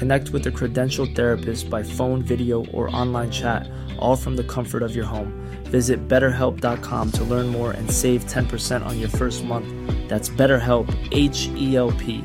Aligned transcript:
Connect 0.00 0.30
with 0.30 0.46
a 0.46 0.50
credentialed 0.50 1.14
therapist 1.14 1.68
by 1.68 1.82
phone, 1.82 2.22
video, 2.22 2.64
or 2.72 2.88
online 2.96 3.30
chat, 3.30 3.68
all 3.98 4.16
from 4.16 4.34
the 4.34 4.44
comfort 4.44 4.82
of 4.82 4.96
your 4.96 5.04
home. 5.04 5.30
Visit 5.64 6.08
betterhelp.com 6.08 7.12
to 7.12 7.24
learn 7.24 7.48
more 7.48 7.72
and 7.72 7.90
save 7.90 8.24
10% 8.24 8.82
on 8.86 8.98
your 8.98 9.10
first 9.10 9.44
month. 9.44 9.68
That's 10.08 10.30
BetterHelp, 10.30 10.88
H 11.12 11.48
E 11.54 11.76
L 11.76 11.92
P. 11.92 12.24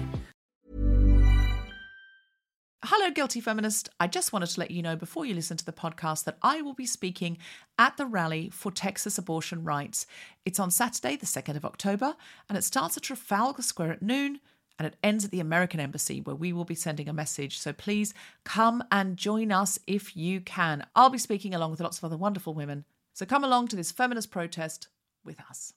Hello, 2.86 3.12
Guilty 3.12 3.41
Feminist. 3.41 3.90
I 4.00 4.07
just 4.07 4.31
wanted 4.31 4.52
to 4.52 4.59
let 4.62 4.72
you 4.72 4.81
know 4.81 4.96
before 4.96 5.25
you 5.25 5.34
listen 5.34 5.57
to 5.57 5.66
the 5.66 5.74
podcast 5.74 6.24
that 6.24 6.38
I 6.42 6.62
will 6.62 6.75
be 6.75 6.86
speaking 6.86 7.38
at 7.78 7.97
the 7.97 8.06
rally 8.06 8.50
for 8.52 8.72
Texas 8.72 9.18
abortion 9.18 9.66
rights. 9.66 10.07
It's 10.46 10.62
on 10.62 10.72
Saturday, 10.72 11.18
the 11.18 11.25
2nd 11.25 11.57
of 11.57 11.66
October, 11.66 12.16
and 12.47 12.57
it 12.57 12.63
starts 12.63 12.96
at 12.96 13.03
Trafalgar 13.03 13.63
Square 13.63 13.92
at 13.92 14.02
noon 14.02 14.40
and 14.78 14.86
it 14.86 14.96
ends 15.03 15.25
at 15.25 15.31
the 15.31 15.40
American 15.40 15.80
Embassy 15.80 16.22
where 16.22 16.36
we 16.36 16.52
will 16.52 16.66
be 16.66 16.75
sending 16.75 17.08
a 17.08 17.13
message. 17.13 17.58
So 17.58 17.72
please 17.74 18.13
come 18.44 18.84
and 18.91 19.18
join 19.18 19.52
us 19.52 19.80
if 19.88 20.16
you 20.16 20.41
can. 20.41 20.86
I'll 20.96 21.09
be 21.09 21.18
speaking 21.18 21.53
along 21.53 21.72
with 21.72 21.80
lots 21.80 21.97
of 21.97 22.03
other 22.03 22.18
wonderful 22.18 22.53
women. 22.53 22.86
So 23.13 23.25
come 23.25 23.44
along 23.44 23.69
to 23.69 23.75
this 23.75 23.91
feminist 23.91 24.31
protest 24.31 24.90
with 25.24 25.40
us. 25.50 25.74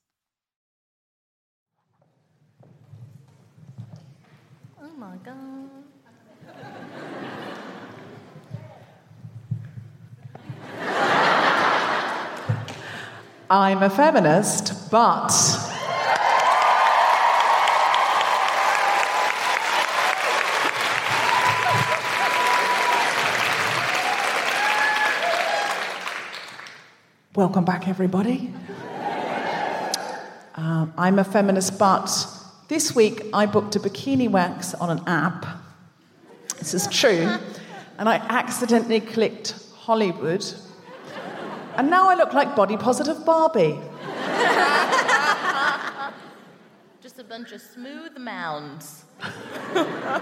Oh 4.83 4.93
my 4.97 5.17
god. 5.25 5.71
I'm 13.51 13.83
a 13.83 13.89
feminist, 13.89 14.91
but 14.91 15.31
Welcome 27.39 27.65
back, 27.65 27.87
everybody. 27.87 28.53
Um, 30.57 30.93
I'm 30.99 31.21
a 31.21 31.25
feminist, 31.25 31.79
but 31.79 32.11
this 32.67 32.97
week 32.97 33.27
I 33.33 33.47
booked 33.47 33.77
a 33.77 33.79
bikini 33.79 34.29
wax 34.29 34.75
on 34.75 34.91
an 34.91 35.05
app. 35.07 35.47
This 36.59 36.75
is 36.75 36.89
true. 36.89 37.39
And 37.97 38.09
I 38.09 38.17
accidentally 38.17 38.99
clicked 38.99 39.55
Hollywood. 39.77 40.45
And 41.77 41.89
now 41.89 42.09
I 42.09 42.17
look 42.17 42.33
like 42.33 42.57
body 42.57 42.77
positive 42.77 43.25
Barbie. 43.25 43.79
Just 47.01 47.21
a 47.21 47.25
bunch 47.25 47.53
of 47.53 47.61
smooth 47.61 48.19
mounds. 48.19 49.05
uh, 49.23 50.21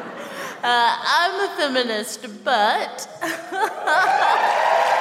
I'm 0.63 1.51
a 1.51 1.55
feminist, 1.57 2.27
but. 2.45 3.09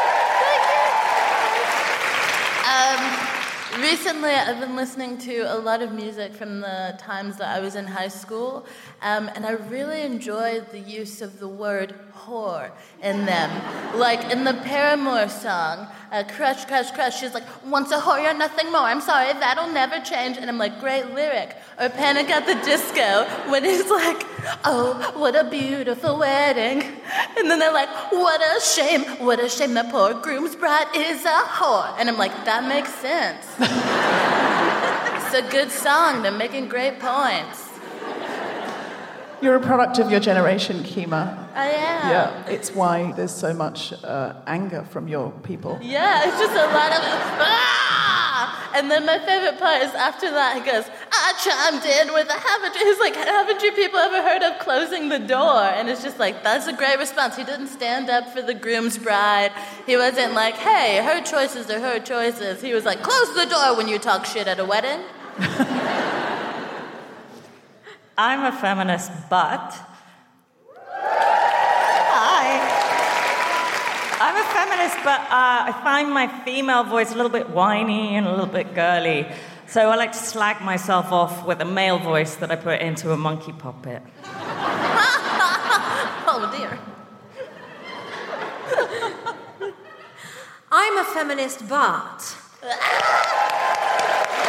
um, 2.66 3.82
recently, 3.82 4.32
I've 4.32 4.60
been 4.60 4.76
listening 4.76 5.20
to 5.20 5.54
a 5.54 5.58
lot 5.58 5.84
of 5.84 5.92
music 5.92 6.34
from 6.34 6.62
the 6.62 6.96
times 6.98 7.38
that 7.38 7.56
I 7.56 7.60
was 7.60 7.76
in 7.76 7.86
high 7.86 8.08
school, 8.08 8.66
um, 9.04 9.30
and 9.36 9.46
I 9.46 9.52
really 9.52 10.02
enjoyed 10.02 10.72
the 10.72 10.80
use 10.80 11.22
of 11.22 11.40
the 11.40 11.48
word 11.48 11.94
whore 12.14 12.72
in 13.04 13.26
them. 13.26 13.52
Like 14.00 14.32
in 14.32 14.44
the 14.44 14.56
Paramore 14.56 15.30
song, 15.30 15.88
Crush, 16.24 16.66
Crush, 16.66 16.92
Crush, 16.92 17.20
she's 17.20 17.34
like, 17.34 17.44
once 17.66 17.92
a 17.92 17.98
whore, 17.98 18.22
you're 18.22 18.34
nothing 18.34 18.72
more. 18.72 18.82
I'm 18.82 19.02
sorry, 19.02 19.34
that'll 19.34 19.72
never 19.72 20.00
change. 20.00 20.38
And 20.38 20.50
I'm 20.50 20.58
like, 20.58 20.80
great 20.80 21.14
lyric. 21.14 21.56
Or 21.80 21.90
Panic 21.90 22.30
at 22.30 22.46
the 22.46 22.56
Disco, 22.66 23.26
when 23.50 23.66
it's 23.66 23.90
like, 23.90 24.24
oh, 24.64 25.12
what 25.16 25.36
a 25.36 25.44
beautiful 25.50 26.18
wedding. 26.20 26.84
And 27.38 27.50
then 27.50 27.60
they're 27.60 27.74
like, 27.74 27.90
what 28.12 28.42
a 28.42 28.62
shame, 28.62 29.04
what 29.26 29.44
a 29.44 29.50
shame, 29.50 29.74
the 29.74 29.84
poor 29.84 30.14
groom's 30.14 30.56
bride 30.56 30.88
is 30.96 31.26
a 31.26 31.42
whore. 31.58 31.94
And 32.00 32.10
I'm 32.10 32.18
like, 32.18 32.34
that 32.46 32.68
makes 32.68 32.94
sense. 32.96 33.46
it's 35.26 35.34
a 35.36 35.52
good 35.52 35.72
song, 35.72 36.24
they're 36.24 36.32
making 36.32 36.70
great 36.70 37.00
points. 37.00 37.65
You're 39.46 39.58
a 39.58 39.60
product 39.60 40.00
of 40.00 40.10
your 40.10 40.20
generation, 40.20 40.78
Kemah. 40.78 41.54
I 41.54 41.68
am. 41.68 42.10
Yeah, 42.10 42.48
it's 42.48 42.74
why 42.74 43.12
there's 43.12 43.30
so 43.30 43.54
much 43.54 43.94
uh, 44.04 44.34
anger 44.48 44.84
from 44.86 45.08
your 45.08 45.30
people. 45.44 45.78
Yeah, 45.84 46.28
it's 46.28 46.40
just 46.40 46.54
a 46.54 46.66
lot 46.66 46.92
of 46.92 46.98
ah! 46.98 48.72
And 48.74 48.90
then 48.90 49.06
my 49.06 49.20
favorite 49.20 49.60
part 49.60 49.84
is 49.84 49.94
after 49.94 50.32
that 50.32 50.58
he 50.58 50.66
goes, 50.66 50.86
I 51.12 51.34
chimed 51.44 51.86
in 51.86 52.12
with 52.16 52.28
a 52.28 52.34
haven't 52.34 52.74
you? 52.74 52.88
He's 52.88 53.00
like, 53.00 53.16
haven't 53.16 53.62
you 53.62 53.72
people 53.74 54.00
ever 54.00 54.24
heard 54.24 54.42
of 54.42 54.58
closing 54.58 55.10
the 55.10 55.20
door? 55.20 55.62
And 55.62 55.90
it's 55.90 56.02
just 56.02 56.18
like, 56.18 56.42
that's 56.42 56.66
a 56.66 56.74
great 56.74 56.98
response. 56.98 57.38
He 57.38 57.44
didn't 57.44 57.68
stand 57.68 58.10
up 58.10 58.28
for 58.34 58.42
the 58.42 58.56
groom's 58.56 58.98
bride. 58.98 59.52
He 59.86 59.96
wasn't 59.96 60.34
like, 60.34 60.56
hey, 60.56 61.04
her 61.06 61.22
choices 61.22 61.70
are 61.70 61.80
her 61.80 62.00
choices. 62.00 62.64
He 62.64 62.74
was 62.74 62.84
like, 62.84 63.04
close 63.04 63.36
the 63.36 63.46
door 63.46 63.78
when 63.78 63.88
you 63.88 64.00
talk 64.00 64.26
shit 64.26 64.48
at 64.48 64.60
a 64.60 64.66
wedding. 64.66 65.02
I'm 68.18 68.46
a 68.46 68.52
feminist, 68.58 69.12
but. 69.30 69.78
Hi. 72.14 72.72
I'm 74.22 74.38
a 74.38 74.44
feminist, 74.54 74.96
but 75.04 75.20
uh, 75.20 75.66
I 75.68 75.74
find 75.84 76.14
my 76.14 76.30
female 76.46 76.86
voice 76.86 77.12
a 77.12 77.16
little 77.16 77.30
bit 77.30 77.50
whiny 77.50 78.16
and 78.16 78.26
a 78.26 78.32
little 78.32 78.46
bit 78.46 78.74
girly. 78.74 79.28
So 79.68 79.90
I 79.90 79.98
like 79.98 80.14
to 80.14 80.18
slag 80.18 80.62
myself 80.62 81.12
off 81.12 81.46
with 81.46 81.60
a 81.60 81.66
male 81.66 82.00
voice 82.00 82.36
that 82.36 82.52
I 82.52 82.56
put 82.56 82.80
into 82.80 83.12
a 83.12 83.18
monkey 83.18 83.52
puppet. 83.52 84.02
oh 86.28 86.50
dear. 86.56 86.80
I'm 90.72 90.98
a 91.00 91.04
feminist, 91.04 91.68
but. 91.68 92.38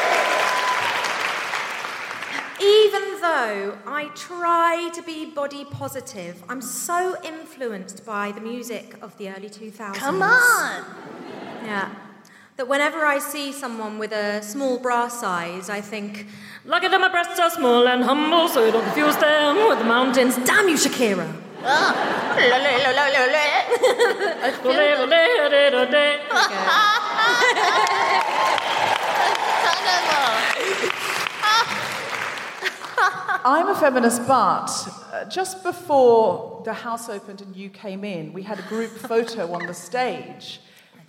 Even 2.60 3.20
though 3.20 3.76
I 3.86 4.10
try 4.14 4.88
to 4.94 5.02
be 5.02 5.26
body 5.26 5.64
positive, 5.66 6.42
I'm 6.48 6.62
so 6.62 7.16
influenced 7.22 8.06
by 8.06 8.32
the 8.32 8.40
music 8.40 8.96
of 9.02 9.16
the 9.18 9.28
early 9.28 9.50
2000s. 9.50 9.94
Come 9.94 10.22
on. 10.22 10.84
Yeah. 11.64 11.94
That 12.56 12.66
whenever 12.66 13.04
I 13.04 13.18
see 13.18 13.52
someone 13.52 13.98
with 13.98 14.12
a 14.12 14.42
small 14.42 14.78
bra 14.78 15.08
size, 15.08 15.68
I 15.68 15.82
think, 15.82 16.26
Lucky 16.64 16.88
that 16.88 17.00
my 17.00 17.08
breasts 17.08 17.38
are 17.38 17.50
small 17.50 17.86
and 17.86 18.02
humble, 18.02 18.48
so 18.48 18.64
you 18.64 18.72
don't 18.72 18.82
confuse 18.82 19.16
them 19.18 19.68
with 19.68 19.78
the 19.78 19.84
mountains. 19.84 20.36
Damn 20.36 20.68
you, 20.68 20.76
Shakira! 20.76 21.32
Oh. 21.62 22.12
I'm 33.44 33.68
a 33.68 33.74
feminist, 33.74 34.26
but 34.26 34.68
uh, 35.12 35.24
just 35.26 35.62
before 35.62 36.62
the 36.64 36.72
house 36.72 37.08
opened 37.08 37.40
and 37.42 37.54
you 37.54 37.68
came 37.68 38.04
in, 38.04 38.32
we 38.32 38.42
had 38.42 38.58
a 38.58 38.62
group 38.62 38.90
photo 38.90 39.52
on 39.52 39.66
the 39.66 39.74
stage. 39.74 40.60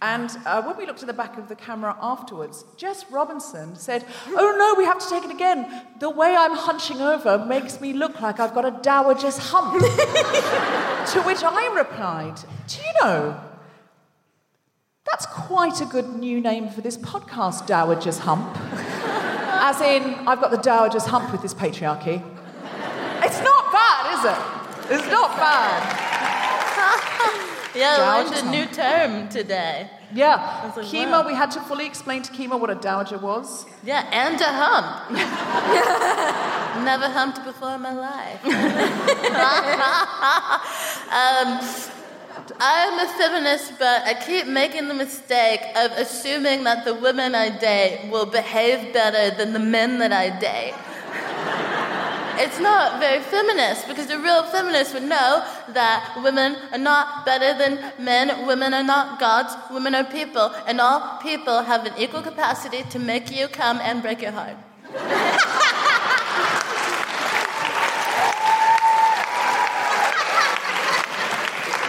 And 0.01 0.29
uh, 0.45 0.61
when 0.61 0.77
we 0.77 0.85
looked 0.85 1.01
at 1.01 1.07
the 1.07 1.13
back 1.13 1.39
of 1.39 1.49
the 1.49 1.55
camera 1.55 1.97
afterwards, 1.99 2.65
Jess 2.77 3.05
Robinson 3.09 3.75
said, 3.75 4.05
Oh 4.27 4.55
no, 4.57 4.75
we 4.77 4.85
have 4.85 4.99
to 4.99 5.09
take 5.09 5.23
it 5.23 5.31
again. 5.31 5.87
The 5.99 6.09
way 6.09 6.35
I'm 6.37 6.55
hunching 6.55 7.01
over 7.01 7.43
makes 7.43 7.81
me 7.81 7.93
look 7.93 8.21
like 8.21 8.39
I've 8.39 8.53
got 8.53 8.65
a 8.65 8.79
dowager's 8.83 9.37
hump. 9.37 9.81
to 9.81 11.21
which 11.23 11.43
I 11.43 11.73
replied, 11.75 12.35
Do 12.67 12.77
you 12.77 12.93
know, 13.01 13.41
that's 15.05 15.25
quite 15.25 15.81
a 15.81 15.85
good 15.85 16.15
new 16.15 16.41
name 16.41 16.69
for 16.69 16.81
this 16.81 16.97
podcast, 16.97 17.65
Dowager's 17.65 18.19
Hump. 18.19 18.55
As 19.59 19.81
in, 19.81 20.03
I've 20.27 20.39
got 20.39 20.51
the 20.51 20.57
Dowager's 20.57 21.05
Hump 21.05 21.31
with 21.31 21.41
this 21.41 21.53
patriarchy. 21.53 22.21
It's 23.23 23.41
not 23.41 23.71
bad, 23.71 24.13
is 24.15 24.25
it? 24.25 24.37
It's 24.93 25.07
not 25.11 25.35
bad. 25.37 26.03
Yeah, 27.75 27.97
I 27.99 28.23
learned 28.23 28.35
a 28.35 28.49
new 28.49 28.65
term 28.65 29.27
today. 29.29 29.89
Yeah. 30.11 30.71
like, 30.75 30.85
Kemah, 30.85 31.11
wow. 31.11 31.27
we 31.27 31.35
had 31.35 31.51
to 31.51 31.61
fully 31.61 31.85
explain 31.85 32.23
to 32.23 32.31
Kemah 32.31 32.59
what 32.59 32.71
a 32.71 32.75
dowager 32.75 33.19
was. 33.19 33.65
Yeah, 33.83 34.07
and 34.11 34.41
a 34.41 34.45
hump. 34.45 35.11
Never 36.85 37.07
humped 37.09 37.43
before 37.43 37.75
in 37.75 37.81
my 37.81 37.93
life. 37.93 38.43
um, 41.13 41.59
I'm 42.59 42.99
a 42.99 43.11
feminist, 43.13 43.77
but 43.77 44.03
I 44.03 44.13
keep 44.13 44.47
making 44.47 44.87
the 44.87 44.93
mistake 44.93 45.61
of 45.75 45.91
assuming 45.91 46.63
that 46.63 46.85
the 46.85 46.93
women 46.93 47.35
I 47.35 47.49
date 47.57 48.09
will 48.11 48.25
behave 48.25 48.93
better 48.93 49.35
than 49.35 49.53
the 49.53 49.59
men 49.59 49.99
that 49.99 50.13
I 50.13 50.29
date. 50.39 50.75
It's 52.39 52.59
not 52.59 52.99
very 52.99 53.19
feminist 53.21 53.87
because 53.87 54.11
a 54.11 54.19
real 54.19 54.43
feminist 54.43 54.93
would 54.93 55.03
know 55.03 55.43
that 55.69 56.19
women 56.23 56.55
are 56.71 56.77
not 56.77 57.25
better 57.25 57.57
than 57.57 57.93
men, 57.97 58.45
women 58.45 58.75
are 58.75 58.83
not 58.83 59.19
gods, 59.19 59.55
women 59.71 59.95
are 59.95 60.03
people, 60.03 60.53
and 60.67 60.79
all 60.79 61.17
people 61.17 61.63
have 61.63 61.85
an 61.85 61.93
equal 61.97 62.21
capacity 62.21 62.83
to 62.91 62.99
make 62.99 63.35
you 63.35 63.47
come 63.47 63.79
and 63.81 64.03
break 64.03 64.21
your 64.21 64.31
heart. 64.31 64.55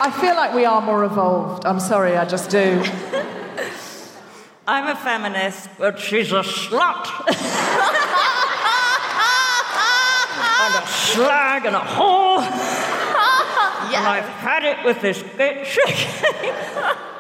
I 0.01 0.13
feel 0.13 0.37
like 0.37 0.55
we 0.55 0.65
are 0.65 0.81
more 0.81 1.05
evolved. 1.05 1.67
I'm 1.67 1.81
sorry, 1.81 2.17
I 2.17 2.25
just 2.25 2.51
do. 2.51 2.83
I'm 4.67 4.87
a 4.87 4.95
feminist, 4.95 5.69
but 5.77 5.99
she's 5.99 6.31
a 6.31 6.43
slut. 6.43 7.07
and 10.61 10.75
a 10.75 10.87
slag 10.87 11.67
and 11.67 11.75
a 11.77 11.81
whore. 11.81 12.45
And 13.89 14.07
I've 14.07 14.29
had 14.29 14.65
it 14.65 14.85
with 14.85 15.01
this 15.01 15.23
bitch. 15.23 15.79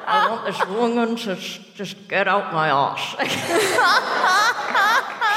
I 0.07 0.29
want 0.29 0.45
this 0.45 0.67
woman 0.69 1.17
to 1.17 1.35
just 1.75 2.09
get 2.09 2.29
out 2.29 2.53
my 2.53 2.71
arse. 2.71 3.01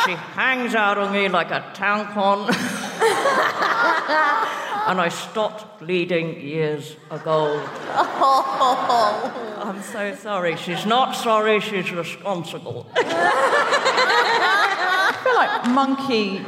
she 0.06 0.12
hangs 0.36 0.76
out 0.76 0.98
on 0.98 1.14
me 1.14 1.30
like 1.30 1.52
a 1.52 1.62
tampon. 1.74 2.50
And 4.88 5.00
I 5.00 5.10
stopped 5.10 5.80
bleeding 5.80 6.42
years 6.42 6.96
ago. 7.10 7.64
Oh. 7.94 9.62
I'm 9.64 9.82
so 9.84 10.16
sorry. 10.16 10.56
She's 10.58 10.86
not 10.86 11.16
sorry, 11.16 11.60
she's 11.60 11.92
responsible. 11.92 12.88
I 12.96 13.02
feel 15.24 15.36
like 15.36 15.68
Monkey 15.74 16.42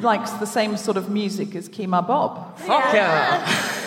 likes 0.00 0.30
the 0.32 0.46
same 0.46 0.76
sort 0.76 0.96
of 0.96 1.08
music 1.10 1.54
as 1.56 1.68
Kemah 1.68 2.06
Bob. 2.06 2.56
Fuck 2.58 2.94
yeah. 2.94 3.44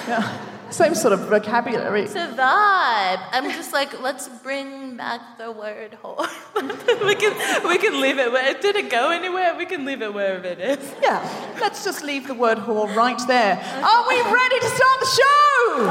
Yeah. 0.08 0.38
Same 0.74 0.96
sort 0.96 1.14
of 1.14 1.20
vocabulary. 1.30 2.02
It's 2.02 2.16
a 2.16 2.34
vibe. 2.34 3.22
I'm 3.32 3.46
just 3.52 3.74
like, 3.74 4.02
let's 4.02 4.28
bring 4.28 4.98
back 4.98 5.38
the 5.38 5.52
word 5.52 5.96
whore. 6.04 6.26
we 7.06 7.14
can 7.14 7.34
we 7.70 7.78
can 7.78 8.02
leave 8.02 8.18
it 8.18 8.32
where 8.32 8.58
it 8.58 8.90
go 8.90 9.12
anywhere? 9.12 9.54
We 9.56 9.68
can 9.68 9.86
leave 9.86 10.02
it 10.02 10.12
wherever 10.12 10.48
it 10.48 10.60
is. 10.60 10.96
Yeah, 11.00 11.22
let's 11.62 11.84
just 11.84 12.04
leave 12.04 12.26
the 12.26 12.34
word 12.34 12.58
whore 12.58 12.90
right 12.96 13.22
there. 13.28 13.62
Are 13.86 14.08
we 14.08 14.18
ready 14.24 14.60
to 14.66 14.70
start 14.74 14.98
the 15.00 15.12
show? 15.14 15.86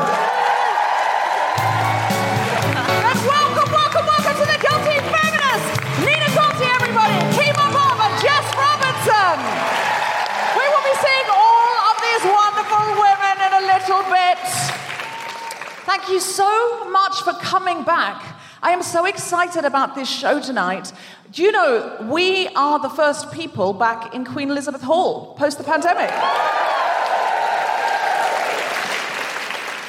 Welcome, 3.22 3.70
welcome, 3.70 4.02
welcome 4.02 4.34
to 4.34 4.46
the 4.50 4.58
Guilty! 4.66 4.98
Nina 6.02 6.26
Conti, 6.34 6.66
everybody! 6.66 7.22
Kemah 7.38 7.70
Bob 7.70 8.02
and 8.02 8.14
Jess 8.18 8.46
Robinson! 8.58 9.38
We 10.58 10.64
will 10.66 10.86
be 10.90 10.96
seeing 10.98 11.28
all 11.30 11.74
of 11.86 11.96
these 12.02 12.24
wonderful 12.26 12.82
women 12.98 13.36
in 13.46 13.52
a 13.62 13.64
little 13.70 14.02
bit. 14.10 14.61
Thank 15.84 16.08
you 16.08 16.20
so 16.20 16.88
much 16.90 17.22
for 17.22 17.32
coming 17.32 17.82
back. 17.82 18.38
I 18.62 18.70
am 18.70 18.84
so 18.84 19.04
excited 19.04 19.64
about 19.64 19.96
this 19.96 20.08
show 20.08 20.40
tonight. 20.40 20.92
Do 21.32 21.42
you 21.42 21.50
know, 21.50 22.06
we 22.08 22.46
are 22.54 22.78
the 22.78 22.88
first 22.88 23.32
people 23.32 23.72
back 23.72 24.14
in 24.14 24.24
Queen 24.24 24.48
Elizabeth 24.48 24.82
Hall 24.82 25.34
post 25.34 25.58
the 25.58 25.64
pandemic. 25.64 26.10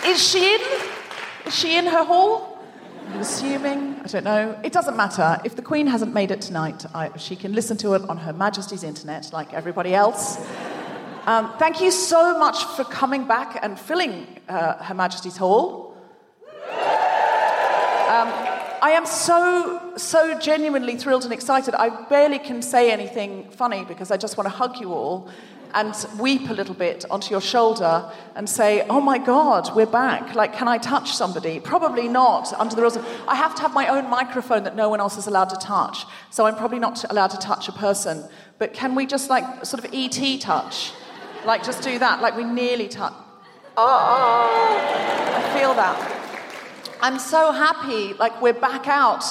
Is 0.07 0.19
she 0.27 0.55
in? 0.55 0.61
Is 1.45 1.55
she 1.55 1.77
in 1.77 1.85
her 1.85 2.03
hall? 2.03 2.57
I'm 3.09 3.19
assuming. 3.19 3.99
I 4.03 4.07
don't 4.07 4.23
know. 4.23 4.59
It 4.63 4.73
doesn't 4.73 4.97
matter. 4.97 5.39
If 5.43 5.55
the 5.55 5.61
Queen 5.61 5.85
hasn't 5.85 6.11
made 6.11 6.31
it 6.31 6.41
tonight, 6.41 6.87
I, 6.95 7.15
she 7.17 7.35
can 7.35 7.53
listen 7.53 7.77
to 7.77 7.93
it 7.93 8.01
on 8.09 8.17
Her 8.17 8.33
Majesty's 8.33 8.83
internet 8.83 9.31
like 9.31 9.53
everybody 9.53 9.93
else. 9.93 10.39
Um, 11.27 11.53
thank 11.59 11.79
you 11.79 11.91
so 11.91 12.37
much 12.39 12.63
for 12.75 12.83
coming 12.83 13.27
back 13.27 13.59
and 13.61 13.79
filling 13.79 14.41
uh, 14.49 14.83
Her 14.83 14.93
Majesty's 14.93 15.37
Hall. 15.37 15.82
Um, 16.69 18.29
I 18.81 18.91
am 18.95 19.05
so, 19.05 19.93
so 19.95 20.37
genuinely 20.39 20.97
thrilled 20.97 21.23
and 21.23 21.31
excited. 21.33 21.73
I 21.73 21.89
barely 22.07 22.37
can 22.37 22.61
say 22.61 22.91
anything 22.91 23.49
funny 23.49 23.85
because 23.85 24.11
I 24.11 24.17
just 24.17 24.37
want 24.37 24.45
to 24.45 24.55
hug 24.55 24.79
you 24.79 24.91
all 24.91 25.29
and 25.73 25.95
weep 26.19 26.49
a 26.49 26.53
little 26.53 26.75
bit 26.75 27.05
onto 27.09 27.31
your 27.31 27.41
shoulder 27.41 28.11
and 28.35 28.47
say, 28.47 28.85
Oh 28.89 29.01
my 29.01 29.17
God, 29.17 29.75
we're 29.75 29.85
back. 29.85 30.35
Like, 30.35 30.53
can 30.53 30.67
I 30.67 30.77
touch 30.77 31.13
somebody? 31.13 31.59
Probably 31.59 32.07
not 32.07 32.53
under 32.53 32.75
the 32.75 32.81
rules. 32.81 32.95
Of, 32.95 33.05
I 33.27 33.35
have 33.35 33.55
to 33.55 33.61
have 33.61 33.73
my 33.73 33.87
own 33.87 34.09
microphone 34.09 34.63
that 34.65 34.75
no 34.75 34.89
one 34.89 34.99
else 34.99 35.17
is 35.17 35.27
allowed 35.27 35.49
to 35.49 35.57
touch. 35.57 36.05
So 36.29 36.45
I'm 36.45 36.55
probably 36.55 36.79
not 36.79 37.03
allowed 37.09 37.31
to 37.31 37.37
touch 37.37 37.67
a 37.67 37.71
person. 37.71 38.23
But 38.59 38.73
can 38.73 38.95
we 38.95 39.05
just, 39.05 39.29
like, 39.29 39.65
sort 39.65 39.83
of 39.83 39.91
ET 39.93 40.39
touch? 40.39 40.91
Like, 41.45 41.63
just 41.63 41.81
do 41.83 41.97
that. 41.99 42.21
Like, 42.21 42.37
we 42.37 42.43
nearly 42.43 42.87
touch. 42.87 43.13
Oh, 43.75 44.77
I 45.35 45.59
feel 45.59 45.73
that. 45.73 46.22
I'm 47.03 47.19
so 47.19 47.51
happy, 47.51 48.13
like 48.13 48.41
we're 48.41 48.53
back 48.53 48.87
out 48.87 49.25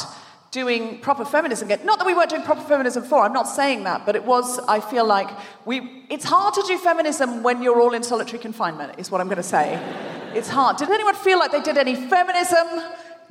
doing 0.50 0.98
proper 0.98 1.24
feminism 1.24 1.68
again. 1.68 1.86
Not 1.86 1.98
that 2.00 2.06
we 2.06 2.12
weren't 2.12 2.28
doing 2.28 2.42
proper 2.42 2.60
feminism 2.60 3.02
before, 3.02 3.24
I'm 3.24 3.32
not 3.32 3.48
saying 3.48 3.84
that, 3.84 4.04
but 4.04 4.14
it 4.14 4.24
was, 4.26 4.58
I 4.68 4.78
feel 4.78 5.06
like, 5.06 5.30
we, 5.64 6.04
it's 6.10 6.26
hard 6.26 6.52
to 6.52 6.62
do 6.66 6.76
feminism 6.76 7.42
when 7.42 7.62
you're 7.62 7.80
all 7.80 7.94
in 7.94 8.02
solitary 8.02 8.40
confinement, 8.40 8.98
is 8.98 9.10
what 9.10 9.22
I'm 9.22 9.26
going 9.26 9.38
to 9.38 9.42
say. 9.42 9.80
It's 10.34 10.50
hard. 10.50 10.76
Did 10.76 10.90
anyone 10.90 11.14
feel 11.14 11.38
like 11.38 11.50
they 11.50 11.62
did 11.62 11.78
any 11.78 11.94
feminism 11.94 12.66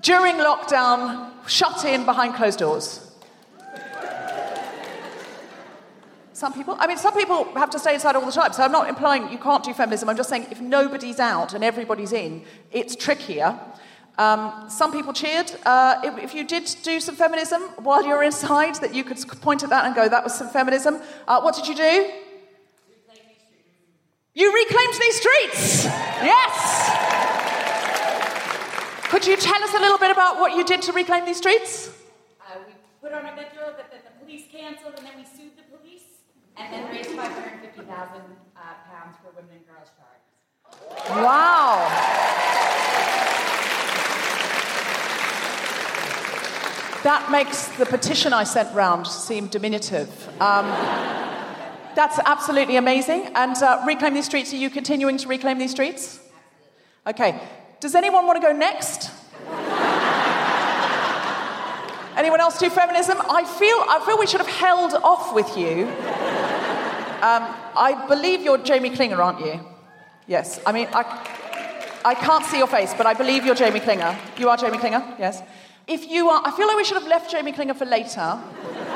during 0.02 0.38
lockdown, 0.38 1.32
shut 1.48 1.86
in 1.86 2.04
behind 2.04 2.34
closed 2.34 2.58
doors? 2.58 3.12
Some 6.34 6.54
people, 6.54 6.76
I 6.80 6.88
mean, 6.88 6.98
some 6.98 7.14
people 7.14 7.44
have 7.54 7.70
to 7.70 7.78
stay 7.78 7.94
inside 7.94 8.16
all 8.16 8.26
the 8.26 8.32
time. 8.32 8.52
So 8.54 8.64
I'm 8.64 8.72
not 8.72 8.90
implying 8.90 9.32
you 9.32 9.38
can't 9.38 9.64
do 9.64 9.72
feminism. 9.76 10.10
I'm 10.10 10.18
just 10.18 10.30
saying 10.30 10.48
if 10.50 10.60
nobody's 10.60 11.20
out 11.20 11.54
and 11.54 11.64
everybody's 11.64 12.12
in, 12.12 12.44
it's 12.72 12.96
trickier. 12.96 13.60
Um, 14.18 14.70
some 14.70 14.91
people 14.91 15.13
cheered. 15.13 15.51
Uh, 15.65 16.01
if, 16.03 16.18
if, 16.18 16.34
you 16.34 16.44
did 16.44 16.75
do 16.84 17.00
some 17.00 17.15
feminism 17.15 17.62
while 17.80 18.03
you 18.03 18.10
were 18.10 18.24
inside, 18.24 18.75
that 18.75 18.94
you 18.94 19.03
could 19.03 19.18
point 19.41 19.63
at 19.63 19.70
that 19.70 19.86
and 19.86 19.96
go, 19.96 20.08
that 20.08 20.24
was 20.24 20.34
some 20.36 20.50
feminism. 20.50 21.00
Uh, 21.27 21.41
what 21.41 21.56
did 21.56 21.68
you 21.68 21.75
do? 21.75 22.12
You 24.34 24.53
reclaimed 24.53 24.94
these 24.94 25.15
streets! 25.20 25.84
Yes! 26.24 27.12
Could 29.10 29.27
you 29.27 29.36
tell 29.36 29.62
us 29.62 29.74
a 29.74 29.80
little 29.80 29.98
bit 29.98 30.10
about 30.10 30.39
what 30.39 30.56
you 30.56 30.63
did 30.63 30.82
to 30.84 30.94
reclaim 30.94 31.25
these 31.25 31.38
streets? 31.38 31.89
Uh, 32.39 32.60
we 32.65 32.74
put 33.01 33.13
on 33.13 33.25
a 33.25 33.36
video 33.36 33.74
that, 33.75 33.91
that 33.91 34.06
the 34.06 34.24
police 34.24 34.46
cancelled 34.50 34.94
and 34.98 35.06
then 35.06 35.18
we 35.18 35.25
sued 35.25 35.51
the 35.58 35.77
police 35.77 36.24
and 36.56 36.74
then 36.74 36.89
raised 36.89 37.10
550,000 37.10 37.91
uh, 37.91 38.62
pounds 38.89 39.18
for 39.22 39.32
women 39.36 39.51
and 39.58 39.68
girls 39.68 39.89
charges. 40.00 40.22
Wow. 41.10 42.41
That 47.03 47.31
makes 47.31 47.67
the 47.77 47.86
petition 47.86 48.31
I 48.31 48.43
sent 48.43 48.74
round 48.75 49.08
seem 49.08 49.48
diminutive. 49.48 50.08
Um, 50.39 50.67
that's 51.96 52.20
absolutely 52.20 52.75
amazing. 52.75 53.31
And 53.34 53.55
uh, 53.58 53.84
reclaim 53.88 54.13
these 54.13 54.25
streets. 54.25 54.53
Are 54.53 54.58
you 54.58 54.70
continuing 54.70 55.17
to 55.17 55.27
reclaim 55.27 55.58
these 55.58 55.72
streets? 55.72 56.20
Okay. 57.08 57.41
Does 57.79 57.96
anyone 57.96 58.27
want 58.27 58.39
to 58.39 58.48
go 58.48 58.53
next? 58.53 59.10
Anyone 62.15 62.39
else 62.39 62.60
do 62.60 62.70
feminism? 62.70 63.17
I 63.20 63.46
feel, 63.46 63.77
I 63.89 64.03
feel 64.05 64.20
we 64.20 64.27
should 64.27 64.41
have 64.41 64.50
held 64.50 64.93
off 64.93 65.34
with 65.34 65.58
you. 65.58 65.88
Um, 67.24 67.43
I 67.75 68.05
believe 68.08 68.41
you're 68.43 68.60
Jamie 68.60 68.91
Klingler, 68.91 69.17
aren't 69.17 69.39
you? 69.39 69.60
Yes. 70.27 70.60
I 70.65 70.72
mean, 70.72 70.88
I, 70.93 71.03
I 72.05 72.13
can't 72.13 72.46
see 72.46 72.60
your 72.60 72.67
face, 72.67 72.93
but 72.96 73.08
I 73.08 73.15
believe 73.15 73.43
you're 73.43 73.55
Jamie 73.55 73.79
Klingler. 73.79 74.15
You 74.39 74.50
are 74.50 74.58
Jamie 74.58 74.77
Klingler? 74.77 75.17
Yes. 75.17 75.41
If 75.88 76.10
you 76.10 76.30
are, 76.30 76.42
I 76.46 76.52
feel 76.52 76.68
like 76.68 76.78
we 76.78 76.84
should 76.84 76.98
have 76.98 77.08
left 77.08 77.32
Jamie 77.32 77.52
Klingler 77.52 77.76
for 77.76 77.86
later. 77.86 78.40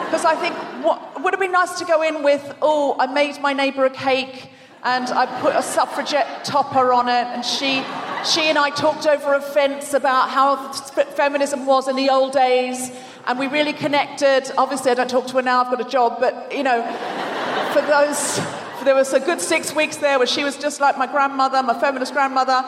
Because 0.06 0.24
I 0.24 0.36
think 0.36 0.56
what 0.86 1.22
would 1.24 1.34
have 1.34 1.39
been 1.39 1.51
nice 1.51 1.80
to 1.80 1.86
go 1.86 2.01
in 2.04 2.24
with, 2.24 2.56
oh, 2.62 2.96
I 3.00 3.08
made 3.08 3.42
my 3.42 3.54
neighbour 3.54 3.86
a 3.86 3.89
cake 3.89 4.51
and 4.84 5.10
I 5.10 5.25
put 5.42 5.56
a 5.56 5.63
suffragette 5.63 6.46
topper 6.46 6.94
on 6.94 7.08
it, 7.10 7.25
and 7.34 7.44
she, 7.44 7.84
she 8.24 8.50
and 8.50 8.58
I 8.58 8.70
talked 8.70 9.08
over 9.08 9.34
a 9.34 9.42
fence 9.42 9.96
about 9.96 10.30
how 10.30 10.72
feminism 10.74 11.65
was 11.65 11.88
in 11.88 11.96
the 11.96 12.12
old 12.12 12.34
days, 12.34 12.92
and 13.25 13.39
we 13.39 13.48
really 13.48 13.74
connected. 13.74 14.44
Obviously, 14.60 14.92
I 14.92 14.94
don't 14.94 15.10
talk 15.10 15.25
to 15.25 15.38
her 15.38 15.42
now, 15.42 15.63
I've 15.63 15.72
got 15.75 15.82
a 15.82 15.89
job, 15.89 16.18
but 16.20 16.56
you 16.56 16.62
know, 16.62 16.84
for 17.74 17.82
those, 17.82 18.39
there 18.84 18.94
was 18.94 19.12
a 19.13 19.20
good 19.20 19.42
six 19.42 19.74
weeks 19.74 19.98
there 19.98 20.20
where 20.20 20.27
she 20.27 20.44
was 20.44 20.56
just 20.56 20.80
like 20.80 21.00
my 21.00 21.08
grandmother, 21.08 21.63
my 21.63 21.80
feminist 21.80 22.13
grandmother, 22.13 22.63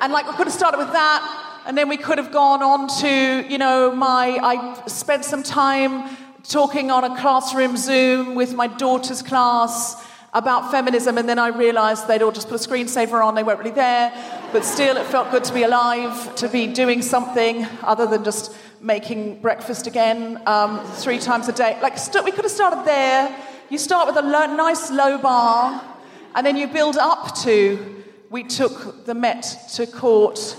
and 0.00 0.12
like 0.12 0.28
we 0.28 0.36
could 0.36 0.46
have 0.46 0.54
started 0.54 0.78
with 0.78 0.92
that. 0.92 1.45
And 1.66 1.76
then 1.76 1.88
we 1.88 1.96
could 1.96 2.18
have 2.18 2.30
gone 2.30 2.62
on 2.62 2.86
to, 3.00 3.44
you 3.52 3.58
know, 3.58 3.92
my, 3.92 4.38
I 4.40 4.86
spent 4.86 5.24
some 5.24 5.42
time 5.42 6.16
talking 6.44 6.92
on 6.92 7.02
a 7.02 7.18
classroom 7.18 7.76
Zoom 7.76 8.36
with 8.36 8.54
my 8.54 8.68
daughter's 8.68 9.20
class 9.20 10.00
about 10.32 10.70
feminism, 10.70 11.18
and 11.18 11.28
then 11.28 11.40
I 11.40 11.48
realized 11.48 12.06
they'd 12.06 12.22
all 12.22 12.30
just 12.30 12.48
put 12.48 12.64
a 12.64 12.68
screensaver 12.68 13.24
on, 13.24 13.34
they 13.34 13.42
weren't 13.42 13.58
really 13.58 13.72
there. 13.72 14.12
But 14.52 14.64
still, 14.64 14.96
it 14.96 15.06
felt 15.06 15.32
good 15.32 15.42
to 15.42 15.52
be 15.52 15.64
alive, 15.64 16.36
to 16.36 16.48
be 16.48 16.68
doing 16.68 17.02
something 17.02 17.66
other 17.82 18.06
than 18.06 18.22
just 18.22 18.54
making 18.80 19.40
breakfast 19.40 19.88
again 19.88 20.40
um, 20.46 20.84
three 20.92 21.18
times 21.18 21.48
a 21.48 21.52
day. 21.52 21.76
Like, 21.82 21.98
st- 21.98 22.24
we 22.24 22.30
could 22.30 22.44
have 22.44 22.52
started 22.52 22.84
there. 22.84 23.36
You 23.70 23.78
start 23.78 24.06
with 24.06 24.16
a 24.16 24.22
lo- 24.22 24.54
nice 24.54 24.92
low 24.92 25.18
bar, 25.18 25.82
and 26.36 26.46
then 26.46 26.56
you 26.56 26.68
build 26.68 26.96
up 26.96 27.34
to 27.42 28.04
we 28.30 28.44
took 28.44 29.04
the 29.04 29.14
Met 29.14 29.42
to 29.74 29.86
court 29.88 30.56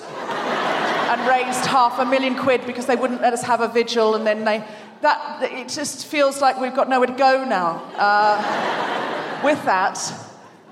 and 1.08 1.28
raised 1.28 1.66
half 1.66 1.98
a 2.00 2.06
million 2.06 2.36
quid 2.36 2.66
because 2.66 2.86
they 2.86 2.96
wouldn't 2.96 3.22
let 3.22 3.34
us 3.34 3.44
have 3.44 3.60
a 3.62 3.68
vigil, 3.68 4.16
and 4.16 4.26
then 4.28 4.46
they. 4.46 4.64
That, 5.02 5.44
it 5.44 5.70
just 5.70 6.08
feels 6.08 6.42
like 6.42 6.60
we've 6.60 6.76
got 6.76 6.90
nowhere 6.90 7.08
to 7.08 7.14
go 7.14 7.46
now. 7.46 7.84
Uh, 7.96 9.42
with 9.44 9.64
that, 9.66 10.00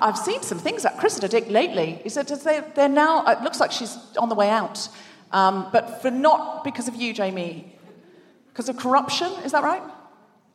I've 0.00 0.18
seen 0.18 0.42
some 0.42 0.58
things 0.58 0.84
at 0.84 0.98
Cressida 0.98 1.28
Dick 1.28 1.48
lately. 1.48 2.00
Is 2.04 2.14
that 2.14 2.28
they, 2.28 2.62
they're 2.74 2.88
now, 2.88 3.24
it 3.26 3.42
looks 3.42 3.60
like 3.60 3.72
she's 3.72 3.96
on 4.16 4.28
the 4.28 4.34
way 4.34 4.50
out. 4.50 4.88
Um, 5.32 5.68
but 5.72 6.00
for 6.00 6.10
not 6.10 6.64
because 6.64 6.88
of 6.88 6.94
you, 6.94 7.12
Jamie, 7.12 7.74
because 8.58 8.68
of 8.68 8.76
corruption, 8.76 9.30
is 9.44 9.52
that 9.52 9.62
right? 9.62 9.80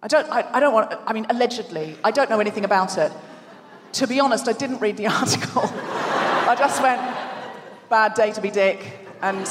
I 0.02 0.10
don't, 0.10 0.30
I, 0.30 0.46
I, 0.52 0.60
don't 0.60 0.74
want, 0.74 0.94
I 1.08 1.14
mean, 1.14 1.26
allegedly, 1.30 1.96
I 2.04 2.12
don't 2.12 2.30
know 2.30 2.42
anything 2.42 2.66
about 2.66 2.98
it. 2.98 3.14
To 3.94 4.08
be 4.08 4.20
honest, 4.20 4.50
I 4.50 4.52
didn't 4.52 4.80
read 4.80 4.98
the 4.98 5.08
article. 5.22 5.62
I 5.64 6.54
just 6.60 6.84
went, 6.84 7.00
bad 7.90 8.14
day 8.14 8.34
to 8.34 8.42
be 8.42 8.52
Dick, 8.52 9.08
and, 9.22 9.48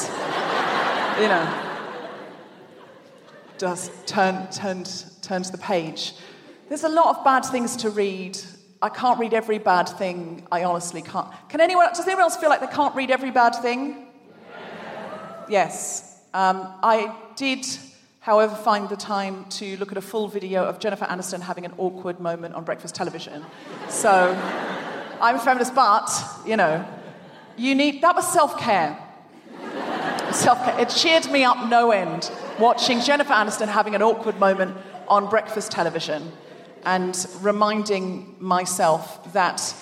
you 1.18 1.28
know, 1.28 1.48
just 3.56 4.06
turned, 4.06 4.52
turned, 4.52 5.06
turned 5.22 5.46
the 5.46 5.56
page. 5.56 6.12
There's 6.68 6.84
a 6.84 6.90
lot 6.90 7.16
of 7.16 7.24
bad 7.24 7.46
things 7.46 7.74
to 7.76 7.88
read. 7.88 8.38
I 8.82 8.90
can't 8.90 9.18
read 9.18 9.32
every 9.32 9.60
bad 9.60 9.88
thing. 9.88 10.46
I 10.52 10.64
honestly 10.64 11.00
can't. 11.00 11.28
Can 11.48 11.62
anyone, 11.62 11.88
does 11.88 12.06
anyone 12.06 12.24
else 12.24 12.36
feel 12.36 12.50
like 12.50 12.60
they 12.60 12.66
can't 12.66 12.94
read 12.94 13.10
every 13.10 13.30
bad 13.30 13.54
thing? 13.54 14.08
Yes. 15.48 16.20
Um, 16.34 16.68
I 16.82 17.16
did 17.34 17.66
however, 18.22 18.54
find 18.54 18.88
the 18.88 18.96
time 18.96 19.44
to 19.50 19.76
look 19.76 19.92
at 19.92 19.98
a 19.98 20.02
full 20.02 20.28
video 20.28 20.64
of 20.64 20.78
Jennifer 20.78 21.04
Aniston 21.04 21.40
having 21.40 21.64
an 21.64 21.74
awkward 21.76 22.18
moment 22.18 22.54
on 22.54 22.64
breakfast 22.64 22.94
television. 22.94 23.44
So, 23.88 24.34
I'm 25.20 25.36
a 25.36 25.38
feminist, 25.38 25.74
but, 25.74 26.10
you 26.46 26.56
know, 26.56 26.84
you 27.56 27.74
need, 27.74 28.02
that 28.02 28.16
was 28.16 28.32
self 28.32 28.58
care. 28.58 28.96
Self 30.32 30.64
care. 30.64 30.80
It 30.80 30.88
cheered 30.88 31.30
me 31.30 31.44
up 31.44 31.68
no 31.68 31.90
end 31.90 32.30
watching 32.58 33.00
Jennifer 33.00 33.32
Aniston 33.32 33.68
having 33.68 33.94
an 33.94 34.02
awkward 34.02 34.38
moment 34.38 34.76
on 35.08 35.28
breakfast 35.28 35.70
television 35.70 36.32
and 36.84 37.26
reminding 37.40 38.36
myself 38.38 39.32
that 39.32 39.74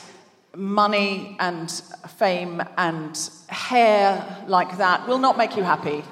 money 0.55 1.37
and 1.39 1.71
fame 2.19 2.63
and 2.77 3.31
hair 3.49 4.45
like 4.49 4.79
that 4.79 5.07
will 5.07 5.19
not 5.19 5.39
make 5.39 5.57
you 5.57 5.63
happy. 5.63 6.03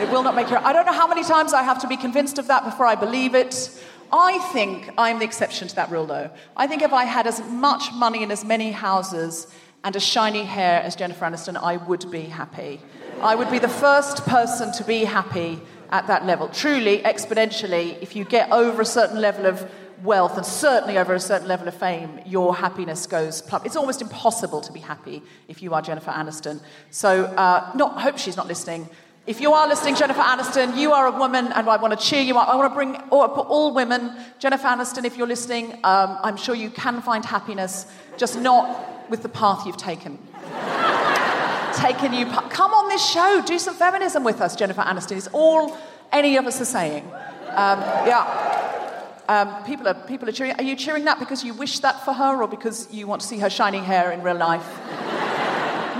It 0.00 0.10
will 0.10 0.22
not 0.22 0.34
make 0.34 0.50
you. 0.50 0.56
I 0.56 0.72
don't 0.72 0.86
know 0.86 0.92
how 0.92 1.06
many 1.06 1.22
times 1.22 1.52
I 1.52 1.62
have 1.62 1.80
to 1.80 1.86
be 1.86 1.96
convinced 1.96 2.38
of 2.38 2.48
that 2.48 2.64
before 2.64 2.86
I 2.86 2.94
believe 2.94 3.34
it. 3.34 3.70
I 4.12 4.38
think 4.52 4.90
I'm 4.98 5.18
the 5.20 5.24
exception 5.24 5.68
to 5.68 5.74
that 5.76 5.90
rule, 5.90 6.06
though. 6.06 6.30
I 6.56 6.66
think 6.66 6.82
if 6.82 6.92
I 6.92 7.04
had 7.04 7.26
as 7.26 7.42
much 7.48 7.92
money 7.92 8.22
in 8.22 8.30
as 8.30 8.44
many 8.44 8.72
houses 8.72 9.46
and 9.84 9.96
as 9.96 10.02
shiny 10.02 10.44
hair 10.44 10.82
as 10.82 10.96
Jennifer 10.96 11.24
Aniston, 11.24 11.56
I 11.56 11.76
would 11.78 12.10
be 12.10 12.22
happy. 12.22 12.80
I 13.22 13.34
would 13.34 13.50
be 13.50 13.58
the 13.58 13.68
first 13.68 14.24
person 14.26 14.72
to 14.72 14.84
be 14.84 15.04
happy 15.04 15.60
at 15.90 16.06
that 16.08 16.26
level. 16.26 16.48
Truly, 16.48 16.98
exponentially, 16.98 18.00
if 18.02 18.14
you 18.14 18.24
get 18.24 18.50
over 18.50 18.82
a 18.82 18.86
certain 18.86 19.20
level 19.20 19.46
of 19.46 19.70
wealth 20.02 20.36
and 20.36 20.44
certainly 20.44 20.98
over 20.98 21.14
a 21.14 21.20
certain 21.20 21.46
level 21.46 21.68
of 21.68 21.74
fame, 21.74 22.20
your 22.26 22.54
happiness 22.54 23.06
goes 23.06 23.40
plump. 23.40 23.64
It's 23.64 23.76
almost 23.76 24.02
impossible 24.02 24.60
to 24.62 24.72
be 24.72 24.80
happy 24.80 25.22
if 25.48 25.62
you 25.62 25.74
are 25.74 25.82
Jennifer 25.82 26.10
Aniston. 26.10 26.60
So, 26.90 27.24
uh, 27.24 27.70
not, 27.74 28.00
hope 28.00 28.18
she's 28.18 28.36
not 28.36 28.48
listening. 28.48 28.88
If 29.24 29.40
you 29.40 29.52
are 29.52 29.68
listening, 29.68 29.94
Jennifer 29.94 30.20
Aniston, 30.20 30.76
you 30.76 30.92
are 30.92 31.06
a 31.06 31.16
woman, 31.16 31.52
and 31.52 31.68
I 31.68 31.76
want 31.76 31.96
to 31.96 32.06
cheer 32.06 32.22
you 32.22 32.36
up. 32.38 32.48
I 32.48 32.56
want 32.56 32.72
to 32.72 32.74
bring 32.74 32.96
all, 33.10 33.22
all 33.22 33.72
women, 33.72 34.16
Jennifer 34.40 34.66
Aniston, 34.66 35.04
if 35.04 35.16
you're 35.16 35.28
listening, 35.28 35.74
um, 35.84 36.18
I'm 36.24 36.36
sure 36.36 36.56
you 36.56 36.70
can 36.70 37.00
find 37.02 37.24
happiness, 37.24 37.86
just 38.16 38.36
not 38.36 39.08
with 39.10 39.22
the 39.22 39.28
path 39.28 39.64
you've 39.64 39.76
taken. 39.76 40.18
taken 41.76 42.12
you. 42.12 42.26
Come 42.50 42.74
on 42.74 42.88
this 42.88 43.08
show, 43.08 43.40
do 43.46 43.60
some 43.60 43.76
feminism 43.76 44.24
with 44.24 44.40
us, 44.40 44.56
Jennifer 44.56 44.82
Aniston. 44.82 45.16
It's 45.16 45.28
all 45.28 45.78
any 46.10 46.36
of 46.36 46.44
us 46.46 46.60
are 46.60 46.64
saying. 46.64 47.04
Um, 47.50 47.78
yeah. 48.08 49.22
Um, 49.28 49.62
people, 49.62 49.86
are, 49.86 49.94
people 49.94 50.28
are 50.28 50.32
cheering. 50.32 50.54
Are 50.54 50.64
you 50.64 50.74
cheering 50.74 51.04
that 51.04 51.20
because 51.20 51.44
you 51.44 51.54
wish 51.54 51.78
that 51.78 52.04
for 52.04 52.12
her 52.12 52.42
or 52.42 52.48
because 52.48 52.92
you 52.92 53.06
want 53.06 53.20
to 53.20 53.28
see 53.28 53.38
her 53.38 53.48
shiny 53.48 53.78
hair 53.78 54.10
in 54.10 54.20
real 54.22 54.34
life? 54.34 54.66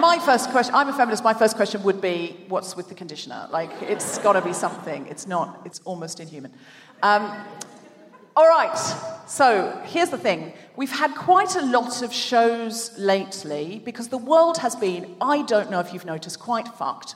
My 0.03 0.19
first 0.19 0.51
question, 0.51 0.75
I'm 0.75 0.89
a 0.89 0.93
feminist, 0.93 1.23
my 1.23 1.33
first 1.33 1.55
question 1.55 1.81
would 1.85 2.01
be, 2.01 2.37
what's 2.49 2.75
with 2.75 2.89
the 2.89 2.95
conditioner? 2.95 3.47
Like, 3.53 3.71
it's 3.83 4.19
got 4.19 4.33
to 4.33 4.43
be 4.43 4.53
something. 4.53 5.07
It's 5.07 5.29
not, 5.29 5.63
it's 5.65 5.79
almost 5.85 6.19
inhuman. 6.19 6.53
Um, 7.05 7.33
all 8.35 8.49
right, 8.49 8.77
so 9.29 9.81
here's 9.85 10.09
the 10.09 10.19
thing. 10.19 10.55
We've 10.75 10.91
had 10.91 11.15
quite 11.15 11.55
a 11.55 11.65
lot 11.65 12.03
of 12.03 12.13
shows 12.13 12.99
lately 12.99 13.81
because 13.85 14.09
the 14.09 14.19
world 14.19 14.59
has 14.59 14.75
been, 14.75 15.15
I 15.21 15.43
don't 15.43 15.71
know 15.71 15.79
if 15.79 15.93
you've 15.93 16.05
noticed, 16.05 16.41
quite 16.41 16.67
fucked. 16.67 17.15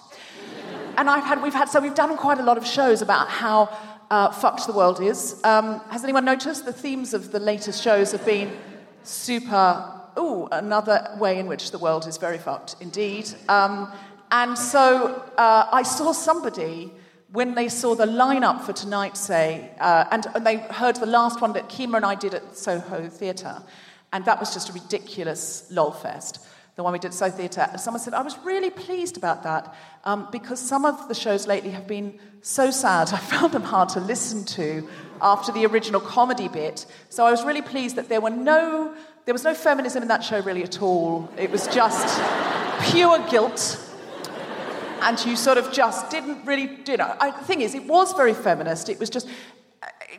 And 0.96 1.10
I've 1.10 1.24
had, 1.24 1.42
we've 1.42 1.54
had, 1.54 1.68
so 1.68 1.80
we've 1.80 1.92
done 1.92 2.16
quite 2.16 2.38
a 2.38 2.44
lot 2.44 2.56
of 2.56 2.64
shows 2.64 3.02
about 3.02 3.26
how 3.26 3.76
uh, 4.12 4.30
fucked 4.30 4.64
the 4.68 4.72
world 4.72 5.00
is. 5.00 5.40
Um, 5.42 5.80
has 5.90 6.04
anyone 6.04 6.24
noticed 6.24 6.64
the 6.64 6.72
themes 6.72 7.14
of 7.14 7.32
the 7.32 7.40
latest 7.40 7.82
shows 7.82 8.12
have 8.12 8.24
been 8.24 8.56
super, 9.02 9.95
ooh, 10.18 10.48
another 10.52 11.16
way 11.18 11.38
in 11.38 11.46
which 11.46 11.70
the 11.70 11.78
world 11.78 12.06
is 12.06 12.16
very 12.16 12.38
fucked 12.38 12.76
indeed. 12.80 13.28
Um, 13.48 13.92
and 14.30 14.58
so 14.58 15.22
uh, 15.36 15.68
I 15.70 15.82
saw 15.82 16.12
somebody 16.12 16.92
when 17.32 17.54
they 17.54 17.68
saw 17.68 17.94
the 17.94 18.06
lineup 18.06 18.62
for 18.62 18.72
tonight 18.72 19.16
say, 19.16 19.70
uh, 19.80 20.04
and, 20.10 20.26
and 20.34 20.46
they 20.46 20.56
heard 20.56 20.96
the 20.96 21.06
last 21.06 21.40
one 21.40 21.52
that 21.52 21.68
Kemah 21.68 21.96
and 21.96 22.04
I 22.04 22.14
did 22.14 22.34
at 22.34 22.56
Soho 22.56 23.08
Theatre, 23.08 23.62
and 24.12 24.24
that 24.24 24.40
was 24.40 24.54
just 24.54 24.68
a 24.68 24.72
ridiculous 24.72 25.68
lol 25.70 25.92
fest. 25.92 26.46
The 26.76 26.82
one 26.82 26.92
we 26.92 26.98
did 26.98 27.08
at 27.08 27.14
Soho 27.14 27.30
Theatre. 27.30 27.68
Someone 27.76 28.00
said, 28.00 28.14
I 28.14 28.22
was 28.22 28.38
really 28.38 28.70
pleased 28.70 29.16
about 29.16 29.42
that 29.42 29.74
um, 30.04 30.28
because 30.30 30.60
some 30.60 30.84
of 30.84 31.08
the 31.08 31.14
shows 31.14 31.46
lately 31.46 31.70
have 31.70 31.86
been 31.86 32.18
so 32.42 32.70
sad, 32.70 33.08
I 33.12 33.18
found 33.18 33.52
them 33.52 33.62
hard 33.62 33.88
to 33.90 34.00
listen 34.00 34.44
to 34.44 34.88
after 35.20 35.52
the 35.52 35.66
original 35.66 36.00
comedy 36.00 36.48
bit. 36.48 36.86
So 37.08 37.26
I 37.26 37.30
was 37.30 37.44
really 37.44 37.62
pleased 37.62 37.96
that 37.96 38.08
there 38.08 38.20
were 38.20 38.30
no, 38.30 38.94
there 39.26 39.34
was 39.34 39.42
no 39.42 39.54
feminism 39.54 40.02
in 40.02 40.08
that 40.08 40.22
show 40.22 40.40
really 40.40 40.62
at 40.62 40.80
all. 40.80 41.28
It 41.36 41.50
was 41.50 41.66
just 41.66 42.06
pure 42.92 43.18
guilt 43.28 43.82
and 45.02 45.18
you 45.26 45.34
sort 45.34 45.58
of 45.58 45.72
just 45.72 46.10
didn't 46.10 46.46
really, 46.46 46.78
you 46.86 46.96
know. 46.96 47.16
I, 47.20 47.32
the 47.32 47.44
thing 47.44 47.60
is, 47.60 47.74
it 47.74 47.86
was 47.86 48.12
very 48.12 48.34
feminist. 48.34 48.88
It 48.88 49.00
was 49.00 49.10
just, 49.10 49.28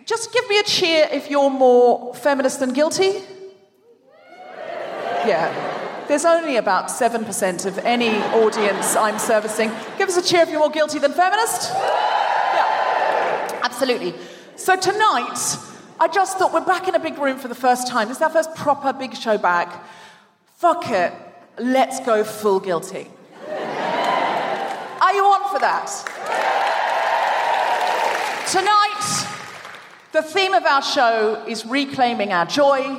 just 0.06 0.34
give 0.34 0.48
me 0.50 0.60
a 0.60 0.64
cheer 0.64 1.08
if 1.10 1.30
you're 1.32 1.50
more 1.50 2.14
feminist 2.16 2.60
than 2.60 2.74
guilty. 2.74 3.24
Yeah. 5.26 6.06
There's 6.10 6.26
only 6.26 6.58
about 6.58 6.90
7% 6.90 7.66
of 7.66 7.78
any 7.80 8.10
audience 8.10 8.98
I'm 8.98 9.20
servicing. 9.20 9.72
Give 9.98 10.10
us 10.10 10.18
a 10.18 10.22
cheer 10.22 10.42
if 10.42 10.50
you're 10.50 10.60
more 10.60 10.70
guilty 10.70 11.00
than 11.00 11.14
feminist. 11.14 11.72
Yeah. 11.72 13.62
Absolutely. 13.64 14.14
So 14.58 14.76
tonight, 14.76 15.58
I 16.00 16.08
just 16.08 16.38
thought 16.38 16.54
we're 16.54 16.62
back 16.62 16.88
in 16.88 16.94
a 16.94 17.00
big 17.00 17.18
room 17.18 17.40
for 17.40 17.48
the 17.48 17.56
first 17.56 17.88
time. 17.88 18.08
This 18.08 18.18
is 18.18 18.24
our 18.24 18.30
first 18.30 18.54
proper 18.56 18.94
big 18.94 19.16
show 19.16 19.40
back. 19.40 19.84
Fuck 20.58 20.90
it. 20.92 21.12
Let's 21.58 22.00
go 22.02 22.24
full 22.24 22.60
guilty. 22.60 23.08
Are 23.48 25.14
you 25.14 25.24
on 25.24 25.52
for 25.52 25.60
that? 25.60 25.88
Tonight, 28.52 29.28
the 30.12 30.22
theme 30.22 30.54
of 30.54 30.66
our 30.66 30.84
show 30.84 31.44
is 31.48 31.66
reclaiming 31.66 32.32
our 32.32 32.46
joy, 32.46 32.96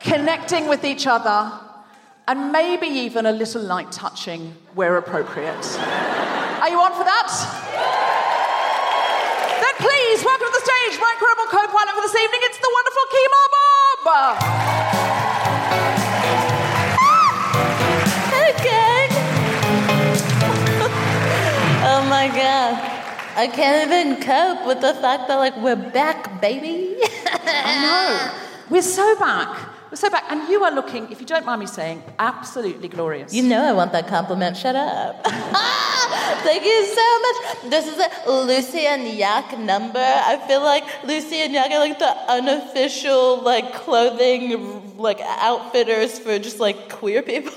connecting 0.00 0.68
with 0.68 0.84
each 0.84 1.06
other, 1.06 1.50
and 2.28 2.52
maybe 2.52 2.88
even 2.88 3.24
a 3.24 3.32
little 3.32 3.62
light 3.62 3.90
touching 3.90 4.54
where 4.74 4.98
appropriate. 4.98 5.78
Are 6.60 6.68
you 6.68 6.78
on 6.78 6.92
for 6.92 7.04
that? 7.04 8.09
Please 9.80 10.22
welcome 10.22 10.46
to 10.46 10.52
the 10.52 10.60
stage 10.60 11.00
my 11.00 11.10
incredible 11.16 11.48
co-pilot 11.48 11.94
for 11.96 12.02
this 12.02 12.14
evening. 12.14 12.40
It's 12.44 12.58
the 12.58 12.70
wonderful 12.76 13.04
Kemah 13.14 13.48
Bob. 14.04 14.36
Oh 21.82 22.04
my 22.08 22.28
god. 22.28 22.74
I 23.36 23.46
can't 23.46 23.90
even 23.90 24.22
cope 24.22 24.66
with 24.66 24.80
the 24.82 24.92
fact 24.94 25.28
that 25.28 25.36
like 25.36 25.56
we're 25.56 25.76
back, 25.76 26.40
baby. 26.40 26.96
I 27.26 27.80
know. 27.80 28.30
We're 28.68 28.82
so 28.82 29.18
back. 29.18 29.69
We're 29.90 29.96
so 29.96 30.08
back. 30.08 30.24
And 30.30 30.48
you 30.48 30.62
are 30.62 30.70
looking, 30.70 31.10
if 31.10 31.20
you 31.20 31.26
don't 31.26 31.44
mind 31.44 31.60
me 31.60 31.66
saying, 31.66 32.02
absolutely 32.20 32.86
glorious. 32.86 33.34
You 33.34 33.42
know 33.42 33.62
I 33.62 33.72
want 33.72 33.90
that 33.92 34.06
compliment. 34.06 34.56
Shut 34.56 34.76
up. 34.76 35.24
Thank 35.26 36.64
you 36.64 36.86
so 36.86 37.20
much. 37.20 37.70
This 37.70 37.86
is 37.88 37.98
a 37.98 38.30
Lucy 38.30 38.86
and 38.86 39.08
Yak 39.08 39.58
number. 39.58 39.98
I 39.98 40.36
feel 40.46 40.60
like 40.62 40.84
Lucy 41.04 41.36
and 41.38 41.52
Yak 41.52 41.72
are 41.72 41.80
like 41.80 41.98
the 41.98 42.14
unofficial 42.30 43.42
like 43.42 43.74
clothing 43.74 44.96
like 44.96 45.20
outfitters 45.22 46.20
for 46.20 46.38
just 46.38 46.60
like 46.60 46.88
queer 46.88 47.22
people. 47.22 47.52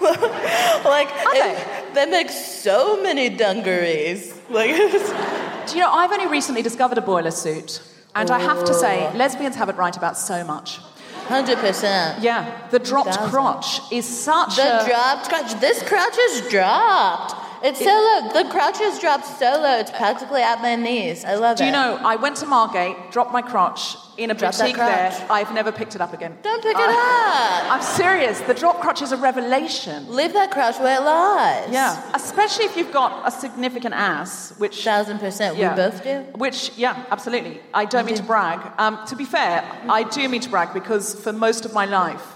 like 0.00 1.08
it- 1.12 1.94
they 1.94 2.06
make 2.06 2.30
so 2.30 3.02
many 3.02 3.28
dungarees. 3.28 4.34
Like 4.48 4.70
Do 5.66 5.74
you 5.74 5.80
know, 5.80 5.90
I've 5.90 6.12
only 6.12 6.26
recently 6.26 6.62
discovered 6.62 6.98
a 6.98 7.02
boiler 7.02 7.30
suit. 7.30 7.82
And 8.14 8.30
I 8.30 8.38
have 8.38 8.64
to 8.64 8.74
say, 8.74 9.10
oh. 9.12 9.16
lesbians 9.16 9.56
have 9.56 9.68
it 9.68 9.76
right 9.76 9.96
about 9.96 10.16
so 10.16 10.44
much. 10.44 10.78
Hundred 11.26 11.58
percent. 11.58 12.22
Yeah, 12.22 12.68
the 12.70 12.78
dropped 12.78 13.18
crotch 13.30 13.80
is 13.90 14.06
such 14.06 14.56
The 14.56 14.82
a. 14.82 14.86
dropped 14.86 15.28
crotch. 15.28 15.60
This 15.60 15.82
crotch 15.82 16.16
is 16.18 16.48
dropped. 16.48 17.43
It's 17.64 17.78
so 17.78 17.86
low. 17.86 18.42
The 18.42 18.48
crotch 18.50 18.78
is 18.80 18.98
dropped 18.98 19.26
so 19.26 19.58
low. 19.60 19.78
It's 19.78 19.90
practically 19.90 20.42
at 20.42 20.60
my 20.60 20.76
knees. 20.76 21.24
I 21.24 21.36
love 21.36 21.56
it. 21.56 21.58
Do 21.58 21.64
you 21.64 21.72
know, 21.72 21.98
I 22.04 22.16
went 22.16 22.36
to 22.36 22.46
Margate, 22.46 23.10
dropped 23.10 23.32
my 23.32 23.40
crotch 23.40 23.96
in 24.18 24.30
a 24.30 24.34
Drop 24.34 24.52
that 24.54 24.60
boutique 24.60 24.76
there. 24.76 25.26
I've 25.30 25.52
never 25.52 25.72
picked 25.72 25.94
it 25.94 26.00
up 26.00 26.12
again. 26.12 26.36
Don't 26.42 26.62
pick 26.62 26.76
it 26.76 26.88
up. 26.88 27.72
I'm 27.72 27.82
serious. 27.82 28.38
The 28.42 28.54
drop 28.54 28.80
crotch 28.80 29.02
is 29.02 29.12
a 29.12 29.16
revelation. 29.16 30.14
Leave 30.14 30.34
that 30.34 30.50
crotch 30.50 30.78
where 30.78 31.00
it 31.00 31.04
lies. 31.04 31.70
Yeah, 31.72 32.10
especially 32.14 32.66
if 32.66 32.76
you've 32.76 32.92
got 32.92 33.26
a 33.26 33.30
significant 33.30 33.94
ass, 33.94 34.52
which 34.58 34.84
Thousand 34.84 35.18
percent. 35.18 35.56
Yeah. 35.56 35.70
We 35.70 35.76
both 35.76 36.04
do. 36.04 36.20
Which, 36.36 36.70
yeah, 36.76 37.06
absolutely. 37.10 37.60
I 37.72 37.86
don't 37.86 38.04
mean 38.04 38.16
to 38.16 38.22
brag. 38.22 38.60
Um, 38.78 39.04
to 39.06 39.16
be 39.16 39.24
fair, 39.24 39.64
I 39.88 40.02
do 40.04 40.28
mean 40.28 40.42
to 40.42 40.50
brag 40.50 40.74
because 40.74 41.14
for 41.14 41.32
most 41.32 41.64
of 41.64 41.72
my 41.72 41.86
life, 41.86 42.33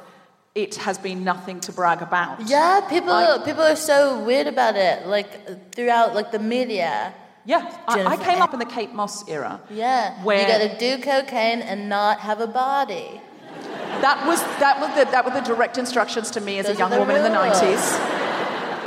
it 0.59 0.75
has 0.77 0.99
been 0.99 1.23
nothing 1.23 1.61
to 1.61 1.73
brag 1.73 2.03
about. 2.03 2.41
Yeah, 2.49 2.81
people 2.89 3.13
I- 3.13 3.39
people 3.45 3.63
are 3.63 3.77
so 3.77 3.99
weird 4.25 4.47
about 4.49 4.75
it. 4.77 5.07
Like 5.07 5.73
throughout 5.75 6.15
like 6.15 6.33
the 6.33 6.39
media. 6.57 7.15
Yeah, 7.45 7.63
I, 7.87 8.05
I 8.15 8.17
came 8.17 8.43
up 8.43 8.53
in 8.53 8.59
the 8.59 8.67
Kate 8.77 8.93
Moss 8.93 9.27
era. 9.29 9.61
Yeah. 9.71 10.23
Where- 10.23 10.41
you 10.43 10.47
gotta 10.47 10.77
do 10.79 10.99
cocaine 11.03 11.61
and 11.63 11.89
not 11.89 12.21
have 12.21 12.41
a 12.41 12.47
body. 12.47 13.21
That 14.05 14.27
was 14.27 14.41
that 14.65 14.81
was 14.81 14.91
the 14.99 15.05
that 15.11 15.25
were 15.25 15.31
the 15.41 15.41
direct 15.53 15.79
instructions 15.79 16.31
to 16.33 16.41
me 16.41 16.59
as 16.59 16.67
Those 16.67 16.77
a 16.77 16.79
young 16.79 16.91
woman 16.99 17.17
in 17.17 17.23
the 17.23 17.31
nineties, 17.31 17.85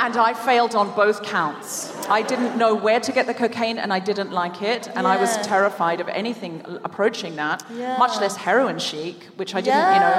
and 0.04 0.18
I 0.18 0.34
failed 0.34 0.74
on 0.76 0.88
both 0.96 1.22
counts. 1.24 1.94
I 2.10 2.22
didn't 2.24 2.58
know 2.58 2.74
where 2.76 3.00
to 3.00 3.12
get 3.12 3.26
the 3.28 3.34
cocaine, 3.34 3.78
and 3.78 3.94
I 3.94 4.00
didn't 4.00 4.32
like 4.32 4.62
it, 4.62 4.88
and 4.96 5.06
I 5.08 5.16
was 5.24 5.32
terrified 5.54 6.02
of 6.02 6.08
anything 6.10 6.54
approaching 6.84 7.36
that. 7.36 7.64
Yeah. 7.74 7.98
Much 7.98 8.20
less 8.20 8.36
heroin 8.36 8.80
chic, 8.80 9.18
which 9.36 9.54
I 9.56 9.62
didn't, 9.62 9.94
you 9.94 10.00
know, 10.06 10.14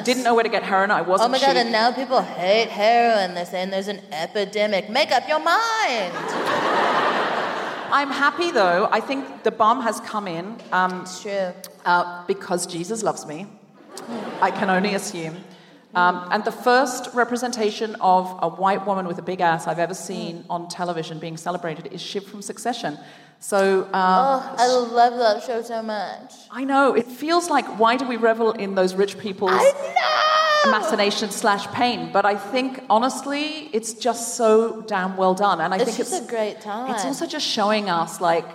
I 0.00 0.02
didn't 0.04 0.24
know 0.24 0.34
where 0.34 0.42
to 0.44 0.48
get 0.58 0.62
heroin. 0.62 0.90
I 0.90 1.02
wasn't 1.02 1.28
Oh 1.28 1.32
my 1.32 1.38
god, 1.38 1.48
chic. 1.54 1.56
and 1.64 1.70
now 1.70 1.92
people 1.92 2.20
hate 2.22 2.68
heroin. 2.70 3.34
They're 3.34 3.46
saying 3.54 3.70
there's 3.70 3.88
an 3.88 4.00
epidemic. 4.10 4.88
Make 4.90 5.12
up 5.12 5.28
your 5.28 5.38
mind. 5.40 6.12
I'm 7.98 8.10
happy 8.10 8.50
though. 8.50 8.88
I 8.90 9.00
think 9.00 9.42
the 9.44 9.50
bomb 9.52 9.80
has 9.82 10.00
come 10.00 10.26
in. 10.28 10.56
Um, 10.72 11.02
It's 11.02 11.22
true. 11.22 11.52
uh, 11.84 12.24
because 12.26 12.66
Jesus 12.66 13.02
loves 13.02 13.26
me. 13.26 13.46
I 14.40 14.50
can 14.50 14.70
only 14.70 14.94
assume. 14.94 15.36
Um, 15.96 16.28
and 16.30 16.44
the 16.44 16.52
first 16.52 17.02
representation 17.14 17.96
of 18.02 18.22
a 18.42 18.48
white 18.48 18.86
woman 18.86 19.06
with 19.08 19.18
a 19.18 19.22
big 19.22 19.40
ass 19.40 19.66
I've 19.66 19.78
ever 19.78 19.94
seen 19.94 20.44
on 20.50 20.68
television 20.68 21.18
being 21.18 21.36
celebrated 21.38 21.88
is 21.90 22.00
Shiv 22.02 22.24
from 22.24 22.42
Succession. 22.42 22.98
So 23.40 23.60
uh, 23.92 23.94
Oh, 23.94 24.54
I 24.58 24.66
love 25.00 25.14
that 25.18 25.42
show 25.42 25.62
so 25.62 25.82
much. 25.82 26.32
I 26.50 26.64
know 26.64 26.94
it 26.94 27.06
feels 27.06 27.48
like 27.48 27.66
why 27.80 27.96
do 27.96 28.06
we 28.06 28.16
revel 28.16 28.52
in 28.52 28.74
those 28.74 28.94
rich 28.94 29.18
people's 29.18 29.62
machination 30.66 31.30
slash 31.30 31.66
pain? 31.68 32.10
But 32.12 32.24
I 32.26 32.36
think 32.36 32.82
honestly, 32.90 33.70
it's 33.72 33.92
just 33.94 34.36
so 34.36 34.82
damn 34.82 35.16
well 35.16 35.34
done, 35.34 35.60
and 35.60 35.72
I 35.74 35.76
It's 35.78 35.84
think 35.86 36.00
it's 36.00 36.12
a 36.12 36.26
great 36.28 36.60
time. 36.60 36.94
it's 36.94 37.04
also 37.04 37.26
just 37.26 37.46
showing 37.46 37.88
us 37.88 38.20
like 38.20 38.46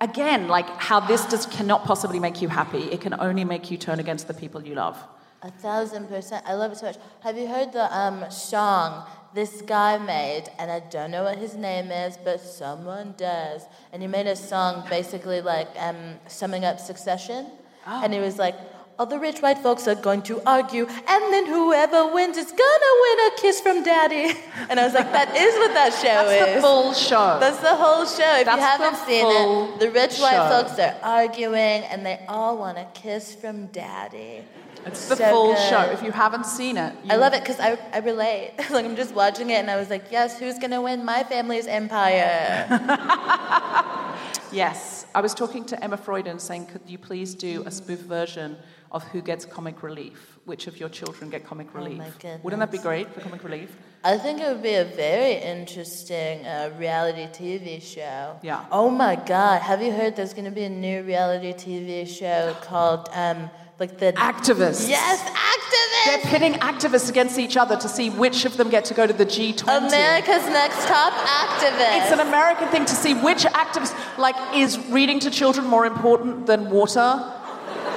again 0.00 0.48
like 0.48 0.66
how 0.88 1.00
this 1.00 1.24
just 1.26 1.50
cannot 1.50 1.84
possibly 1.84 2.18
make 2.18 2.42
you 2.42 2.48
happy. 2.48 2.82
It 2.94 3.00
can 3.00 3.14
only 3.20 3.44
make 3.44 3.70
you 3.70 3.76
turn 3.78 4.00
against 4.00 4.26
the 4.28 4.34
people 4.34 4.62
you 4.64 4.74
love. 4.74 4.96
A 5.42 5.50
thousand 5.50 6.08
percent. 6.08 6.44
I 6.46 6.54
love 6.54 6.72
it 6.72 6.78
so 6.78 6.86
much. 6.86 6.96
Have 7.20 7.38
you 7.38 7.46
heard 7.46 7.72
the 7.72 7.96
um, 7.96 8.30
song 8.30 9.08
this 9.34 9.62
guy 9.62 9.96
made? 9.96 10.44
And 10.58 10.70
I 10.70 10.80
don't 10.80 11.10
know 11.10 11.24
what 11.24 11.38
his 11.38 11.54
name 11.54 11.90
is, 11.90 12.18
but 12.22 12.40
someone 12.40 13.14
does. 13.16 13.62
And 13.92 14.02
he 14.02 14.08
made 14.08 14.26
a 14.26 14.36
song 14.36 14.86
basically 14.90 15.40
like 15.40 15.68
um, 15.78 16.16
summing 16.26 16.64
up 16.64 16.78
Succession. 16.78 17.46
And 17.86 18.12
he 18.12 18.20
was 18.20 18.38
like, 18.38 18.54
all 19.00 19.06
the 19.06 19.18
rich 19.18 19.40
white 19.40 19.56
folks 19.56 19.88
are 19.88 19.94
going 19.94 20.20
to 20.20 20.42
argue, 20.46 20.86
and 20.86 21.32
then 21.32 21.46
whoever 21.46 22.12
wins 22.12 22.36
is 22.36 22.52
gonna 22.52 22.92
win 23.00 23.32
a 23.32 23.40
kiss 23.40 23.58
from 23.58 23.82
daddy. 23.82 24.38
And 24.68 24.78
I 24.78 24.84
was 24.84 24.92
like, 24.92 25.10
that 25.10 25.34
is 25.34 25.54
what 25.54 25.72
that 25.72 25.94
show 25.94 26.28
That's 26.28 26.32
is. 26.32 26.38
That's 26.38 26.54
the 26.56 26.60
full 26.60 26.92
show. 26.92 27.40
That's 27.40 27.60
the 27.60 27.74
whole 27.74 28.04
show. 28.04 28.36
If 28.36 28.44
That's 28.44 28.60
you 28.60 28.62
haven't 28.62 28.98
seen 29.06 29.24
it, 29.26 29.80
the 29.80 29.90
rich 29.90 30.18
white 30.18 30.48
folks 30.50 30.78
are 30.78 30.94
arguing, 31.02 31.82
and 31.88 32.04
they 32.04 32.22
all 32.28 32.58
want 32.58 32.76
a 32.76 32.86
kiss 32.92 33.34
from 33.34 33.68
daddy. 33.68 34.44
It's 34.86 35.08
the 35.08 35.16
So 35.16 35.30
full 35.30 35.54
good. 35.54 35.68
show. 35.68 35.82
If 35.90 36.02
you 36.02 36.12
haven't 36.12 36.46
seen 36.46 36.76
it, 36.76 36.94
I 37.08 37.16
love 37.16 37.34
it 37.34 37.42
because 37.42 37.60
I, 37.60 37.78
I 37.92 37.98
relate. 37.98 38.52
like 38.70 38.84
I'm 38.84 38.96
just 38.96 39.14
watching 39.14 39.50
it 39.50 39.54
and 39.54 39.70
I 39.70 39.76
was 39.76 39.90
like, 39.90 40.04
yes, 40.10 40.38
who's 40.38 40.58
gonna 40.58 40.80
win 40.80 41.04
my 41.04 41.22
family's 41.24 41.66
empire? 41.66 42.66
Yes. 44.52 45.06
I 45.14 45.20
was 45.20 45.34
talking 45.34 45.64
to 45.66 45.82
Emma 45.82 45.96
Freuden 45.96 46.40
saying, 46.40 46.66
could 46.66 46.82
you 46.86 46.98
please 46.98 47.34
do 47.34 47.62
a 47.66 47.70
spoof 47.70 48.00
version 48.00 48.56
of 48.90 49.04
Who 49.04 49.22
Gets 49.22 49.44
Comic 49.44 49.82
Relief? 49.82 50.38
Which 50.44 50.66
of 50.66 50.78
your 50.78 50.88
children 50.88 51.30
get 51.30 51.46
comic 51.46 51.72
relief? 51.74 52.02
Oh 52.24 52.40
Wouldn't 52.42 52.58
that 52.60 52.72
be 52.72 52.78
great 52.78 53.12
for 53.14 53.20
comic 53.20 53.44
relief? 53.44 53.76
I 54.02 54.18
think 54.18 54.40
it 54.40 54.48
would 54.48 54.62
be 54.62 54.74
a 54.74 54.84
very 54.84 55.34
interesting 55.34 56.44
uh, 56.46 56.72
reality 56.78 57.26
TV 57.26 57.80
show. 57.82 58.38
Yeah. 58.42 58.64
Oh 58.72 58.88
my 58.90 59.14
God! 59.16 59.60
Have 59.60 59.82
you 59.82 59.92
heard 59.92 60.16
there's 60.16 60.32
going 60.32 60.46
to 60.46 60.50
be 60.50 60.64
a 60.64 60.70
new 60.70 61.02
reality 61.02 61.52
TV 61.52 62.08
show 62.08 62.56
called 62.62 63.08
um, 63.12 63.50
like 63.80 63.96
the 63.98 64.12
Activists. 64.12 64.86
Yes, 64.88 65.22
activists. 65.22 66.04
They're 66.06 66.30
pitting 66.30 66.52
activists 66.60 67.08
against 67.08 67.38
each 67.38 67.56
other 67.56 67.76
to 67.78 67.88
see 67.88 68.10
which 68.10 68.44
of 68.44 68.58
them 68.58 68.68
get 68.68 68.84
to 68.86 68.94
go 68.94 69.06
to 69.06 69.12
the 69.14 69.24
G20. 69.24 69.62
America's 69.88 70.46
Next 70.48 70.86
Top 70.86 71.14
Activist. 71.14 72.02
It's 72.02 72.12
an 72.12 72.20
American 72.20 72.68
thing 72.68 72.84
to 72.84 72.94
see 72.94 73.14
which 73.14 73.44
activists, 73.44 73.94
like, 74.18 74.36
is 74.54 74.78
reading 74.88 75.18
to 75.20 75.30
children 75.30 75.66
more 75.66 75.86
important 75.86 76.46
than 76.46 76.68
water? 76.68 77.08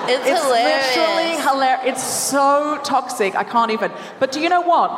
It's, 0.05 0.25
It's 0.25 0.41
hilarious. 0.43 0.95
literally 0.95 1.41
hilarious. 1.41 1.97
It's 1.97 2.03
so 2.03 2.79
toxic. 2.83 3.35
I 3.35 3.43
can't 3.43 3.71
even. 3.71 3.91
But 4.19 4.31
do 4.31 4.39
you 4.39 4.47
know 4.47 4.61
what? 4.61 4.89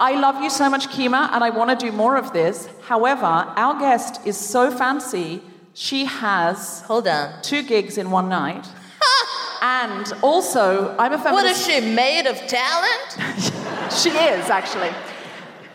I 0.00 0.12
love 0.20 0.40
you 0.40 0.48
so 0.50 0.70
much, 0.70 0.86
Kemah, 0.88 1.30
and 1.32 1.42
I 1.42 1.50
want 1.50 1.70
to 1.78 1.86
do 1.86 1.90
more 1.90 2.16
of 2.16 2.32
this. 2.32 2.68
However, 2.82 3.26
our 3.26 3.78
guest 3.80 4.20
is 4.24 4.36
so 4.36 4.70
fancy. 4.70 5.42
She 5.74 6.04
has 6.04 6.82
hold 6.82 7.08
on 7.08 7.42
two 7.42 7.62
gigs 7.64 7.98
in 7.98 8.10
one 8.12 8.28
night, 8.28 8.66
and 9.62 10.12
also 10.22 10.96
I'm 10.98 11.12
a 11.12 11.18
feminist. 11.18 11.34
What 11.34 11.46
is 11.46 11.66
she 11.66 11.80
made 11.94 12.26
of 12.26 12.36
talent? 12.46 13.08
she 14.00 14.10
is 14.10 14.50
actually. 14.50 14.90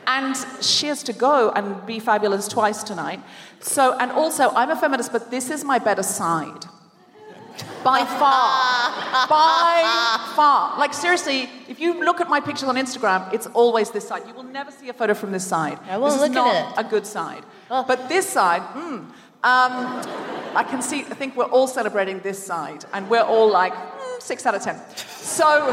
And 0.06 0.36
she 0.62 0.88
has 0.88 1.02
to 1.04 1.14
go 1.14 1.52
and 1.52 1.86
be 1.86 2.00
fabulous 2.00 2.48
twice 2.48 2.84
tonight. 2.84 3.22
So, 3.62 3.98
and 3.98 4.12
also, 4.12 4.50
I'm 4.50 4.70
a 4.70 4.76
feminist, 4.76 5.14
but 5.14 5.32
this 5.32 5.50
is 5.50 5.64
my 5.64 5.80
better 5.80 6.04
side. 6.04 6.66
By 7.86 8.04
far. 8.20 9.28
By 9.30 10.34
far. 10.36 10.78
Like, 10.78 10.94
seriously, 10.94 11.50
if 11.70 11.80
you 11.80 12.04
look 12.04 12.20
at 12.20 12.30
my 12.30 12.42
pictures 12.42 12.68
on 12.68 12.76
Instagram, 12.76 13.32
it's 13.34 13.48
always 13.48 13.92
this 13.92 14.08
side. 14.08 14.24
You 14.28 14.34
will 14.34 14.44
never 14.44 14.72
see 14.72 14.90
a 14.90 14.94
photo 14.94 15.14
from 15.14 15.32
this 15.32 15.48
side. 15.48 15.80
I 15.90 15.98
won't 15.98 16.14
this 16.14 16.22
look 16.22 16.32
is 16.32 16.38
at 16.38 16.72
it. 16.72 16.86
a 16.86 16.90
good 16.90 17.08
side. 17.08 17.44
But 17.70 18.10
this 18.10 18.28
side, 18.28 18.62
mm, 18.74 19.10
um, 19.44 20.02
I 20.56 20.64
can 20.64 20.82
see, 20.82 21.02
I 21.02 21.16
think 21.16 21.36
we're 21.36 21.46
all 21.46 21.68
celebrating 21.68 22.20
this 22.20 22.42
side, 22.42 22.86
and 22.94 23.10
we're 23.10 23.22
all 23.22 23.50
like, 23.50 23.74
mm, 23.74 24.22
six 24.22 24.46
out 24.46 24.56
of 24.56 24.62
ten. 24.62 24.80
So, 24.96 25.70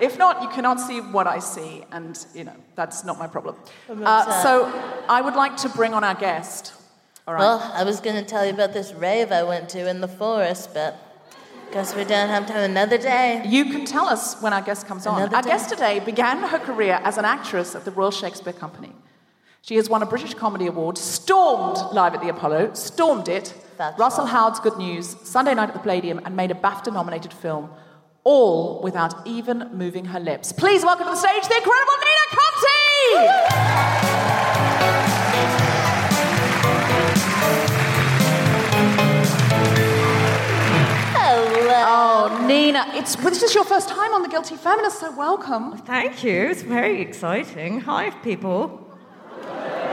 if 0.00 0.18
not, 0.18 0.42
you 0.42 0.48
cannot 0.50 0.78
see 0.78 1.00
what 1.00 1.26
I 1.26 1.38
see, 1.38 1.84
and 1.90 2.24
you 2.34 2.44
know 2.44 2.54
that's 2.74 3.04
not 3.04 3.18
my 3.18 3.26
problem. 3.26 3.56
Uh, 3.88 4.42
so 4.42 4.66
I 5.08 5.20
would 5.20 5.34
like 5.34 5.56
to 5.58 5.68
bring 5.68 5.94
on 5.94 6.04
our 6.04 6.14
guest. 6.14 6.74
All 7.26 7.34
right. 7.34 7.40
Well, 7.40 7.72
I 7.74 7.84
was 7.84 8.00
going 8.00 8.16
to 8.16 8.24
tell 8.24 8.44
you 8.44 8.52
about 8.52 8.72
this 8.72 8.92
rave 8.92 9.32
I 9.32 9.42
went 9.44 9.68
to 9.70 9.88
in 9.88 10.00
the 10.00 10.08
forest, 10.08 10.74
but 10.74 10.96
guess 11.72 11.94
we 11.96 12.04
don't 12.04 12.28
have 12.28 12.46
time 12.46 12.70
another 12.70 12.98
day. 12.98 13.42
You 13.46 13.64
can 13.64 13.84
tell 13.84 14.06
us 14.06 14.40
when 14.42 14.52
our 14.52 14.60
guest 14.62 14.86
comes 14.86 15.06
on. 15.06 15.16
Another 15.16 15.36
our 15.36 15.42
day. 15.42 15.48
guest 15.48 15.70
today 15.70 16.00
began 16.00 16.38
her 16.38 16.58
career 16.58 17.00
as 17.02 17.16
an 17.18 17.24
actress 17.24 17.74
at 17.74 17.84
the 17.84 17.90
Royal 17.90 18.10
Shakespeare 18.10 18.52
Company. 18.52 18.92
She 19.64 19.76
has 19.76 19.88
won 19.88 20.02
a 20.02 20.06
British 20.06 20.34
Comedy 20.34 20.66
Award, 20.66 20.98
stormed 20.98 21.76
live 21.94 22.14
at 22.14 22.20
the 22.20 22.28
Apollo, 22.28 22.74
stormed 22.74 23.28
it, 23.28 23.54
Russell 23.96 24.26
Howard's 24.26 24.58
Good 24.58 24.76
News, 24.76 25.14
Sunday 25.22 25.54
Night 25.54 25.68
at 25.68 25.74
the 25.74 25.78
Palladium, 25.78 26.20
and 26.24 26.34
made 26.34 26.50
a 26.50 26.54
BAFTA 26.54 26.92
nominated 26.92 27.32
film, 27.32 27.70
all 28.24 28.82
without 28.82 29.24
even 29.24 29.70
moving 29.72 30.06
her 30.06 30.18
lips. 30.18 30.50
Please 30.50 30.82
welcome 30.82 31.04
to 31.04 31.12
the 31.12 31.16
stage 31.16 31.46
the 31.46 31.54
incredible 31.54 31.92
Nina 32.02 32.26
Conti! 32.32 32.72
Hello. 41.14 41.84
Oh, 41.86 42.44
Nina, 42.48 42.84
it's, 42.94 43.16
well, 43.18 43.30
this 43.30 43.44
is 43.44 43.54
your 43.54 43.64
first 43.64 43.88
time 43.88 44.12
on 44.12 44.22
The 44.22 44.28
Guilty 44.28 44.56
Feminist, 44.56 44.98
so 44.98 45.16
welcome. 45.16 45.76
Thank 45.78 46.24
you. 46.24 46.48
It's 46.48 46.62
very 46.62 47.00
exciting. 47.00 47.82
Hi, 47.82 48.10
people. 48.10 48.81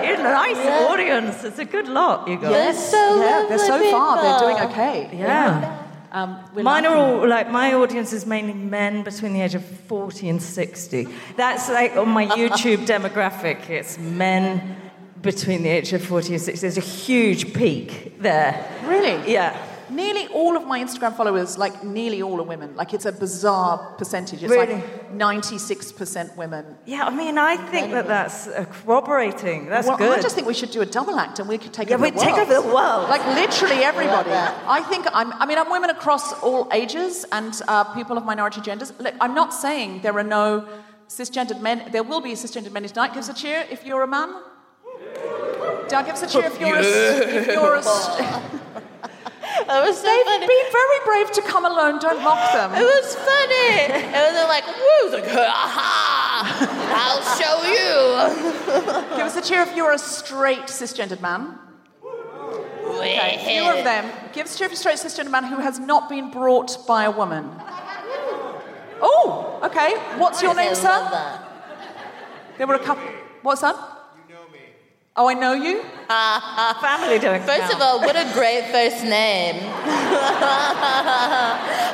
You're 0.08 0.20
a 0.20 0.24
nice 0.24 0.58
Yeah. 0.58 0.88
audience. 0.90 1.44
It's 1.44 1.60
a 1.60 1.66
good 1.66 1.88
lot, 1.88 2.28
you 2.28 2.38
guys. 2.38 2.52
They're 2.52 2.74
so 2.74 3.22
yeah, 3.24 3.46
they're 3.50 3.58
so 3.60 3.70
lovely 3.74 3.92
far, 3.92 4.22
they're 4.22 4.40
doing 4.40 4.72
okay. 4.72 5.10
Yeah. 5.14 5.78
Um, 6.12 6.38
we're 6.56 6.64
Mine 6.64 6.86
are 6.88 6.96
all 6.96 7.28
like 7.28 7.52
my 7.52 7.74
audience 7.76 8.14
is 8.14 8.26
mainly 8.26 8.54
men 8.54 9.04
between 9.04 9.34
the 9.34 9.42
age 9.42 9.54
of 9.54 9.64
40 9.64 10.28
and 10.30 10.42
60. 10.42 11.08
That's 11.38 11.70
like 11.70 11.96
on 11.96 12.10
my 12.10 12.26
YouTube 12.40 12.88
demographic. 12.88 13.70
It's 13.70 14.00
men 14.00 14.76
between 15.22 15.62
the 15.64 15.70
age 15.70 15.94
of 15.94 16.04
40 16.04 16.34
and 16.34 16.42
60. 16.42 16.62
There's 16.62 16.78
a 16.78 16.82
huge 16.82 17.54
peak 17.54 18.20
there. 18.20 18.66
Really? 18.86 19.32
Yeah. 19.32 19.56
Nearly 20.04 20.26
all 20.40 20.54
of 20.60 20.64
my 20.74 20.80
Instagram 20.86 21.14
followers, 21.20 21.58
like 21.58 21.76
nearly 21.84 22.20
all 22.28 22.38
are 22.42 22.50
women. 22.54 22.70
Like 22.82 22.92
it's 22.98 23.06
a 23.06 23.12
bizarre 23.26 23.76
percentage. 24.02 24.40
It's 24.44 24.52
Really? 24.52 24.76
like 24.76 25.12
96% 25.14 26.38
women. 26.44 26.64
Yeah, 26.86 27.04
I 27.10 27.12
mean, 27.22 27.38
I 27.38 27.56
think 27.72 27.92
that 27.92 28.08
that's 28.08 28.48
uh, 28.48 28.66
corroborating. 28.78 29.60
That's 29.74 29.88
well, 29.88 29.98
good. 29.98 30.18
I 30.18 30.22
just 30.22 30.36
think 30.36 30.48
we 30.48 30.54
should 30.54 30.72
do 30.78 30.82
a 30.82 30.86
double 30.98 31.16
act 31.26 31.36
and 31.40 31.48
we 31.54 31.58
could 31.64 31.74
take 31.74 31.88
Yeah, 31.90 31.96
over 31.96 32.04
we'd 32.06 32.16
the 32.16 32.20
take 32.28 32.36
world. 32.38 32.50
over 32.50 32.56
the 32.62 32.68
world. 32.78 33.04
Like 33.16 33.26
literally 33.42 33.80
everybody. 33.92 34.30
that. 34.30 34.52
I 34.78 34.82
think 34.92 35.04
I'm. 35.20 35.30
I 35.42 35.46
mean, 35.46 35.58
I'm 35.62 35.70
women 35.70 35.90
across 35.98 36.26
all 36.48 36.62
ages 36.82 37.26
and 37.38 37.54
uh, 37.68 37.84
people 37.98 38.16
of 38.20 38.24
minority 38.26 38.62
genders. 38.62 38.90
Look, 39.00 39.16
I'm 39.20 39.36
not 39.42 39.54
saying 39.54 39.90
there 40.06 40.16
are 40.22 40.30
no 40.40 40.48
cisgendered 41.18 41.62
men. 41.68 41.78
There 41.92 42.04
will 42.04 42.22
be 42.22 42.32
cisgendered 42.44 42.72
men 42.72 42.84
tonight. 42.84 43.10
Give 43.14 43.24
us 43.26 43.30
a 43.30 43.34
cheer 43.42 43.60
if 43.76 43.80
you're 43.86 44.04
a 44.04 44.12
man. 44.18 44.30
Down, 45.90 46.06
give 46.06 46.16
us 46.20 46.24
a 46.24 46.30
cheer 46.34 46.46
if 46.46 46.60
you're 46.62 46.78
a. 46.78 46.88
If 47.42 47.48
you're 47.48 47.76
a 47.76 47.82
That 49.68 49.84
was 49.86 49.98
so 49.98 50.04
They've 50.08 50.26
funny. 50.26 50.48
been 50.48 50.72
very 50.72 51.00
brave 51.06 51.32
to 51.34 51.42
come 51.42 51.66
alone. 51.66 52.00
Don't 52.00 52.24
mock 52.24 52.52
them. 52.54 52.74
It 52.74 52.84
was 52.84 53.16
funny. 53.16 53.92
It 53.92 54.34
was 54.34 54.48
like, 54.48 54.66
woo, 54.66 55.12
like, 55.12 55.28
aha, 55.36 56.44
I'll 56.96 57.24
show 57.38 57.56
you. 57.68 59.18
Give 59.18 59.26
us 59.26 59.36
a 59.36 59.42
cheer 59.42 59.62
if 59.62 59.76
you're 59.76 59.92
a 59.92 59.98
straight 60.00 60.68
cisgendered 60.68 61.22
man. 61.22 61.58
Okay, 62.86 63.40
few 63.46 63.70
of 63.70 63.84
them. 63.84 64.12
Give 64.34 64.46
us 64.46 64.56
a 64.56 64.58
cheer 64.58 64.66
if 64.66 64.72
you're 64.72 64.94
a 64.94 64.98
straight 64.98 64.98
cisgendered 64.98 65.32
man 65.32 65.44
who 65.46 65.58
has 65.58 65.80
not 65.80 66.10
been 66.10 66.32
brought 66.32 66.88
by 66.88 67.04
a 67.04 67.12
woman. 67.12 67.50
Oh, 69.02 69.60
okay. 69.64 69.96
What's 70.18 70.42
your 70.42 70.56
name, 70.56 70.76
sir? 70.76 71.42
There 72.58 72.68
were 72.68 72.76
a 72.76 72.80
couple. 72.80 73.04
What's 73.42 73.62
that? 73.62 73.76
You 75.20 75.36
know 75.36 75.56
me. 75.56 75.62
Oh, 75.70 75.78
I 75.78 75.80
know 75.80 75.80
you. 75.80 75.82
Family 76.82 77.20
don't 77.20 77.46
First 77.46 77.60
count. 77.62 77.74
of 77.74 77.82
all, 77.82 78.00
what 78.00 78.16
a 78.16 78.24
great 78.34 78.66
first 78.72 79.04
name. 79.04 79.56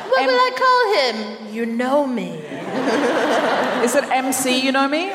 what 0.08 0.20
Em- 0.20 0.26
will 0.26 0.40
I 0.40 0.50
call 0.56 0.82
him? 0.94 1.54
You 1.54 1.66
know 1.66 2.06
me. 2.06 2.38
Is 3.84 3.94
it 3.94 4.04
MC? 4.04 4.60
You 4.60 4.72
know 4.72 4.88
me. 4.88 5.10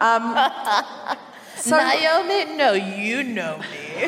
Um, 0.00 0.34
so 1.56 1.76
Naomi? 1.76 2.56
No, 2.56 2.72
you 2.72 3.22
know 3.22 3.58
me. 3.58 4.06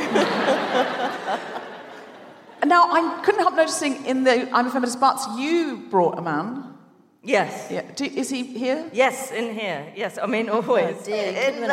now 2.66 2.88
I 2.90 3.20
couldn't 3.24 3.40
help 3.40 3.54
noticing 3.54 4.04
in 4.07 4.24
the 4.24 4.48
I'm 4.52 4.66
a 4.66 4.70
feminist 4.70 4.98
butts 4.98 5.26
you 5.38 5.76
brought 5.90 6.18
a 6.18 6.22
man. 6.22 6.70
Yes. 7.22 7.68
Yeah. 7.70 7.83
Do, 7.96 8.04
is 8.04 8.28
he 8.30 8.42
here? 8.42 8.90
Yes, 8.92 9.30
in 9.33 9.54
here. 9.54 9.92
Yes, 9.96 10.18
I 10.18 10.26
mean 10.26 10.50
always. 10.50 10.96
Oh, 11.00 11.04
dear, 11.04 11.28
in 11.28 11.61
give 11.61 11.70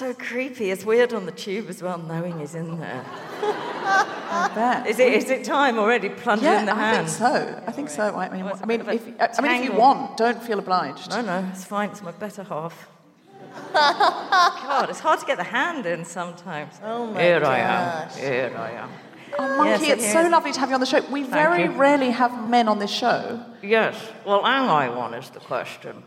him 0.00 0.08
a 0.08 0.12
there. 0.12 0.14
bag. 0.14 0.18
So 0.20 0.24
creepy. 0.24 0.70
It's 0.70 0.84
weird 0.84 1.12
on 1.12 1.26
the 1.26 1.32
tube 1.32 1.68
as 1.68 1.82
well, 1.82 1.98
knowing 1.98 2.38
he's 2.40 2.54
in 2.54 2.78
there. 2.80 3.04
I 3.42 4.50
bet. 4.54 4.86
Is 4.86 4.98
it? 4.98 5.12
Is 5.12 5.30
it 5.30 5.44
time 5.44 5.78
already? 5.78 6.08
Plunge 6.08 6.42
Yeah, 6.42 6.60
in 6.60 6.66
the 6.66 6.74
hand? 6.74 7.06
I 7.06 7.10
think 7.10 7.18
so. 7.18 7.62
I 7.66 7.72
think 7.72 7.88
so. 7.90 8.16
I 8.16 8.28
mean, 8.28 8.46
it's 8.46 8.60
a 8.60 8.62
I 8.64 8.66
mean, 8.66 8.80
if, 8.80 8.88
a 8.88 9.38
I 9.38 9.40
mean, 9.42 9.52
if 9.52 9.64
you 9.64 9.72
want, 9.72 10.16
don't 10.16 10.42
feel 10.42 10.58
obliged. 10.58 11.10
No, 11.10 11.22
no, 11.22 11.48
it's 11.52 11.64
fine. 11.64 11.90
It's 11.90 12.02
my 12.02 12.12
better 12.12 12.42
half. 12.42 12.88
God, 13.72 14.90
it's 14.90 15.00
hard 15.00 15.20
to 15.20 15.26
get 15.26 15.38
the 15.38 15.44
hand 15.44 15.86
in 15.86 16.04
sometimes. 16.04 16.74
Oh 16.82 17.06
my 17.06 17.22
Here 17.22 17.40
gosh. 17.40 17.48
I 17.48 17.58
am. 17.58 18.10
Here 18.18 18.54
I 18.56 18.70
am. 18.72 18.90
Oh, 19.38 19.56
Monkey, 19.64 19.86
Yes, 19.86 19.98
it's 19.98 20.04
it 20.08 20.12
so 20.12 20.28
lovely 20.28 20.52
to 20.52 20.60
have 20.60 20.68
you 20.68 20.74
on 20.74 20.80
the 20.80 20.86
show. 20.86 21.00
We 21.10 21.22
very 21.22 21.64
you. 21.64 21.70
rarely 21.70 22.10
have 22.10 22.48
men 22.48 22.68
on 22.68 22.78
this 22.78 22.90
show. 22.90 23.42
Yes. 23.62 23.96
Well, 24.24 24.44
am 24.46 24.68
I 24.68 24.88
one? 24.88 25.14
Is 25.14 25.30
the 25.30 25.40
question. 25.40 26.02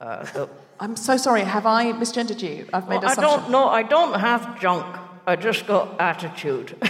Uh, 0.00 0.24
the- 0.24 0.48
I'm 0.80 0.96
so 0.96 1.16
sorry. 1.16 1.42
Have 1.42 1.66
I 1.66 1.92
misgendered 1.92 2.42
you? 2.42 2.66
I've 2.72 2.88
made 2.88 3.02
Well, 3.02 3.10
I 3.10 3.12
assumption. 3.12 3.40
don't 3.40 3.50
know. 3.50 3.68
I 3.68 3.82
don't 3.82 4.18
have 4.18 4.58
junk. 4.60 4.86
I 5.26 5.36
just 5.36 5.66
got 5.66 6.00
attitude. 6.00 6.76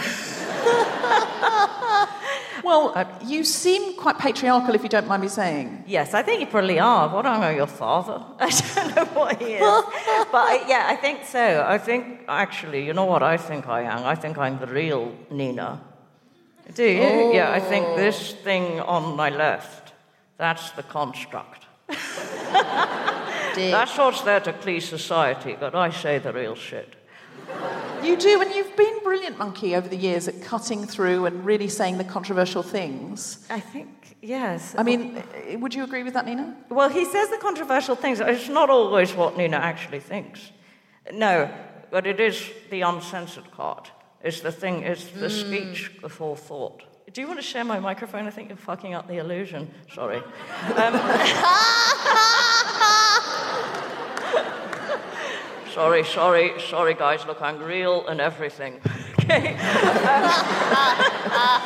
Well, 2.62 3.18
you 3.24 3.42
seem 3.44 3.96
quite 3.96 4.18
patriarchal, 4.18 4.74
if 4.74 4.82
you 4.82 4.88
don't 4.88 5.08
mind 5.08 5.22
me 5.22 5.28
saying. 5.28 5.84
Yes, 5.86 6.14
I 6.14 6.22
think 6.22 6.40
you 6.40 6.46
probably 6.46 6.78
are. 6.78 7.08
What 7.08 7.26
I 7.26 7.40
know 7.40 7.50
your 7.50 7.66
father. 7.66 8.22
I 8.38 8.50
don't 8.50 8.96
know 8.96 9.04
what 9.06 9.40
he 9.40 9.54
is. 9.54 9.60
but 10.32 10.44
I, 10.52 10.64
yeah, 10.68 10.86
I 10.88 10.96
think 10.96 11.24
so. 11.24 11.64
I 11.66 11.78
think, 11.78 12.20
actually, 12.28 12.84
you 12.86 12.92
know 12.92 13.06
what 13.06 13.22
I 13.22 13.36
think 13.36 13.66
I 13.66 13.82
am? 13.82 14.04
I 14.04 14.14
think 14.14 14.38
I'm 14.38 14.58
the 14.58 14.66
real 14.66 15.12
Nina. 15.30 15.80
Do 16.74 16.84
you? 16.84 17.32
Yeah, 17.34 17.50
I 17.50 17.60
think 17.60 17.96
this 17.96 18.32
oh. 18.32 18.44
thing 18.44 18.80
on 18.80 19.16
my 19.16 19.30
left, 19.30 19.92
that's 20.36 20.70
the 20.72 20.82
construct. 20.82 21.66
Deep. 23.54 23.70
That's 23.72 23.96
what's 23.98 24.22
there 24.22 24.40
to 24.40 24.52
please 24.52 24.88
society, 24.88 25.56
but 25.58 25.74
I 25.74 25.90
say 25.90 26.18
the 26.18 26.32
real 26.32 26.54
shit. 26.54 26.94
You 28.02 28.16
do, 28.16 28.40
and 28.40 28.54
you've 28.54 28.76
been 28.76 29.00
brilliant, 29.02 29.38
Monkey, 29.38 29.74
over 29.76 29.88
the 29.88 29.96
years 29.96 30.28
at 30.28 30.40
cutting 30.42 30.86
through 30.86 31.26
and 31.26 31.44
really 31.44 31.68
saying 31.68 31.98
the 31.98 32.04
controversial 32.04 32.62
things. 32.62 33.44
I 33.50 33.60
think, 33.60 34.16
yes. 34.22 34.74
I 34.78 34.82
mean, 34.84 35.22
would 35.58 35.74
you 35.74 35.84
agree 35.84 36.02
with 36.02 36.14
that, 36.14 36.26
Nina? 36.26 36.56
Well, 36.68 36.88
he 36.88 37.04
says 37.04 37.28
the 37.28 37.38
controversial 37.38 37.96
things. 37.96 38.20
It's 38.20 38.48
not 38.48 38.70
always 38.70 39.12
what 39.14 39.36
Nina 39.36 39.56
actually 39.56 40.00
thinks. 40.00 40.50
No, 41.12 41.50
but 41.90 42.06
it 42.06 42.20
is 42.20 42.48
the 42.70 42.82
uncensored 42.82 43.50
part. 43.50 43.90
It's 44.22 44.40
the 44.40 44.52
thing, 44.52 44.82
it's 44.82 45.06
the 45.08 45.26
Mm. 45.26 45.40
speech 45.46 46.00
before 46.00 46.36
thought. 46.36 46.84
Do 47.12 47.20
you 47.20 47.26
want 47.26 47.40
to 47.40 47.44
share 47.46 47.64
my 47.64 47.80
microphone? 47.80 48.26
I 48.28 48.30
think 48.30 48.48
you're 48.48 48.56
fucking 48.56 48.94
up 48.94 49.08
the 49.08 49.16
illusion. 49.18 49.68
Sorry. 49.92 50.22
Um, 50.76 50.94
sorry, 55.72 56.04
sorry, 56.04 56.60
sorry, 56.60 56.94
guys. 56.94 57.24
Look, 57.26 57.40
I'm 57.40 57.58
real 57.62 58.06
and 58.06 58.20
everything. 58.20 58.80
Okay. 59.30 59.54
Uh, 59.60 61.60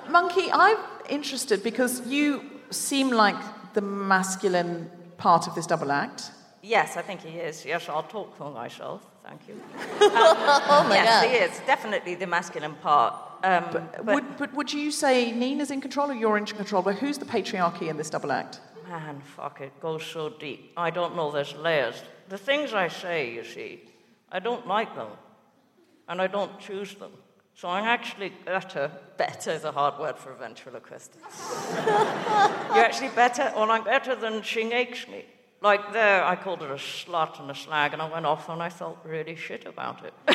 Monkey, 0.08 0.50
I'm 0.50 0.78
interested 1.10 1.62
because 1.62 2.06
you 2.06 2.42
seem 2.70 3.10
like 3.10 3.36
the 3.74 3.82
masculine 3.82 4.90
part 5.18 5.46
of 5.46 5.54
this 5.54 5.66
double 5.66 5.92
act. 5.92 6.30
Yes, 6.62 6.96
I 6.96 7.02
think 7.02 7.20
he 7.20 7.36
is. 7.38 7.66
Yes, 7.66 7.86
I'll 7.90 8.04
talk 8.04 8.34
for 8.38 8.50
myself. 8.50 9.02
Thank 9.24 9.46
you. 9.48 9.60
Oh 10.00 10.86
my 10.88 10.94
yes, 10.94 11.22
God. 11.22 11.30
he 11.30 11.36
is. 11.36 11.60
Definitely 11.66 12.14
the 12.14 12.26
masculine 12.26 12.76
part. 12.76 13.14
Um, 13.42 13.64
but, 13.72 14.04
would, 14.06 14.36
but 14.38 14.54
would 14.54 14.72
you 14.72 14.90
say 14.90 15.32
Nina's 15.32 15.70
in 15.70 15.82
control 15.82 16.10
or 16.10 16.14
you're 16.14 16.38
in 16.38 16.46
control? 16.46 16.82
But 16.82 16.94
who's 16.94 17.18
the 17.18 17.26
patriarchy 17.26 17.88
in 17.88 17.98
this 17.98 18.08
double 18.08 18.32
act? 18.32 18.60
man, 18.92 19.20
fuck 19.20 19.60
it, 19.60 19.80
goes 19.80 20.04
so 20.04 20.28
deep. 20.28 20.72
I 20.76 20.90
don't 20.90 21.16
know 21.16 21.30
there's 21.30 21.54
layers. 21.54 22.02
The 22.28 22.38
things 22.38 22.72
I 22.72 22.88
say, 22.88 23.32
you 23.32 23.44
see, 23.44 23.82
I 24.30 24.38
don't 24.38 24.66
like 24.66 24.94
them, 24.94 25.10
and 26.08 26.20
I 26.20 26.26
don't 26.26 26.58
choose 26.58 26.94
them. 26.94 27.12
So 27.54 27.68
I'm 27.68 27.84
actually 27.84 28.32
better. 28.44 28.90
Better 29.18 29.50
is 29.50 29.64
a 29.64 29.72
hard 29.72 29.98
word 29.98 30.18
for 30.18 30.32
a 30.32 30.36
ventriloquist. 30.36 31.16
You're 31.86 32.84
actually 32.84 33.10
better, 33.10 33.52
well, 33.54 33.70
I'm 33.70 33.84
better 33.84 34.14
than 34.14 34.42
she 34.42 34.64
makes 34.64 35.06
me. 35.06 35.24
Like 35.62 35.92
there, 35.92 36.24
I 36.24 36.34
called 36.34 36.60
her 36.62 36.72
a 36.72 36.76
slut 36.76 37.38
and 37.38 37.48
a 37.48 37.54
slag, 37.54 37.92
and 37.92 38.02
I 38.02 38.10
went 38.10 38.26
off 38.26 38.48
and 38.48 38.60
I 38.60 38.68
felt 38.68 38.98
really 39.04 39.36
shit 39.36 39.64
about 39.64 40.04
it. 40.04 40.12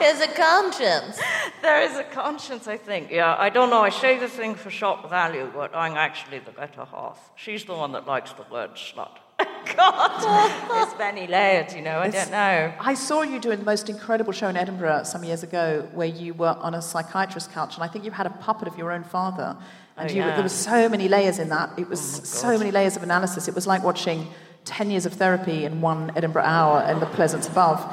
There's 0.00 0.20
a 0.20 0.26
conscience. 0.34 1.20
There 1.62 1.80
is 1.82 1.96
a 1.96 2.02
conscience, 2.02 2.66
I 2.66 2.76
think. 2.76 3.12
Yeah, 3.12 3.36
I 3.38 3.50
don't 3.50 3.70
know. 3.70 3.82
I 3.82 3.90
say 3.90 4.18
the 4.18 4.26
thing 4.26 4.56
for 4.56 4.68
shock 4.68 5.08
value, 5.08 5.48
but 5.54 5.72
I'm 5.76 5.96
actually 5.96 6.40
the 6.40 6.50
better 6.50 6.84
half. 6.84 7.30
She's 7.36 7.64
the 7.64 7.74
one 7.74 7.92
that 7.92 8.08
likes 8.08 8.32
the 8.32 8.46
word 8.50 8.72
slut. 8.74 9.18
God, 9.76 10.82
it's 10.88 10.98
many 10.98 11.26
layered, 11.26 11.72
you 11.72 11.82
know. 11.82 11.98
I 11.98 12.06
It's- 12.08 12.24
don't 12.24 12.32
know. 12.32 12.72
I 12.80 12.94
saw 12.94 13.22
you 13.22 13.38
doing 13.40 13.58
the 13.58 13.64
most 13.64 13.88
incredible 13.88 14.32
show 14.32 14.48
in 14.48 14.56
Edinburgh 14.56 15.04
some 15.04 15.24
years 15.24 15.42
ago 15.42 15.88
where 15.94 16.06
you 16.08 16.34
were 16.34 16.56
on 16.60 16.74
a 16.74 16.82
psychiatrist's 16.82 17.52
couch 17.52 17.74
and 17.74 17.84
I 17.84 17.88
think 17.88 18.04
you 18.04 18.10
had 18.10 18.26
a 18.26 18.30
puppet 18.30 18.68
of 18.68 18.76
your 18.78 18.92
own 18.92 19.04
father. 19.04 19.56
And 19.96 20.10
Oh, 20.10 20.12
you, 20.12 20.20
yeah. 20.20 20.34
there 20.34 20.42
were 20.42 20.48
so 20.48 20.88
many 20.88 21.08
layers 21.08 21.38
in 21.38 21.48
that. 21.50 21.70
It 21.78 21.88
was 21.88 22.00
so 22.00 22.56
many 22.58 22.70
layers 22.70 22.96
of 22.96 23.02
analysis. 23.02 23.48
It 23.48 23.54
was 23.54 23.66
like 23.66 23.82
watching 23.82 24.28
10 24.64 24.90
years 24.90 25.06
of 25.06 25.14
therapy 25.14 25.64
in 25.64 25.80
one 25.80 26.12
Edinburgh 26.16 26.44
hour 26.44 26.82
in 26.90 27.00
the 27.00 27.06
Pleasance 27.06 27.48
above. 27.48 27.84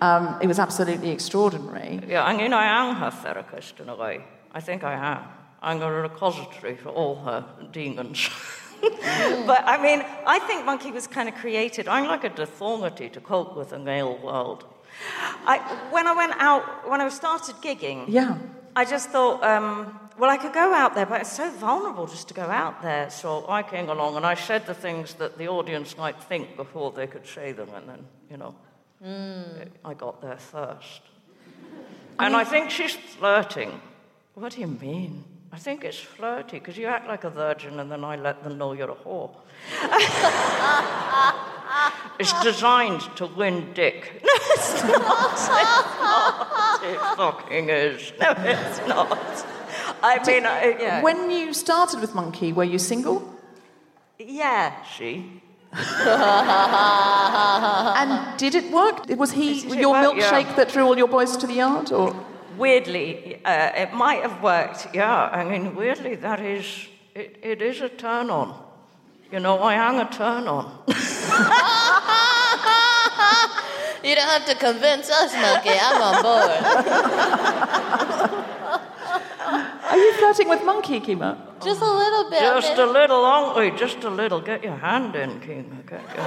Um, 0.00 0.38
it 0.42 0.46
was 0.46 0.58
absolutely 0.58 1.10
extraordinary. 1.10 2.00
Yeah, 2.08 2.24
I 2.24 2.36
mean, 2.36 2.52
I 2.52 2.64
am 2.66 2.96
her 2.96 3.10
therapist 3.10 3.78
in 3.80 3.88
a 3.88 3.94
way. 3.96 4.24
I 4.52 4.60
think 4.60 4.82
I 4.84 4.94
am. 4.94 5.22
I'm 5.62 5.80
a 5.80 5.90
repository 5.90 6.76
for 6.76 6.90
all 6.90 7.16
her 7.24 7.44
demons. 7.72 8.28
but 9.46 9.62
I 9.66 9.80
mean, 9.82 10.04
I 10.26 10.38
think 10.40 10.64
Monkey 10.64 10.90
was 10.90 11.06
kind 11.06 11.28
of 11.28 11.34
created. 11.36 11.88
I'm 11.88 12.06
like 12.06 12.24
a 12.24 12.28
deformity 12.28 13.08
to 13.10 13.20
cope 13.20 13.56
with 13.56 13.72
a 13.72 13.78
male 13.78 14.16
world. 14.18 14.64
I, 15.46 15.58
when 15.90 16.06
I 16.06 16.12
went 16.14 16.32
out, 16.38 16.88
when 16.88 17.00
I 17.00 17.08
started 17.08 17.56
gigging, 17.56 18.04
Yeah. 18.08 18.38
I 18.76 18.84
just 18.84 19.10
thought, 19.10 19.42
um, 19.44 19.98
well, 20.18 20.30
I 20.30 20.36
could 20.36 20.52
go 20.52 20.72
out 20.74 20.94
there, 20.94 21.06
but 21.06 21.20
it's 21.20 21.32
so 21.32 21.48
vulnerable 21.50 22.06
just 22.06 22.28
to 22.28 22.34
go 22.34 22.42
out 22.42 22.82
there. 22.82 23.08
So 23.10 23.44
I 23.48 23.62
came 23.62 23.88
along 23.88 24.16
and 24.16 24.26
I 24.26 24.34
said 24.34 24.66
the 24.66 24.74
things 24.74 25.14
that 25.14 25.38
the 25.38 25.48
audience 25.48 25.96
might 25.96 26.20
think 26.22 26.56
before 26.56 26.90
they 26.92 27.06
could 27.06 27.26
say 27.26 27.52
them, 27.52 27.68
and 27.74 27.88
then, 27.88 28.06
you 28.30 28.36
know, 28.36 28.54
I 29.84 29.94
got 29.94 30.20
there 30.22 30.38
first. 30.38 31.02
And 32.18 32.34
I 32.34 32.44
think 32.44 32.70
she's 32.70 32.94
flirting. 32.94 33.80
What 34.34 34.52
do 34.52 34.60
you 34.60 34.66
mean? 34.68 35.24
I 35.54 35.56
think 35.56 35.84
it's 35.84 36.00
flirty 36.00 36.58
because 36.58 36.76
you 36.76 36.86
act 36.86 37.06
like 37.06 37.22
a 37.22 37.30
virgin 37.30 37.78
and 37.78 37.88
then 37.88 38.02
I 38.02 38.16
let 38.16 38.42
them 38.42 38.58
know 38.58 38.72
you're 38.72 38.90
a 38.90 38.94
whore. 38.94 39.30
it's 42.18 42.32
designed 42.42 43.02
to 43.16 43.26
win 43.26 43.72
dick. 43.72 44.20
No, 44.30 44.30
it's 44.56 44.82
not. 44.82 45.32
It's 45.32 45.48
not. 45.48 46.82
It 46.82 46.98
fucking 47.16 47.68
is. 47.68 48.12
No, 48.20 48.34
it's 48.38 48.80
not. 48.88 49.46
I 50.02 50.18
mean, 50.26 50.44
I, 50.44 50.76
yeah. 50.80 51.02
When 51.02 51.30
you 51.30 51.54
started 51.54 52.00
with 52.00 52.16
Monkey, 52.16 52.52
were 52.52 52.64
you 52.64 52.80
single? 52.80 53.22
yeah, 54.18 54.82
she. 54.84 55.40
And 58.02 58.36
did 58.38 58.56
it 58.56 58.72
work? 58.72 59.06
Was 59.10 59.30
he 59.32 59.60
Did 59.62 59.78
your 59.78 59.92
work? 59.92 60.16
Yeah. 60.16 60.32
milkshake 60.32 60.56
that 60.56 60.70
drew 60.70 60.84
all 60.84 60.98
your 60.98 61.08
boys 61.08 61.36
to 61.36 61.46
the 61.46 61.54
yard? 61.54 61.92
Or 61.92 62.12
Weirdly, 62.56 63.40
uh, 63.44 63.72
it 63.74 63.92
might 63.92 64.22
have 64.22 64.40
worked. 64.42 64.88
Yeah, 64.94 65.28
I 65.32 65.44
mean, 65.44 65.74
weirdly, 65.74 66.14
that 66.16 66.40
is, 66.40 66.64
it, 67.14 67.38
it 67.42 67.62
is 67.62 67.80
a 67.80 67.88
turn 67.88 68.30
on. 68.30 68.54
You 69.32 69.40
know, 69.40 69.58
I 69.58 69.74
am 69.74 69.98
a 69.98 70.08
turn 70.10 70.46
on. 70.48 70.84
You 74.04 74.14
don't 74.14 74.28
have 74.28 74.44
to 74.44 74.54
convince 74.54 75.08
us, 75.08 75.32
Monkey. 75.32 75.70
I'm 75.80 76.02
on 76.02 76.22
board. 76.22 76.50
are 79.90 79.96
you 79.96 80.12
flirting 80.18 80.46
with 80.50 80.62
Monkey, 80.62 81.00
Kemah? 81.00 81.38
Just 81.64 81.80
a 81.80 81.90
little 81.90 82.28
bit. 82.28 82.40
Just 82.40 82.76
a 82.76 82.84
little, 82.84 83.24
aren't 83.24 83.56
we? 83.56 83.70
Just 83.78 84.04
a 84.04 84.10
little. 84.10 84.42
Get 84.42 84.62
your 84.62 84.76
hand 84.76 85.16
in, 85.16 85.40
King. 85.40 85.82
Get 85.88 86.02
your- 86.14 86.26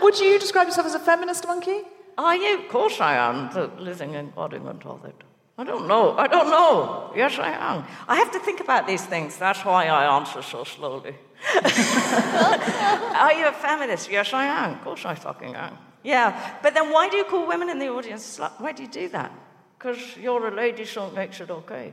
Would 0.02 0.18
you 0.20 0.38
describe 0.38 0.66
yourself 0.66 0.86
as 0.86 0.94
a 0.94 0.98
feminist, 0.98 1.46
Monkey? 1.46 1.80
Oh, 2.16 2.24
Are 2.26 2.36
you? 2.36 2.58
Of 2.60 2.68
course 2.68 3.00
I 3.00 3.14
am. 3.16 3.50
The 3.52 3.66
living 3.82 4.14
embodiment 4.14 4.86
of 4.86 5.04
it. 5.04 5.14
I 5.56 5.64
don't 5.64 5.86
know. 5.86 6.16
I 6.18 6.26
don't 6.26 6.50
know. 6.50 7.12
Yes, 7.14 7.38
I 7.38 7.50
am. 7.52 7.84
I 8.08 8.16
have 8.16 8.30
to 8.32 8.40
think 8.40 8.60
about 8.60 8.86
these 8.86 9.04
things. 9.04 9.36
That's 9.36 9.64
why 9.64 9.86
I 9.86 10.04
answer 10.16 10.42
so 10.42 10.64
slowly. 10.64 11.14
Are 11.54 13.32
you 13.32 13.46
a 13.48 13.52
feminist? 13.52 14.10
Yes, 14.10 14.32
I 14.32 14.44
am. 14.46 14.72
Of 14.74 14.80
course 14.82 15.04
I 15.04 15.14
fucking 15.14 15.54
am. 15.54 15.78
Yeah, 16.02 16.58
but 16.62 16.74
then 16.74 16.90
why 16.92 17.08
do 17.08 17.16
you 17.16 17.24
call 17.24 17.46
women 17.46 17.70
in 17.70 17.78
the 17.78 17.88
audience 17.88 18.38
slut? 18.38 18.60
Why 18.60 18.72
do 18.72 18.82
you 18.82 18.88
do 18.88 19.08
that? 19.10 19.30
Because 19.78 20.16
you're 20.16 20.46
a 20.48 20.54
lady, 20.54 20.84
so 20.84 21.06
it 21.06 21.14
makes 21.14 21.40
it 21.40 21.50
okay. 21.50 21.92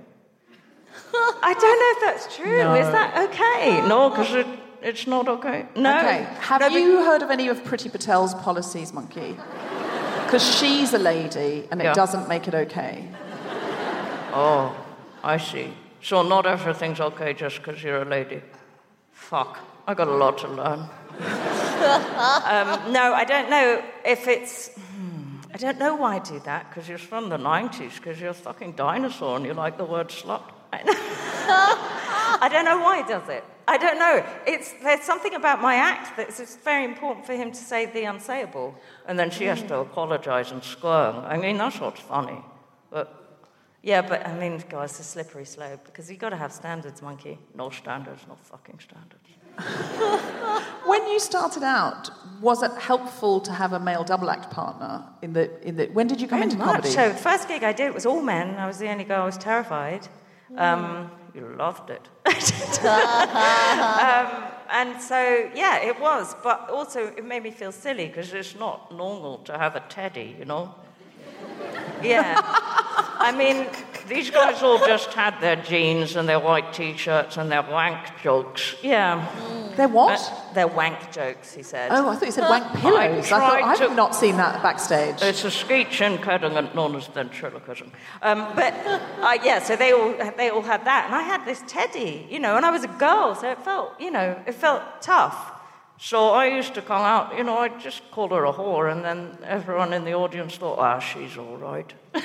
I 1.13 1.53
don't 1.53 1.79
know 1.81 1.91
if 1.95 2.01
that's 2.23 2.35
true. 2.35 2.73
Is 2.75 2.87
that 2.91 3.29
okay? 3.29 3.87
No, 3.87 4.09
because 4.09 4.33
it, 4.33 4.47
it's 4.81 5.07
not 5.07 5.27
okay. 5.29 5.67
No. 5.75 5.97
Okay. 5.99 6.27
Have 6.41 6.61
No, 6.61 6.69
but- 6.69 6.75
you 6.81 7.03
heard 7.05 7.21
of 7.21 7.29
any 7.31 7.47
of 7.47 7.63
Priti 7.63 7.89
Patel's 7.91 8.33
policies, 8.33 8.91
Monkey? 8.91 9.37
Because 10.31 10.55
she's 10.59 10.93
a 10.93 10.97
lady 10.97 11.67
and 11.69 11.81
it 11.81 11.83
Yeah. 11.83 11.93
doesn't 11.93 12.29
make 12.29 12.47
it 12.47 12.55
okay. 12.55 13.05
Oh, 14.33 14.73
I 15.21 15.35
see. 15.35 15.73
So 16.01 16.23
not 16.23 16.45
everything's 16.45 17.01
okay 17.01 17.33
just 17.33 17.57
because 17.57 17.83
you're 17.83 18.03
a 18.03 18.05
lady. 18.05 18.41
Fuck, 19.11 19.59
I 19.85 19.93
got 19.93 20.07
a 20.07 20.15
lot 20.15 20.37
to 20.37 20.47
learn. 20.47 20.79
um, 21.19 22.93
no, 22.93 23.13
I 23.13 23.25
don't 23.27 23.49
know 23.49 23.83
if 24.05 24.29
it's. 24.29 24.69
hmm, 24.69 25.41
I 25.53 25.57
don't 25.57 25.77
know 25.77 25.95
why 25.95 26.15
I 26.15 26.19
do 26.19 26.39
that 26.45 26.69
because 26.69 26.87
you're 26.87 26.97
from 26.97 27.27
the 27.27 27.37
90s, 27.37 27.97
because 27.97 28.21
you're 28.21 28.29
a 28.29 28.33
fucking 28.33 28.75
dinosaur 28.77 29.35
and 29.35 29.45
you 29.45 29.53
like 29.53 29.77
the 29.77 29.83
word 29.83 30.07
slut. 30.07 30.43
I 30.73 32.49
don't 32.51 32.65
know 32.65 32.79
why 32.79 32.97
he 32.97 33.07
does 33.07 33.27
it. 33.29 33.43
I 33.67 33.77
don't 33.77 33.99
know. 33.99 34.25
It's, 34.47 34.73
there's 34.83 35.03
something 35.03 35.35
about 35.35 35.61
my 35.61 35.75
act 35.75 36.17
that's 36.17 36.39
it's 36.39 36.55
very 36.57 36.83
important 36.83 37.25
for 37.25 37.33
him 37.33 37.51
to 37.51 37.57
say 37.57 37.85
the 37.85 38.03
unsayable. 38.03 38.73
And 39.07 39.17
then 39.17 39.29
she 39.29 39.45
has 39.45 39.61
to 39.63 39.75
mm. 39.75 39.81
apologize 39.81 40.51
and 40.51 40.63
squirm. 40.63 41.23
I 41.25 41.37
mean, 41.37 41.57
that's 41.57 41.79
what's 41.79 42.01
funny. 42.01 42.41
But 42.89 43.39
yeah, 43.83 44.01
but 44.01 44.25
I 44.25 44.37
mean, 44.37 44.63
guys, 44.69 44.91
it's 44.91 44.99
a 44.99 45.03
slippery 45.03 45.45
slope 45.45 45.85
because 45.85 46.09
you've 46.09 46.19
got 46.19 46.29
to 46.29 46.37
have 46.37 46.51
standards, 46.51 47.01
monkey. 47.01 47.37
No 47.55 47.69
standards, 47.69 48.23
no 48.27 48.35
fucking 48.35 48.79
standards. 48.79 49.27
When 50.85 51.07
you 51.07 51.19
started 51.19 51.63
out, 51.63 52.09
was 52.41 52.63
it 52.63 52.71
helpful 52.71 53.39
to 53.41 53.51
have 53.51 53.73
a 53.73 53.79
male 53.79 54.03
double 54.03 54.29
act 54.29 54.49
partner? 54.49 55.05
In 55.21 55.33
the, 55.33 55.65
in 55.65 55.75
the, 55.77 55.85
when 55.87 56.07
did 56.07 56.19
you 56.19 56.27
come 56.27 56.39
Very 56.39 56.51
into 56.51 56.57
much. 56.57 56.67
comedy? 56.67 56.89
So 56.89 57.09
the 57.09 57.15
first 57.15 57.47
gig 57.47 57.63
I 57.63 57.71
did 57.71 57.93
was 57.93 58.05
all 58.05 58.21
men. 58.21 58.55
I 58.55 58.65
was 58.65 58.79
the 58.79 58.89
only 58.89 59.03
girl. 59.03 59.21
I 59.21 59.25
was 59.25 59.37
terrified. 59.37 60.07
Um, 60.57 61.11
you 61.33 61.55
loved 61.57 61.89
it. 61.89 62.07
um, 62.85 64.43
and 64.69 65.01
so 65.01 65.49
yeah, 65.55 65.77
it 65.81 65.99
was. 65.99 66.35
But 66.43 66.69
also 66.69 67.07
it 67.07 67.25
made 67.25 67.43
me 67.43 67.51
feel 67.51 67.71
silly 67.71 68.07
because 68.07 68.33
it's 68.33 68.55
not 68.55 68.91
normal 68.91 69.39
to 69.39 69.57
have 69.57 69.75
a 69.75 69.83
teddy, 69.89 70.35
you 70.37 70.45
know. 70.45 70.75
Yeah. 72.03 72.39
I 72.43 73.33
mean, 73.37 73.67
these 74.11 74.29
guys 74.29 74.61
all 74.61 74.77
just 74.79 75.13
had 75.13 75.39
their 75.39 75.55
jeans 75.55 76.17
and 76.17 76.27
their 76.27 76.39
white 76.39 76.73
t-shirts 76.73 77.37
and 77.37 77.49
their 77.49 77.61
wank 77.61 77.97
jokes. 78.21 78.75
Yeah. 78.81 79.25
They're 79.77 79.87
what? 79.87 80.19
Uh, 80.19 80.53
they're 80.53 80.67
wank 80.67 81.11
jokes, 81.13 81.53
he 81.53 81.63
said. 81.63 81.91
oh, 81.91 82.09
I 82.09 82.15
thought 82.15 82.25
you 82.25 82.31
said 82.31 82.49
wank 82.49 82.65
pillows. 82.81 83.31
I 83.31 83.39
thought. 83.39 83.63
I've 83.63 83.77
to- 83.77 83.93
not 83.95 84.13
seen 84.13 84.35
that 84.35 84.61
backstage. 84.61 85.21
It's 85.21 85.45
a 85.45 85.51
speech 85.51 86.01
impediment 86.01 86.75
known 86.75 86.95
as 86.97 87.07
ventriloquism. 87.07 87.91
Um, 88.21 88.51
but 88.53 88.73
uh, 88.85 89.37
yeah, 89.43 89.59
so 89.59 89.77
they 89.77 89.93
all 89.93 90.13
they 90.35 90.49
all 90.49 90.61
had 90.61 90.83
that, 90.85 91.05
and 91.05 91.15
I 91.15 91.23
had 91.23 91.45
this 91.45 91.63
teddy, 91.67 92.27
you 92.29 92.39
know, 92.39 92.57
and 92.57 92.65
I 92.65 92.71
was 92.71 92.83
a 92.83 92.89
girl, 92.89 93.33
so 93.35 93.49
it 93.49 93.63
felt, 93.63 93.99
you 93.99 94.11
know, 94.11 94.37
it 94.45 94.55
felt 94.55 94.83
tough. 95.01 95.53
So 95.97 96.31
I 96.31 96.47
used 96.47 96.73
to 96.73 96.81
come 96.81 97.01
out, 97.01 97.37
you 97.37 97.43
know, 97.43 97.57
I 97.57 97.69
just 97.69 98.01
called 98.11 98.31
her 98.31 98.43
a 98.43 98.51
whore, 98.51 98.91
and 98.91 99.05
then 99.05 99.37
everyone 99.45 99.93
in 99.93 100.03
the 100.03 100.13
audience 100.15 100.57
thought, 100.57 100.79
ah, 100.79 100.99
she's 100.99 101.37
all 101.37 101.57
right. 101.57 101.93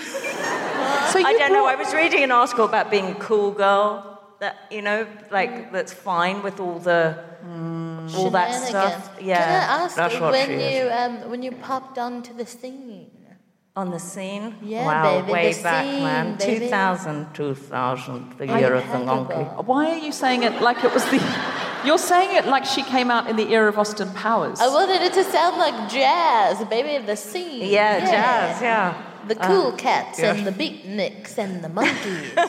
So 1.13 1.25
I 1.25 1.33
don't 1.35 1.53
know. 1.53 1.67
I 1.67 1.77
was 1.77 1.95
reading 1.95 2.23
an 2.25 2.33
article 2.33 2.65
about 2.65 2.91
being 2.91 3.07
a 3.07 3.15
cool 3.15 3.53
girl. 3.53 4.21
That 4.41 4.57
you 4.71 4.83
know, 4.83 5.07
like 5.31 5.73
that's 5.73 5.93
fine 5.93 6.43
with 6.43 6.61
all 6.61 6.79
the 6.79 7.19
all 8.15 8.31
that 8.31 8.53
stuff. 8.53 9.17
Yeah, 9.21 9.39
Can 9.39 9.49
I 9.49 9.85
ask 9.85 9.97
that's 9.97 10.21
what 10.21 10.33
when 10.33 10.61
you 10.61 10.91
um, 10.91 11.31
when 11.31 11.43
you 11.43 11.53
popped 11.53 11.99
onto 11.99 12.35
the 12.35 12.47
scene? 12.47 13.11
On 13.77 13.91
the 13.91 13.99
scene? 13.99 14.55
Yeah, 14.63 14.87
wow, 14.87 15.21
baby, 15.21 15.33
way 15.33 15.53
the 15.53 15.63
back, 15.63 15.85
scene, 15.85 16.03
man. 16.03 16.37
baby. 16.39 16.65
2000, 16.67 17.35
2000, 17.35 18.39
the 18.39 18.47
year 18.47 18.73
of 18.73 18.91
the 18.91 18.99
monkey. 19.01 19.35
Impeccable. 19.35 19.65
Why 19.65 19.91
are 19.91 19.99
you 19.99 20.13
saying 20.13 20.45
it 20.45 20.63
like 20.63 20.83
it 20.83 20.95
was 20.95 21.05
the. 21.11 21.21
You're 21.85 21.99
saying 21.99 22.35
it 22.37 22.47
like 22.47 22.65
she 22.65 22.83
came 22.83 23.11
out 23.11 23.29
in 23.29 23.37
the 23.37 23.53
era 23.53 23.69
of 23.69 23.79
Austin 23.79 24.11
Powers. 24.15 24.61
I 24.61 24.69
wanted 24.69 25.03
it 25.03 25.13
to 25.13 25.25
sound 25.25 25.59
like 25.59 25.91
jazz, 25.91 26.65
baby, 26.69 26.97
of 26.97 27.05
the 27.05 27.17
scene. 27.17 27.71
Yeah, 27.71 28.01
jazz, 28.01 28.63
yeah. 28.63 29.06
The 29.29 29.37
ah. 29.41 29.47
cool 29.47 29.73
cats 29.73 30.19
yeah. 30.19 30.35
and 30.35 30.47
the 30.47 30.53
beatniks 30.53 31.39
and 31.39 31.63
the 31.63 31.69
monkeys. 31.69 32.33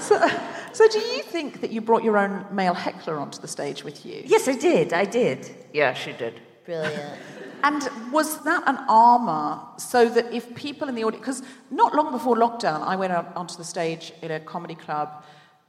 So, 0.00 0.26
so 0.72 0.88
do 0.88 1.00
you 1.00 1.22
think 1.22 1.60
that 1.60 1.70
you 1.70 1.82
brought 1.82 2.02
your 2.02 2.16
own 2.16 2.46
male 2.50 2.72
heckler 2.72 3.18
onto 3.18 3.40
the 3.40 3.48
stage 3.48 3.84
with 3.84 4.06
you? 4.06 4.22
Yes, 4.24 4.48
I 4.48 4.54
did. 4.54 4.92
I 4.92 5.04
did. 5.04 5.54
Yeah, 5.72 5.92
she 5.92 6.12
did. 6.12 6.40
Brilliant. 6.64 7.18
And 7.64 7.90
was 8.12 8.44
that 8.44 8.62
an 8.68 8.78
armour 8.88 9.60
so 9.78 10.08
that 10.08 10.32
if 10.32 10.54
people 10.54 10.88
in 10.88 10.94
the 10.94 11.02
audience, 11.02 11.20
because 11.20 11.42
not 11.72 11.92
long 11.92 12.12
before 12.12 12.36
lockdown, 12.36 12.82
I 12.82 12.94
went 12.94 13.12
out 13.12 13.34
onto 13.34 13.56
the 13.56 13.64
stage 13.64 14.12
in 14.22 14.30
a 14.30 14.38
comedy 14.38 14.76
club 14.76 15.24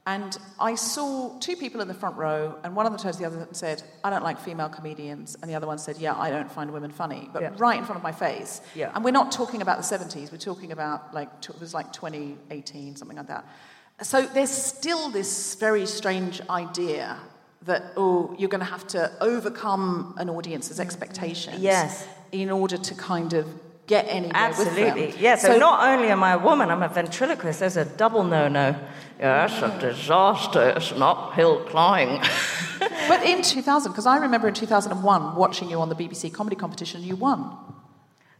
and 0.06 0.36
I 0.58 0.76
saw 0.76 1.38
two 1.40 1.56
people 1.56 1.80
in 1.82 1.88
the 1.88 1.94
front 1.94 2.16
row, 2.16 2.56
and 2.64 2.74
one 2.74 2.86
of 2.86 2.92
them 2.92 3.00
turned 3.00 3.14
to 3.14 3.20
the 3.20 3.26
other 3.26 3.38
and 3.38 3.54
said, 3.54 3.82
I 4.02 4.08
don't 4.08 4.24
like 4.24 4.40
female 4.40 4.70
comedians. 4.70 5.36
And 5.40 5.50
the 5.50 5.54
other 5.54 5.66
one 5.66 5.78
said, 5.78 5.98
Yeah, 5.98 6.14
I 6.18 6.30
don't 6.30 6.50
find 6.50 6.72
women 6.72 6.90
funny. 6.90 7.28
But 7.32 7.42
Yeah. 7.42 7.50
right 7.58 7.78
in 7.78 7.84
front 7.84 7.98
of 7.98 8.02
my 8.02 8.12
face. 8.12 8.62
Yeah. 8.74 8.90
And 8.94 9.04
we're 9.04 9.10
not 9.10 9.30
talking 9.30 9.60
about 9.60 9.76
the 9.76 9.84
70s, 9.84 10.32
we're 10.32 10.38
talking 10.38 10.72
about 10.72 11.12
like, 11.12 11.42
t- 11.42 11.52
it 11.52 11.60
was 11.60 11.74
like 11.74 11.92
2018, 11.92 12.96
something 12.96 13.16
like 13.16 13.26
that. 13.26 13.44
So 14.02 14.22
there's 14.22 14.50
still 14.50 15.10
this 15.10 15.54
very 15.56 15.84
strange 15.84 16.40
idea 16.48 17.18
that, 17.66 17.92
oh, 17.96 18.34
you're 18.38 18.48
going 18.48 18.64
to 18.64 18.70
have 18.70 18.86
to 18.88 19.12
overcome 19.20 20.14
an 20.16 20.30
audience's 20.30 20.78
mm. 20.78 20.80
expectations 20.80 21.60
Yes. 21.60 22.06
in 22.32 22.50
order 22.50 22.78
to 22.78 22.94
kind 22.94 23.34
of 23.34 23.46
get 23.86 24.06
anywhere 24.08 24.32
Absolutely. 24.34 24.84
with 24.84 25.14
them. 25.14 25.22
Yeah, 25.22 25.36
so, 25.36 25.58
not 25.58 25.86
only 25.86 26.08
am 26.08 26.22
I 26.22 26.32
a 26.32 26.38
woman, 26.38 26.70
I'm 26.70 26.82
a 26.82 26.88
ventriloquist. 26.88 27.60
There's 27.60 27.76
a 27.76 27.84
double 27.84 28.24
no 28.24 28.48
no. 28.48 28.74
Yeah, 29.20 29.44
it's 29.44 29.60
a 29.62 29.78
disaster. 29.78 30.70
It's 30.76 30.90
an 30.92 31.02
uphill 31.02 31.60
climb. 31.64 32.22
But 33.08 33.22
in 33.26 33.42
2000, 33.42 33.92
because 33.92 34.06
I 34.06 34.16
remember 34.18 34.48
in 34.48 34.54
2001 34.54 35.34
watching 35.36 35.68
you 35.68 35.80
on 35.80 35.88
the 35.90 35.94
BBC 35.94 36.32
comedy 36.32 36.56
competition, 36.56 37.02
you 37.02 37.14
won. 37.16 37.54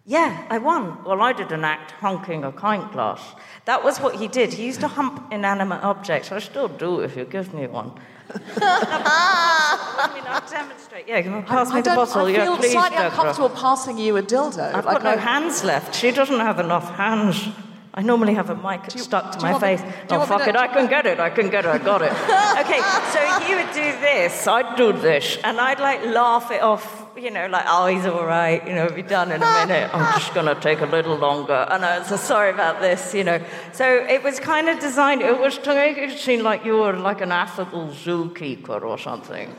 Yeah, 0.06 0.46
I 0.48 0.56
won. 0.58 1.04
Well, 1.04 1.20
I 1.20 1.32
did 1.34 1.52
an 1.52 1.62
act 1.64 1.90
honking 2.00 2.44
a 2.44 2.50
pint 2.52 2.90
glass. 2.92 3.20
That 3.66 3.84
was 3.84 3.98
what 4.00 4.14
he 4.16 4.28
did. 4.28 4.54
He 4.54 4.64
used 4.64 4.80
to 4.80 4.88
hump 4.88 5.30
inanimate 5.32 5.82
objects. 5.82 6.32
I 6.32 6.38
still 6.38 6.68
do 6.68 7.00
if 7.00 7.16
you 7.16 7.24
give 7.26 7.52
me 7.52 7.66
one. 7.66 7.92
I 8.32 10.10
mean, 10.14 10.24
I'll 10.26 10.48
demonstrate. 10.48 11.06
Yeah, 11.08 11.20
can 11.20 11.34
you 11.34 11.42
pass 11.42 11.70
I 11.70 11.74
me 11.74 11.80
the 11.82 11.90
don't- 11.90 11.96
bottle? 11.96 12.26
I 12.26 12.30
yeah, 12.30 12.44
feel 12.44 12.56
please, 12.56 12.72
slightly 12.72 12.96
Deborah. 12.96 13.10
uncomfortable 13.10 13.50
passing 13.50 13.98
you 13.98 14.16
a 14.16 14.22
dildo. 14.22 14.72
I've 14.74 14.84
Like, 14.86 15.02
got 15.02 15.02
no 15.04 15.10
I- 15.10 15.16
hands 15.16 15.64
left. 15.64 15.94
She 15.94 16.12
doesn't 16.12 16.40
have 16.40 16.58
enough 16.60 16.88
hands. 16.96 17.48
I 17.92 18.02
normally 18.02 18.34
have 18.34 18.50
a 18.50 18.54
mic 18.54 18.94
you- 18.94 19.00
stuck 19.00 19.32
to 19.32 19.40
my 19.42 19.52
me- 19.54 19.58
face. 19.58 19.82
oh, 20.10 20.20
me 20.20 20.26
fuck 20.26 20.42
to- 20.44 20.48
it, 20.50 20.56
I 20.56 20.68
can 20.68 20.86
get 20.88 21.06
it, 21.06 21.18
I 21.18 21.28
can 21.30 21.50
get 21.50 21.64
it, 21.64 21.68
I 21.70 21.78
got 21.78 22.02
it. 22.02 22.12
okay, 22.62 22.80
so 23.12 23.48
you 23.48 23.56
would 23.56 23.72
do 23.74 24.00
this, 24.00 24.46
I'd 24.46 24.76
do 24.76 24.92
this, 24.92 25.38
and 25.42 25.60
I'd 25.60 25.80
like 25.80 26.04
laugh 26.06 26.52
it 26.52 26.62
off, 26.62 27.08
you 27.16 27.30
know, 27.32 27.48
like, 27.48 27.64
oh, 27.66 27.86
he's 27.86 28.06
all 28.06 28.24
right, 28.24 28.64
you 28.66 28.74
know, 28.74 28.84
it'll 28.84 28.94
be 28.96 29.02
done 29.02 29.32
in 29.32 29.42
a 29.42 29.66
minute. 29.66 29.90
I'm 29.92 30.18
just 30.20 30.32
going 30.38 30.46
to 30.46 30.54
take 30.60 30.80
a 30.80 30.86
little 30.86 31.16
longer. 31.16 31.66
And 31.68 31.84
I 31.84 31.98
was 31.98 32.08
so 32.08 32.16
sorry 32.16 32.50
about 32.50 32.80
this, 32.80 33.12
you 33.12 33.24
know. 33.24 33.42
So 33.72 33.84
it 34.08 34.22
was 34.22 34.38
kind 34.38 34.68
of 34.68 34.78
designed, 34.78 35.22
it 35.22 35.38
was 35.40 35.58
to 35.58 35.74
make 35.74 35.98
it 35.98 36.16
seem 36.16 36.44
like 36.44 36.64
you 36.64 36.76
were 36.78 36.92
like 36.92 37.20
an 37.20 37.32
affable 37.32 37.88
zookeeper 37.88 38.80
or 38.82 38.98
something. 38.98 39.52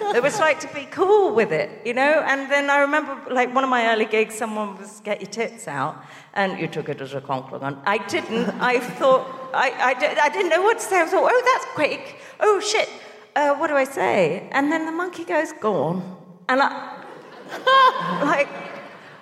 It 0.00 0.22
was 0.22 0.38
like 0.38 0.60
to 0.60 0.68
be 0.74 0.84
cool 0.86 1.34
with 1.34 1.52
it, 1.52 1.70
you 1.84 1.94
know? 1.94 2.22
And 2.26 2.50
then 2.50 2.70
I 2.70 2.78
remember, 2.78 3.18
like, 3.30 3.54
one 3.54 3.64
of 3.64 3.70
my 3.70 3.88
early 3.92 4.04
gigs, 4.04 4.34
someone 4.34 4.76
was, 4.78 5.00
get 5.00 5.20
your 5.20 5.30
tits 5.30 5.68
out, 5.68 6.02
and 6.34 6.58
you 6.58 6.68
took 6.68 6.88
it 6.88 7.00
as 7.00 7.14
a 7.14 7.20
compliment. 7.20 7.78
I 7.86 7.98
didn't. 7.98 8.48
I 8.60 8.80
thought, 8.80 9.26
I, 9.54 9.70
I, 9.70 9.94
di- 9.94 10.18
I 10.20 10.28
didn't 10.28 10.50
know 10.50 10.62
what 10.62 10.78
to 10.78 10.84
say. 10.84 11.00
I 11.00 11.06
thought, 11.06 11.30
oh, 11.32 11.42
that's 11.54 11.74
quick. 11.74 12.20
Oh, 12.40 12.60
shit. 12.60 12.88
Uh, 13.34 13.54
what 13.56 13.68
do 13.68 13.74
I 13.74 13.84
say? 13.84 14.48
And 14.52 14.70
then 14.72 14.86
the 14.86 14.92
monkey 14.92 15.24
goes, 15.24 15.52
go 15.52 15.82
on. 15.84 16.16
And 16.48 16.60
I, 16.62 17.02
like, 18.24 18.48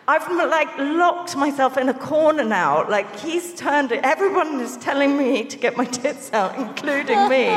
I've 0.06 0.30
like 0.30 0.68
locked 0.78 1.36
myself 1.36 1.78
in 1.78 1.88
a 1.88 1.94
corner 1.94 2.44
now. 2.44 2.88
Like 2.88 3.18
he's 3.18 3.54
turned 3.54 3.92
it. 3.92 4.04
Everyone 4.04 4.60
is 4.60 4.76
telling 4.76 5.16
me 5.16 5.44
to 5.44 5.56
get 5.56 5.76
my 5.76 5.84
tits 6.02 6.32
out, 6.32 6.56
including 6.58 7.28
me. 7.28 7.48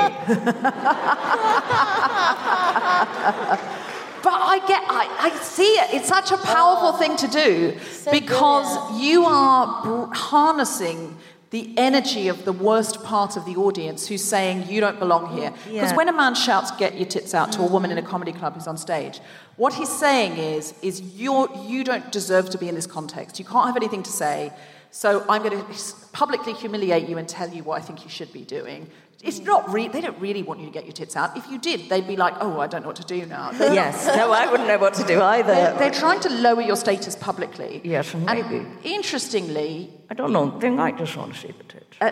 But 4.24 4.34
I 4.34 4.60
get, 4.68 4.84
I, 4.90 5.08
I 5.20 5.30
see 5.42 5.64
it. 5.64 5.94
It's 5.94 6.10
such 6.10 6.32
a 6.32 6.38
powerful 6.38 6.94
thing 6.94 7.16
to 7.18 7.28
do 7.28 7.78
oh, 7.78 8.12
because 8.12 9.00
you 9.00 9.24
are 9.24 9.84
br- 9.84 10.14
harnessing 10.14 11.16
the 11.50 11.74
energy 11.78 12.28
of 12.28 12.44
the 12.44 12.52
worst 12.52 13.04
part 13.04 13.38
of 13.38 13.46
the 13.46 13.56
audience 13.56 14.08
who's 14.08 14.24
saying 14.24 14.68
you 14.68 14.82
don't 14.82 15.00
belong 15.00 15.38
here. 15.38 15.52
Because 15.52 15.92
Yeah. 15.92 15.96
when 15.96 16.10
a 16.10 16.14
man 16.14 16.36
shouts 16.36 16.72
"Get 16.72 16.96
your 16.96 17.06
tits 17.06 17.34
out" 17.34 17.52
to 17.54 17.62
a 17.62 17.66
woman 17.66 17.90
in 17.92 17.98
a 17.98 18.02
comedy 18.02 18.34
club 18.34 18.56
who's 18.56 18.68
on 18.68 18.78
stage, 18.78 19.22
what 19.56 19.74
he's 19.74 19.90
saying 19.90 20.38
is, 20.38 20.74
is 20.82 21.00
you 21.02 21.50
you 21.66 21.84
don't 21.84 22.12
deserve 22.12 22.50
to 22.50 22.58
be 22.58 22.68
in 22.68 22.76
this 22.76 22.88
context. 22.88 23.40
You 23.40 23.46
can't 23.46 23.66
have 23.68 23.78
anything 23.78 24.04
to 24.04 24.12
say. 24.12 24.52
So 24.92 25.24
I'm 25.30 25.44
going 25.44 25.58
to 25.60 25.66
publicly 26.14 26.54
humiliate 26.54 27.08
you 27.10 27.18
and 27.18 27.28
tell 27.28 27.50
you 27.50 27.62
what 27.64 27.78
I 27.78 27.82
think 27.82 28.04
you 28.04 28.10
should 28.10 28.32
be 28.34 28.42
doing. 28.42 28.90
It's 29.23 29.39
not 29.39 29.71
re- 29.73 29.88
they 29.88 30.01
don't 30.01 30.19
really 30.19 30.43
want 30.43 30.60
you 30.60 30.67
to 30.67 30.71
get 30.71 30.86
your 30.86 30.93
tits 30.93 31.15
out. 31.15 31.36
If 31.36 31.49
you 31.49 31.58
did, 31.58 31.89
they'd 31.89 32.08
be 32.08 32.15
like, 32.15 32.36
"Oh, 32.39 32.60
I 32.60 32.67
don't 32.67 32.82
know 32.84 32.88
what 32.89 32.97
to 32.97 33.03
do 33.06 33.25
now." 33.25 33.51
Yes. 33.60 34.06
No, 34.15 34.32
I 34.32 34.49
wouldn't 34.49 34.67
know 34.67 34.77
what 34.77 34.93
to 34.95 35.03
do 35.03 35.21
either. 35.21 35.53
They're, 35.53 35.77
they're 35.80 35.91
trying 35.91 36.19
to 36.21 36.30
lower 36.30 36.62
your 36.62 36.75
status 36.75 37.15
publicly. 37.15 37.82
Yes, 37.84 38.13
maybe. 38.13 38.58
And 38.58 38.77
interestingly, 38.86 39.91
I 40.10 40.13
don't 40.13 40.32
know. 40.32 40.58
They 40.60 40.69
might 40.69 40.97
just 40.97 41.15
want 41.17 41.34
to 41.34 41.39
see 41.39 41.47
the 41.51 41.63
tits. 41.63 41.97
Uh, 41.99 42.12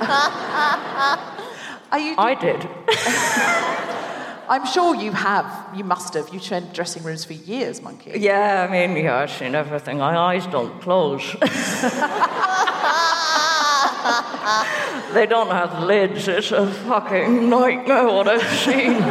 uh, 0.00 1.36
are 1.92 1.98
you? 1.98 2.14
I 2.18 2.34
did. 2.34 2.68
I'm 4.50 4.66
sure 4.66 4.96
you 4.96 5.12
have. 5.12 5.46
You 5.76 5.84
must 5.84 6.14
have. 6.14 6.34
You 6.34 6.40
trained 6.40 6.72
dressing 6.72 7.04
rooms 7.04 7.24
for 7.24 7.34
years, 7.34 7.80
monkey. 7.80 8.18
Yeah, 8.18 8.66
I 8.68 8.72
mean, 8.72 8.96
yeah, 9.04 9.18
I've 9.18 9.30
seen 9.30 9.54
everything. 9.54 9.98
My 9.98 10.16
eyes 10.18 10.44
don't 10.48 10.80
close. 10.82 11.36
they 15.14 15.26
don't 15.26 15.50
have 15.50 15.82
lids. 15.82 16.28
It's 16.28 16.52
a 16.52 16.66
fucking 16.66 17.48
nightmare 17.48 18.06
what 18.06 18.28
I've 18.28 18.58
seen. 18.58 18.94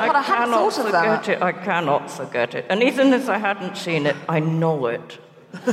I 0.00 0.06
God, 0.06 0.16
I 0.16 0.22
cannot 0.22 0.72
forget 0.72 0.92
that. 0.92 1.28
it. 1.28 1.42
I 1.42 1.52
cannot 1.52 2.10
forget 2.10 2.54
it. 2.54 2.66
And 2.70 2.82
even 2.82 3.12
if 3.12 3.28
I 3.28 3.38
hadn't 3.38 3.76
seen 3.76 4.06
it, 4.06 4.16
I 4.28 4.40
know 4.40 4.86
it. 4.86 5.18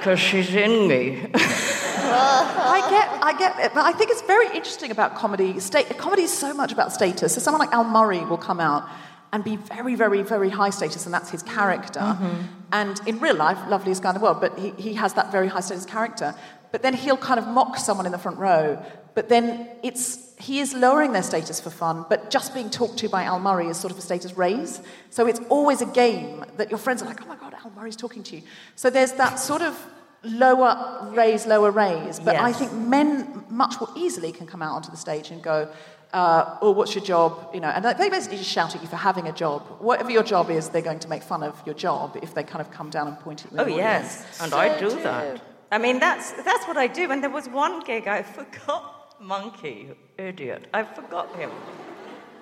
Because 0.00 0.18
she's 0.18 0.54
in 0.54 0.88
me. 0.88 1.26
I 1.34 2.86
get, 2.88 3.22
I 3.22 3.38
get 3.38 3.58
it, 3.58 3.74
but 3.74 3.84
I 3.84 3.92
think 3.92 4.10
it's 4.10 4.22
very 4.22 4.46
interesting 4.46 4.90
about 4.90 5.14
comedy. 5.14 5.60
Sta- 5.60 5.84
comedy 5.98 6.22
is 6.22 6.32
so 6.32 6.54
much 6.54 6.72
about 6.72 6.90
status. 6.90 7.34
So 7.34 7.40
someone 7.40 7.60
like 7.60 7.72
Al 7.74 7.84
Murray 7.84 8.24
will 8.24 8.38
come 8.38 8.60
out 8.60 8.88
and 9.32 9.44
be 9.44 9.56
very, 9.56 9.94
very, 9.94 10.22
very 10.22 10.48
high 10.48 10.70
status, 10.70 11.04
and 11.04 11.14
that's 11.14 11.30
his 11.30 11.42
character. 11.42 12.00
Mm-hmm. 12.00 12.42
And 12.72 13.00
in 13.06 13.20
real 13.20 13.36
life, 13.36 13.58
loveliest 13.68 14.02
guy 14.02 14.10
in 14.10 14.14
the 14.14 14.20
world, 14.20 14.40
but 14.40 14.58
he, 14.58 14.70
he 14.70 14.94
has 14.94 15.14
that 15.14 15.30
very 15.30 15.48
high 15.48 15.60
status 15.60 15.84
character. 15.84 16.34
But 16.72 16.82
then 16.82 16.94
he'll 16.94 17.16
kind 17.16 17.40
of 17.40 17.46
mock 17.46 17.76
someone 17.76 18.06
in 18.06 18.12
the 18.12 18.18
front 18.18 18.38
row. 18.38 18.82
But 19.14 19.28
then 19.28 19.68
it's 19.82 20.30
he 20.40 20.60
is 20.60 20.72
lowering 20.72 21.12
their 21.12 21.22
status 21.22 21.60
for 21.60 21.68
fun, 21.68 22.06
but 22.08 22.30
just 22.30 22.54
being 22.54 22.70
talked 22.70 22.96
to 22.98 23.08
by 23.10 23.24
Al 23.24 23.38
Murray 23.38 23.66
is 23.66 23.76
sort 23.76 23.92
of 23.92 23.98
a 23.98 24.00
status 24.00 24.38
raise. 24.38 24.80
So 25.10 25.26
it's 25.26 25.40
always 25.50 25.82
a 25.82 25.86
game 25.86 26.44
that 26.56 26.70
your 26.70 26.78
friends 26.78 27.02
are 27.02 27.06
like, 27.06 27.22
oh 27.22 27.26
my 27.26 27.36
God, 27.36 27.54
Al 27.62 27.70
Murray's 27.72 27.96
talking 27.96 28.22
to 28.24 28.36
you. 28.36 28.42
So 28.74 28.88
there's 28.88 29.12
that 29.12 29.38
sort 29.38 29.60
of 29.60 29.78
lower 30.22 31.10
raise, 31.14 31.46
lower 31.46 31.70
raise. 31.70 32.20
But 32.20 32.36
I 32.36 32.52
think 32.52 32.72
men 32.72 33.44
much 33.50 33.78
more 33.80 33.90
easily 33.94 34.32
can 34.32 34.46
come 34.46 34.62
out 34.62 34.74
onto 34.74 34.90
the 34.90 34.96
stage 34.96 35.30
and 35.30 35.42
go, 35.42 35.70
uh, 36.12 36.58
oh, 36.60 36.70
what's 36.72 36.94
your 36.94 37.04
job? 37.04 37.50
You 37.54 37.60
know, 37.60 37.68
and 37.68 37.84
they 37.84 38.08
basically 38.08 38.38
just 38.38 38.50
shout 38.50 38.74
at 38.74 38.82
you 38.82 38.88
for 38.88 38.96
having 38.96 39.28
a 39.28 39.32
job. 39.32 39.62
Whatever 39.78 40.10
your 40.10 40.22
job 40.22 40.50
is, 40.50 40.68
they're 40.70 40.82
going 40.82 40.98
to 41.00 41.08
make 41.08 41.22
fun 41.22 41.42
of 41.42 41.60
your 41.66 41.74
job 41.74 42.18
if 42.22 42.34
they 42.34 42.42
kind 42.42 42.60
of 42.60 42.70
come 42.70 42.90
down 42.90 43.08
and 43.08 43.18
point 43.20 43.44
at 43.44 43.52
you. 43.52 43.58
Oh, 43.58 43.66
yes. 43.66 44.24
audience. 44.24 44.42
And 44.42 44.54
I 44.54 44.80
do 44.80 44.90
that. 45.02 45.42
I 45.70 45.78
mean, 45.78 46.00
that's, 46.00 46.32
that's 46.32 46.66
what 46.66 46.76
I 46.76 46.86
do. 46.86 47.10
And 47.10 47.22
there 47.22 47.30
was 47.30 47.48
one 47.48 47.80
gig 47.80 48.08
I 48.08 48.22
forgot 48.38 49.16
Monkey, 49.20 49.90
idiot. 50.18 50.66
I 50.72 50.82
forgot 50.82 51.34
him 51.36 51.50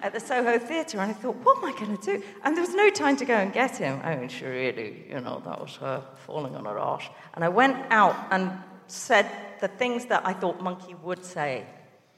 at 0.01 0.13
the 0.13 0.21
Soho 0.21 0.59
Theatre, 0.59 1.01
and 1.01 1.11
I 1.11 1.15
thought, 1.15 1.37
what 1.37 1.59
am 1.59 1.65
I 1.65 1.73
going 1.73 1.97
to 1.97 2.19
do? 2.19 2.23
And 2.45 2.57
there 2.57 2.63
was 2.63 2.75
no 2.75 2.89
time 2.89 3.17
to 3.17 3.25
go 3.25 3.35
and 3.35 3.53
get 3.53 3.77
him. 3.77 4.01
I 4.05 4.15
mean, 4.15 4.29
she 4.29 4.45
really, 4.45 5.05
you 5.11 5.21
know, 5.21 5.43
that 5.45 5.61
was 5.61 5.75
her 5.77 6.05
falling 6.25 6.55
on 6.55 6.65
her 6.67 6.79
arse. 6.79 7.09
And 7.35 7.45
I 7.45 7.49
went 7.49 7.77
out 7.91 8.15
and 8.31 8.53
said 8.87 9.29
the 9.61 9.69
things 9.69 10.07
that 10.07 10.25
I 10.25 10.33
thought 10.33 10.61
Monkey 10.63 10.95
would 11.03 11.25
say. 11.25 11.67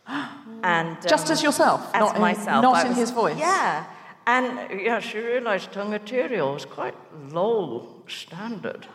And 0.63 0.97
um, 0.97 1.09
Just 1.09 1.31
as 1.31 1.43
yourself, 1.43 1.89
as 1.95 2.01
not 2.01 2.17
in- 2.17 2.21
myself, 2.21 2.63
not 2.63 2.85
I 2.85 2.89
in 2.89 2.95
his 2.95 3.11
voice? 3.13 3.39
Yeah, 3.39 3.87
and 4.27 4.81
yeah, 4.81 5.01
she 5.01 5.19
realised 5.19 5.75
her 5.75 5.85
material 5.87 6.53
was 6.53 6.67
quite 6.67 6.95
low 7.31 8.03
standard. 8.09 8.87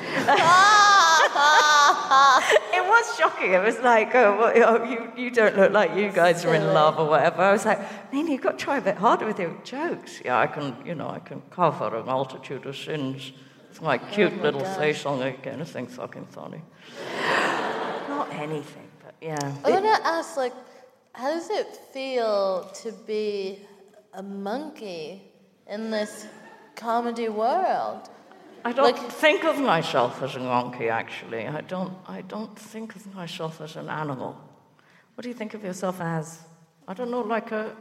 it 2.74 2.84
was 2.86 3.16
shocking. 3.16 3.52
It 3.52 3.62
was 3.62 3.78
like, 3.78 4.14
oh, 4.14 4.36
well, 4.38 4.52
oh, 4.54 4.84
you, 4.84 5.12
you 5.16 5.30
don't 5.30 5.56
look 5.56 5.72
like 5.72 5.96
you 5.96 6.10
guys 6.10 6.44
are 6.44 6.54
in 6.54 6.64
love 6.74 6.98
or 6.98 7.08
whatever. 7.08 7.42
I 7.42 7.52
was 7.52 7.64
like, 7.64 8.12
Nina, 8.12 8.32
you've 8.32 8.42
got 8.42 8.58
to 8.58 8.64
try 8.64 8.76
a 8.76 8.80
bit 8.80 8.96
harder 8.96 9.24
with 9.24 9.38
your 9.38 9.56
jokes. 9.64 10.20
Yeah, 10.22 10.38
I 10.38 10.46
can, 10.46 10.76
you 10.84 10.94
know, 10.94 11.08
I 11.08 11.20
can 11.20 11.40
cover 11.50 11.86
a 11.86 12.04
multitude 12.04 12.66
of 12.66 12.76
sins. 12.76 13.32
It's 13.70 13.80
my 13.80 13.96
oh 13.96 14.12
cute 14.12 14.36
my 14.36 14.42
little 14.42 14.60
gosh. 14.60 14.76
face 14.76 15.06
on 15.06 15.22
it, 15.22 15.38
anything 15.46 15.86
fucking 15.86 16.26
funny. 16.26 16.60
Not 18.08 18.30
anything, 18.32 18.88
but 19.02 19.14
yeah. 19.22 19.54
I 19.64 19.70
want 19.70 19.84
to 19.84 20.06
ask, 20.06 20.36
like, 20.36 20.52
how 21.14 21.30
does 21.32 21.48
it 21.48 21.74
feel 21.94 22.70
to 22.82 22.92
be 23.06 23.60
a 24.12 24.22
monkey 24.22 25.22
in 25.66 25.90
this 25.90 26.26
comedy 26.76 27.30
world? 27.30 28.10
I 28.64 28.72
don't 28.72 28.84
Like- 28.84 29.10
think 29.10 29.44
of 29.44 29.58
myself 29.58 30.22
as 30.22 30.36
a 30.36 30.38
monkey, 30.38 30.88
actually. 30.88 31.46
I 31.48 31.60
don't, 31.62 31.92
I 32.06 32.20
don't 32.22 32.56
think 32.58 32.94
of 32.96 33.14
myself 33.14 33.60
as 33.60 33.76
an 33.76 33.88
animal. 33.88 34.36
What 35.14 35.22
do 35.22 35.28
you 35.28 35.34
think 35.34 35.54
of 35.54 35.64
yourself 35.64 36.00
as? 36.00 36.40
I 36.86 36.94
don't 36.94 37.10
know, 37.10 37.20
like 37.22 37.50
a, 37.52 37.74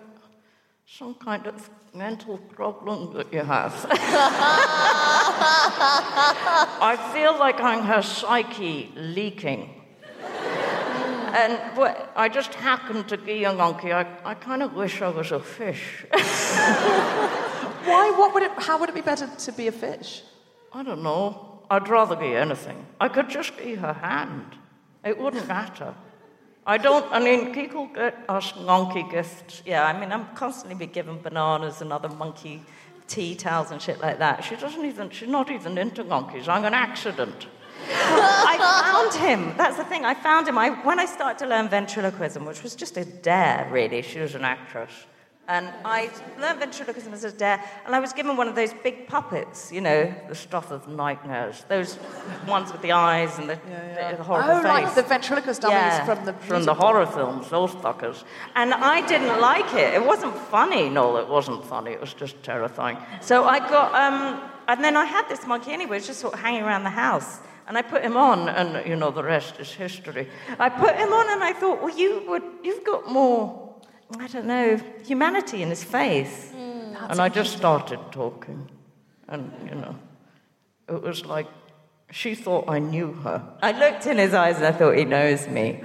some 0.85 1.13
kind 1.15 1.45
of 1.47 1.69
mental 1.93 2.37
problem 2.37 3.13
that 3.13 3.31
you 3.33 3.41
have. 3.43 3.73
I 6.83 6.97
feel 7.13 7.37
like 7.37 7.59
I'm 7.61 7.83
her 7.83 8.01
psyche 8.01 8.91
leaking. 8.95 9.69
And 11.33 11.57
what, 11.77 12.11
I 12.15 12.27
just 12.27 12.53
happen 12.55 13.05
to 13.05 13.17
be 13.17 13.45
a 13.45 13.53
monkey. 13.53 13.93
I, 13.93 14.05
I 14.25 14.33
kind 14.33 14.61
of 14.61 14.73
wish 14.73 15.01
I 15.01 15.07
was 15.09 15.31
a 15.31 15.39
fish. 15.39 16.05
Why? 16.11 18.11
What 18.17 18.33
would 18.33 18.43
it? 18.43 18.51
How 18.57 18.77
would 18.77 18.89
it 18.89 18.95
be 18.95 19.01
better 19.01 19.27
to 19.27 19.51
be 19.53 19.67
a 19.67 19.71
fish? 19.71 20.23
I 20.73 20.83
don't 20.83 21.03
know. 21.03 21.59
I'd 21.69 21.87
rather 21.87 22.15
be 22.15 22.35
anything. 22.35 22.85
I 22.99 23.07
could 23.07 23.29
just 23.29 23.57
be 23.57 23.75
her 23.75 23.93
hand. 23.93 24.57
It 25.03 25.17
wouldn't 25.17 25.47
matter. 25.47 25.95
I 26.65 26.77
don't, 26.77 27.11
I 27.11 27.19
mean, 27.19 27.53
people 27.53 27.87
get 27.87 28.17
us 28.29 28.53
monkey 28.55 29.05
gifts. 29.09 29.63
Yeah, 29.65 29.85
I 29.85 29.99
mean, 29.99 30.11
I'm 30.11 30.27
constantly 30.35 30.75
be 30.75 30.91
given 30.91 31.19
bananas 31.19 31.81
and 31.81 31.91
other 31.91 32.09
monkey 32.09 32.61
tea 33.07 33.35
towels 33.35 33.71
and 33.71 33.81
shit 33.81 33.99
like 33.99 34.19
that. 34.19 34.43
She 34.43 34.55
doesn't 34.55 34.85
even, 34.85 35.09
she's 35.09 35.27
not 35.27 35.49
even 35.49 35.77
into 35.77 36.03
monkeys. 36.03 36.47
I'm 36.47 36.63
an 36.63 36.73
accident. 36.73 37.47
I 37.89 38.57
found 38.91 39.13
him. 39.27 39.57
That's 39.57 39.77
the 39.77 39.83
thing. 39.83 40.05
I 40.05 40.13
found 40.13 40.47
him. 40.47 40.57
I, 40.57 40.69
when 40.85 40.99
I 40.99 41.05
started 41.05 41.39
to 41.39 41.47
learn 41.47 41.67
ventriloquism, 41.67 42.45
which 42.45 42.61
was 42.63 42.75
just 42.75 42.95
a 42.97 43.05
dare, 43.05 43.67
really, 43.71 44.01
she 44.01 44.19
was 44.19 44.35
an 44.35 44.45
actress. 44.45 44.91
And 45.51 45.67
I 45.83 46.09
learned 46.39 46.59
ventriloquism 46.59 47.11
as 47.13 47.25
a 47.25 47.31
dare, 47.31 47.61
and 47.85 47.93
I 47.93 47.99
was 47.99 48.13
given 48.13 48.37
one 48.37 48.47
of 48.47 48.55
those 48.55 48.73
big 48.83 49.05
puppets, 49.07 49.69
you 49.69 49.81
know, 49.81 50.13
the 50.29 50.35
stuff 50.35 50.71
of 50.71 50.87
nightmares. 50.87 51.65
Those 51.67 51.99
ones 52.47 52.71
with 52.71 52.81
the 52.81 52.93
eyes 52.93 53.37
and 53.37 53.49
the, 53.49 53.59
the 54.17 54.23
horrible 54.23 54.49
Oh, 54.51 54.61
face. 54.61 54.85
like 54.85 54.95
the 54.95 55.01
ventriloquist 55.03 55.61
dummies 55.61 55.75
Yeah, 55.75 56.05
from 56.05 56.23
the 56.25 56.33
from 56.33 56.63
the 56.63 56.73
horror 56.73 57.05
films, 57.05 57.49
those 57.49 57.71
fuckers. 57.71 58.23
And 58.55 58.73
I 58.73 59.05
didn't 59.05 59.41
like 59.41 59.73
it. 59.73 59.93
It 59.93 60.05
wasn't 60.05 60.35
funny. 60.55 60.87
No, 60.89 61.17
it 61.17 61.27
wasn't 61.27 61.65
funny. 61.65 61.91
It 61.91 61.99
was 61.99 62.13
just 62.13 62.41
terrifying. 62.43 62.97
So 63.19 63.43
I 63.43 63.59
got, 63.59 63.93
um, 63.93 64.41
and 64.69 64.81
then 64.81 64.95
I 64.95 65.03
had 65.03 65.27
this 65.27 65.45
monkey 65.45 65.71
anyway. 65.73 65.97
It 65.97 65.99
was 65.99 66.07
just 66.07 66.21
sort 66.21 66.33
of 66.33 66.39
hanging 66.39 66.63
around 66.63 66.83
the 66.85 66.91
house. 67.07 67.39
And 67.67 67.77
I 67.77 67.81
put 67.81 68.01
him 68.03 68.15
on, 68.15 68.47
and 68.49 68.85
you 68.87 68.95
know 68.95 69.11
the 69.11 69.23
rest 69.23 69.59
is 69.59 69.69
history. 69.71 70.29
I 70.59 70.69
put 70.69 70.95
him 70.95 71.11
on, 71.11 71.29
and 71.29 71.43
I 71.43 71.51
thought, 71.53 71.81
well, 71.83 71.97
you 71.97 72.23
would, 72.27 72.43
you've 72.63 72.83
got 72.85 73.09
more, 73.11 73.70
I 74.19 74.27
don't 74.27 74.45
know, 74.45 74.79
humanity 75.05 75.61
in 75.61 75.69
his 75.69 75.83
face. 75.83 76.51
Mm. 76.55 77.11
and 77.11 77.19
I 77.21 77.29
just 77.29 77.57
started 77.57 77.99
talking, 78.11 78.69
and 79.27 79.51
you 79.67 79.75
know, 79.75 79.95
it 80.87 81.01
was 81.01 81.25
like 81.25 81.47
she 82.11 82.35
thought 82.35 82.69
I 82.69 82.79
knew 82.79 83.13
her. 83.13 83.41
I 83.61 83.71
looked 83.71 84.05
in 84.05 84.17
his 84.17 84.33
eyes, 84.33 84.57
and 84.57 84.65
I 84.65 84.71
thought 84.71 84.97
he 84.97 85.05
knows 85.05 85.47
me. 85.47 85.81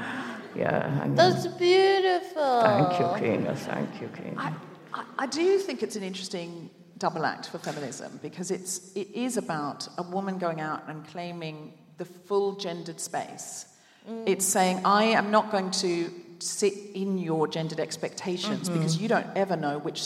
Yeah, 0.55 1.01
I 1.03 1.05
mean, 1.05 1.15
That's 1.15 1.47
beautiful. 1.47 2.63
thank 2.63 2.99
you, 2.99 3.29
Kina. 3.29 3.55
Thank 3.55 4.01
you, 4.01 4.09
Kina. 4.09 4.35
I, 4.39 4.53
I, 4.93 5.05
I 5.19 5.27
do 5.27 5.59
think 5.59 5.83
it's 5.83 5.97
an 5.97 6.03
interesting 6.03 6.71
double 6.99 7.27
act 7.27 7.49
for 7.51 7.59
feminism 7.59 8.19
because 8.23 8.51
it's 8.51 8.91
it 8.95 9.09
is 9.15 9.37
about 9.37 9.87
a 9.99 10.03
woman 10.03 10.39
going 10.39 10.61
out 10.61 10.89
and 10.89 11.07
claiming 11.07 11.75
the 11.99 12.05
full 12.05 12.57
gendered 12.57 13.01
space. 13.01 13.67
Mm. 14.09 14.25
It's 14.27 14.47
saying 14.47 14.81
I 14.85 15.05
am 15.05 15.31
not 15.31 15.51
going 15.51 15.71
to 15.73 16.11
sit 16.39 16.73
in 16.95 17.19
your 17.19 17.49
gendered 17.49 17.81
expectations 17.81 18.69
because 18.69 18.95
mm-hmm. 18.95 19.03
you 19.03 19.09
don't 19.09 19.27
ever 19.37 19.57
know 19.57 19.79
which 19.79 20.01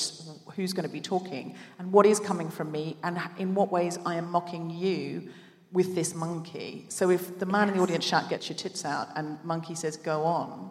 who's 0.57 0.72
going 0.72 0.87
to 0.87 0.93
be 0.93 1.01
talking 1.01 1.55
and 1.78 1.93
what 1.93 2.07
is 2.07 2.20
coming 2.20 2.49
from 2.49 2.72
me 2.72 2.97
and 3.03 3.18
in 3.39 3.55
what 3.55 3.70
ways 3.70 3.99
I 4.05 4.16
am 4.16 4.31
mocking 4.31 4.70
you 4.70 5.28
with 5.72 5.95
this 5.95 6.14
monkey. 6.14 6.87
So 6.89 7.11
if 7.11 7.39
the 7.39 7.47
man 7.47 7.68
in 7.68 7.76
the 7.76 7.83
audience 7.83 8.05
shout 8.05 8.28
"Get 8.28 8.49
your 8.49 8.57
tits 8.57 8.85
out" 8.85 9.09
and 9.16 9.43
monkey 9.45 9.74
says 9.74 9.97
"Go 9.97 10.24
on," 10.24 10.70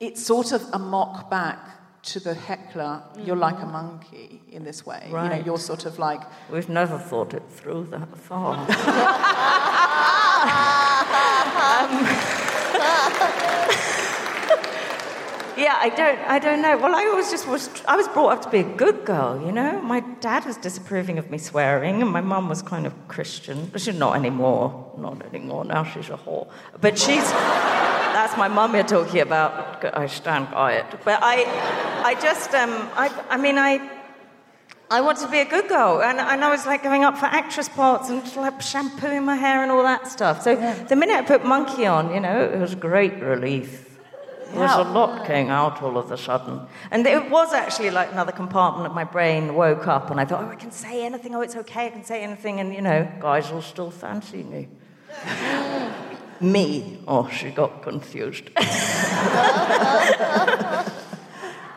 it's 0.00 0.24
sort 0.24 0.52
of 0.52 0.62
a 0.72 0.78
mock 0.78 1.30
back 1.30 2.02
to 2.04 2.20
the 2.20 2.34
heckler. 2.34 3.02
You're 3.18 3.36
like 3.36 3.56
a 3.56 3.58
mm-hmm. 3.58 3.72
monkey 3.72 4.42
in 4.50 4.64
this 4.64 4.86
way. 4.86 5.04
You 5.06 5.14
know, 5.14 5.42
you're 5.44 5.58
sort 5.58 5.86
of 5.86 5.98
like 5.98 6.22
We've 6.50 6.68
never 6.68 6.98
thought 6.98 7.34
it 7.34 7.42
through 7.48 7.88
that 7.90 8.16
far. 8.16 8.66
Um, 12.33 12.33
Yeah, 15.56 15.76
I 15.78 15.88
don't, 15.88 16.18
I 16.18 16.38
don't 16.40 16.62
know. 16.62 16.76
Well, 16.76 16.94
I 16.94 17.04
always 17.04 17.30
just 17.30 17.46
was, 17.46 17.70
I 17.86 17.96
was 17.96 18.08
brought 18.08 18.32
up 18.32 18.42
to 18.42 18.50
be 18.50 18.58
a 18.58 18.76
good 18.76 19.04
girl, 19.04 19.40
you 19.40 19.52
know? 19.52 19.80
My 19.82 20.00
dad 20.20 20.44
was 20.44 20.56
disapproving 20.56 21.16
of 21.18 21.30
me 21.30 21.38
swearing, 21.38 22.02
and 22.02 22.10
my 22.10 22.20
mum 22.20 22.48
was 22.48 22.60
kind 22.60 22.86
of 22.86 22.92
Christian. 23.06 23.66
But 23.66 23.80
she's 23.80 23.94
not 23.94 24.16
anymore. 24.16 24.92
Not 24.98 25.24
anymore. 25.26 25.64
Now 25.64 25.84
she's 25.84 26.08
a 26.08 26.16
whore. 26.16 26.48
But 26.80 26.98
she's, 26.98 27.30
that's 27.30 28.36
my 28.36 28.48
mum 28.48 28.74
you're 28.74 28.82
talking 28.82 29.20
about. 29.20 29.84
I 29.96 30.06
stand 30.06 30.50
by 30.50 30.74
it. 30.74 30.86
But 31.04 31.20
I, 31.22 31.44
I 32.04 32.14
just, 32.20 32.52
um, 32.54 32.70
I, 32.94 33.10
I 33.30 33.36
mean, 33.36 33.56
I, 33.56 33.90
I 34.90 35.00
wanted 35.00 35.26
to 35.26 35.30
be 35.30 35.38
a 35.38 35.44
good 35.44 35.68
girl, 35.68 36.02
and, 36.02 36.18
and 36.18 36.44
I 36.44 36.50
was 36.50 36.66
like 36.66 36.82
going 36.82 37.04
up 37.04 37.16
for 37.16 37.26
actress 37.26 37.68
parts 37.68 38.10
and 38.10 38.36
like 38.36 38.60
shampooing 38.60 39.24
my 39.24 39.36
hair 39.36 39.62
and 39.62 39.70
all 39.70 39.82
that 39.84 40.08
stuff. 40.08 40.42
So 40.42 40.56
the 40.88 40.96
minute 40.96 41.16
I 41.16 41.22
put 41.22 41.44
monkey 41.44 41.86
on, 41.86 42.12
you 42.12 42.20
know, 42.20 42.44
it 42.44 42.58
was 42.58 42.74
great 42.74 43.20
relief. 43.20 43.93
There 44.54 44.62
was 44.62 44.86
a 44.86 44.90
lot 44.90 45.26
came 45.26 45.50
out 45.50 45.82
all 45.82 45.98
of 45.98 46.10
a 46.10 46.16
sudden. 46.16 46.60
And 46.90 47.06
it 47.06 47.30
was 47.30 47.52
actually 47.52 47.90
like 47.90 48.12
another 48.12 48.32
compartment 48.32 48.86
of 48.86 48.94
my 48.94 49.04
brain 49.04 49.54
woke 49.54 49.86
up 49.86 50.10
and 50.10 50.20
I 50.20 50.24
thought, 50.24 50.44
oh, 50.44 50.48
I 50.48 50.56
can 50.56 50.70
say 50.70 51.04
anything. 51.04 51.34
Oh, 51.34 51.40
it's 51.40 51.56
okay. 51.56 51.86
I 51.86 51.90
can 51.90 52.04
say 52.04 52.22
anything. 52.22 52.60
And, 52.60 52.72
you 52.74 52.80
know, 52.80 53.10
guys 53.20 53.50
will 53.50 53.62
still 53.62 53.90
fancy 53.90 54.42
me. 54.42 54.68
me. 56.40 56.98
Oh, 57.08 57.28
she 57.28 57.50
got 57.50 57.82
confused. 57.82 58.50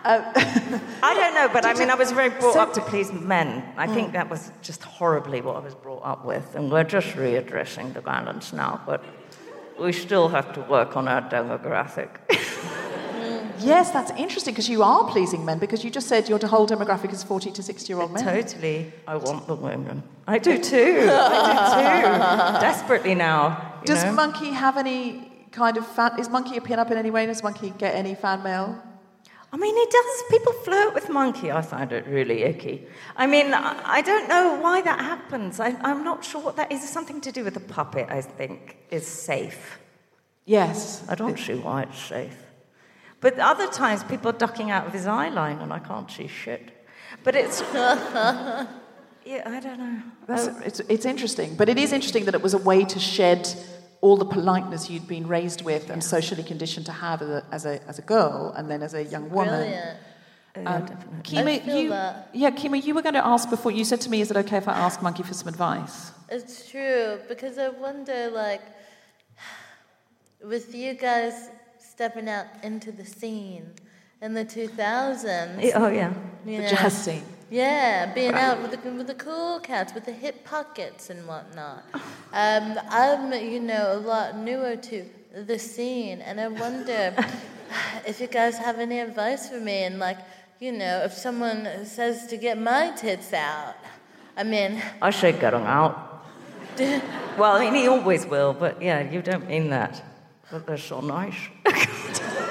I 0.10 1.14
don't 1.14 1.34
know, 1.34 1.50
but 1.52 1.66
I 1.66 1.74
mean, 1.74 1.90
I 1.90 1.96
was 1.96 2.12
very 2.12 2.30
brought 2.30 2.56
up 2.56 2.74
to 2.74 2.82
please 2.82 3.12
men. 3.12 3.64
I 3.76 3.88
think 3.88 4.14
that 4.14 4.30
was 4.30 4.52
just 4.62 4.84
horribly 4.84 5.42
what 5.42 5.58
I 5.58 5.60
was 5.60 5.76
brought 5.76 6.06
up 6.06 6.24
with. 6.24 6.56
And 6.56 6.72
we're 6.72 6.86
just 6.86 7.08
readdressing 7.10 7.94
the 7.94 8.02
balance 8.02 8.54
now, 8.54 8.82
but 8.86 9.04
we 9.80 9.92
still 9.94 10.28
have 10.30 10.54
to 10.54 10.62
work 10.62 10.96
on 10.98 11.08
our 11.08 11.22
demographic. 11.22 12.10
yes, 13.60 13.92
that's 13.92 14.12
interesting 14.12 14.54
because 14.54 14.70
you 14.70 14.84
are 14.84 15.10
pleasing 15.10 15.46
men 15.46 15.60
because 15.60 15.84
you 15.84 15.90
just 15.90 16.08
said 16.08 16.30
your 16.30 16.40
whole 16.48 16.68
demographic 16.68 17.12
is 17.12 17.24
40 17.24 17.52
to 17.52 17.64
60 17.64 17.94
year 17.94 18.02
old 18.02 18.12
men. 18.12 18.24
Totally. 18.24 18.92
I 19.08 19.16
want 19.16 19.48
the 19.48 19.56
women. 19.56 20.04
I 20.28 20.38
do 20.40 20.58
too. 20.58 21.08
I 21.12 21.42
do 21.42 22.60
too. 22.60 22.60
Desperately 22.62 23.16
now. 23.16 23.80
Does 23.86 24.04
know? 24.04 24.14
Monkey 24.14 24.52
have 24.52 24.78
any 24.78 25.32
kind 25.52 25.78
of 25.78 25.88
fan? 25.88 26.20
Is 26.20 26.30
Monkey 26.30 26.58
a 26.58 26.62
pin 26.62 26.80
up 26.80 26.92
in 26.92 26.98
any 26.98 27.12
way? 27.12 27.26
Does 27.26 27.44
Monkey 27.44 27.74
get 27.78 27.96
any 27.96 28.16
fan 28.16 28.44
mail? 28.44 28.82
I 29.52 29.58
mean, 29.58 29.76
it 29.78 29.90
does. 29.90 30.24
People 30.30 30.52
flirt 30.52 30.94
with 30.94 31.10
Monkey. 31.10 31.52
I 31.52 31.62
find 31.62 31.92
it 31.94 32.06
really 32.08 32.44
icky. 32.44 32.86
I 33.16 33.28
mean, 33.28 33.54
I 33.54 34.02
don't 34.02 34.28
know 34.28 34.60
why 34.60 34.82
that 34.82 35.00
happens. 35.00 35.60
I, 35.60 35.76
I'm 35.82 36.04
not 36.04 36.26
sure 36.26 36.42
what 36.42 36.58
that 36.58 36.72
is. 36.72 36.84
It's 36.84 36.92
something 36.92 37.22
to 37.22 37.32
do 37.32 37.44
with 37.46 37.54
the 37.54 37.62
puppet, 37.62 38.08
I 38.10 38.22
think, 38.22 38.78
is 38.92 39.08
safe. 39.08 39.80
Yes. 40.46 41.06
I 41.08 41.16
don't 41.16 41.40
see 41.40 41.56
why 41.56 41.84
it's 41.84 42.00
safe. 42.00 42.38
But 43.22 43.40
other 43.40 43.68
times, 43.68 44.04
people 44.04 44.30
are 44.30 44.38
ducking 44.38 44.70
out 44.70 44.86
of 44.86 44.94
his 44.94 45.08
eye 45.08 45.30
line, 45.30 45.60
and 45.60 45.72
I 45.72 45.80
can't 45.80 46.12
see 46.12 46.28
shit. 46.28 46.86
But 47.24 47.36
it's. 47.36 47.62
yeah, 47.74 48.68
I 49.46 49.60
don't 49.62 49.80
know. 49.80 50.02
That's, 50.28 50.48
oh. 50.48 50.62
it's, 50.66 50.80
it's 50.82 51.06
interesting, 51.06 51.56
but 51.56 51.70
it 51.70 51.78
is 51.78 51.94
interesting 51.94 52.26
that 52.26 52.36
it 52.36 52.42
was 52.42 52.54
a 52.54 52.60
way 52.60 52.84
to 52.84 53.00
shed 53.00 53.50
all 54.02 54.18
the 54.18 54.26
politeness 54.26 54.90
you'd 54.90 55.08
been 55.08 55.28
raised 55.28 55.64
with 55.64 55.90
and 55.90 56.04
socially 56.04 56.44
conditioned 56.44 56.86
to 56.86 56.92
have 56.92 57.22
as 57.22 57.30
a, 57.30 57.44
as 57.52 57.66
a, 57.66 57.84
as 57.88 58.00
a 58.00 58.02
girl 58.04 58.54
and 58.56 58.70
then 58.70 58.84
as 58.84 58.94
a 58.94 59.04
young 59.04 59.30
woman. 59.30 59.60
Brilliant. 59.60 60.00
Um, 60.56 60.66
I 60.68 60.80
Kemah, 61.22 61.66
you, 61.68 61.90
that. 61.90 62.30
yeah, 62.34 62.50
Kemah, 62.50 62.84
you 62.84 62.96
were 62.96 63.04
going 63.04 63.14
to 63.14 63.26
ask 63.26 63.50
before. 63.50 63.72
You 63.72 63.86
said 63.86 64.02
to 64.02 64.10
me, 64.10 64.22
"Is 64.22 64.32
it 64.32 64.38
okay 64.38 64.58
if 64.58 64.68
I 64.68 64.74
ask 64.74 65.04
Monkey 65.04 65.22
for 65.22 65.36
some 65.36 65.48
advice?" 65.48 66.12
It's 66.30 66.70
true 66.72 67.20
because 67.28 67.60
I 67.60 67.70
wonder, 67.70 68.32
like, 68.32 68.62
with 70.44 70.74
you 70.74 70.96
guys 70.96 71.50
stepping 71.80 72.28
out 72.28 72.48
into 72.64 72.92
the 72.92 73.06
scene 73.06 73.72
in 74.22 74.34
the 74.34 74.46
2000s. 74.46 75.72
Oh, 75.76 75.88
yeah. 75.90 76.14
you 76.46 76.58
The 76.58 76.64
know, 76.64 76.70
jazz 76.70 77.04
scene. 77.06 77.24
Yeah, 77.50 78.14
being 78.14 78.34
out 78.34 78.62
with 78.62 78.72
the, 78.72 78.92
with 78.92 79.08
the 79.08 79.16
cool 79.16 79.60
cats, 79.60 79.94
with 79.94 80.04
the 80.06 80.12
hip 80.12 80.44
pockets 80.44 81.10
and 81.10 81.26
whatnot. 81.26 81.86
Um, 82.34 82.78
I'm, 82.90 83.32
you 83.34 83.62
know, 83.62 83.94
a 83.94 84.00
lot 84.00 84.38
newer 84.38 84.76
to 84.76 85.06
the 85.34 85.58
scene, 85.58 86.20
and 86.20 86.42
I 86.42 86.50
wonder 86.50 87.16
if 88.06 88.20
you 88.20 88.28
guys 88.28 88.58
have 88.58 88.80
any 88.80 89.00
advice 89.00 89.48
for 89.48 89.62
me. 89.62 89.84
And, 89.84 89.98
like, 89.98 90.18
you 90.60 90.74
know, 90.74 91.04
if 91.06 91.14
someone 91.14 91.86
says 91.86 92.28
to 92.28 92.38
get 92.38 92.58
my 92.58 92.92
tits 92.98 93.32
out, 93.32 93.76
I 94.36 94.44
mean, 94.44 94.82
I 95.02 95.12
say 95.12 95.32
get 95.32 95.54
'em 95.54 95.64
out. 95.64 96.04
Well, 97.38 97.56
I 97.56 97.66
mean, 97.66 97.76
he 97.76 97.88
always 97.88 98.26
will, 98.26 98.54
but 98.54 98.82
yeah, 98.82 99.00
you 99.12 99.22
don't 99.22 99.48
mean 99.48 99.70
that. 99.70 100.02
But 100.52 100.66
they're 100.66 100.78
so 100.78 101.02
nice. 101.02 101.36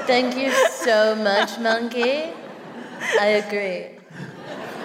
thank 0.07 0.37
you 0.37 0.53
so 0.53 1.17
much, 1.17 1.59
Monkey. 1.59 2.31
I 3.19 3.43
agree. 3.43 3.96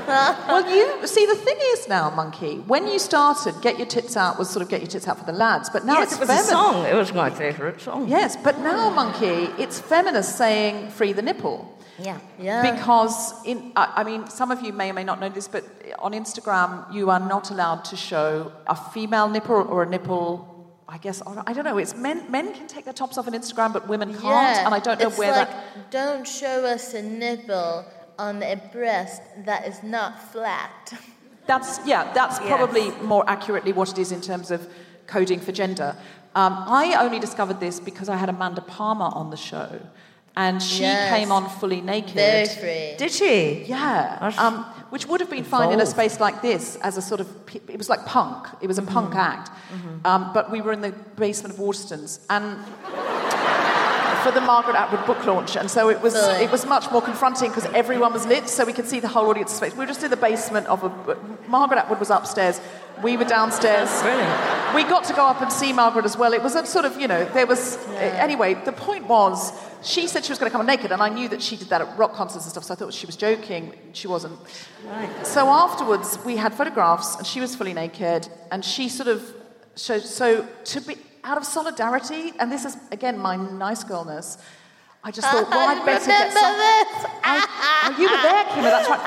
well, 0.47 0.70
you 0.70 1.08
see, 1.08 1.26
the 1.26 1.36
thing 1.36 1.58
is 1.74 1.88
now, 1.88 2.10
Monkey, 2.10 2.58
when 2.60 2.88
you 2.88 2.99
started, 2.99 3.56
"Get 3.62 3.78
Your 3.78 3.88
Tits 3.88 4.18
Out" 4.18 4.38
was 4.38 4.49
sort 4.49 4.64
of 4.64 4.70
"Get 4.70 4.82
Your 4.82 4.89
Tits 4.89 5.08
Out" 5.08 5.20
for 5.20 5.26
the 5.26 5.32
lads, 5.32 5.70
but 5.70 5.86
now 5.86 5.99
yes, 5.99 6.12
it's 6.12 6.14
it 6.14 6.20
was 6.22 6.30
a 6.30 6.34
feminist. 6.34 6.49
song. 6.49 6.86
It 6.86 6.95
was 6.95 7.14
my 7.14 7.30
favourite 7.30 7.82
song. 7.82 8.08
Yes, 8.08 8.36
but 8.36 8.60
now, 8.60 8.89
Monkey, 8.89 9.49
it's 9.62 9.80
feminists 9.80 10.36
saying 10.36 10.89
"Free 10.89 11.14
the 11.14 11.22
nipple." 11.22 11.78
Yeah. 11.99 12.20
Yeah. 12.39 12.72
Because, 12.72 13.45
in, 13.45 13.72
I 13.76 13.93
I 13.97 14.04
mean, 14.04 14.28
some 14.28 14.52
of 14.52 14.62
you 14.62 14.74
may 14.74 14.89
or 14.89 14.93
may 14.93 15.04
not 15.04 15.20
know 15.20 15.30
this, 15.30 15.47
but 15.47 15.64
on 15.99 16.14
Instagram, 16.14 16.91
you 16.93 17.10
are 17.10 17.20
not 17.20 17.52
allowed 17.52 17.86
to 17.86 17.95
show 17.95 18.52
a 18.68 18.76
female 18.76 19.30
nipple 19.30 19.56
or 19.56 19.84
a 19.84 19.86
nipple. 19.86 20.47
I 20.88 20.97
guess 20.97 21.22
I 21.26 21.54
don't 21.54 21.64
know. 21.64 21.78
It's 21.78 21.95
men. 21.95 22.30
Men 22.30 22.54
can 22.54 22.68
take 22.68 22.84
their 22.84 22.93
tops 22.93 23.18
off 23.18 23.28
on 23.28 23.34
Instagram, 23.34 23.72
but 23.72 23.88
women 23.88 24.10
can't. 24.12 24.24
Yeah, 24.24 24.66
and 24.66 24.74
I 24.74 24.80
don't 24.80 24.99
know 24.99 25.08
it's 25.08 25.18
where 25.18 25.32
like, 25.32 25.49
that. 25.49 25.91
Don't 25.91 26.28
show 26.28 26.66
us 26.66 26.93
a 26.93 27.02
nipple 27.02 27.86
on 28.22 28.44
a 28.44 28.56
breast 28.72 29.22
that 29.48 29.62
is 29.68 29.78
not 29.84 30.12
flat. 30.32 30.94
That's 31.48 31.72
yeah. 31.92 32.14
That's 32.14 32.38
Yes. 32.40 32.48
probably 32.48 32.92
more 33.14 33.24
accurately 33.36 33.74
what 33.74 33.90
it 33.94 33.98
is 33.98 34.12
in 34.12 34.22
terms 34.22 34.52
of 34.52 34.60
coding 35.08 35.40
for 35.46 35.52
gender. 35.52 35.90
Um, 36.42 36.54
I 36.82 36.84
only 37.06 37.20
discovered 37.20 37.60
this 37.60 37.80
because 37.90 38.08
I 38.08 38.16
had 38.24 38.30
Amanda 38.30 38.62
Palmer 38.62 39.10
on 39.22 39.32
the 39.32 39.38
show, 39.52 39.70
and 40.46 40.62
she 40.62 40.84
Yes. 40.84 41.10
came 41.14 41.30
on 41.38 41.50
fully 41.50 41.82
naked. 41.82 42.14
Very 42.16 42.48
free. 42.62 42.96
Did 43.04 43.12
she? 43.20 43.64
Yeah, 43.76 44.32
um, 44.46 44.56
which 44.94 45.06
would 45.08 45.20
have 45.24 45.30
been 45.38 45.44
fine 45.58 45.72
in 45.76 45.82
a 45.82 45.86
space 45.86 46.16
like 46.26 46.38
this 46.50 46.64
as 46.88 46.94
a 46.98 47.02
sort 47.02 47.20
of. 47.24 47.28
It 47.76 47.78
was 47.78 47.90
like 47.90 48.06
punk. 48.06 48.48
It 48.64 48.68
was 48.72 48.78
a 48.78 48.84
punk 48.96 49.16
act, 49.32 49.50
um, 50.10 50.22
but 50.36 50.46
we 50.54 50.60
were 50.62 50.74
in 50.78 50.82
the 50.88 50.94
basement 51.26 51.52
of 51.56 51.60
Waterstones 51.66 52.20
and 52.30 52.46
for 54.24 54.32
the 54.32 54.42
Margaret 54.42 54.76
Atwood 54.76 55.06
book 55.06 55.26
launch, 55.26 55.56
and 55.56 55.70
so 55.70 55.90
it 55.90 56.02
was 56.02 56.14
Really? 56.14 56.44
it 56.46 56.52
was 56.52 56.66
much 56.66 56.90
more 56.92 57.02
confronting 57.02 57.50
because 57.50 57.66
everyone 57.74 58.14
was 58.14 58.26
lit, 58.26 58.48
so 58.50 58.66
we 58.66 58.74
could 58.74 58.88
see 58.88 59.00
the 59.00 59.08
whole 59.08 59.30
audience's 59.30 59.60
face. 59.60 59.74
We 59.74 59.80
were 59.80 59.86
just 59.86 60.04
in 60.04 60.10
the 60.12 60.18
basement 60.18 60.68
of 60.68 60.84
a. 60.84 61.18
Margaret 61.48 61.80
Atwood 61.80 62.00
was 62.00 62.10
upstairs. 62.10 62.62
We 63.04 63.18
were 63.18 63.26
downstairs. 63.26 63.90
Brilliant. 64.02 64.76
We 64.76 64.84
got 64.84 65.04
to 65.06 65.14
go 65.14 65.26
up 65.26 65.42
and 65.42 65.52
see 65.52 65.74
Margaret 65.74 66.06
as 66.06 66.16
well. 66.18 66.34
It 66.34 66.44
was 66.44 66.56
a 66.56 66.66
sort 66.66 66.86
of, 66.86 67.00
you 67.00 67.08
know, 67.08 67.26
there 67.34 67.48
was. 67.48 67.78
Anyway, 67.98 68.54
the 68.54 68.72
point 68.72 69.08
was, 69.08 69.52
she 69.84 70.08
said 70.08 70.24
she 70.24 70.32
was 70.32 70.40
going 70.40 70.52
to 70.52 70.56
come 70.58 70.66
naked, 70.66 70.92
and 70.92 71.02
I 71.02 71.10
knew 71.10 71.28
that 71.30 71.42
she 71.42 71.56
did 71.58 71.70
that 71.70 71.82
at 71.82 71.98
rock 71.98 72.14
concerts 72.14 72.46
and 72.46 72.52
stuff, 72.52 72.64
so 72.66 72.74
I 72.74 72.78
thought 72.78 72.94
she 72.94 73.06
was 73.08 73.16
joking. 73.16 73.74
She 73.94 74.08
wasn't. 74.08 74.38
So 75.24 75.48
afterwards, 75.50 76.20
we 76.26 76.36
had 76.38 76.54
photographs, 76.54 77.16
and 77.18 77.26
she 77.26 77.40
was 77.40 77.56
fully 77.56 77.74
naked, 77.74 78.28
and 78.52 78.64
she 78.64 78.90
sort 78.90 79.08
of. 79.10 79.22
So, 79.74 80.00
so 80.00 80.46
to 80.66 80.82
be 80.82 80.96
out 81.24 81.38
of 81.38 81.46
solidarity, 81.46 82.34
and 82.40 82.52
this 82.52 82.66
is, 82.66 82.78
again, 82.92 83.18
my 83.18 83.36
nice 83.36 83.84
girlness. 83.84 84.38
I 85.04 85.10
just 85.12 85.28
thought, 85.28 85.50
well, 85.50 85.70
I'd 85.70 85.86
better 85.86 86.06
get 86.06 86.32
some. 86.32 86.56
I, 87.24 87.42
oh, 87.86 87.98
you 87.98 88.06
were 88.06 88.22
there, 88.22 88.44
Kemah, 88.54 88.70
that's 88.70 88.90
right. 88.94 89.02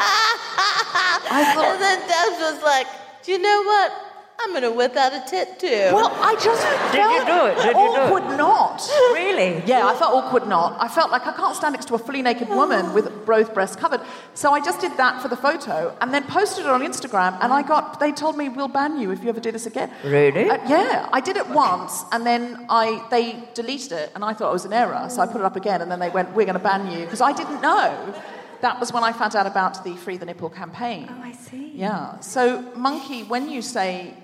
I 1.31 1.55
thought, 1.55 1.75
and 1.75 1.83
then 1.83 1.99
Debs 2.09 2.55
was 2.55 2.63
like, 2.63 2.87
"Do 3.23 3.33
you 3.33 3.39
know 3.39 3.63
what? 3.63 4.14
I'm 4.41 4.53
gonna 4.53 4.71
whip 4.73 4.97
out 4.97 5.13
a 5.15 5.23
tit 5.29 5.59
too." 5.59 5.91
well, 5.93 6.11
I 6.21 6.35
just 6.35 6.63
Did 6.93 7.01
you 7.15 7.25
do 7.25 7.47
it? 7.47 7.57
Did 7.57 7.77
you 7.77 7.89
do 7.97 8.01
it? 8.03 8.13
awkward 8.13 8.37
not. 8.37 8.83
Really? 9.13 9.63
Yeah, 9.67 9.87
I 9.87 9.95
felt 9.95 10.15
awkward 10.15 10.47
not. 10.49 10.77
I 10.81 10.89
felt 10.89 11.11
like 11.11 11.27
I 11.27 11.33
can't 11.33 11.57
stand 11.57 11.73
next 11.75 11.87
to 11.87 11.95
a 11.95 11.99
fully 11.99 12.21
naked 12.23 12.49
woman 12.49 12.93
with 12.95 13.25
both 13.27 13.55
breasts 13.55 13.77
covered. 13.77 14.01
So 14.35 14.53
I 14.53 14.61
just 14.61 14.81
did 14.81 14.97
that 14.97 15.23
for 15.23 15.29
the 15.29 15.37
photo 15.37 15.97
and 16.01 16.13
then 16.13 16.25
posted 16.25 16.65
it 16.67 16.71
on 16.71 16.83
Instagram. 16.83 17.39
And 17.41 17.53
I 17.53 17.63
got, 17.63 18.01
they 18.01 18.13
told 18.13 18.37
me, 18.37 18.49
we'll 18.49 18.69
ban 18.69 18.99
you 19.01 19.11
if 19.13 19.23
you 19.23 19.29
ever 19.29 19.41
do 19.41 19.53
this 19.53 19.67
again. 19.67 19.91
Really? 20.05 20.51
Uh, 20.51 20.59
yeah, 20.69 21.09
I 21.13 21.21
did 21.21 21.37
it 21.37 21.49
once 21.49 22.05
and 22.13 22.27
then 22.27 22.67
I 22.69 23.07
they 23.11 23.45
deleted 23.55 23.93
it 23.93 24.13
and 24.15 24.25
I 24.25 24.35
thought 24.35 24.51
it 24.51 24.53
was 24.53 24.65
an 24.65 24.73
error. 24.73 25.07
So 25.09 25.21
I 25.23 25.27
put 25.27 25.37
it 25.41 25.45
up 25.45 25.57
again 25.57 25.81
and 25.81 25.91
then 25.91 26.01
they 26.01 26.11
went, 26.11 26.35
we're 26.35 26.47
going 26.47 26.59
to 26.59 26.63
ban 26.63 26.91
you. 26.91 27.05
Because 27.05 27.21
I 27.21 27.33
didn't 27.33 27.61
know. 27.61 28.15
That 28.61 28.81
was 28.81 28.93
when 28.93 29.05
I 29.05 29.13
found 29.13 29.37
out 29.37 29.47
about 29.47 29.85
the 29.85 29.95
Free 29.97 30.17
the 30.17 30.25
Nipple 30.27 30.49
campaign. 30.49 31.07
Oh, 31.11 31.23
I 31.23 31.33
see. 31.33 31.73
Yeah. 31.75 32.19
So, 32.21 32.63
Monkey, 32.77 33.23
when 33.25 33.51
you 33.51 33.61
say, 33.61 34.15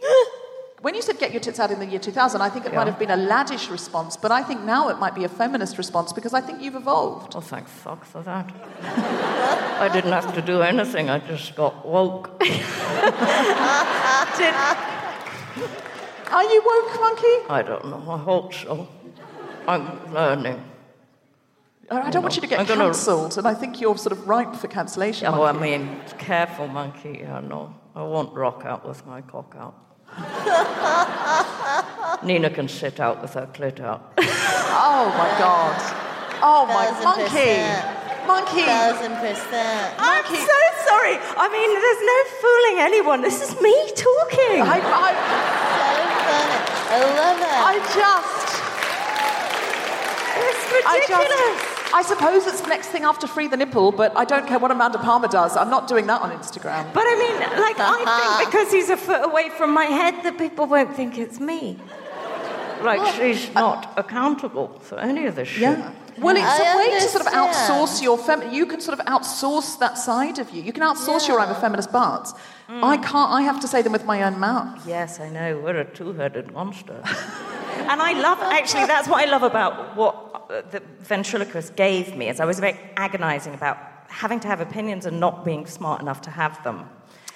when 0.80 0.94
you 0.94 1.02
said 1.02 1.18
get 1.18 1.32
your 1.32 1.40
tits 1.40 1.58
out 1.60 1.70
in 1.70 1.78
the 1.80 1.86
year 1.86 1.98
2000, 1.98 2.40
I 2.40 2.48
think 2.48 2.64
it 2.66 2.72
might 2.74 2.86
have 2.86 2.98
been 2.98 3.10
a 3.10 3.16
laddish 3.16 3.70
response, 3.70 4.16
but 4.16 4.30
I 4.30 4.42
think 4.42 4.62
now 4.62 4.88
it 4.88 4.98
might 4.98 5.14
be 5.14 5.24
a 5.24 5.28
feminist 5.28 5.76
response 5.78 6.12
because 6.12 6.34
I 6.34 6.40
think 6.40 6.62
you've 6.62 6.76
evolved. 6.76 7.34
Well, 7.34 7.40
thank 7.40 7.66
fuck 7.68 8.04
for 8.04 8.22
that. 8.22 8.50
I 9.80 9.88
didn't 9.92 10.12
have 10.12 10.32
to 10.34 10.42
do 10.42 10.62
anything. 10.62 11.10
I 11.10 11.18
just 11.18 11.54
got 11.56 11.84
woke. 11.86 12.38
Did- 14.38 14.54
Are 16.30 16.44
you 16.44 16.62
woke, 16.64 17.00
Monkey? 17.00 17.36
I 17.48 17.62
don't 17.66 17.84
know. 17.86 18.04
I 18.10 18.18
hope 18.18 18.52
so. 18.54 18.86
I'm 19.66 20.12
learning. 20.12 20.62
I 21.90 22.02
I 22.02 22.10
don't 22.10 22.22
want 22.22 22.36
you 22.36 22.42
to 22.42 22.46
get 22.46 22.60
I'm 22.60 22.66
gonna- 22.66 22.84
cancelled, 22.84 23.38
and 23.38 23.46
I 23.48 23.54
think 23.54 23.80
you're 23.80 23.96
sort 23.96 24.12
of 24.12 24.28
ripe 24.28 24.54
for 24.54 24.68
cancellation. 24.68 25.26
Oh, 25.26 25.42
I 25.42 25.52
mean, 25.52 26.00
careful, 26.18 26.68
monkey. 26.68 27.18
Yeah, 27.22 27.40
no. 27.40 27.74
I 27.96 28.02
won't 28.02 28.32
rock 28.34 28.62
out 28.64 28.86
with 28.86 29.04
my 29.06 29.22
cock 29.22 29.56
out. 29.58 29.74
Nina 32.22 32.50
can 32.50 32.68
sit 32.68 32.98
out 33.00 33.22
with 33.22 33.34
her 33.34 33.46
clit 33.52 33.80
out. 33.80 34.12
Oh 34.18 35.12
my 35.16 35.28
God. 35.38 35.76
Oh 36.42 36.66
my 36.66 36.86
Thousand 36.86 37.04
monkey. 37.04 37.62
Monkey. 38.26 38.66
Thousand 38.66 39.14
percent. 39.16 39.94
I'm 39.98 40.24
so 40.24 40.60
sorry. 40.86 41.16
I 41.36 41.48
mean, 41.48 41.70
there's 41.74 42.02
no 42.12 42.18
fooling 42.42 42.76
anyone. 42.84 43.20
This 43.22 43.40
is 43.42 43.54
me 43.60 43.74
talking. 43.96 44.62
I, 44.62 44.78
I, 44.82 45.12
So 45.78 45.88
funny. 46.28 46.58
I 46.90 46.98
love 47.16 47.38
it. 47.40 47.60
I 47.72 47.74
just. 47.94 48.48
it's 50.36 50.64
I 50.86 50.94
ridiculous. 50.98 51.28
just. 51.62 51.67
I 51.94 52.02
suppose 52.02 52.46
it's 52.46 52.60
the 52.60 52.68
next 52.68 52.88
thing 52.88 53.04
after 53.04 53.26
free 53.26 53.48
the 53.48 53.56
nipple, 53.56 53.92
but 53.92 54.16
I 54.16 54.24
don't 54.24 54.46
care 54.46 54.58
what 54.58 54.70
Amanda 54.70 54.98
Palmer 54.98 55.28
does. 55.28 55.56
I'm 55.56 55.70
not 55.70 55.88
doing 55.88 56.06
that 56.08 56.20
on 56.20 56.30
Instagram. 56.30 56.92
But 56.92 57.04
I 57.06 57.14
mean, 57.16 57.60
like, 57.60 57.78
I 57.78 57.96
think 57.96 58.08
uh-huh. 58.08 58.44
because 58.44 58.72
he's 58.72 58.90
a 58.90 58.96
foot 58.96 59.24
away 59.24 59.50
from 59.50 59.72
my 59.72 59.84
head, 59.84 60.22
that 60.24 60.38
people 60.38 60.66
won't 60.66 60.94
think 60.94 61.18
it's 61.18 61.40
me. 61.40 61.78
Like, 62.82 63.14
she's 63.14 63.52
not 63.54 63.92
accountable 63.96 64.68
for 64.80 64.98
any 64.98 65.26
of 65.26 65.34
this 65.34 65.48
shit. 65.48 65.62
Yeah. 65.62 65.92
Well, 66.18 66.36
it's 66.36 66.44
I 66.44 66.72
a 66.72 66.76
way 66.76 66.98
to 66.98 67.08
sort 67.08 67.26
of 67.26 67.32
outsource 67.32 68.02
your 68.02 68.18
fem. 68.18 68.52
You 68.52 68.66
can 68.66 68.80
sort 68.80 68.98
of 68.98 69.06
outsource 69.06 69.78
that 69.78 69.98
side 69.98 70.38
of 70.38 70.50
you. 70.50 70.62
You 70.62 70.72
can 70.72 70.82
outsource 70.82 71.28
your 71.28 71.38
I'm 71.38 71.50
a 71.50 71.54
feminist 71.54 71.92
parts. 71.92 72.34
Mm. 72.68 72.82
I 72.82 72.96
can't. 72.96 73.30
I 73.32 73.42
have 73.42 73.60
to 73.60 73.68
say 73.68 73.82
them 73.82 73.92
with 73.92 74.04
my 74.04 74.22
own 74.24 74.38
mouth. 74.38 74.86
Yes, 74.86 75.20
I 75.20 75.28
know. 75.28 75.58
We're 75.58 75.78
a 75.78 75.84
two-headed 75.84 76.52
monster. 76.52 77.02
and 77.88 78.00
I 78.02 78.12
love, 78.12 78.38
actually, 78.40 78.86
that's 78.86 79.08
what 79.08 79.26
I 79.26 79.30
love 79.30 79.42
about 79.42 79.96
what 79.96 80.46
uh, 80.50 80.62
the 80.70 80.80
ventriloquist 81.00 81.76
gave 81.76 82.16
me, 82.16 82.28
is 82.28 82.40
I 82.40 82.44
was 82.44 82.60
very 82.60 82.78
agonizing 82.96 83.54
about 83.54 83.78
having 84.08 84.40
to 84.40 84.48
have 84.48 84.60
opinions 84.60 85.06
and 85.06 85.20
not 85.20 85.44
being 85.44 85.66
smart 85.66 86.00
enough 86.00 86.20
to 86.22 86.30
have 86.30 86.62
them. 86.64 86.88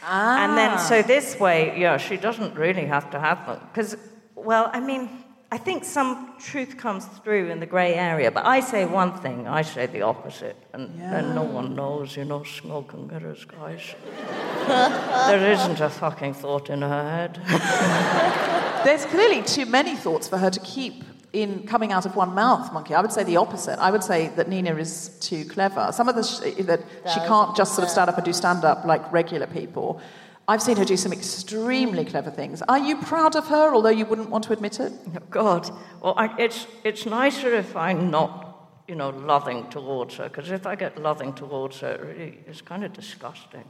Ah. 0.03 0.45
And 0.45 0.57
then, 0.57 0.79
so 0.79 1.03
this 1.03 1.39
way, 1.39 1.79
yeah, 1.79 1.97
she 1.97 2.17
doesn't 2.17 2.55
really 2.55 2.87
have 2.87 3.11
to 3.11 3.21
have 3.21 3.47
them. 3.47 3.61
Because, 3.73 3.97
well, 4.35 4.71
I 4.73 4.81
mean, 4.81 5.22
I 5.53 5.59
think 5.59 5.85
some 5.85 6.33
truth 6.39 6.79
comes 6.79 7.05
through 7.05 7.51
in 7.51 7.61
the 7.61 7.67
grey 7.67 7.93
area, 7.95 8.31
but 8.31 8.47
I 8.47 8.61
say 8.61 8.87
one 8.87 9.13
thing, 9.21 9.47
I 9.47 9.61
say 9.61 9.85
the 9.85 10.01
opposite, 10.01 10.57
and 10.73 10.99
then 10.99 11.35
no 11.35 11.43
one 11.43 11.75
knows, 11.75 12.17
you 12.17 12.25
know, 12.25 12.43
smoke 12.43 12.95
and 12.95 13.07
mirrors, 13.07 13.45
guys. 13.45 13.95
there 14.67 15.53
isn't 15.53 15.79
a 15.79 15.91
fucking 15.91 16.33
thought 16.33 16.71
in 16.71 16.81
her 16.81 17.29
head. 17.29 17.39
There's 18.87 19.05
clearly 19.05 19.43
too 19.43 19.67
many 19.67 19.95
thoughts 19.95 20.27
for 20.27 20.39
her 20.39 20.49
to 20.49 20.61
keep 20.61 21.05
in 21.35 21.67
coming 21.67 21.93
out 21.93 22.07
of 22.07 22.17
one 22.17 22.35
mouth, 22.35 22.73
Monkey. 22.73 22.95
I 22.95 23.03
would 23.03 23.13
say 23.13 23.23
the 23.23 23.37
opposite. 23.37 23.79
I 23.79 23.91
would 23.91 24.03
say 24.05 24.29
that 24.37 24.49
Nina 24.49 24.75
is 24.77 25.19
too 25.21 25.45
clever. 25.45 25.91
Some 25.93 26.09
of 26.09 26.15
the 26.15 26.23
sh- 26.23 26.65
that 26.65 26.81
she 27.13 27.21
can't 27.21 27.55
just 27.55 27.75
sort 27.75 27.85
of 27.85 27.91
stand 27.91 28.09
up 28.09 28.17
and 28.17 28.25
do 28.25 28.33
stand 28.33 28.65
up 28.65 28.87
like 28.87 29.13
regular 29.13 29.47
people. 29.47 30.01
I've 30.49 30.63
seen 30.63 30.77
her 30.77 30.85
do 30.85 30.97
some 30.97 31.13
extremely 31.13 32.05
clever 32.05 32.31
things. 32.31 32.63
Are 32.63 32.79
you 32.79 32.97
proud 32.97 33.37
of 33.37 33.47
her, 33.49 33.73
although 33.73 33.91
you 33.91 34.05
wouldn't 34.05 34.29
want 34.29 34.45
to 34.45 34.53
admit 34.53 34.81
it? 34.81 34.93
Oh, 35.15 35.19
God. 35.31 35.71
Well, 36.01 36.15
I, 36.17 36.35
it's, 36.39 36.67
it's 36.83 37.07
nicer 37.07 37.55
if 37.55 37.77
I'm 37.77 38.11
not, 38.11 38.71
you 38.89 38.97
know, 38.97 39.11
loving 39.11 39.69
towards 39.71 40.17
her, 40.17 40.29
because 40.29 40.51
if 40.51 40.67
I 40.67 40.75
get 40.75 41.01
loving 41.01 41.33
towards 41.33 41.79
her, 41.81 41.93
it 41.93 42.01
really, 42.01 42.39
it's 42.47 42.61
kind 42.61 42.85
of 42.85 42.93
disgusting. 42.93 43.65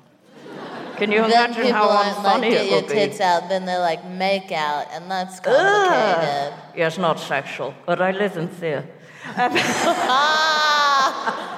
Can 0.97 1.13
you 1.13 1.21
then 1.21 1.31
imagine 1.31 1.63
people 1.63 1.73
how 1.73 1.89
aren't 1.89 2.23
like, 2.23 2.43
unfunny 2.43 2.51
get 2.51 2.65
it 2.65 2.71
your 2.71 2.81
would 2.81 2.89
be? 2.89 2.95
tits 2.95 3.21
out, 3.21 3.49
then 3.49 3.67
they're 3.67 3.79
like, 3.79 4.05
make 4.07 4.51
out, 4.51 4.87
and 4.93 5.11
that's 5.11 5.41
complicated. 5.41 6.55
Yeah, 6.75 6.87
it's 6.87 6.99
not 6.99 7.21
sexual, 7.21 7.75
but 7.87 8.01
I 8.01 8.13
live 8.13 8.37
in 8.37 8.49
fear. 8.49 8.89
Um, 9.37 9.53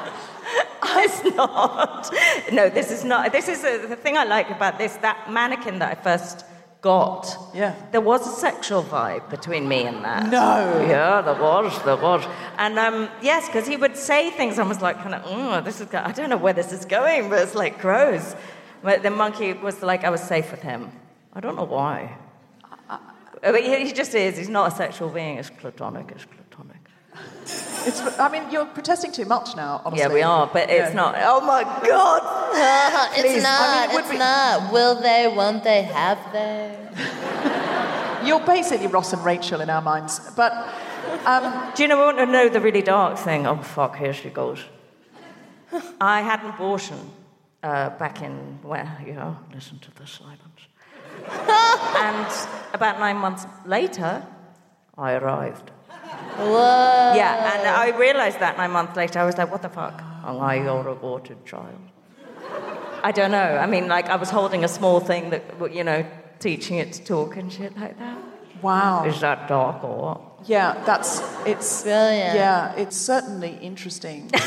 it's 1.04 1.36
not. 1.36 2.12
No, 2.52 2.68
this 2.68 2.90
is 2.90 3.04
not. 3.04 3.32
This 3.32 3.48
is 3.48 3.64
a, 3.64 3.86
the 3.86 3.96
thing 3.96 4.16
I 4.16 4.24
like 4.24 4.50
about 4.50 4.78
this. 4.78 4.96
That 4.96 5.30
mannequin 5.30 5.78
that 5.80 5.98
I 5.98 6.02
first 6.02 6.44
got. 6.84 7.36
Yeah. 7.54 7.74
There 7.92 8.00
was 8.02 8.26
a 8.26 8.40
sexual 8.46 8.82
vibe 8.82 9.30
between 9.30 9.66
me 9.66 9.84
and 9.84 10.04
that. 10.04 10.30
No. 10.30 10.86
Yeah, 10.86 11.22
there 11.22 11.40
was. 11.40 11.82
There 11.82 11.96
was. 11.96 12.22
And 12.58 12.78
um, 12.78 13.08
yes, 13.22 13.46
because 13.46 13.66
he 13.66 13.76
would 13.76 13.96
say 13.96 14.30
things. 14.30 14.58
I 14.58 14.64
was 14.64 14.82
like, 14.82 14.96
kind 14.98 15.14
of, 15.14 15.22
mm, 15.22 15.58
oh, 15.58 15.60
this 15.62 15.80
is. 15.80 15.92
I 15.94 16.12
don't 16.12 16.30
know 16.30 16.36
where 16.36 16.52
this 16.52 16.72
is 16.72 16.84
going, 16.84 17.30
but 17.30 17.38
it's 17.40 17.54
like 17.54 17.80
gross. 17.80 18.36
But 18.82 19.02
the 19.02 19.10
monkey 19.10 19.54
was 19.54 19.82
like, 19.82 20.04
I 20.04 20.10
was 20.10 20.20
safe 20.20 20.50
with 20.50 20.60
him. 20.60 20.92
I 21.32 21.40
don't 21.40 21.56
know 21.56 21.64
why. 21.64 22.18
Uh, 22.88 22.98
but 23.40 23.62
he 23.62 23.86
he 23.86 23.92
just 23.92 24.14
is. 24.14 24.36
He's 24.36 24.50
not 24.58 24.72
a 24.72 24.76
sexual 24.76 25.08
being. 25.08 25.38
It's 25.38 25.50
platonic. 25.50 26.12
It's 26.14 26.26
platonic. 26.26 26.82
It's, 27.86 28.00
I 28.18 28.28
mean, 28.28 28.50
you're 28.50 28.66
protesting 28.66 29.12
too 29.12 29.24
much 29.24 29.54
now, 29.56 29.82
honestly. 29.84 30.00
Yeah, 30.06 30.12
we 30.14 30.22
are, 30.22 30.46
but 30.52 30.70
it's 30.70 30.90
Yeah. 30.90 31.02
not. 31.02 31.14
Oh 31.18 31.40
my 31.40 31.62
God! 31.64 32.22
it's 33.16 33.20
Please. 33.22 33.42
not. 33.42 33.60
I 33.60 33.80
mean, 33.86 33.90
it 33.90 33.94
would 33.94 34.00
it's 34.04 34.10
be- 34.12 34.18
not. 34.18 34.72
Will 34.72 34.94
they? 35.00 35.28
Won't 35.28 35.64
they? 35.64 35.82
Have 35.82 36.18
they? 36.32 36.76
You're 38.26 38.40
basically 38.46 38.86
Ross 38.86 39.12
and 39.12 39.24
Rachel 39.24 39.60
in 39.60 39.68
our 39.70 39.82
minds. 39.82 40.20
But 40.34 40.52
um, 41.26 41.72
Do 41.74 41.82
you 41.82 41.88
know, 41.88 42.00
I 42.00 42.04
want 42.06 42.18
to 42.18 42.26
know 42.26 42.48
the 42.48 42.60
really 42.60 42.82
dark 42.82 43.18
thing? 43.18 43.46
Oh, 43.46 43.56
fuck, 43.62 43.96
here 43.96 44.14
she 44.14 44.30
goes. 44.30 44.60
I 46.00 46.22
had 46.22 46.40
an 46.42 46.50
abortion 46.50 46.98
uh, 47.62 47.90
back 47.90 48.22
in, 48.22 48.58
where, 48.62 48.96
you 49.06 49.12
know, 49.14 49.36
listen 49.52 49.78
to 49.80 49.90
the 49.96 50.06
silence. 50.06 50.40
and 51.28 52.48
about 52.72 52.98
nine 52.98 53.16
months 53.16 53.46
later, 53.66 54.24
I 54.96 55.12
arrived. 55.14 55.70
Whoa. 56.36 57.12
Yeah, 57.14 57.54
and 57.54 57.66
I 57.68 57.96
realized 57.96 58.40
that 58.40 58.56
nine 58.56 58.70
months 58.70 58.96
later, 58.96 59.18
I 59.20 59.24
was 59.24 59.36
like, 59.38 59.50
what 59.50 59.62
the 59.62 59.68
fuck? 59.68 60.02
Am 60.24 60.40
I 60.40 60.56
your 60.56 60.88
aborted 60.88 61.44
child? 61.44 61.78
I 63.02 63.12
don't 63.12 63.30
know. 63.30 63.58
I 63.58 63.66
mean, 63.66 63.86
like, 63.88 64.08
I 64.08 64.16
was 64.16 64.30
holding 64.30 64.64
a 64.64 64.68
small 64.68 64.98
thing 65.00 65.30
that, 65.30 65.44
you 65.72 65.84
know, 65.84 66.06
teaching 66.38 66.78
it 66.78 66.92
to 66.94 67.04
talk 67.04 67.36
and 67.36 67.52
shit 67.52 67.76
like 67.76 67.98
that. 67.98 68.18
wow. 68.62 69.04
Is 69.04 69.20
that 69.20 69.46
dark 69.48 69.84
or 69.84 69.96
what? 69.96 70.20
Yeah, 70.46 70.82
that's 70.84 71.22
it's 71.46 71.82
Brilliant. 71.82 72.34
Yeah, 72.36 72.74
it's 72.76 72.96
certainly 72.96 73.58
interesting. 73.62 74.30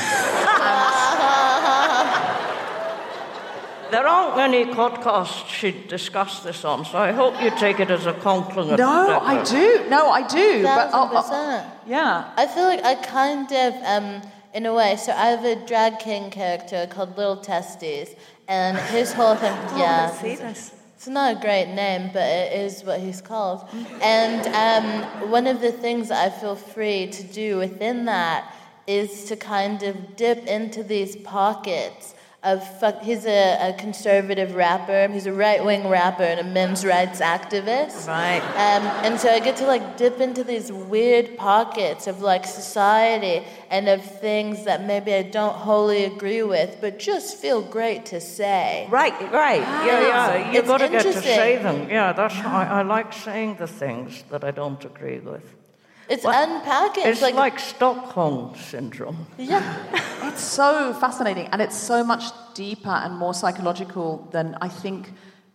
There 3.91 4.07
aren't 4.07 4.35
many 4.37 4.65
podcasts 4.65 5.47
she'd 5.47 5.87
discuss 5.87 6.41
this 6.41 6.65
on, 6.65 6.85
so 6.85 6.97
I 6.97 7.11
hope 7.11 7.41
you 7.41 7.51
take 7.51 7.79
it 7.79 7.89
as 7.89 8.05
a 8.05 8.13
compliment. 8.13 8.79
no, 8.79 9.19
I 9.19 9.43
do. 9.43 9.85
No, 9.89 10.09
I 10.09 10.27
do. 10.27 10.63
But 10.63 10.91
Thousand 10.91 10.93
oh, 10.93 11.09
oh, 11.11 11.21
percent. 11.21 11.73
yeah. 11.87 12.33
I 12.35 12.47
feel 12.47 12.65
like 12.65 12.83
I 12.83 12.95
kind 12.95 13.51
of, 13.51 13.73
um, 13.85 14.21
in 14.53 14.65
a 14.65 14.73
way, 14.73 14.95
so 14.97 15.11
I 15.11 15.27
have 15.27 15.45
a 15.45 15.55
drag 15.65 15.99
king 15.99 16.29
character 16.29 16.87
called 16.89 17.17
Little 17.17 17.37
Testes, 17.37 18.15
and 18.47 18.77
his 18.77 19.13
whole 19.13 19.35
thing, 19.35 19.51
yeah. 19.77 20.09
see 20.11 20.35
this. 20.35 20.73
It's 20.95 21.07
not 21.07 21.37
a 21.37 21.39
great 21.39 21.67
name, 21.67 22.09
but 22.11 22.23
it 22.23 22.53
is 22.53 22.83
what 22.83 22.99
he's 22.99 23.21
called. 23.21 23.69
And 24.01 24.41
um, 24.47 25.29
one 25.29 25.45
of 25.45 25.61
the 25.61 25.71
things 25.71 26.09
I 26.09 26.29
feel 26.29 26.55
free 26.55 27.07
to 27.07 27.23
do 27.23 27.57
within 27.57 28.05
that 28.05 28.51
is 28.87 29.25
to 29.25 29.35
kind 29.35 29.83
of 29.83 30.15
dip 30.15 30.47
into 30.47 30.81
these 30.81 31.15
pockets 31.17 32.15
fuck. 32.79 33.01
He's 33.01 33.25
a, 33.25 33.69
a 33.69 33.73
conservative 33.73 34.55
rapper. 34.55 35.07
He's 35.11 35.25
a 35.25 35.33
right 35.33 35.63
wing 35.63 35.87
rapper 35.89 36.23
and 36.23 36.39
a 36.39 36.43
men's 36.43 36.85
rights 36.85 37.19
activist. 37.19 38.07
Right. 38.07 38.41
Um, 38.41 38.85
and 39.03 39.19
so 39.19 39.29
I 39.29 39.39
get 39.39 39.57
to 39.57 39.65
like 39.65 39.97
dip 39.97 40.21
into 40.21 40.43
these 40.43 40.71
weird 40.71 41.37
pockets 41.37 42.07
of 42.07 42.21
like 42.21 42.45
society 42.45 43.45
and 43.69 43.89
of 43.89 44.03
things 44.03 44.65
that 44.65 44.85
maybe 44.85 45.13
I 45.13 45.23
don't 45.23 45.55
wholly 45.55 46.05
agree 46.05 46.43
with, 46.43 46.77
but 46.79 46.99
just 46.99 47.37
feel 47.37 47.61
great 47.61 48.05
to 48.07 48.21
say. 48.21 48.87
Right, 48.89 49.19
right. 49.31 49.61
Yeah, 49.61 50.07
yeah. 50.07 50.51
You've 50.51 50.67
got 50.67 50.77
to 50.77 50.89
get 50.89 51.03
to 51.03 51.13
say 51.13 51.57
them. 51.57 51.89
Yeah, 51.89 52.13
that's 52.13 52.35
I, 52.35 52.79
I 52.79 52.81
like 52.83 53.13
saying 53.13 53.55
the 53.55 53.67
things 53.67 54.23
that 54.29 54.43
I 54.43 54.51
don't 54.51 54.83
agree 54.85 55.19
with. 55.19 55.56
It's 56.09 56.23
What? 56.23 56.47
unpacking. 56.49 57.05
It's 57.05 57.21
like, 57.21 57.59
Stockholm 57.59 58.55
syndrome. 58.55 59.27
yeah. 59.37 59.61
It's 60.29 60.41
so 60.41 60.93
fascinating, 60.93 61.47
and 61.51 61.61
it's 61.61 61.75
so 61.77 62.03
much 62.03 62.23
deeper 62.53 62.89
and 62.89 63.15
more 63.17 63.33
psychological 63.33 64.27
than 64.31 64.57
I 64.61 64.67
think 64.69 65.11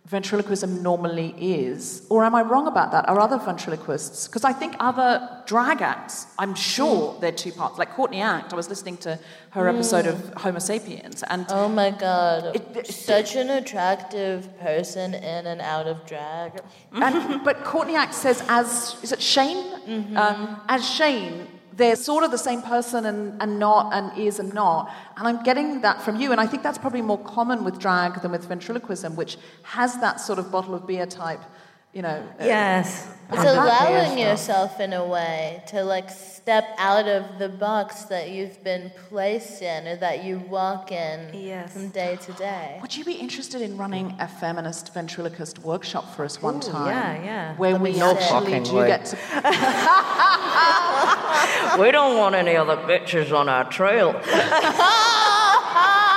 ventriloquism 0.06 0.82
normally 0.82 1.34
is. 1.38 2.04
Or 2.10 2.24
am 2.24 2.34
I 2.34 2.42
wrong 2.42 2.66
about 2.66 2.90
that? 2.92 3.08
Are 3.08 3.20
other 3.20 3.38
ventriloquists? 3.38 4.26
Because 4.26 4.44
I 4.44 4.52
think 4.52 4.74
other 4.80 5.42
drag 5.46 5.80
acts, 5.80 6.26
I'm 6.38 6.54
sure 6.54 7.16
they're 7.20 7.30
two 7.32 7.52
parts. 7.52 7.78
Like 7.78 7.92
Courtney 7.94 8.20
Act, 8.20 8.52
I 8.52 8.56
was 8.56 8.68
listening 8.68 8.96
to 8.98 9.18
her 9.50 9.68
episode 9.68 10.06
of 10.06 10.32
Homo 10.36 10.58
Sapiens, 10.58 11.22
and 11.28 11.46
Oh 11.50 11.68
my 11.68 11.90
god. 11.90 12.56
It- 12.56 12.76
it- 12.76 12.86
Such 12.88 13.36
an 13.36 13.50
attractive 13.50 14.58
person 14.58 15.14
in 15.14 15.46
and 15.46 15.60
out 15.60 15.86
of 15.86 16.04
drag. 16.06 16.60
and, 16.92 17.42
but 17.44 17.62
Courtney 17.64 17.94
Act 17.96 18.14
says, 18.14 18.42
as 18.48 18.96
is 19.02 19.12
it 19.12 19.22
Shane? 19.22 20.16
Um, 20.16 20.60
as 20.68 20.88
Shane, 20.88 21.46
they're 21.76 21.96
sort 21.96 22.24
of 22.24 22.30
the 22.30 22.38
same 22.38 22.62
person 22.62 23.06
and, 23.06 23.40
and 23.40 23.58
not, 23.58 23.92
and 23.94 24.16
is 24.18 24.38
and 24.38 24.52
not. 24.52 24.92
And 25.16 25.26
I'm 25.26 25.42
getting 25.42 25.80
that 25.82 26.02
from 26.02 26.20
you, 26.20 26.32
and 26.32 26.40
I 26.40 26.46
think 26.46 26.62
that's 26.62 26.78
probably 26.78 27.02
more 27.02 27.18
common 27.18 27.64
with 27.64 27.78
drag 27.78 28.20
than 28.22 28.32
with 28.32 28.46
ventriloquism, 28.46 29.16
which 29.16 29.38
has 29.62 29.98
that 30.00 30.20
sort 30.20 30.38
of 30.38 30.50
bottle 30.50 30.74
of 30.74 30.86
beer 30.86 31.06
type, 31.06 31.40
you 31.92 32.02
know. 32.02 32.22
uh, 32.40 32.44
Yes. 32.44 33.08
It's 33.34 33.44
allowing 33.44 34.18
yourself 34.18 34.78
in 34.78 34.92
a 34.92 35.06
way 35.06 35.62
to 35.68 35.82
like 35.84 36.10
step 36.10 36.64
out 36.76 37.08
of 37.08 37.38
the 37.38 37.48
box 37.48 38.02
that 38.04 38.28
you've 38.30 38.62
been 38.62 38.92
placed 39.08 39.62
in 39.62 39.86
or 39.86 39.96
that 39.96 40.22
you 40.24 40.38
walk 40.50 40.92
in 40.92 41.30
Yes. 41.32 41.72
from 41.72 41.88
day 41.90 42.18
to 42.26 42.32
day. 42.34 42.76
Would 42.82 42.94
you 42.94 43.04
be 43.04 43.14
interested 43.14 43.62
in 43.62 43.78
running 43.78 44.14
a 44.20 44.28
feminist 44.28 44.92
ventriloquist 44.92 45.60
workshop 45.60 46.14
for 46.14 46.26
us 46.26 46.42
one 46.42 46.56
Ooh, 46.56 46.60
time? 46.60 46.88
yeah, 46.88 47.24
yeah. 47.24 47.54
Where 47.56 47.72
That'd 47.72 47.94
we 47.94 47.98
No 47.98 48.10
actually 48.10 48.28
fucking 48.52 48.62
do 48.64 48.74
way. 48.76 48.86
get 48.88 49.06
to. 49.06 49.16
We 51.80 51.90
don't 51.90 52.18
want 52.18 52.34
any 52.34 52.54
other 52.54 52.76
bitches 52.76 53.32
on 53.32 53.48
our 53.48 53.64
trail. 53.70 54.12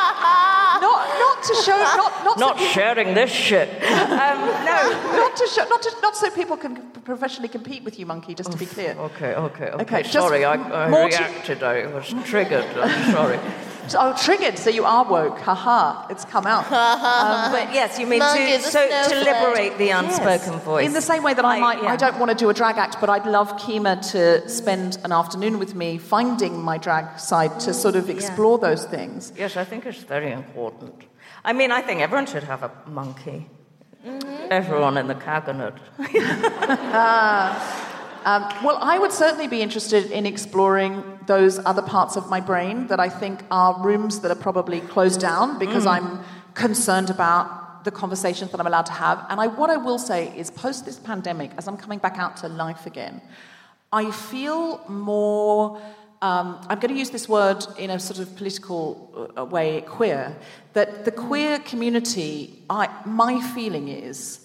Not, 1.49 1.55
not 1.55 1.63
to 1.63 1.63
show, 1.63 1.77
not, 1.77 2.25
not, 2.25 2.39
Not 2.39 2.57
so 2.57 2.59
people, 2.59 2.73
sharing 2.73 3.13
this 3.13 3.29
shit. 3.31 3.69
Um, 3.83 4.39
no. 4.65 4.79
not 5.15 5.35
to 5.35 5.47
show, 5.47 5.65
not 5.67 5.81
to, 5.81 5.95
not 6.01 6.15
so 6.15 6.29
people 6.31 6.57
can 6.57 6.77
professionally 7.03 7.49
compete 7.49 7.83
with 7.83 7.99
you, 7.99 8.05
monkey. 8.05 8.33
Just 8.33 8.51
to 8.51 8.57
be 8.57 8.65
clear. 8.65 8.95
Okay, 8.97 9.33
okay, 9.35 9.69
okay. 9.69 9.83
Okay, 9.83 10.03
sorry, 10.03 10.45
I, 10.45 10.53
I 10.53 10.89
more 10.89 11.09
to- 11.09 11.17
reacted. 11.17 11.63
I 11.63 11.85
was 11.87 12.13
triggered. 12.25 12.65
I'm 12.77 13.11
sorry. 13.11 13.39
So- 13.87 13.99
Oh, 14.01 14.15
triggered. 14.19 14.57
So 14.57 14.71
you 14.71 14.83
are 14.83 15.05
woke. 15.07 15.37
Haha. 15.37 16.07
It's 16.09 16.25
come 16.25 16.47
out. 16.47 16.65
Um, 16.71 17.51
but 17.51 17.71
yes, 17.71 17.99
you 17.99 18.07
mean 18.07 18.17
Monkey, 18.17 18.53
to, 18.57 18.59
so, 18.63 18.81
to 19.09 19.15
liberate 19.15 19.77
the 19.77 19.91
unspoken 19.91 20.59
voice. 20.61 20.87
In 20.87 20.93
the 20.93 21.03
same 21.03 21.21
way 21.21 21.35
that 21.35 21.45
I, 21.45 21.57
I- 21.57 21.59
might, 21.59 21.83
yeah. 21.83 21.91
I 21.91 21.95
don't 21.95 22.17
want 22.17 22.31
to 22.31 22.35
do 22.35 22.49
a 22.49 22.53
drag 22.55 22.77
act, 22.79 22.97
but 22.99 23.11
I'd 23.11 23.27
love 23.27 23.51
Kemah 23.57 24.11
to 24.13 24.49
spend 24.49 24.97
an 25.03 25.11
afternoon 25.11 25.59
with 25.59 25.75
me 25.75 25.99
finding 25.99 26.59
my 26.63 26.79
drag 26.79 27.19
side 27.19 27.59
to 27.59 27.75
sort 27.75 27.95
of 27.95 28.09
explore 28.09 28.57
those 28.57 28.85
things. 28.85 29.31
Yes, 29.37 29.55
I 29.55 29.63
think 29.63 29.85
it's 29.85 29.99
very 29.99 30.31
important. 30.31 30.95
I 31.45 31.53
mean, 31.53 31.71
I 31.71 31.81
think 31.81 32.01
everyone 32.01 32.25
should 32.25 32.43
have 32.43 32.63
a 32.63 32.71
monkey. 32.87 33.47
Mm-hmm. 34.05 34.47
Everyone 34.49 34.97
in 34.97 35.07
the 35.07 35.15
cabinet. 35.15 35.75
Ah. 36.97 37.91
Um, 38.25 38.41
well, 38.65 38.79
I 38.81 38.97
would 38.97 39.11
certainly 39.11 39.47
be 39.47 39.61
interested 39.61 40.09
in 40.09 40.25
exploring 40.25 41.03
those 41.27 41.59
other 41.63 41.83
parts 41.83 42.15
of 42.15 42.27
my 42.27 42.39
brain 42.41 42.87
that 42.87 42.99
I 42.99 43.07
think 43.07 43.43
are 43.51 43.79
rooms 43.83 44.21
that 44.21 44.31
are 44.31 44.41
probably 44.47 44.81
closed 44.81 45.21
down 45.21 45.59
because 45.59 45.85
mm. 45.85 45.91
I'm 45.91 46.23
concerned 46.55 47.11
about 47.11 47.83
the 47.83 47.91
conversations 47.91 48.49
that 48.49 48.59
I'm 48.59 48.65
allowed 48.65 48.87
to 48.87 48.93
have. 48.93 49.23
And 49.29 49.39
I, 49.39 49.45
what 49.45 49.69
I 49.69 49.77
will 49.77 49.99
say 49.99 50.35
is, 50.35 50.49
post 50.49 50.85
this 50.85 50.97
pandemic, 50.97 51.51
as 51.59 51.67
I'm 51.67 51.77
coming 51.77 51.99
back 51.99 52.17
out 52.17 52.37
to 52.37 52.47
life 52.47 52.87
again, 52.87 53.21
I 53.93 54.09
feel 54.09 54.83
more. 54.89 55.79
Um, 56.26 56.59
I'm 56.69 56.80
going 56.80 56.91
to 56.91 56.97
use 56.97 57.11
this 57.11 57.30
word 57.30 57.63
in 57.78 57.91
a 57.91 57.99
sort 57.99 58.19
of 58.19 58.36
political 58.36 59.32
uh, 59.38 59.45
way, 59.45 59.82
queer. 59.82 60.36
That 60.73 61.05
the 61.05 61.11
queer 61.11 61.59
community, 61.59 62.63
I, 62.67 62.89
my 63.05 63.39
feeling 63.53 63.89
is 63.89 64.39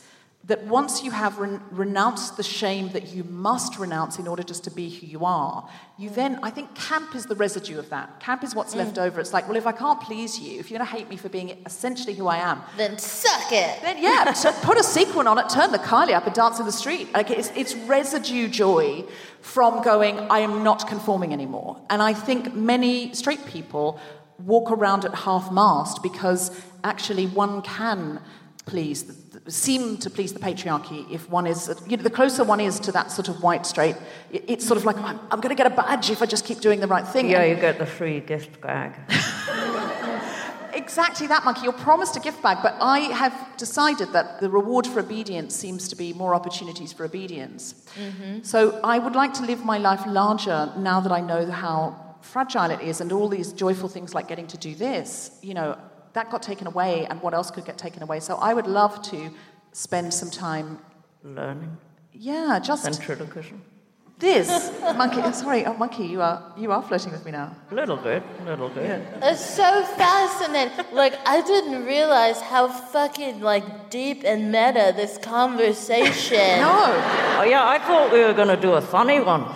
that 0.50 0.64
once 0.64 1.04
you 1.04 1.12
have 1.12 1.38
ren- 1.38 1.62
renounced 1.70 2.36
the 2.36 2.42
shame 2.42 2.88
that 2.88 3.06
you 3.14 3.22
must 3.22 3.78
renounce 3.78 4.18
in 4.18 4.26
order 4.26 4.42
just 4.42 4.64
to 4.64 4.70
be 4.70 4.90
who 4.90 5.06
you 5.06 5.24
are, 5.24 5.68
you 5.96 6.10
then, 6.10 6.40
I 6.42 6.50
think 6.50 6.74
camp 6.74 7.14
is 7.14 7.26
the 7.26 7.36
residue 7.36 7.78
of 7.78 7.88
that. 7.90 8.18
Camp 8.18 8.42
is 8.42 8.52
what's 8.52 8.74
mm. 8.74 8.78
left 8.78 8.98
over. 8.98 9.20
It's 9.20 9.32
like, 9.32 9.46
well, 9.46 9.56
if 9.56 9.68
I 9.68 9.70
can't 9.70 10.00
please 10.00 10.40
you, 10.40 10.58
if 10.58 10.68
you're 10.68 10.78
going 10.78 10.90
to 10.90 10.96
hate 10.96 11.08
me 11.08 11.16
for 11.16 11.28
being 11.28 11.56
essentially 11.64 12.14
who 12.14 12.26
I 12.26 12.38
am, 12.38 12.62
Then 12.76 12.98
suck 12.98 13.52
it. 13.52 13.80
then 13.82 14.02
yeah, 14.02 14.32
so 14.32 14.50
put 14.62 14.76
a 14.76 14.82
sequin 14.82 15.28
on 15.28 15.38
it, 15.38 15.48
turn 15.48 15.70
the 15.70 15.78
Kylie 15.78 16.14
up 16.14 16.26
and 16.26 16.34
dance 16.34 16.58
in 16.58 16.66
the 16.66 16.72
street. 16.72 17.12
Like 17.14 17.30
it's, 17.30 17.52
it's 17.54 17.76
residue 17.76 18.48
joy 18.48 19.04
from 19.42 19.84
going, 19.84 20.18
I 20.18 20.40
am 20.40 20.64
not 20.64 20.88
conforming 20.88 21.32
anymore. 21.32 21.80
And 21.90 22.02
I 22.02 22.12
think 22.12 22.56
many 22.56 23.14
straight 23.14 23.46
people 23.46 24.00
walk 24.40 24.72
around 24.72 25.04
at 25.04 25.14
half 25.14 25.52
mast 25.52 26.02
because 26.02 26.60
actually 26.82 27.26
one 27.28 27.62
can 27.62 28.20
please, 28.66 29.02
seem 29.50 29.96
to 29.98 30.10
please 30.10 30.32
the 30.32 30.40
patriarchy 30.40 31.10
if 31.10 31.28
one 31.30 31.46
is, 31.46 31.68
you 31.86 31.96
know, 31.96 32.02
the 32.02 32.10
closer 32.10 32.44
one 32.44 32.60
is 32.60 32.80
to 32.80 32.92
that 32.92 33.10
sort 33.10 33.28
of 33.28 33.42
white 33.42 33.66
straight, 33.66 33.96
it's 34.30 34.66
sort 34.66 34.78
of 34.78 34.84
like, 34.84 34.96
I'm, 34.96 35.18
I'm 35.30 35.40
going 35.40 35.54
to 35.54 35.62
get 35.62 35.66
a 35.66 35.74
badge 35.74 36.10
if 36.10 36.22
I 36.22 36.26
just 36.26 36.44
keep 36.44 36.60
doing 36.60 36.80
the 36.80 36.86
right 36.86 37.06
thing. 37.06 37.28
Yeah, 37.28 37.44
you 37.44 37.56
get 37.56 37.78
the 37.78 37.86
free 37.86 38.20
gift 38.20 38.60
bag. 38.60 38.94
Exactly 40.72 41.26
that, 41.26 41.44
Monkey. 41.44 41.62
You're 41.62 41.72
promised 41.72 42.16
a 42.16 42.20
gift 42.20 42.42
bag, 42.42 42.58
but 42.62 42.76
I 42.80 43.00
have 43.00 43.34
decided 43.56 44.12
that 44.12 44.40
the 44.40 44.50
reward 44.50 44.86
for 44.86 45.00
obedience 45.00 45.54
seems 45.54 45.88
to 45.88 45.96
be 45.96 46.12
more 46.12 46.34
opportunities 46.34 46.92
for 46.92 47.04
obedience. 47.04 47.74
Mm-hmm. 47.96 48.42
So 48.42 48.80
I 48.82 48.98
would 48.98 49.14
like 49.14 49.34
to 49.34 49.42
live 49.44 49.64
my 49.64 49.78
life 49.78 50.02
larger 50.06 50.72
now 50.76 51.00
that 51.00 51.12
I 51.12 51.20
know 51.20 51.50
how 51.50 52.16
fragile 52.22 52.70
it 52.70 52.80
is 52.80 53.00
and 53.00 53.12
all 53.12 53.28
these 53.28 53.52
joyful 53.52 53.88
things 53.88 54.14
like 54.14 54.28
getting 54.28 54.46
to 54.48 54.58
do 54.58 54.74
this. 54.74 55.38
You 55.42 55.54
know, 55.54 55.78
that 56.12 56.30
got 56.30 56.42
taken 56.42 56.66
away, 56.66 57.06
and 57.06 57.20
what 57.22 57.34
else 57.34 57.50
could 57.50 57.64
get 57.64 57.78
taken 57.78 58.02
away? 58.02 58.20
So 58.20 58.36
I 58.36 58.54
would 58.54 58.66
love 58.66 59.00
to 59.10 59.30
spend 59.72 60.12
some 60.12 60.30
time, 60.30 60.78
Learning. 61.22 61.76
yeah, 62.12 62.58
just 62.62 62.84
Ventriloquism. 62.84 63.60
this. 64.18 64.48
Monkey, 64.96 65.22
sorry, 65.44 65.64
oh, 65.66 65.74
Monkey, 65.74 66.04
you 66.06 66.20
are, 66.20 66.52
you 66.56 66.72
are 66.72 66.82
flirting 66.82 67.12
with 67.12 67.24
me 67.24 67.30
now. 67.30 67.54
A 67.70 67.74
little 67.74 67.96
bit, 67.96 68.22
a 68.40 68.44
little 68.44 68.68
bit. 68.68 69.00
It's 69.22 69.44
so 69.44 69.84
fascinating. 69.96 70.72
Like 70.92 71.14
I 71.24 71.40
didn't 71.42 71.84
realize 71.86 72.40
how 72.40 72.68
fucking 72.68 73.40
like 73.40 73.88
deep 73.90 74.22
and 74.24 74.50
meta 74.52 74.92
this 74.96 75.16
conversation. 75.18 76.60
No, 76.66 76.76
Oh 77.40 77.44
yeah, 77.48 77.66
I 77.66 77.78
thought 77.78 78.12
we 78.12 78.20
were 78.20 78.34
going 78.34 78.48
to 78.48 78.60
do 78.60 78.72
a 78.72 78.80
funny 78.82 79.20
one. 79.20 79.44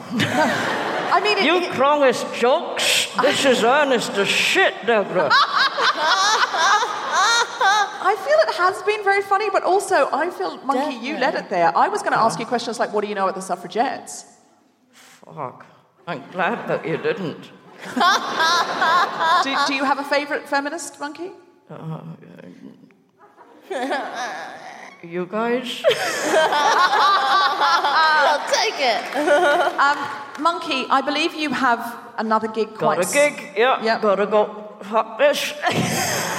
I 1.17 1.21
mean, 1.23 1.39
it, 1.39 1.45
You 1.45 1.57
it- 1.59 1.73
strongest 1.73 2.25
jokes. 2.35 3.09
This 3.21 3.45
is 3.45 3.63
earnest 3.63 4.13
as 4.17 4.27
shit, 4.29 4.75
Deborah. 4.87 5.31
I 8.05 8.15
feel 8.17 8.39
it 8.49 8.55
has 8.57 8.83
been 8.83 9.03
very 9.03 9.23
funny, 9.23 9.49
but 9.51 9.63
also 9.63 10.09
I 10.13 10.31
feel, 10.31 10.59
Monkey, 10.59 10.97
you 10.97 11.17
led 11.17 11.35
it 11.35 11.49
there. 11.49 11.77
I 11.77 11.89
was 11.89 12.03
going 12.03 12.13
to 12.13 12.19
ask 12.19 12.39
you 12.39 12.47
questions 12.47 12.79
like, 12.79 12.93
what 12.93 13.01
do 13.03 13.09
you 13.09 13.15
know 13.15 13.25
about 13.25 13.35
the 13.37 13.43
suffragettes? 13.43 14.27
Fuck. 14.93 15.65
I'm 16.07 16.23
glad 16.31 16.69
that 16.69 16.87
you 16.87 16.99
didn't. 16.99 17.51
Do, 19.45 19.57
do 19.67 19.75
you 19.75 19.85
have 19.85 19.99
a 19.99 20.05
favourite 20.05 20.47
feminist, 20.49 21.01
Monkey? 21.01 21.31
You 25.03 25.27
guys? 25.27 25.83
I'll 28.27 28.45
take 28.53 28.79
it. 28.79 29.17
Um, 29.79 29.99
Monkey, 30.43 30.87
I 30.91 31.01
believe 31.03 31.35
you 31.35 31.51
have 31.51 31.99
another 32.19 32.49
gig 32.49 32.69
Got 32.69 32.79
quite 32.79 33.09
a 33.09 33.13
gig? 33.13 33.53
Yeah. 33.57 33.83
Yep. 33.83 34.03
Gotta 34.03 34.27
go. 34.27 34.77
Fuck 34.83 35.19
this. 35.19 35.53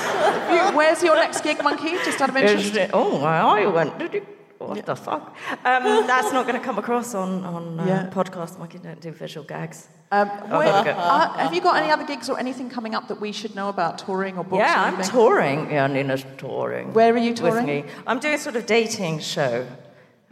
Where's 0.75 1.01
your 1.03 1.15
next 1.15 1.41
gig, 1.41 1.63
Monkey? 1.63 1.91
Just 2.03 2.21
out 2.21 2.29
of 2.29 2.37
interest. 2.37 2.75
It- 2.75 2.91
oh, 2.93 3.19
my 3.19 3.37
eye 3.39 3.65
went. 3.67 3.97
Did 3.99 4.13
you? 4.13 4.25
What 4.57 4.85
the 4.85 4.95
fuck? 4.95 5.35
Um, 5.65 6.07
that's 6.07 6.31
not 6.31 6.47
going 6.47 6.57
to 6.59 6.65
come 6.65 6.77
across 6.79 7.13
on 7.13 7.43
on 7.43 7.79
uh, 7.79 7.85
Yeah. 7.85 8.09
podcast. 8.09 8.57
Monkey 8.57 8.79
don't 8.79 8.99
do 9.01 9.11
visual 9.11 9.45
gags. 9.45 9.87
Um, 10.11 10.29
where- 10.29 10.67
uh, 10.67 11.33
have 11.37 11.53
you 11.53 11.61
got 11.61 11.75
any 11.77 11.91
other 11.91 12.05
gigs 12.05 12.29
or 12.29 12.39
anything 12.39 12.69
coming 12.69 12.95
up 12.95 13.07
that 13.09 13.19
we 13.19 13.31
should 13.31 13.53
know 13.55 13.69
about, 13.69 13.97
touring 13.99 14.37
or 14.37 14.43
books? 14.43 14.59
Yeah, 14.59 14.83
or 14.83 14.87
I'm 14.97 15.03
touring. 15.03 15.71
Yeah, 15.71 15.87
Nina's 15.87 16.25
touring. 16.37 16.93
Where 16.93 17.13
are 17.13 17.17
you 17.17 17.31
With 17.31 17.39
touring? 17.39 17.65
me. 17.65 17.83
I'm 18.07 18.19
doing 18.19 18.35
a 18.35 18.37
sort 18.39 18.55
of 18.55 18.65
dating 18.65 19.19
show. 19.19 19.67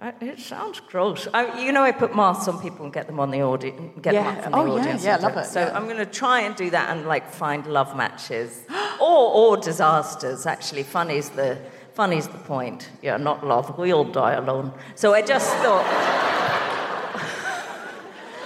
I, 0.04 0.14
it 0.20 0.38
sounds 0.40 0.82
gross. 0.82 1.30
I, 1.34 1.62
you 1.64 1.72
know, 1.72 1.82
I 1.82 1.94
put 1.94 2.14
masks 2.14 2.50
on 2.50 2.62
people 2.62 2.84
and 2.84 2.94
get 2.94 3.08
them 3.08 3.22
on 3.22 3.32
the 3.32 3.42
audience. 3.42 3.80
Get 4.02 4.14
them 4.14 4.26
Yeah. 4.26 4.32
up 4.32 4.44
from 4.44 4.52
the 4.52 4.58
Oh, 4.58 4.66
yeah, 4.66 4.82
audience. 4.82 5.06
yeah, 5.06 5.14
and 5.16 5.24
love 5.24 5.38
it, 5.38 5.46
So 5.46 5.62
yeah. 5.62 5.76
I'm 5.76 5.86
going 5.86 5.98
to 5.98 6.06
try 6.06 6.42
and 6.42 6.54
do 6.58 6.70
that 6.72 6.90
and 6.90 7.06
like 7.08 7.30
find 7.32 7.66
love 7.68 7.96
matches 7.96 8.64
or 9.00 9.32
or 9.40 9.58
disasters. 9.58 10.46
Actually, 10.46 10.84
funny's 10.84 11.30
the 11.30 11.58
funny's 11.94 12.28
the 12.28 12.38
point. 12.40 12.90
Yeah, 13.02 13.16
not 13.16 13.46
love. 13.48 13.78
We 13.78 13.94
all 13.94 14.04
die 14.04 14.34
alone. 14.34 14.74
So 14.96 15.14
I 15.14 15.22
just 15.22 15.50
thought. 15.64 15.86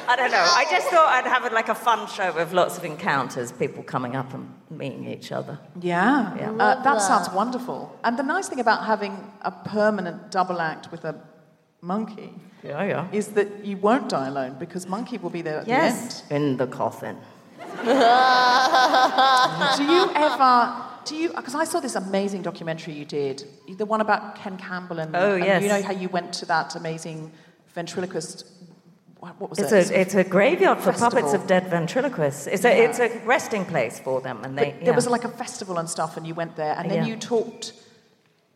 I 0.10 0.16
don't 0.16 0.32
know. 0.32 0.38
I 0.62 0.66
just 0.72 0.88
thought 0.88 1.08
I'd 1.16 1.26
have 1.26 1.52
like 1.52 1.68
a 1.70 1.76
fun 1.76 2.08
show 2.08 2.32
with 2.34 2.54
lots 2.54 2.78
of 2.78 2.86
encounters, 2.86 3.52
people 3.52 3.84
coming 3.84 4.16
up 4.16 4.34
and 4.34 4.54
meeting 4.70 5.06
each 5.06 5.32
other. 5.34 5.60
Yeah, 5.82 6.34
Yeah. 6.38 6.52
Uh, 6.52 6.82
that 6.84 7.02
sounds 7.02 7.30
wonderful. 7.32 7.94
And 8.06 8.18
the 8.18 8.24
nice 8.24 8.48
thing 8.48 8.60
about 8.62 8.86
having 8.86 9.14
a 9.42 9.52
permanent 9.52 10.32
double 10.32 10.62
act 10.62 10.92
with 10.94 11.04
a 11.04 11.14
monkey 11.82 12.34
Yeah, 12.64 12.84
yeah. 12.84 13.08
is 13.12 13.30
that 13.30 13.66
you 13.66 13.78
won't 13.78 14.10
die 14.10 14.28
alone 14.28 14.56
because 14.60 14.88
monkey 14.88 15.18
will 15.18 15.30
be 15.30 15.42
there 15.42 15.60
at 15.60 15.68
Yes, 15.68 16.24
in 16.30 16.58
the 16.58 16.68
coffin. 16.68 17.18
Do 17.84 17.90
you 19.84 20.12
ever? 20.16 20.84
Do 21.06 21.16
you? 21.16 21.30
Because 21.30 21.56
I 21.56 21.64
saw 21.64 21.80
this 21.80 21.96
amazing 21.96 22.42
documentary 22.42 22.94
you 22.94 23.06
did, 23.06 23.44
the 23.78 23.86
one 23.86 24.02
about 24.02 24.36
Ken 24.36 24.58
Campbell 24.58 25.00
and, 25.00 25.16
Oh, 25.16 25.36
and 25.36 25.46
yes. 25.46 25.64
you 25.64 25.70
know 25.70 25.82
how 25.82 25.94
you 25.94 26.10
went 26.10 26.34
to 26.34 26.46
that 26.48 26.76
amazing 26.76 27.32
ventriloquist. 27.74 28.46
What, 29.20 29.40
what 29.40 29.50
was 29.50 29.60
It's 29.60 29.72
it? 29.72 29.92
a, 29.92 30.00
it's 30.02 30.16
a 30.16 30.24
graveyard 30.24 30.80
for 30.80 30.92
puppets 30.94 31.34
of 31.34 31.48
dead 31.48 31.68
ventriloquists. 31.70 32.46
It's 32.48 32.66
a, 32.66 32.84
it's 32.84 33.00
a 33.00 33.10
resting 33.26 33.66
place 33.66 34.00
for 34.00 34.22
them, 34.22 34.44
and 34.44 34.58
they. 34.58 34.72
But 34.72 34.86
there 34.86 34.94
was 34.94 35.08
like 35.08 35.24
a 35.24 35.30
festival 35.30 35.78
and 35.78 35.90
stuff, 35.90 36.18
and 36.18 36.28
you 36.28 36.36
went 36.36 36.56
there, 36.56 36.76
and 36.78 36.90
then 36.92 37.00
Yeah. 37.00 37.06
you 37.14 37.18
talked 37.18 37.74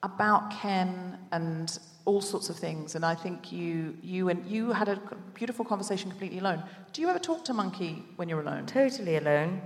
about 0.04 0.52
Ken 0.52 1.18
and 1.32 1.78
all 2.06 2.22
sorts 2.22 2.50
of 2.50 2.56
things. 2.56 2.96
And 2.96 3.06
I 3.06 3.16
think 3.16 3.52
you, 3.52 3.96
you 4.02 4.30
and 4.30 4.46
you 4.46 4.72
had 4.72 4.90
a 4.90 5.00
beautiful 5.34 5.66
conversation 5.66 6.10
completely 6.10 6.40
alone. 6.40 6.64
Do 6.94 7.02
you 7.02 7.10
ever 7.10 7.20
talk 7.20 7.46
to 7.46 7.54
Monkey 7.54 8.04
when 8.16 8.30
you're 8.30 8.42
alone? 8.42 8.66
totally 8.66 9.18
alone. 9.18 9.62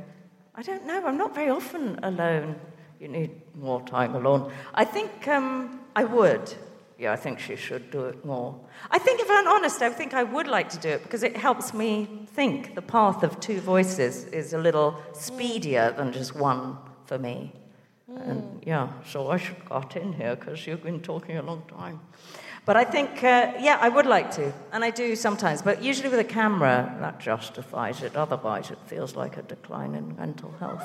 I 0.55 0.61
don't 0.61 0.85
know. 0.85 1.05
I'm 1.05 1.17
not 1.17 1.35
very 1.35 1.49
often 1.49 1.99
alone. 2.03 2.55
You 2.99 3.09
need 3.09 3.31
more 3.55 3.81
time 3.85 4.15
alone. 4.15 4.51
I 4.73 4.85
think 4.85 5.27
um, 5.27 5.81
I 5.95 6.05
would. 6.05 6.53
Yeah, 6.97 7.11
I 7.11 7.17
think 7.17 7.39
she 7.39 7.57
should 7.57 7.91
do 7.91 8.05
it 8.05 8.23
more. 8.23 8.57
I 8.89 8.99
think, 8.99 9.19
if 9.19 9.27
I'm 9.29 9.49
honest, 9.49 9.81
I 9.81 9.89
think 9.89 10.13
I 10.13 10.23
would 10.23 10.47
like 10.47 10.69
to 10.69 10.77
do 10.77 10.89
it 10.89 11.03
because 11.03 11.23
it 11.23 11.35
helps 11.35 11.73
me 11.73 12.25
think. 12.33 12.73
The 12.73 12.81
path 12.81 13.21
of 13.21 13.39
two 13.41 13.59
voices 13.59 14.25
is 14.25 14.53
a 14.53 14.57
little 14.57 14.95
speedier 15.13 15.93
than 15.97 16.13
just 16.13 16.35
one 16.35 16.77
for 17.05 17.17
me. 17.17 17.51
And 18.17 18.61
yeah, 18.65 18.89
so 19.05 19.29
I 19.29 19.37
should 19.37 19.63
got 19.65 19.95
in 19.95 20.13
here 20.13 20.35
because 20.35 20.65
you've 20.65 20.83
been 20.83 21.01
talking 21.01 21.37
a 21.37 21.41
long 21.41 21.63
time. 21.67 21.99
But 22.65 22.77
I 22.77 22.83
think, 22.83 23.23
uh, 23.23 23.53
yeah, 23.59 23.77
I 23.79 23.89
would 23.89 24.07
like 24.07 24.31
to, 24.31 24.51
and 24.71 24.83
I 24.83 24.89
do 24.89 25.15
sometimes. 25.15 25.61
But 25.61 25.83
usually 25.83 26.09
with 26.09 26.19
a 26.19 26.23
camera, 26.23 26.97
that 26.99 27.19
justifies 27.19 28.01
it. 28.01 28.15
Otherwise, 28.15 28.71
it 28.71 28.79
feels 28.87 29.15
like 29.15 29.37
a 29.37 29.43
decline 29.43 29.93
in 29.93 30.15
mental 30.15 30.51
health. 30.59 30.83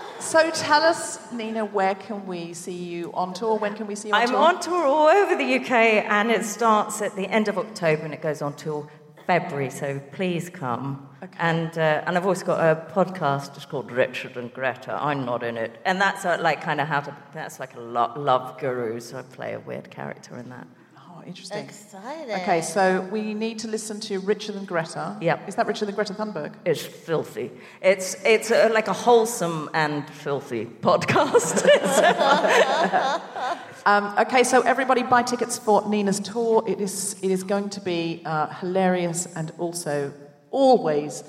So 0.18 0.50
tell 0.50 0.82
us, 0.82 1.30
Nina, 1.30 1.66
where 1.66 1.94
can 1.94 2.26
we 2.26 2.54
see 2.54 2.72
you 2.72 3.12
on 3.12 3.34
tour? 3.34 3.58
When 3.58 3.74
can 3.74 3.86
we 3.86 3.94
see 3.94 4.08
you 4.08 4.14
on 4.14 4.22
I'm 4.22 4.28
tour? 4.30 4.38
on 4.38 4.60
tour 4.60 4.84
all 4.84 5.06
over 5.08 5.36
the 5.36 5.56
UK, 5.56 5.70
and 5.70 6.30
it 6.30 6.44
starts 6.44 7.02
at 7.02 7.14
the 7.14 7.28
end 7.28 7.48
of 7.48 7.58
October 7.58 8.02
and 8.02 8.14
it 8.14 8.22
goes 8.22 8.40
on 8.40 8.54
till 8.54 8.88
February. 9.26 9.70
So 9.70 10.00
please 10.12 10.48
come. 10.50 11.08
Okay. 11.22 11.32
And 11.38 11.76
uh, 11.76 12.02
and 12.06 12.16
I've 12.16 12.26
also 12.26 12.44
got 12.46 12.60
a 12.60 12.92
podcast. 12.92 13.56
It's 13.56 13.66
called 13.66 13.90
Richard 13.90 14.36
and 14.36 14.52
Greta. 14.52 14.96
I'm 15.02 15.24
not 15.24 15.42
in 15.42 15.56
it, 15.56 15.80
and 15.84 16.00
that's 16.00 16.24
uh, 16.24 16.38
like 16.40 16.60
kind 16.62 16.80
of 16.80 16.86
how 16.88 17.00
to. 17.00 17.16
That's 17.32 17.58
like 17.58 17.74
a 17.74 17.80
lo- 17.80 18.12
love 18.16 18.58
guru. 18.60 19.00
So 19.00 19.18
I 19.18 19.22
play 19.22 19.54
a 19.54 19.60
weird 19.60 19.90
character 19.90 20.36
in 20.36 20.50
that. 20.50 20.66
Oh, 20.98 21.22
interesting. 21.26 21.64
Exciting. 21.64 22.34
Okay, 22.42 22.60
so 22.60 23.00
we 23.10 23.32
need 23.34 23.58
to 23.60 23.68
listen 23.68 23.98
to 24.00 24.18
Richard 24.20 24.56
and 24.56 24.68
Greta. 24.68 25.16
Yep. 25.20 25.48
Is 25.48 25.54
that 25.54 25.66
Richard 25.66 25.88
and 25.88 25.96
Greta 25.96 26.14
Thunberg? 26.14 26.52
It's 26.64 26.84
filthy. 26.84 27.50
It's 27.80 28.14
it's 28.24 28.50
uh 28.50 28.68
like 28.72 28.88
a 28.88 28.92
wholesome 28.92 29.70
and 29.72 30.08
filthy 30.10 30.66
podcast. 30.82 31.66
Um, 33.86 34.12
okay, 34.18 34.42
so 34.42 34.62
everybody 34.62 35.04
buy 35.04 35.22
tickets 35.22 35.56
for 35.58 35.88
Nina's 35.88 36.18
tour. 36.18 36.64
It 36.66 36.80
is, 36.80 37.14
it 37.22 37.30
is 37.30 37.44
going 37.44 37.70
to 37.70 37.80
be 37.80 38.20
uh, 38.24 38.48
hilarious 38.48 39.26
and 39.36 39.52
also 39.58 40.12
always 40.50 41.22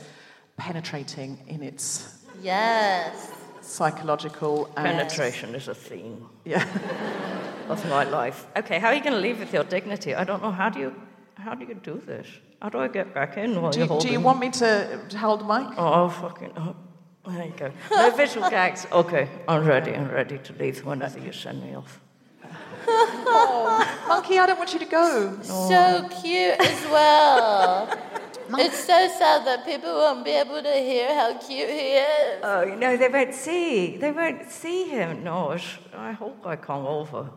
penetrating 0.58 1.38
in 1.48 1.62
its 1.62 2.16
Yes. 2.42 3.32
psychological 3.62 4.66
and 4.76 4.86
Penetration 4.88 5.54
is 5.56 5.68
a 5.68 5.76
theme 5.76 6.28
Yeah. 6.46 6.66
of 7.70 7.88
my 7.90 8.04
life. 8.06 8.48
Okay, 8.56 8.80
how 8.80 8.88
are 8.88 8.96
you 8.96 9.02
going 9.04 9.14
to 9.14 9.20
leave 9.22 9.40
with 9.40 9.54
your 9.54 9.64
dignity? 9.64 10.16
I 10.16 10.24
don't 10.24 10.42
know. 10.42 10.52
How 10.52 10.70
do 10.70 10.80
you 10.80 10.94
how 11.36 11.54
do 11.54 11.64
you 11.66 11.76
do 11.76 12.02
this? 12.08 12.26
How 12.60 12.70
do 12.70 12.80
I 12.80 12.88
get 12.88 13.14
back 13.14 13.38
in 13.38 13.62
while 13.62 13.72
Do 13.72 13.80
you're 13.80 13.94
you, 13.94 14.00
do 14.00 14.10
you 14.10 14.20
want 14.20 14.40
me 14.40 14.50
to 14.50 15.00
to 15.10 15.18
hold 15.18 15.42
the 15.42 15.46
mic? 15.46 15.78
Oh, 15.78 16.10
fucking. 16.10 16.54
Oh. 16.58 16.76
There 17.28 17.46
you 17.46 17.54
go. 17.58 17.72
No 17.92 18.10
visual 18.12 18.50
gags. 18.58 18.88
Okay, 18.92 19.28
I'm 19.48 19.64
ready. 19.66 19.94
I'm 19.94 20.10
ready 20.10 20.38
to 20.40 20.54
leave 20.54 20.84
whenever 20.86 21.20
you 21.20 21.32
send 21.34 21.62
me 21.62 21.76
off. 21.76 22.00
Monkey, 24.08 24.40
I 24.40 24.46
don't 24.48 24.58
want 24.58 24.72
you 24.72 24.80
to 24.80 24.86
go. 24.86 25.38
So 25.42 26.08
cute 26.22 26.60
as 26.60 26.86
well. 26.90 27.90
it's 28.58 28.80
so 28.80 29.10
sad 29.20 29.46
that 29.46 29.66
people 29.66 29.94
won't 29.94 30.24
be 30.24 30.32
able 30.32 30.64
to 30.64 30.72
hear 30.72 31.14
how 31.14 31.38
cute 31.38 31.70
he 31.70 31.98
is. 32.00 32.40
Oh, 32.44 32.64
you 32.64 32.78
know, 32.78 32.96
they 32.96 33.10
won't 33.10 33.34
see. 33.34 33.98
They 33.98 34.12
won't 34.12 34.50
see 34.50 34.88
him. 34.88 35.24
No, 35.24 35.58
I 35.94 36.14
hope 36.14 36.46
I 36.46 36.56
come 36.56 36.86
over 36.86 37.30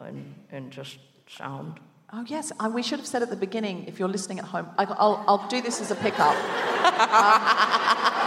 and, 0.00 0.34
and 0.50 0.70
just 0.70 0.98
sound. 1.26 1.80
Oh 2.12 2.24
yes, 2.26 2.52
and 2.60 2.72
we 2.72 2.82
should 2.82 2.98
have 3.00 3.08
said 3.08 3.22
at 3.22 3.30
the 3.30 3.36
beginning. 3.36 3.84
If 3.86 3.98
you're 3.98 4.08
listening 4.08 4.38
at 4.38 4.46
home, 4.46 4.68
I, 4.78 4.84
I'll, 4.84 5.22
I'll 5.26 5.48
do 5.48 5.60
this 5.60 5.80
as 5.80 5.90
a 5.90 5.96
pickup. 5.96 6.34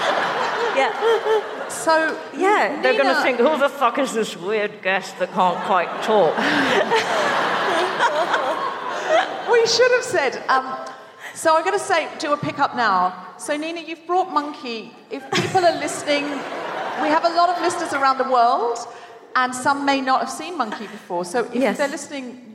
Yeah, 0.76 1.68
So 1.70 2.20
yeah. 2.36 2.82
They're 2.82 2.93
going 3.01 3.14
to 3.16 3.22
think, 3.22 3.38
who 3.39 3.58
the 3.58 3.70
fuck 3.70 3.97
is 3.99 4.14
this 4.14 4.36
weird 4.38 4.82
guest 4.82 5.18
that 5.20 5.32
can't 5.34 5.58
quite 5.66 5.89
talk? 6.03 6.34
We 9.51 9.66
should 9.66 9.91
have 9.91 10.03
said. 10.03 10.43
Um, 10.49 10.78
so 11.34 11.55
I'm 11.55 11.64
going 11.64 11.78
to 11.78 11.84
say, 11.84 12.08
do 12.20 12.34
a 12.34 12.38
pickup 12.38 12.76
now. 12.76 13.34
So 13.38 13.55
Nina, 13.58 13.82
you've 13.82 14.05
brought 14.05 14.32
Monkey. 14.32 14.91
If 15.10 15.24
people 15.32 15.66
are 15.66 15.78
listening, 15.80 16.24
we 17.01 17.10
have 17.10 17.24
a 17.26 17.30
lot 17.30 17.49
of 17.49 17.62
listeners 17.62 17.93
around 17.93 18.18
the 18.18 18.30
world, 18.30 18.78
and 19.36 19.53
some 19.55 19.86
may 19.86 20.01
not 20.01 20.20
have 20.22 20.30
seen 20.30 20.58
Monkey 20.58 20.88
before. 20.88 21.26
So 21.26 21.45
if 21.45 21.55
Yes. 21.55 21.78
they're 21.78 21.88
listening, 21.88 22.47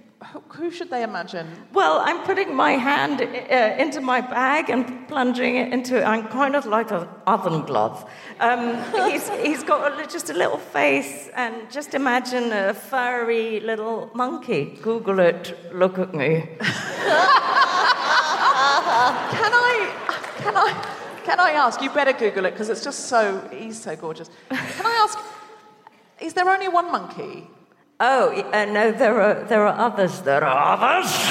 who, 0.48 0.70
should 0.70 0.90
they 0.90 1.02
imagine? 1.02 1.46
Well, 1.72 2.00
I'm 2.04 2.22
putting 2.24 2.54
my 2.54 2.72
hand 2.72 3.20
uh, 3.20 3.82
into 3.82 4.00
my 4.00 4.20
bag 4.20 4.70
and 4.70 5.08
plunging 5.08 5.56
it 5.56 5.72
into. 5.72 6.04
I'm 6.04 6.28
kind 6.28 6.56
of 6.56 6.66
like 6.66 6.90
an 6.90 7.08
oven 7.26 7.62
glove. 7.62 8.08
Um, 8.40 8.76
he's, 9.10 9.28
he's 9.30 9.62
got 9.62 10.00
a, 10.00 10.06
just 10.06 10.30
a 10.30 10.34
little 10.34 10.58
face, 10.58 11.28
and 11.34 11.70
just 11.70 11.94
imagine 11.94 12.52
a 12.52 12.74
furry 12.74 13.60
little 13.60 14.10
monkey. 14.14 14.78
Google 14.82 15.18
it. 15.18 15.56
Look 15.72 15.98
at 15.98 16.14
me. 16.14 16.48
Can 16.60 16.68
I? 19.54 19.92
Can 20.38 20.56
I? 20.56 20.98
Can 21.24 21.40
I 21.40 21.52
ask? 21.52 21.80
You 21.80 21.90
better 21.90 22.12
Google 22.12 22.46
it 22.46 22.52
because 22.52 22.68
it's 22.68 22.84
just 22.84 23.06
so. 23.06 23.48
He's 23.52 23.80
so 23.80 23.96
gorgeous. 23.96 24.28
Can 24.50 24.86
I 24.86 25.08
ask? 25.08 25.18
Is 26.20 26.34
there 26.34 26.48
only 26.48 26.68
one 26.68 26.92
monkey? 26.92 27.48
Oh 28.04 28.32
uh, 28.52 28.64
no, 28.64 28.90
there 28.90 29.20
are 29.20 29.44
there 29.44 29.64
are 29.64 29.78
others. 29.78 30.22
There 30.22 30.42
are 30.42 30.76
others. 30.76 31.12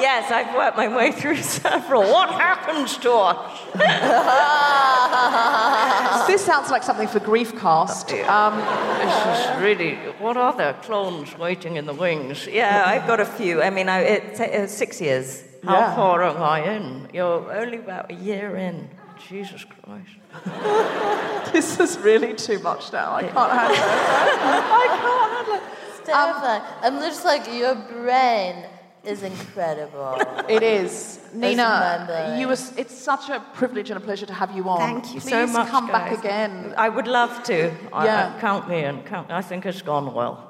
yes, 0.00 0.30
I've 0.30 0.54
worked 0.54 0.76
my 0.78 0.88
way 0.88 1.12
through 1.12 1.36
several. 1.36 2.00
What 2.02 2.30
happens 2.30 2.96
to 2.98 3.12
us? 3.12 3.60
This 6.28 6.44
sounds 6.44 6.70
like 6.70 6.82
something 6.82 7.08
for 7.08 7.20
Griefcast. 7.20 8.12
Um, 8.28 8.56
This 9.04 9.16
is 9.32 9.60
really. 9.62 9.94
What 10.18 10.36
are 10.38 10.52
there? 10.56 10.74
Clones 10.82 11.36
waiting 11.38 11.76
in 11.76 11.84
the 11.86 11.94
wings. 11.94 12.46
Yeah, 12.46 12.84
I've 12.86 13.06
got 13.06 13.20
a 13.20 13.24
few. 13.26 13.62
I 13.62 13.70
mean, 13.70 13.88
I, 13.88 14.00
it's 14.00 14.40
uh, 14.40 14.66
six 14.66 15.00
years. 15.00 15.42
How 15.64 15.78
Yeah. 15.80 15.94
far 15.96 16.22
am 16.22 16.42
I 16.42 16.60
in? 16.76 17.08
You're 17.12 17.50
only 17.52 17.78
about 17.78 18.10
a 18.10 18.14
year 18.14 18.56
in. 18.56 18.88
Jesus 19.28 19.64
Christ. 19.64 20.16
this 21.52 21.80
is 21.80 21.98
really 21.98 22.34
too 22.34 22.58
much 22.60 22.92
now. 22.92 23.14
I 23.14 23.22
can't 23.22 23.52
handle 23.52 23.76
it. 23.76 23.82
I 23.82 24.86
can't 25.00 25.32
handle 25.36 25.54
it. 25.54 25.62
It's 25.88 26.00
terrifying. 26.08 26.62
Um, 26.62 26.94
I'm 26.94 27.00
just 27.00 27.24
like, 27.24 27.46
your 27.52 27.74
brain 27.74 28.64
is 29.04 29.22
incredible. 29.22 30.20
It 30.48 30.62
is. 30.62 31.20
Nina, 31.32 32.36
you 32.38 32.48
was, 32.48 32.72
it's 32.76 32.94
such 32.96 33.28
a 33.30 33.40
privilege 33.54 33.90
and 33.90 33.96
a 33.96 34.00
pleasure 34.00 34.26
to 34.26 34.34
have 34.34 34.54
you 34.56 34.68
on. 34.68 34.78
Thank 34.78 35.14
you 35.14 35.20
Please 35.20 35.30
so 35.30 35.46
much. 35.46 35.68
come 35.68 35.86
back 35.88 36.12
again. 36.18 36.74
I 36.76 36.88
would 36.88 37.06
love 37.06 37.42
to. 37.44 37.70
I- 37.92 38.04
Yeah. 38.04 38.32
I- 38.36 38.40
count 38.40 38.68
me 38.68 38.84
in. 38.84 39.02
Count. 39.02 39.30
I 39.30 39.42
think 39.42 39.64
it's 39.66 39.82
gone 39.82 40.12
well. 40.14 40.44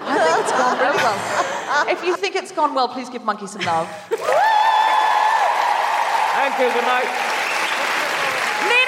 I 0.00 0.18
think 0.18 0.38
it's 0.40 0.52
gone 0.52 0.78
really 0.78 0.96
well. 0.96 1.18
If 1.88 2.04
you 2.04 2.16
think 2.16 2.36
it's 2.36 2.52
gone 2.52 2.74
well, 2.74 2.88
please 2.88 3.08
give 3.08 3.24
Monkey 3.24 3.46
some 3.46 3.62
love. 3.62 3.88
Thank 6.36 6.58
you. 6.60 6.68
Good 6.72 6.84
night. 6.84 7.25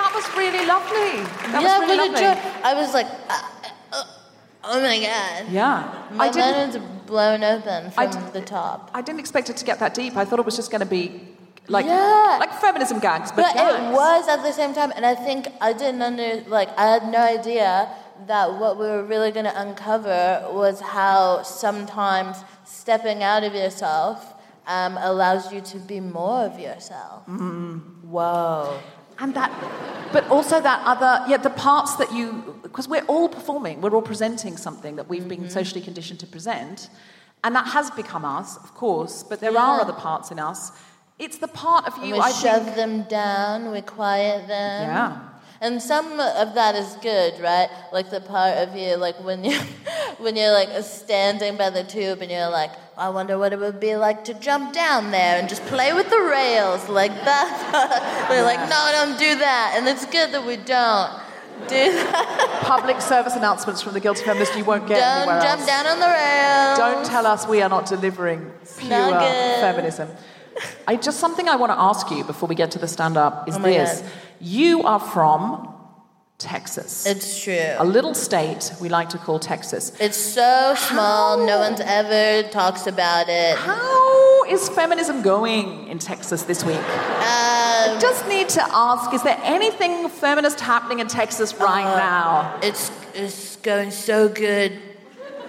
That 0.00 0.12
was 0.18 0.26
really 0.42 0.64
lovely. 0.74 1.12
That 1.52 1.62
yeah, 1.62 1.78
was 1.78 1.88
really 1.88 2.08
lovely. 2.08 2.20
ju- 2.20 2.60
I 2.70 2.72
was 2.80 2.90
like, 2.98 3.06
uh, 3.28 3.42
uh, 3.92 4.04
oh 4.72 4.78
my 4.88 4.96
god. 5.08 5.48
Yeah. 5.50 6.06
My 6.12 6.26
I 6.26 6.30
didn't- 6.30 6.70
is 6.70 6.76
blown 7.06 7.42
open 7.44 7.90
from 7.90 8.10
d- 8.10 8.18
the 8.38 8.40
top. 8.58 8.90
I 8.94 9.00
didn't 9.02 9.20
expect 9.20 9.50
it 9.50 9.56
to 9.58 9.64
get 9.70 9.78
that 9.80 9.92
deep. 9.94 10.16
I 10.16 10.24
thought 10.24 10.38
it 10.38 10.46
was 10.50 10.56
just 10.56 10.70
going 10.70 10.80
to 10.88 10.92
be 10.98 11.04
like 11.68 11.86
Yeah. 11.86 12.36
like 12.44 12.52
feminism 12.66 12.98
gags, 13.00 13.30
but, 13.32 13.42
But 13.42 13.54
gags. 13.54 13.74
it 13.84 13.92
was 13.92 14.22
at 14.34 14.42
the 14.42 14.52
same 14.60 14.72
time, 14.78 14.90
and 14.96 15.04
I 15.04 15.14
think 15.26 15.48
I 15.60 15.72
didn't 15.72 16.02
under 16.02 16.30
like 16.58 16.68
I 16.78 16.86
had 16.94 17.04
no 17.16 17.18
idea 17.38 17.88
that 18.26 18.46
what 18.60 18.72
we 18.80 18.86
were 18.86 19.02
really 19.04 19.30
going 19.36 19.46
to 19.52 19.56
uncover 19.64 20.22
was 20.60 20.80
how 20.80 21.42
sometimes 21.42 22.34
stepping 22.64 23.22
out 23.22 23.42
of 23.48 23.54
yourself 23.54 24.16
um, 24.66 24.92
allows 25.10 25.52
you 25.52 25.60
to 25.72 25.78
be 25.78 25.98
more 26.00 26.40
of 26.50 26.58
yourself. 26.60 27.22
Whoa. 28.16 28.78
And 29.20 29.34
that, 29.34 29.50
but 30.12 30.26
also 30.28 30.60
that 30.60 30.82
other, 30.86 31.24
yeah, 31.28 31.36
the 31.36 31.50
parts 31.50 31.96
that 31.96 32.12
you, 32.12 32.58
because 32.62 32.88
we're 32.88 33.04
all 33.04 33.28
performing, 33.28 33.80
we're 33.82 33.94
all 33.94 34.02
presenting 34.02 34.56
something 34.56 34.96
that 34.96 35.08
we've 35.08 35.22
Mm-hmm. 35.22 35.42
been 35.42 35.50
socially 35.50 35.82
conditioned 35.82 36.20
to 36.20 36.26
present. 36.26 36.88
And 37.44 37.54
that 37.54 37.66
has 37.68 37.90
become 37.90 38.24
us, 38.24 38.56
of 38.58 38.74
course, 38.74 39.22
but 39.22 39.40
there 39.40 39.56
are 39.56 39.80
other 39.80 39.92
parts 39.94 40.30
in 40.30 40.38
us. 40.38 40.72
It's 41.18 41.38
the 41.38 41.48
part 41.48 41.86
of 41.86 42.02
you, 42.04 42.14
we 42.14 42.20
I 42.20 42.32
shove 42.32 42.64
think. 42.64 42.76
them 42.76 43.02
down, 43.04 43.72
we 43.72 43.82
quiet 43.82 44.46
them. 44.48 44.88
Yeah. 44.88 45.18
And 45.62 45.82
some 45.82 46.18
of 46.18 46.54
that 46.54 46.74
is 46.74 46.96
good, 47.02 47.38
right? 47.40 47.68
Like 47.92 48.08
the 48.10 48.20
part 48.22 48.56
of 48.56 48.74
you, 48.74 48.96
like 48.96 49.22
when 49.22 49.44
you, 49.44 49.58
when 50.18 50.34
you're 50.34 50.52
like 50.52 50.70
standing 50.82 51.56
by 51.58 51.68
the 51.68 51.84
tube 51.84 52.22
and 52.22 52.30
you're 52.30 52.48
like, 52.48 52.70
I 52.96 53.10
wonder 53.10 53.38
what 53.38 53.52
it 53.52 53.58
would 53.58 53.78
be 53.78 53.94
like 53.96 54.24
to 54.24 54.34
jump 54.34 54.72
down 54.72 55.10
there 55.10 55.38
and 55.38 55.48
just 55.50 55.62
play 55.66 55.92
with 55.92 56.08
the 56.08 56.18
rails 56.20 56.88
like 56.88 57.12
that. 57.24 58.26
We're 58.30 58.42
like, 58.42 58.60
no, 58.70 58.88
don't 58.92 59.18
do 59.18 59.38
that. 59.38 59.74
And 59.76 59.86
it's 59.86 60.06
good 60.06 60.32
that 60.32 60.46
we 60.46 60.56
don't 60.56 61.10
do 61.68 61.92
that. 61.92 62.60
Public 62.62 63.02
service 63.02 63.36
announcements 63.36 63.82
from 63.82 63.92
the 63.92 64.00
Guilty 64.00 64.24
Feminist 64.24 64.56
you 64.56 64.64
won't 64.64 64.88
get 64.88 64.98
Don't 65.00 65.28
anywhere 65.28 65.40
jump 65.42 65.60
else. 65.60 65.66
down 65.66 65.86
on 65.86 66.00
the 66.00 66.06
rails. 66.06 66.78
Don't 66.78 67.04
tell 67.04 67.26
us 67.26 67.46
we 67.46 67.60
are 67.60 67.68
not 67.68 67.84
delivering 67.84 68.50
pure 68.78 69.20
feminism. 69.60 70.08
I 70.86 70.96
just 70.96 71.20
something 71.20 71.48
I 71.48 71.56
want 71.56 71.70
to 71.72 71.78
ask 71.78 72.10
you 72.10 72.24
before 72.24 72.48
we 72.48 72.54
get 72.54 72.70
to 72.72 72.78
the 72.78 72.88
stand 72.88 73.16
up 73.18 73.44
oh 73.46 73.48
is 73.50 73.56
Oh 73.56 73.60
this. 73.62 74.00
God. 74.00 74.10
You 74.40 74.82
are 74.84 75.00
from 75.00 75.68
Texas. 76.38 77.04
It's 77.06 77.42
true. 77.44 77.74
A 77.78 77.84
little 77.84 78.14
state 78.14 78.72
we 78.80 78.88
like 78.88 79.10
to 79.10 79.18
call 79.18 79.38
Texas. 79.38 79.92
It's 80.00 80.16
so 80.16 80.74
small, 80.76 81.44
no 81.46 81.58
one's 81.58 81.80
ever 81.80 82.48
talks 82.48 82.86
about 82.86 83.26
it. 83.28 83.56
How 83.58 84.44
is 84.44 84.68
feminism 84.70 85.20
going 85.22 85.88
in 85.88 85.98
Texas 85.98 86.44
this 86.44 86.64
week? 86.64 86.76
Um, 86.76 86.82
I 86.86 87.98
just 88.00 88.26
need 88.28 88.48
to 88.50 88.62
ask 88.74 89.12
is 89.12 89.22
there 89.22 89.38
anything 89.42 90.08
feminist 90.08 90.60
happening 90.60 91.00
in 91.00 91.08
Texas 91.08 91.54
right 91.54 91.84
Uh, 91.84 91.96
now? 91.98 92.58
It's 92.62 92.90
it's 93.14 93.56
going 93.56 93.90
so 93.90 94.28
good 94.28 94.72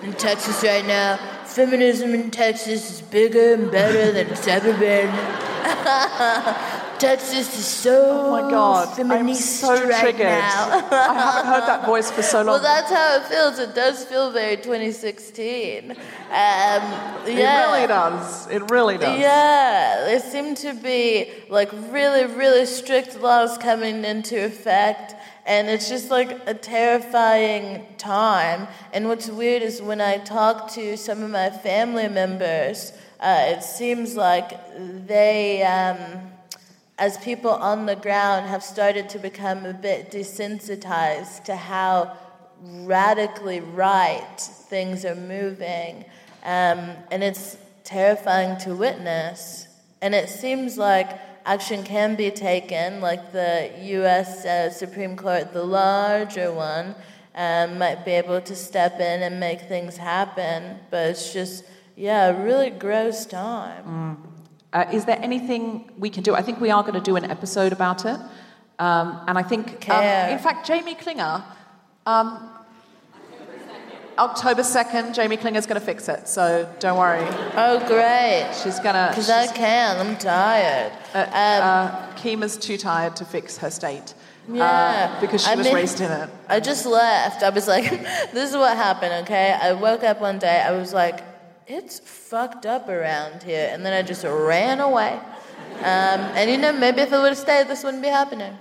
in 0.03 0.13
Texas 0.13 0.61
right 0.63 0.85
now. 0.85 1.17
Feminism 1.45 2.13
in 2.13 2.31
Texas 2.31 2.91
is 2.91 3.01
bigger 3.01 3.53
and 3.53 3.71
better 3.71 4.11
than 4.11 4.27
it's 4.27 4.47
ever 4.47 4.73
been. 4.73 5.09
Texas 7.01 7.57
is 7.57 7.65
so 7.65 8.11
Oh 8.11 8.29
my 8.43 8.51
God, 8.51 8.99
I'm 8.99 9.33
so 9.33 9.73
right 9.87 10.01
triggered. 10.01 10.27
now. 10.27 10.87
I 10.91 11.13
haven't 11.15 11.51
heard 11.51 11.67
that 11.67 11.83
voice 11.83 12.11
for 12.11 12.21
so 12.21 12.37
long. 12.43 12.45
Well, 12.45 12.61
that's 12.61 12.91
how 12.91 13.15
it 13.15 13.23
feels. 13.23 13.57
It 13.57 13.73
does 13.73 14.05
feel 14.05 14.29
very 14.29 14.55
2016. 14.55 15.89
Um, 15.89 15.97
yeah. 16.29 17.23
It 17.25 17.71
really 17.71 17.87
does. 17.87 18.47
It 18.51 18.69
really 18.69 18.99
does. 18.99 19.19
Yeah, 19.19 20.03
there 20.05 20.19
seem 20.19 20.53
to 20.57 20.75
be 20.75 21.31
like 21.49 21.71
really, 21.89 22.31
really 22.35 22.67
strict 22.67 23.19
laws 23.19 23.57
coming 23.57 24.05
into 24.05 24.45
effect, 24.45 25.15
and 25.47 25.69
it's 25.69 25.89
just 25.89 26.11
like 26.11 26.39
a 26.45 26.53
terrifying 26.53 27.83
time. 27.97 28.67
And 28.93 29.07
what's 29.07 29.27
weird 29.27 29.63
is 29.63 29.81
when 29.81 30.01
I 30.01 30.19
talk 30.19 30.69
to 30.73 30.95
some 30.97 31.23
of 31.23 31.31
my 31.31 31.49
family 31.49 32.09
members, 32.09 32.93
uh, 33.19 33.45
it 33.57 33.63
seems 33.63 34.15
like 34.15 34.51
they. 35.07 35.63
Um, 35.63 36.30
as 37.01 37.17
people 37.17 37.49
on 37.49 37.87
the 37.87 37.95
ground 37.95 38.45
have 38.45 38.63
started 38.63 39.09
to 39.09 39.17
become 39.17 39.65
a 39.65 39.73
bit 39.73 40.11
desensitized 40.11 41.43
to 41.43 41.55
how 41.55 42.15
radically 42.61 43.59
right 43.59 44.37
things 44.69 45.03
are 45.03 45.15
moving. 45.15 46.05
Um, 46.43 46.91
and 47.09 47.23
it's 47.23 47.57
terrifying 47.83 48.55
to 48.59 48.75
witness. 48.75 49.65
And 50.03 50.13
it 50.13 50.29
seems 50.29 50.77
like 50.77 51.09
action 51.43 51.83
can 51.83 52.15
be 52.15 52.29
taken, 52.29 53.01
like 53.01 53.31
the 53.31 53.71
US 53.97 54.45
uh, 54.45 54.69
Supreme 54.69 55.17
Court, 55.17 55.53
the 55.53 55.63
larger 55.63 56.53
one, 56.53 56.93
um, 57.33 57.79
might 57.79 58.05
be 58.05 58.11
able 58.11 58.41
to 58.41 58.55
step 58.55 58.99
in 58.99 59.23
and 59.23 59.39
make 59.39 59.61
things 59.61 59.97
happen. 59.97 60.77
But 60.91 61.09
it's 61.09 61.33
just, 61.33 61.63
yeah, 61.95 62.27
a 62.27 62.43
really 62.43 62.69
gross 62.69 63.25
time. 63.25 64.30
Uh, 64.73 64.85
is 64.93 65.05
there 65.05 65.19
anything 65.21 65.89
we 65.97 66.09
can 66.09 66.23
do? 66.23 66.33
I 66.33 66.41
think 66.41 66.61
we 66.61 66.71
are 66.71 66.81
going 66.81 66.93
to 66.93 67.01
do 67.01 67.15
an 67.17 67.25
episode 67.29 67.73
about 67.73 68.05
it. 68.05 68.19
Um, 68.79 69.21
and 69.27 69.37
I 69.37 69.43
think, 69.43 69.87
um, 69.89 70.03
in 70.29 70.39
fact, 70.39 70.65
Jamie 70.65 70.95
Klingler, 70.95 71.43
um, 72.05 72.49
October 74.17 74.61
2nd, 74.61 75.13
Jamie 75.13 75.37
Klingler's 75.37 75.65
going 75.65 75.79
to 75.79 75.85
fix 75.85 76.07
it. 76.09 76.27
So 76.27 76.67
don't 76.79 76.97
worry. 76.97 77.25
Oh, 77.55 77.79
great. 77.87 78.51
She's 78.63 78.79
going 78.79 78.95
to. 78.95 79.07
Because 79.09 79.29
I 79.29 79.47
can, 79.47 80.07
I'm 80.07 80.17
tired. 80.17 80.93
Uh, 81.13 81.17
uh, 81.17 82.13
Kemah's 82.15 82.57
too 82.57 82.77
tired 82.77 83.15
to 83.17 83.25
fix 83.25 83.57
her 83.57 83.69
state. 83.69 84.13
Yeah. 84.51 84.63
Uh, 85.17 85.21
because 85.21 85.43
she 85.43 85.51
I 85.51 85.55
was 85.55 85.67
mean- 85.67 85.75
raised 85.75 86.01
in 86.01 86.11
it. 86.11 86.29
I 86.47 86.59
just 86.59 86.85
left. 86.85 87.43
I 87.43 87.49
was 87.49 87.67
like, 87.67 87.89
this 88.33 88.49
is 88.51 88.55
what 88.57 88.75
happened, 88.77 89.13
okay? 89.25 89.57
I 89.61 89.73
woke 89.73 90.03
up 90.03 90.21
one 90.21 90.39
day, 90.39 90.61
I 90.61 90.71
was 90.71 90.93
like, 90.93 91.23
it's 91.67 91.99
fucked 91.99 92.65
up 92.65 92.89
around 92.89 93.43
here. 93.43 93.69
And 93.71 93.85
then 93.85 93.93
I 93.93 94.01
just 94.01 94.23
ran 94.23 94.79
away. 94.79 95.19
Um, 95.79 96.21
and 96.35 96.49
you 96.51 96.57
know, 96.57 96.73
maybe 96.73 97.01
if 97.01 97.13
I 97.13 97.19
would 97.21 97.29
have 97.29 97.37
stayed, 97.37 97.67
this 97.67 97.83
wouldn't 97.83 98.03
be 98.03 98.09
happening. 98.09 98.53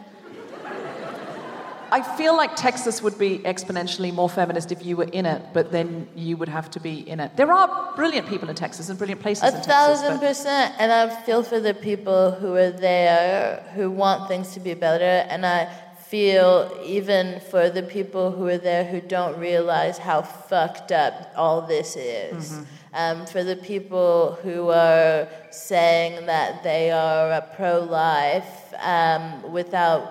I 1.92 2.03
feel 2.16 2.36
like 2.36 2.55
Texas 2.55 3.03
would 3.03 3.18
be 3.18 3.40
exponentially 3.40 4.14
more 4.14 4.28
feminist 4.28 4.70
if 4.70 4.86
you 4.86 4.96
were 4.96 5.09
in 5.12 5.26
it, 5.26 5.42
but 5.53 5.72
then 5.72 6.07
you 6.14 6.36
would 6.36 6.48
have 6.48 6.70
to 6.70 6.80
be 6.80 7.09
in 7.09 7.18
it. 7.18 7.36
There 7.36 7.53
are 7.53 7.92
brilliant 7.96 8.28
people 8.28 8.48
in 8.48 8.55
Texas 8.55 8.88
and 8.90 8.96
brilliant 8.96 9.20
places 9.20 9.42
A 9.42 9.46
in 9.48 9.53
Texas. 9.55 9.72
thousand 9.72 10.18
but- 10.20 10.28
percent. 10.28 10.74
And 10.78 10.92
I 10.92 11.09
feel 11.24 11.42
for 11.42 11.59
the 11.59 11.74
people 11.74 12.30
who 12.30 12.55
are 12.55 12.70
there, 12.70 13.64
who 13.74 13.90
want 13.90 14.28
things 14.28 14.55
to 14.55 14.61
be 14.61 14.74
better. 14.74 15.26
And 15.28 15.44
I 15.44 15.68
feel 16.07 16.72
even 16.84 17.40
for 17.51 17.68
the 17.70 17.82
people 17.82 18.30
who 18.30 18.46
are 18.46 18.59
there 18.59 18.84
who 18.84 19.01
don't 19.01 19.36
realize 19.38 19.98
how 19.98 20.22
fucked 20.22 20.92
up 20.92 21.32
all 21.36 21.62
this 21.62 21.96
is. 21.96 22.53
Mm-hmm. 22.53 22.62
Um, 22.93 23.24
for 23.26 23.45
the 23.45 23.55
people 23.57 24.36
who 24.43 24.70
are 24.70 25.28
saying 25.53 26.26
that 26.26 26.64
they 26.64 26.91
are 26.91 27.41
pro 27.55 27.78
life 27.80 28.74
um, 28.80 29.53
without 29.53 30.03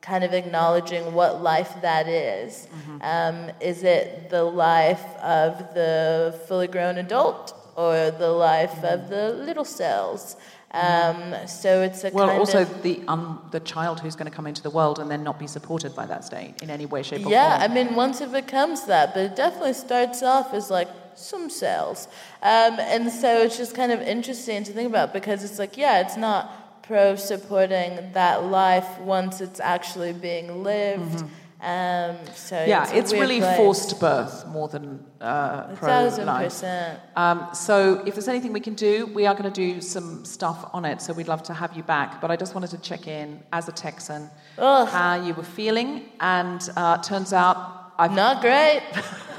kind 0.00 0.22
of 0.22 0.32
acknowledging 0.32 1.12
what 1.14 1.42
life 1.42 1.72
that 1.82 2.06
is. 2.06 2.68
Um, 3.00 3.50
is 3.60 3.82
it 3.82 4.30
the 4.30 4.44
life 4.44 5.02
of 5.22 5.58
the 5.74 6.38
fully 6.46 6.68
grown 6.68 6.98
adult 6.98 7.54
or 7.74 8.10
the 8.12 8.30
life 8.30 8.84
of 8.84 9.08
the 9.08 9.30
little 9.32 9.64
cells? 9.64 10.36
Um, 10.70 11.34
so 11.46 11.82
it's 11.82 12.04
a 12.04 12.10
Well, 12.10 12.28
kind 12.28 12.38
also 12.38 12.62
of 12.62 12.82
the 12.82 13.00
um, 13.08 13.40
the 13.52 13.60
child 13.60 14.00
who's 14.00 14.16
going 14.16 14.30
to 14.30 14.36
come 14.36 14.46
into 14.46 14.62
the 14.62 14.70
world 14.70 14.98
and 14.98 15.08
then 15.10 15.22
not 15.22 15.38
be 15.38 15.46
supported 15.46 15.94
by 15.94 16.04
that 16.06 16.24
state 16.24 16.62
in 16.62 16.68
any 16.70 16.84
way, 16.86 17.02
shape, 17.02 17.20
or 17.20 17.22
form. 17.24 17.32
yeah. 17.32 17.58
I 17.60 17.68
mean, 17.68 17.94
once 17.94 18.20
it 18.20 18.30
becomes 18.32 18.84
that, 18.86 19.14
but 19.14 19.22
it 19.24 19.36
definitely 19.36 19.72
starts 19.74 20.22
off 20.22 20.52
as 20.52 20.70
like 20.70 20.88
some 21.16 21.50
cells, 21.50 22.08
um, 22.42 22.78
and 22.80 23.10
so 23.10 23.42
it's 23.42 23.56
just 23.56 23.74
kind 23.74 23.92
of 23.92 24.00
interesting 24.02 24.64
to 24.64 24.72
think 24.72 24.88
about 24.88 25.12
because 25.12 25.44
it's 25.44 25.58
like, 25.58 25.76
yeah, 25.76 26.00
it's 26.00 26.16
not 26.16 26.82
pro 26.82 27.16
supporting 27.16 28.12
that 28.12 28.44
life 28.44 28.98
once 29.00 29.40
it's 29.40 29.58
actually 29.60 30.12
being 30.12 30.62
lived. 30.62 31.24
Um, 31.62 32.16
so 32.34 32.56
Mm-hmm. 32.56 32.68
yeah, 32.68 32.82
it's, 32.82 32.92
it's 32.92 33.12
really 33.14 33.38
place. 33.40 33.56
forced 33.56 33.98
birth 33.98 34.46
more 34.48 34.68
than 34.68 35.02
uh, 35.18 35.74
pro 35.76 35.88
thousand 35.88 36.26
life. 36.26 36.44
percent. 36.48 37.00
Um, 37.16 37.48
so 37.54 38.02
if 38.04 38.12
there's 38.14 38.28
anything 38.28 38.52
we 38.52 38.60
can 38.60 38.74
do, 38.74 39.06
we 39.06 39.24
are 39.24 39.34
going 39.34 39.50
to 39.50 39.60
do 39.74 39.80
some 39.80 40.26
stuff 40.26 40.68
on 40.74 40.84
it. 40.84 41.00
So 41.00 41.14
we'd 41.14 41.26
love 41.28 41.42
to 41.44 41.54
have 41.54 41.74
you 41.74 41.82
back. 41.82 42.20
But 42.20 42.30
I 42.30 42.36
just 42.36 42.54
wanted 42.54 42.68
to 42.70 42.78
check 42.78 43.06
in 43.06 43.42
as 43.50 43.66
a 43.68 43.72
Texan 43.72 44.28
Ugh. 44.58 44.86
how 44.88 45.24
you 45.26 45.32
were 45.32 45.42
feeling, 45.42 46.10
and 46.20 46.60
uh, 46.76 46.98
turns 46.98 47.32
out 47.32 47.94
I've 47.98 48.12
Not 48.12 48.42
great. 48.42 48.82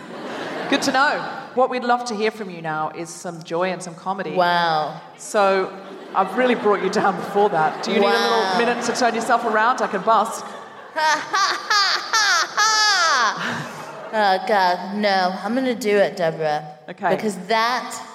Good 0.71 0.81
to 0.83 0.91
know. 0.93 1.41
What 1.55 1.69
we'd 1.69 1.83
love 1.85 2.03
to 2.05 2.15
hear 2.15 2.31
from 2.31 2.49
you 2.49 2.61
now 2.61 2.89
is 2.89 3.09
some 3.09 3.41
joy 3.43 3.71
and 3.71 3.81
some 3.81 3.95
comedy. 3.95 4.31
Wow. 4.31 5.01
So 5.17 5.71
I've 6.13 6.37
really 6.37 6.55
brought 6.55 6.83
you 6.83 6.89
down 6.89 7.15
before 7.15 7.49
that. 7.49 7.83
Do 7.83 7.91
you 7.91 7.99
need 8.01 8.07
a 8.07 8.09
little 8.09 8.57
minute 8.57 8.83
to 8.85 8.93
turn 8.93 9.15
yourself 9.15 9.45
around? 9.45 9.81
I 9.81 9.87
can 9.87 10.01
busk. 10.01 10.43
Ha 10.43 10.51
ha 10.93 11.57
ha 11.63 11.95
ha 12.11 12.51
ha 12.57 13.71
Oh 14.17 14.47
God, 14.47 14.97
no! 14.97 15.37
I'm 15.43 15.53
gonna 15.55 15.75
do 15.75 15.97
it, 15.97 16.15
Deborah. 16.15 16.77
Okay. 16.87 17.15
Because 17.15 17.37
that, 17.47 18.05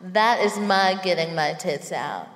that 0.00 0.40
is 0.40 0.58
my 0.58 0.98
getting 1.02 1.34
my 1.34 1.52
tits 1.52 1.92
out. 1.92 2.28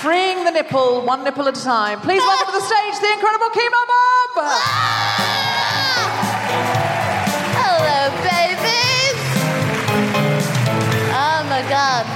Freeing 0.00 0.44
the 0.44 0.50
nipple, 0.50 1.02
one 1.02 1.24
nipple 1.24 1.46
at 1.46 1.58
a 1.58 1.62
time. 1.62 2.00
Please 2.00 2.22
welcome 2.22 2.46
to 2.46 2.58
the 2.58 2.64
stage 2.64 2.98
the 3.02 3.12
incredible 3.12 3.48
Kemah 3.48 3.86
Bob! 3.86 4.30
Ah! 4.38 4.70
Hello, 7.60 8.08
babies. 8.24 9.18
Oh 11.12 11.44
my 11.50 11.60
God, 11.68 12.06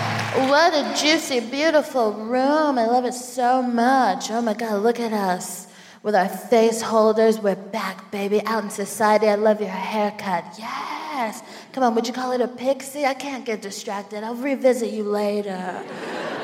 what 0.49 0.73
a 0.73 0.95
juicy, 0.99 1.41
beautiful 1.41 2.15
room! 2.15 2.79
I 2.79 2.87
love 2.87 3.05
it 3.05 3.13
so 3.13 3.61
much. 3.61 4.31
Oh 4.31 4.41
my 4.41 4.55
God, 4.55 4.83
look 4.83 4.99
at 4.99 5.13
us 5.13 5.67
with 6.03 6.15
our 6.15 6.31
face 6.31 6.81
holders. 6.81 7.39
We're 7.39 7.55
back, 7.55 8.11
baby, 8.11 8.41
out 8.47 8.65
in 8.65 8.71
society. 8.71 9.27
I 9.27 9.35
love 9.35 9.61
your 9.61 9.69
haircut. 9.69 10.55
Yes. 10.59 11.43
Come 11.75 11.83
on, 11.83 11.97
would 11.97 12.07
you 12.07 12.13
call 12.13 12.31
it 12.31 12.41
a 12.41 12.47
pixie? 12.47 13.05
I 13.05 13.15
can't 13.15 13.45
get 13.45 13.61
distracted. 13.61 14.23
I'll 14.23 14.37
revisit 14.37 14.93
you 14.93 15.03
later. 15.05 15.85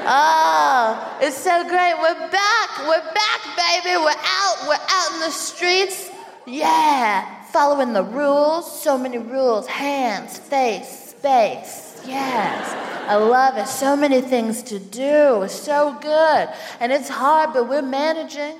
Oh, 0.02 1.18
it's 1.20 1.36
so 1.36 1.62
great. 1.68 1.92
We're 2.00 2.30
back. 2.30 2.78
We're 2.88 3.12
back, 3.12 3.40
baby. 3.54 3.96
We're 3.98 4.10
out. 4.10 4.56
We're 4.66 4.78
out 4.88 5.12
in 5.12 5.20
the 5.20 5.30
streets. 5.30 6.10
Yeah. 6.46 7.44
Following 7.52 7.92
the 7.92 8.02
rules. 8.02 8.82
So 8.82 8.96
many 8.96 9.18
rules 9.18 9.66
hands, 9.66 10.38
face, 10.38 11.10
space. 11.10 12.02
Yes. 12.06 12.72
I 13.06 13.16
love 13.16 13.58
it. 13.58 13.68
So 13.68 13.94
many 13.94 14.22
things 14.22 14.62
to 14.64 14.78
do. 14.78 15.42
It's 15.42 15.54
so 15.54 15.94
good. 16.00 16.48
And 16.80 16.90
it's 16.90 17.10
hard, 17.10 17.52
but 17.52 17.68
we're 17.68 17.82
managing. 17.82 18.56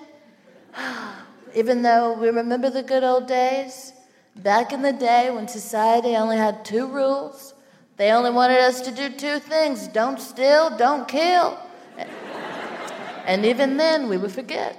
Even 1.54 1.80
though 1.80 2.12
we 2.20 2.28
remember 2.28 2.68
the 2.68 2.82
good 2.82 3.02
old 3.02 3.26
days, 3.26 3.94
back 4.42 4.72
in 4.72 4.82
the 4.82 4.92
day 4.92 5.30
when 5.30 5.48
society 5.48 6.16
only 6.16 6.36
had 6.36 6.64
two 6.64 6.86
rules, 6.86 7.54
they 7.96 8.12
only 8.12 8.30
wanted 8.30 8.58
us 8.58 8.80
to 8.82 8.90
do 8.90 9.10
two 9.10 9.38
things 9.38 9.86
don't 9.88 10.20
steal, 10.20 10.76
don't 10.76 11.06
kill. 11.06 11.58
And 13.26 13.44
even 13.44 13.76
then, 13.76 14.08
we 14.08 14.16
would 14.16 14.32
forget. 14.32 14.76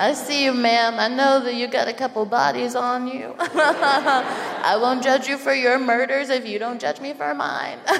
I 0.00 0.14
see 0.14 0.44
you, 0.44 0.54
ma'am. 0.54 0.98
I 0.98 1.08
know 1.08 1.44
that 1.44 1.54
you 1.56 1.68
got 1.68 1.86
a 1.86 1.92
couple 1.92 2.24
bodies 2.24 2.74
on 2.74 3.06
you. 3.06 3.34
I 3.38 4.78
won't 4.80 5.02
judge 5.02 5.28
you 5.28 5.36
for 5.36 5.52
your 5.52 5.78
murders 5.78 6.30
if 6.30 6.46
you 6.46 6.58
don't 6.58 6.80
judge 6.80 7.02
me 7.02 7.12
for 7.12 7.34
mine. 7.34 7.78
but 7.84 7.98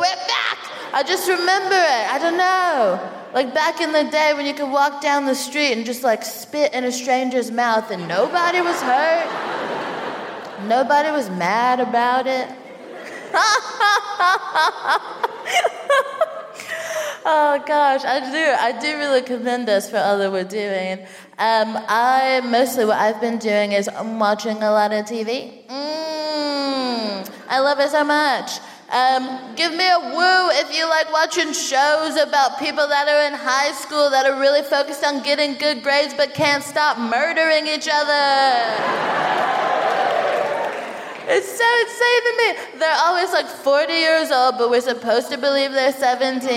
we're 0.00 0.22
back. 0.24 0.56
I 0.94 1.04
just 1.06 1.28
remember 1.28 1.74
it. 1.74 2.12
I 2.12 2.18
don't 2.18 2.38
know. 2.38 2.98
Like 3.34 3.52
back 3.52 3.82
in 3.82 3.92
the 3.92 4.04
day 4.04 4.32
when 4.34 4.46
you 4.46 4.54
could 4.54 4.72
walk 4.72 5.02
down 5.02 5.26
the 5.26 5.34
street 5.34 5.72
and 5.72 5.84
just 5.84 6.02
like 6.02 6.24
spit 6.24 6.72
in 6.72 6.84
a 6.84 6.92
stranger's 6.92 7.50
mouth 7.50 7.90
and 7.90 8.08
nobody 8.08 8.62
was 8.62 8.80
hurt. 8.80 9.28
Nobody 10.66 11.10
was 11.10 11.28
mad 11.28 11.78
about 11.78 12.26
it. 12.26 12.48
oh 17.24 17.62
gosh, 17.66 18.04
I 18.04 18.20
do. 18.20 18.54
I 18.60 18.80
do 18.80 18.96
really 18.98 19.22
commend 19.22 19.68
us 19.68 19.90
for 19.90 19.98
all 19.98 20.18
that 20.18 20.30
we're 20.30 20.44
doing. 20.44 21.00
Um, 21.38 21.78
I 21.88 22.40
mostly 22.44 22.84
what 22.84 22.98
I've 22.98 23.20
been 23.20 23.38
doing 23.38 23.72
is 23.72 23.88
I'm 23.88 24.18
watching 24.18 24.62
a 24.62 24.70
lot 24.70 24.92
of 24.92 25.04
TV. 25.06 25.66
Mm, 25.66 27.30
I 27.48 27.58
love 27.60 27.80
it 27.80 27.90
so 27.90 28.04
much. 28.04 28.60
Um, 28.90 29.54
give 29.54 29.72
me 29.72 29.88
a 29.88 30.00
woo 30.00 30.50
if 30.58 30.74
you 30.76 30.88
like 30.88 31.12
watching 31.12 31.52
shows 31.52 32.16
about 32.16 32.58
people 32.58 32.88
that 32.88 33.06
are 33.06 33.28
in 33.28 33.34
high 33.38 33.70
school 33.72 34.10
that 34.10 34.26
are 34.26 34.40
really 34.40 34.62
focused 34.62 35.04
on 35.04 35.22
getting 35.22 35.54
good 35.54 35.84
grades 35.84 36.12
but 36.12 36.34
can't 36.34 36.64
stop 36.64 36.98
murdering 36.98 37.68
each 37.68 37.88
other. 37.90 39.30
It's 41.32 41.46
so 41.46 41.64
insane 41.82 42.22
to 42.26 42.32
me. 42.38 42.80
They're 42.80 42.98
always 43.04 43.32
like 43.32 43.46
40 43.46 43.92
years 43.92 44.32
old, 44.32 44.58
but 44.58 44.68
we're 44.68 44.80
supposed 44.80 45.30
to 45.30 45.38
believe 45.38 45.70
they're 45.70 45.92
17. 45.92 46.50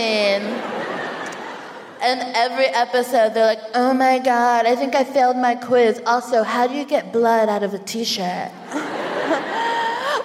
And 2.02 2.36
every 2.36 2.66
episode, 2.66 3.36
they're 3.36 3.46
like, 3.46 3.62
oh 3.76 3.94
my 3.94 4.18
God, 4.18 4.66
I 4.66 4.76
think 4.76 4.96
I 4.96 5.04
failed 5.04 5.38
my 5.38 5.54
quiz. 5.54 6.02
Also, 6.08 6.42
how 6.42 6.66
do 6.66 6.74
you 6.74 6.86
get 6.86 7.14
blood 7.14 7.50
out 7.50 7.62
of 7.62 7.76
a 7.76 7.78
t 7.78 8.04
shirt? 8.04 8.52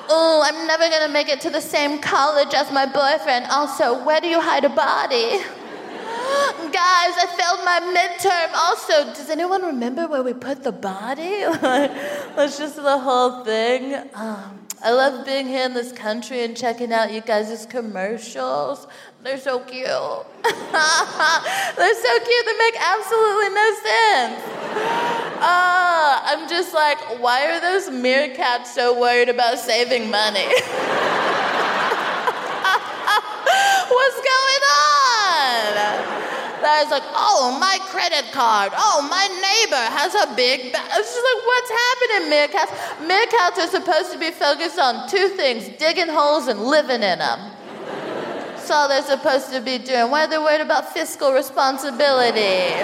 oh, 0.09 0.43
I'm 0.47 0.67
never 0.67 0.89
gonna 0.89 1.13
make 1.13 1.29
it 1.29 1.43
to 1.43 1.51
the 1.51 1.61
same 1.61 1.99
college 1.99 2.55
as 2.55 2.73
my 2.73 2.87
boyfriend. 2.87 3.45
Also, 3.51 4.03
where 4.03 4.21
do 4.23 4.29
you 4.29 4.41
hide 4.41 4.65
a 4.65 4.71
body? 4.71 5.41
Guys, 6.73 7.15
I 7.17 7.27
failed 7.39 7.65
my 7.65 7.81
midterm. 7.97 8.53
Also, 8.55 9.15
does 9.15 9.31
anyone 9.31 9.63
remember 9.63 10.07
where 10.07 10.23
we 10.23 10.35
put 10.35 10.63
the 10.63 10.73
body? 10.73 11.41
That's 11.61 12.59
just 12.59 12.77
the 12.77 12.99
whole 12.99 13.45
thing. 13.45 13.95
Um, 14.15 14.67
I 14.83 14.93
love 14.93 15.27
being 15.27 15.47
here 15.47 15.65
in 15.65 15.75
this 15.75 15.91
country 15.91 16.45
and 16.45 16.57
checking 16.57 16.93
out 16.93 17.11
you 17.13 17.21
guys' 17.21 17.67
commercials. 17.67 18.87
They're 19.25 19.39
so 19.39 19.59
cute. 19.61 19.85
They're 19.85 20.25
so 20.45 22.19
cute, 22.21 22.47
they 22.47 22.59
make 22.59 22.77
absolutely 22.79 23.49
no 23.49 23.75
sense. 23.83 24.43
Uh, 25.41 26.21
I'm 26.23 26.49
just 26.49 26.73
like, 26.75 26.99
why 27.21 27.47
are 27.51 27.61
those 27.61 27.89
meerkats 27.89 28.67
so 28.67 29.01
worried 29.01 29.29
about 29.29 29.59
saving 29.59 30.11
money? 30.11 30.47
What's 33.89 34.21
going 34.21 34.63
on? 34.63 36.18
That 36.61 36.85
is 36.85 36.91
like, 36.91 37.05
oh, 37.15 37.57
my 37.61 37.79
credit 37.87 38.33
card. 38.33 38.73
Oh, 38.77 39.07
my 39.09 39.27
neighbor 39.29 39.85
has 39.95 40.15
a 40.15 40.35
big 40.35 40.73
bag. 40.73 40.91
It's 40.95 41.15
just 41.15 41.25
like, 41.25 41.43
what's 41.47 41.71
happening, 41.71 42.23
meerkats? 42.33 42.73
Meerkats 43.07 43.59
are 43.65 43.71
supposed 43.71 44.13
to 44.13 44.19
be 44.19 44.31
focused 44.31 44.79
on 44.79 45.09
two 45.09 45.29
things 45.37 45.69
digging 45.79 46.09
holes 46.09 46.49
and 46.49 46.61
living 46.61 47.03
in 47.03 47.19
them. 47.19 47.39
That's 48.57 48.71
all 48.71 48.89
they're 48.89 49.03
supposed 49.03 49.51
to 49.53 49.61
be 49.61 49.79
doing. 49.79 50.11
Why 50.11 50.25
are 50.25 50.29
they 50.29 50.39
worried 50.39 50.61
about 50.61 50.93
fiscal 50.93 51.33
responsibility? 51.33 52.75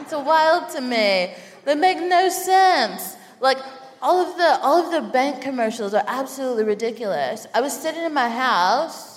It's 0.00 0.12
wild 0.12 0.70
to 0.70 0.80
me. 0.80 1.34
They 1.64 1.74
make 1.74 1.98
no 1.98 2.28
sense. 2.28 3.16
Like, 3.40 3.58
all 4.02 4.18
of 4.26 4.38
the 4.38 4.58
all 4.62 4.82
of 4.82 4.92
the 4.92 5.10
bank 5.12 5.42
commercials 5.42 5.92
are 5.92 6.04
absolutely 6.06 6.64
ridiculous. 6.64 7.46
I 7.52 7.60
was 7.60 7.78
sitting 7.78 8.02
in 8.02 8.14
my 8.14 8.30
house 8.30 9.09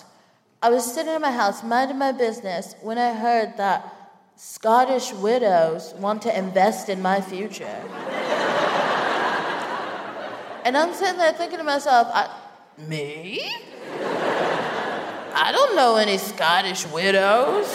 I 0.64 0.70
was 0.70 0.86
sitting 0.86 1.14
in 1.14 1.22
my 1.22 1.30
house, 1.30 1.62
minding 1.62 1.98
my 1.98 2.14
business, 2.14 2.74
when 2.82 2.98
I 2.98 3.14
heard 3.14 3.58
that 3.58 4.14
Scottish 4.38 5.12
widows 5.12 5.94
want 5.96 6.22
to 6.22 6.38
invest 6.38 6.88
in 6.88 7.02
my 7.02 7.20
future. 7.20 7.66
and 10.64 10.78
I'm 10.78 10.94
sitting 10.94 11.18
there 11.18 11.34
thinking 11.34 11.58
to 11.58 11.66
myself, 11.66 12.08
I, 12.14 12.30
me? 12.78 13.42
I 15.36 15.52
don't 15.52 15.76
know 15.76 15.98
any 15.98 16.18
Scottish 16.18 16.88
widows. 16.88 17.68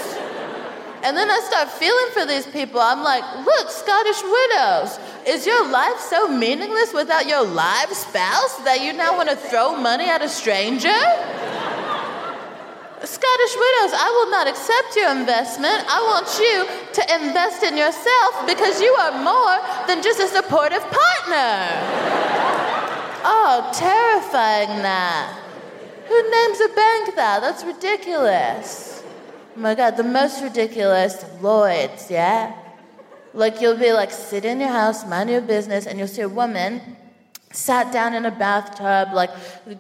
And 1.05 1.15
then 1.15 1.31
I 1.31 1.41
start 1.41 1.69
feeling 1.69 2.07
for 2.15 2.25
these 2.25 2.47
people. 2.47 2.81
I'm 2.81 3.05
like, 3.05 3.23
look, 3.45 3.69
Scottish 3.69 4.23
widows, 4.23 4.99
is 5.27 5.47
your 5.47 5.69
life 5.69 6.01
so 6.01 6.27
meaningless 6.27 6.95
without 6.95 7.27
your 7.27 7.45
live 7.45 7.93
spouse 7.93 8.57
that 8.65 8.81
you 8.81 8.95
now 8.95 9.15
want 9.15 9.29
to 9.29 9.37
throw 9.37 9.77
money 9.77 10.09
at 10.09 10.23
a 10.23 10.29
stranger? 10.31 10.89
Scottish 13.07 13.55
widows, 13.55 13.95
I 13.95 14.11
will 14.11 14.31
not 14.31 14.49
accept 14.49 14.97
your 14.97 15.11
investment. 15.15 15.87
I 15.87 16.03
want 16.03 16.27
you 16.43 16.67
to 16.67 17.03
invest 17.15 17.63
in 17.63 17.77
yourself 17.77 18.43
because 18.47 18.81
you 18.81 18.91
are 18.91 19.23
more 19.23 19.57
than 19.87 20.03
just 20.03 20.19
a 20.19 20.27
supportive 20.27 20.83
partner. 20.83 21.63
Oh, 23.23 23.71
terrifying 23.73 24.83
that. 24.83 25.39
Who 26.09 26.23
names 26.31 26.61
a 26.61 26.75
bank 26.75 27.15
that? 27.15 27.41
That's 27.41 27.63
ridiculous. 27.63 29.05
Oh 29.57 29.61
my 29.61 29.75
God, 29.75 29.97
the 29.97 30.03
most 30.03 30.43
ridiculous, 30.43 31.25
Lloyd's, 31.41 32.11
yeah? 32.11 32.53
Like 33.33 33.61
you'll 33.61 33.79
be 33.79 33.93
like, 33.93 34.11
sit 34.11 34.45
in 34.45 34.59
your 34.59 34.71
house, 34.71 35.07
mind 35.07 35.31
your 35.31 35.41
business, 35.41 35.87
and 35.87 35.99
you'll 35.99 36.09
see 36.09 36.23
a 36.23 36.29
woman 36.29 36.98
sat 37.51 37.93
down 37.93 38.15
in 38.15 38.27
a 38.27 38.31
bathtub, 38.31 39.15
like 39.15 39.31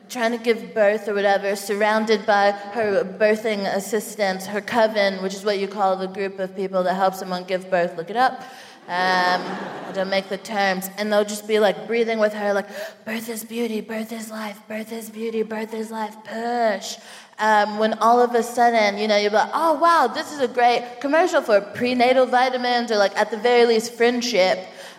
trying 0.08 0.32
to 0.32 0.38
give 0.38 0.74
birth 0.74 1.08
or 1.08 1.14
whatever, 1.14 1.54
surrounded 1.54 2.24
by 2.24 2.50
her 2.50 3.04
birthing 3.04 3.60
assistants, 3.74 4.46
her 4.46 4.60
coven, 4.60 5.22
which 5.22 5.34
is 5.34 5.44
what 5.44 5.58
you 5.58 5.68
call 5.68 5.96
the 5.96 6.08
group 6.08 6.38
of 6.38 6.56
people 6.56 6.82
that 6.82 6.94
help 6.94 7.14
someone 7.14 7.44
give 7.44 7.70
birth. 7.70 7.96
Look 7.96 8.10
it 8.10 8.16
up. 8.16 8.42
Um, 8.88 9.42
I 9.86 9.90
don't 9.92 10.08
make 10.08 10.30
the 10.30 10.38
terms. 10.38 10.88
And 10.96 11.12
they'll 11.12 11.24
just 11.24 11.46
be 11.46 11.58
like 11.58 11.86
breathing 11.86 12.18
with 12.18 12.32
her, 12.32 12.54
like, 12.54 12.68
birth 13.04 13.28
is 13.28 13.44
beauty, 13.44 13.82
birth 13.82 14.12
is 14.12 14.30
life, 14.30 14.58
birth 14.66 14.92
is 14.92 15.10
beauty, 15.10 15.42
birth 15.42 15.74
is 15.74 15.90
life, 15.90 16.16
push. 16.24 16.96
Um, 17.38 17.78
when 17.78 17.94
all 17.98 18.20
of 18.22 18.34
a 18.34 18.42
sudden, 18.42 18.96
you 18.96 19.06
know, 19.06 19.18
you're 19.18 19.30
like, 19.30 19.50
oh, 19.52 19.74
wow, 19.74 20.06
this 20.06 20.32
is 20.32 20.40
a 20.40 20.48
great 20.48 21.00
commercial 21.00 21.42
for 21.42 21.60
prenatal 21.60 22.24
vitamins 22.24 22.90
or, 22.90 22.96
like, 22.96 23.14
at 23.14 23.30
the 23.30 23.36
very 23.36 23.66
least, 23.66 23.92
friendship. 23.92 24.58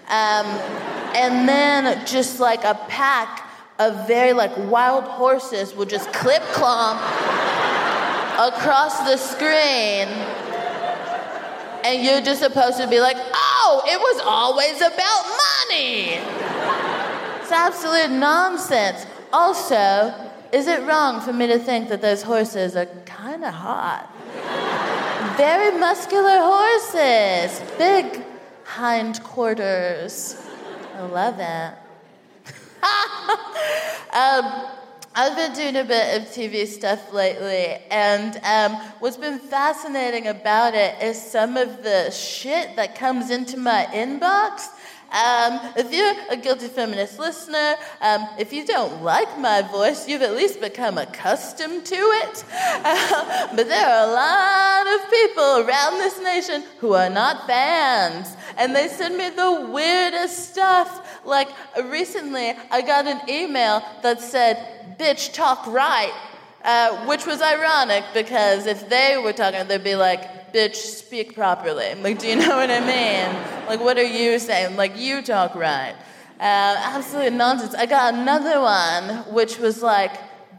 Um, 0.09 0.45
and 1.15 1.47
then 1.47 2.05
just 2.05 2.39
like 2.39 2.63
a 2.63 2.75
pack 2.87 3.47
of 3.79 4.07
very 4.07 4.33
like 4.33 4.51
wild 4.57 5.03
horses 5.03 5.73
would 5.73 5.89
just 5.89 6.11
clip 6.13 6.41
clomp 6.53 6.97
across 8.39 8.99
the 8.99 9.17
screen. 9.17 10.07
And 11.83 12.03
you're 12.03 12.21
just 12.21 12.41
supposed 12.41 12.77
to 12.77 12.87
be 12.87 12.99
like, 12.99 13.17
oh, 13.17 13.83
it 13.85 13.99
was 13.99 14.21
always 14.25 14.77
about 14.77 15.23
money. 15.47 16.19
It's 17.41 17.51
absolute 17.51 18.11
nonsense. 18.11 19.05
Also, 19.31 20.13
is 20.51 20.67
it 20.67 20.81
wrong 20.87 21.21
for 21.21 21.31
me 21.31 21.47
to 21.47 21.59
think 21.59 21.89
that 21.89 22.01
those 22.01 22.23
horses 22.23 22.75
are 22.75 22.87
kind 23.05 23.43
of 23.43 23.53
hot? 23.53 24.09
Very 25.37 25.77
muscular 25.79 26.39
horses, 26.39 27.61
big 27.77 28.25
hindquarters. 28.77 30.35
I 30.95 31.01
love 31.01 31.39
it. 31.39 31.73
um, 34.13 34.67
I've 35.15 35.35
been 35.35 35.53
doing 35.53 35.75
a 35.75 35.83
bit 35.83 36.21
of 36.21 36.27
TV 36.29 36.67
stuff 36.67 37.11
lately, 37.11 37.81
and 37.89 38.39
um, 38.43 38.75
what's 38.99 39.17
been 39.17 39.39
fascinating 39.39 40.27
about 40.27 40.75
it 40.75 41.01
is 41.01 41.21
some 41.21 41.57
of 41.57 41.83
the 41.83 42.11
shit 42.11 42.75
that 42.75 42.95
comes 42.95 43.31
into 43.31 43.57
my 43.57 43.87
inbox 43.91 44.69
um, 45.11 45.59
if 45.75 45.91
you're 45.91 46.13
a 46.29 46.37
guilty 46.37 46.67
feminist 46.67 47.17
listener, 47.17 47.75
um, 48.01 48.27
if 48.37 48.53
you 48.53 48.63
don't 48.65 49.01
like 49.01 49.39
my 49.39 49.63
voice, 49.63 50.07
you've 50.07 50.21
at 50.21 50.35
least 50.35 50.61
become 50.61 50.99
accustomed 50.99 51.85
to 51.85 51.95
it. 51.95 52.43
Uh, 52.53 53.47
but 53.55 53.67
there 53.67 53.87
are 53.87 54.07
a 54.07 54.11
lot 54.11 54.87
of 54.87 55.09
people 55.09 55.67
around 55.67 55.97
this 55.97 56.21
nation 56.21 56.63
who 56.79 56.93
are 56.93 57.09
not 57.09 57.47
fans, 57.47 58.35
and 58.57 58.75
they 58.75 58.87
send 58.87 59.17
me 59.17 59.29
the 59.29 59.67
weirdest 59.71 60.51
stuff. 60.51 61.25
Like 61.25 61.49
recently, 61.85 62.53
I 62.69 62.81
got 62.81 63.07
an 63.07 63.21
email 63.27 63.83
that 64.03 64.21
said, 64.21 64.97
"Bitch, 64.99 65.33
talk 65.33 65.65
right." 65.65 66.13
Uh, 66.63 67.05
which 67.05 67.25
was 67.25 67.41
ironic 67.41 68.03
because 68.13 68.65
if 68.65 68.89
they 68.89 69.17
were 69.23 69.31
talking, 69.31 69.65
they'd 69.69 69.81
be 69.81 69.95
like, 69.95 70.53
bitch, 70.53 70.75
speak 70.75 71.33
properly. 71.33 71.93
Like, 72.01 72.19
do 72.19 72.27
you 72.27 72.35
know 72.35 72.57
what 72.57 72.69
I 72.69 72.81
mean? 72.81 73.67
Like, 73.67 73.79
what 73.79 73.97
are 73.97 74.03
you 74.03 74.39
saying? 74.39 74.75
Like, 74.75 74.97
you 74.97 75.21
talk 75.21 75.55
right. 75.55 75.95
Uh, 76.39 76.75
absolute 76.79 77.33
nonsense. 77.33 77.75
I 77.75 77.85
got 77.85 78.13
another 78.13 78.59
one, 78.59 79.33
which 79.33 79.57
was 79.57 79.81
like, 79.81 80.11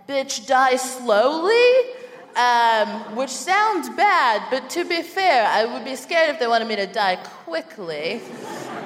bitch, 0.08 0.46
die 0.46 0.76
slowly? 0.76 1.99
Um, 2.36 3.16
which 3.16 3.30
sounds 3.30 3.88
bad, 3.90 4.42
but 4.50 4.70
to 4.70 4.84
be 4.84 5.02
fair, 5.02 5.46
I 5.46 5.64
would 5.64 5.84
be 5.84 5.96
scared 5.96 6.30
if 6.30 6.38
they 6.38 6.46
wanted 6.46 6.68
me 6.68 6.76
to 6.76 6.86
die 6.86 7.16
quickly. 7.16 8.20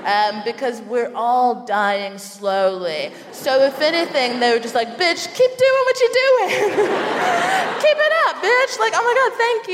Um, 0.04 0.42
because 0.44 0.80
we're 0.82 1.12
all 1.14 1.64
dying 1.64 2.18
slowly. 2.18 3.10
So 3.32 3.62
if 3.62 3.80
anything, 3.80 4.40
they 4.40 4.52
were 4.52 4.60
just 4.60 4.74
like, 4.74 4.98
bitch, 4.98 5.26
keep 5.34 5.50
doing 5.50 5.84
what 5.86 6.00
you're 6.00 6.18
doing. 6.24 6.48
keep 7.80 7.96
it 7.96 8.12
up, 8.26 8.36
bitch. 8.36 8.78
Like, 8.78 8.92
oh 8.94 9.02
my 9.02 9.14
God, 9.20 9.32
thank 9.38 9.68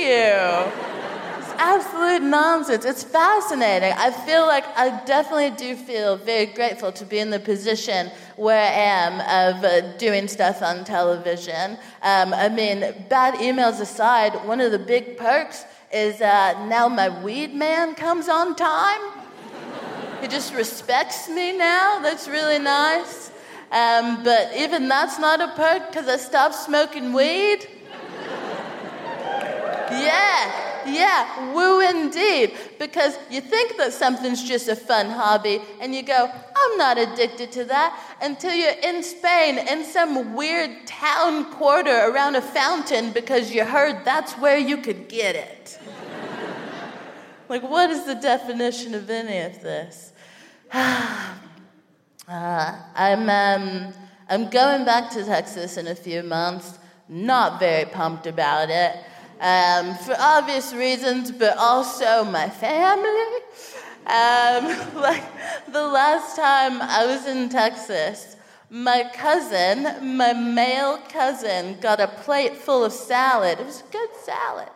you 0.86 0.99
absolute 1.60 2.22
nonsense. 2.22 2.86
It's 2.86 3.04
fascinating. 3.04 3.92
I 3.92 4.10
feel 4.10 4.46
like 4.46 4.64
I 4.76 5.04
definitely 5.04 5.50
do 5.50 5.76
feel 5.76 6.16
very 6.16 6.46
grateful 6.46 6.90
to 6.92 7.04
be 7.04 7.18
in 7.18 7.28
the 7.28 7.38
position 7.38 8.10
where 8.36 8.60
I 8.60 8.72
am 8.72 9.56
of 9.56 9.64
uh, 9.64 9.96
doing 9.98 10.26
stuff 10.26 10.62
on 10.62 10.84
television. 10.84 11.72
Um, 12.02 12.32
I 12.32 12.48
mean, 12.48 12.80
bad 13.10 13.34
emails 13.34 13.78
aside, 13.78 14.34
one 14.46 14.60
of 14.60 14.72
the 14.72 14.78
big 14.78 15.18
perks 15.18 15.64
is 15.92 16.22
uh, 16.22 16.66
now 16.66 16.88
my 16.88 17.22
weed 17.22 17.54
man 17.54 17.94
comes 17.94 18.28
on 18.28 18.56
time. 18.56 19.00
He 20.22 20.28
just 20.28 20.54
respects 20.54 21.28
me 21.28 21.56
now. 21.56 22.00
That's 22.00 22.26
really 22.26 22.58
nice. 22.58 23.30
Um, 23.70 24.24
but 24.24 24.50
even 24.56 24.88
that's 24.88 25.18
not 25.18 25.40
a 25.40 25.48
perk 25.48 25.90
because 25.90 26.08
I 26.08 26.16
stopped 26.16 26.54
smoking 26.54 27.12
weed. 27.12 27.68
Yeah, 29.90 30.69
yeah, 30.86 31.52
woo 31.52 31.80
indeed. 31.80 32.56
Because 32.78 33.16
you 33.30 33.40
think 33.40 33.76
that 33.76 33.92
something's 33.92 34.42
just 34.42 34.68
a 34.68 34.76
fun 34.76 35.10
hobby, 35.10 35.60
and 35.80 35.94
you 35.94 36.02
go, 36.02 36.30
I'm 36.56 36.78
not 36.78 36.98
addicted 36.98 37.52
to 37.52 37.64
that, 37.64 37.98
until 38.22 38.54
you're 38.54 38.78
in 38.82 39.02
Spain 39.02 39.58
in 39.58 39.84
some 39.84 40.34
weird 40.34 40.86
town 40.86 41.52
quarter 41.52 42.10
around 42.10 42.36
a 42.36 42.42
fountain 42.42 43.12
because 43.12 43.52
you 43.52 43.64
heard 43.64 44.04
that's 44.04 44.34
where 44.34 44.58
you 44.58 44.78
could 44.78 45.08
get 45.08 45.36
it. 45.36 45.78
like, 47.48 47.62
what 47.62 47.90
is 47.90 48.04
the 48.04 48.14
definition 48.14 48.94
of 48.94 49.08
any 49.10 49.38
of 49.38 49.60
this? 49.62 50.12
uh, 50.72 51.34
I'm, 52.28 53.28
um, 53.28 53.92
I'm 54.28 54.50
going 54.50 54.84
back 54.84 55.10
to 55.12 55.24
Texas 55.24 55.76
in 55.76 55.86
a 55.86 55.94
few 55.94 56.22
months. 56.22 56.78
Not 57.08 57.58
very 57.58 57.86
pumped 57.86 58.26
about 58.28 58.70
it 58.70 58.96
um, 59.40 59.94
for 59.96 60.14
obvious 60.18 60.72
reasons, 60.72 61.32
but 61.32 61.56
also 61.56 62.24
my 62.24 62.48
family. 62.48 63.40
Um, 64.06 64.94
like 65.00 65.24
the 65.72 65.82
last 65.82 66.36
time 66.36 66.80
I 66.82 67.06
was 67.06 67.26
in 67.26 67.48
Texas, 67.48 68.36
my 68.68 69.10
cousin, 69.14 70.16
my 70.16 70.32
male 70.32 70.98
cousin, 71.08 71.78
got 71.80 72.00
a 72.00 72.08
plate 72.08 72.56
full 72.56 72.84
of 72.84 72.92
salad. 72.92 73.58
It 73.58 73.66
was 73.66 73.80
a 73.80 73.92
good 73.92 74.10
salad. 74.22 74.68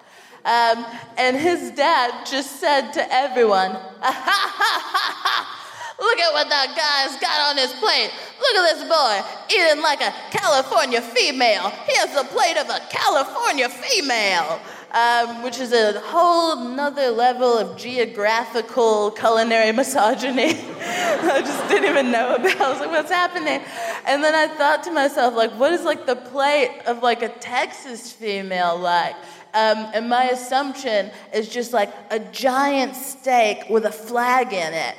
Um, 0.45 0.85
and 1.17 1.37
his 1.37 1.71
dad 1.71 2.27
just 2.27 2.61
said 2.61 2.91
to 2.93 3.13
everyone, 3.13 3.79
Look 5.99 6.19
at 6.19 6.33
what 6.33 6.49
that 6.49 6.75
guy's 6.75 7.21
got 7.21 7.41
on 7.51 7.57
his 7.57 7.73
plate. 7.75 8.11
Look 8.41 8.57
at 8.57 8.75
this 8.75 8.83
boy 8.89 9.23
eating 9.55 9.83
like 9.83 10.01
a 10.01 10.13
California 10.31 11.01
female. 11.01 11.71
Here's 11.87 12.15
the 12.15 12.25
plate 12.25 12.57
of 12.57 12.69
a 12.69 12.81
California 12.91 13.69
female. 13.69 14.61
Um, 14.93 15.43
which 15.43 15.59
is 15.59 15.73
a 15.73 15.99
whole 15.99 16.55
nother 16.55 17.11
level 17.11 17.59
of 17.59 17.77
geographical 17.77 19.11
culinary 19.11 19.73
misogyny 19.73 20.55
I 20.87 21.41
just 21.41 21.69
didn't 21.69 21.91
even 21.91 22.13
know 22.13 22.37
about. 22.37 22.61
I 22.61 22.71
was 22.71 22.81
like, 22.81 22.91
what's 22.91 23.11
happening? 23.11 23.61
And 24.07 24.23
then 24.23 24.35
I 24.35 24.47
thought 24.47 24.83
to 24.85 24.93
myself, 24.93 25.35
like, 25.35 25.51
what 25.53 25.73
is 25.73 25.83
like 25.83 26.07
the 26.07 26.17
plate 26.17 26.83
of 26.87 27.03
like 27.03 27.23
a 27.23 27.29
Texas 27.29 28.13
female 28.13 28.79
like? 28.79 29.17
Um, 29.55 29.87
and 29.95 30.09
my 30.09 30.25
assumption 30.25 31.11
is 31.33 31.49
just 31.49 31.73
like 31.73 31.93
a 32.11 32.19
giant 32.19 32.97
steak 32.97 33.65
with 33.71 33.85
a 33.85 33.93
flag 33.93 34.53
in 34.53 34.75
it. 34.75 34.97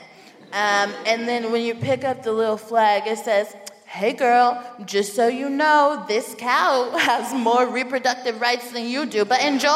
Um, 0.56 0.94
and 1.06 1.28
then 1.28 1.52
when 1.52 1.64
you 1.64 1.76
pick 1.76 2.06
up 2.06 2.24
the 2.24 2.32
little 2.32 2.56
flag, 2.56 3.08
it 3.08 3.18
says, 3.18 3.54
Hey 3.88 4.14
girl, 4.14 4.64
just 4.86 5.14
so 5.14 5.28
you 5.28 5.50
know, 5.50 6.06
this 6.08 6.34
cow 6.38 6.92
has 6.98 7.34
more 7.34 7.68
reproductive 7.68 8.40
rights 8.40 8.72
than 8.72 8.86
you 8.86 9.06
do, 9.06 9.26
but 9.26 9.42
enjoy. 9.42 9.70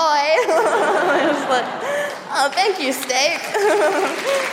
Like, 1.49 1.65
oh, 2.31 2.49
thank 2.53 2.79
you, 2.79 2.93
steak. 2.93 3.39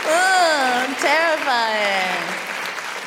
oh, 0.09 0.95
terrifying. 0.99 2.17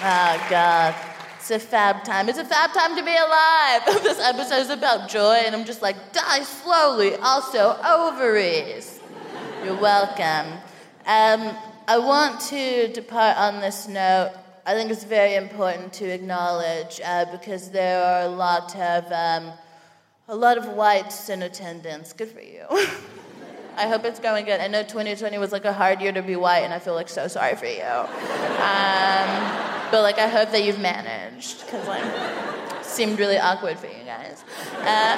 Oh, 0.02 0.46
God. 0.48 0.94
It's 1.36 1.50
a 1.50 1.58
fab 1.58 2.04
time. 2.04 2.28
It's 2.28 2.38
a 2.38 2.44
fab 2.44 2.72
time 2.72 2.96
to 2.96 3.02
be 3.02 3.14
alive. 3.16 4.02
this 4.02 4.20
episode 4.20 4.60
is 4.60 4.70
about 4.70 5.10
joy, 5.10 5.42
and 5.44 5.54
I'm 5.54 5.64
just 5.64 5.82
like, 5.82 6.12
die 6.12 6.42
slowly. 6.44 7.16
Also, 7.16 7.76
ovaries. 7.84 9.00
You're 9.64 9.80
welcome. 9.80 10.58
Um, 11.06 11.56
I 11.90 11.98
want 11.98 12.38
to 12.50 12.86
depart 12.92 13.36
on 13.36 13.60
this 13.60 13.88
note. 13.88 14.32
I 14.64 14.74
think 14.74 14.92
it's 14.92 15.02
very 15.02 15.34
important 15.34 15.92
to 15.94 16.08
acknowledge 16.08 17.00
uh, 17.04 17.24
because 17.32 17.72
there 17.72 18.00
are 18.00 18.22
a 18.26 18.28
lot 18.28 18.76
of 18.76 19.10
um, 19.10 19.52
a 20.28 20.36
lot 20.36 20.56
of 20.56 20.68
whites 20.68 21.28
in 21.30 21.42
attendance. 21.42 22.12
Good 22.12 22.28
for 22.28 22.42
you. 22.42 22.64
I 23.76 23.88
hope 23.88 24.04
it's 24.04 24.20
going 24.20 24.44
good. 24.44 24.60
I 24.60 24.68
know 24.68 24.84
2020 24.84 25.36
was 25.38 25.50
like 25.50 25.64
a 25.64 25.72
hard 25.72 26.00
year 26.00 26.12
to 26.12 26.22
be 26.22 26.36
white, 26.36 26.60
and 26.60 26.72
I 26.72 26.78
feel 26.78 26.94
like 26.94 27.08
so 27.08 27.26
sorry 27.26 27.56
for 27.56 27.66
you. 27.66 27.82
Um, 27.82 29.28
but 29.90 30.02
like, 30.02 30.18
I 30.18 30.28
hope 30.28 30.52
that 30.52 30.62
you've 30.62 30.78
managed 30.78 31.66
because 31.66 31.88
like, 31.88 32.84
seemed 32.84 33.18
really 33.18 33.38
awkward 33.38 33.80
for 33.80 33.88
you 33.88 33.99
guys. 34.10 34.42
Uh, 34.82 35.14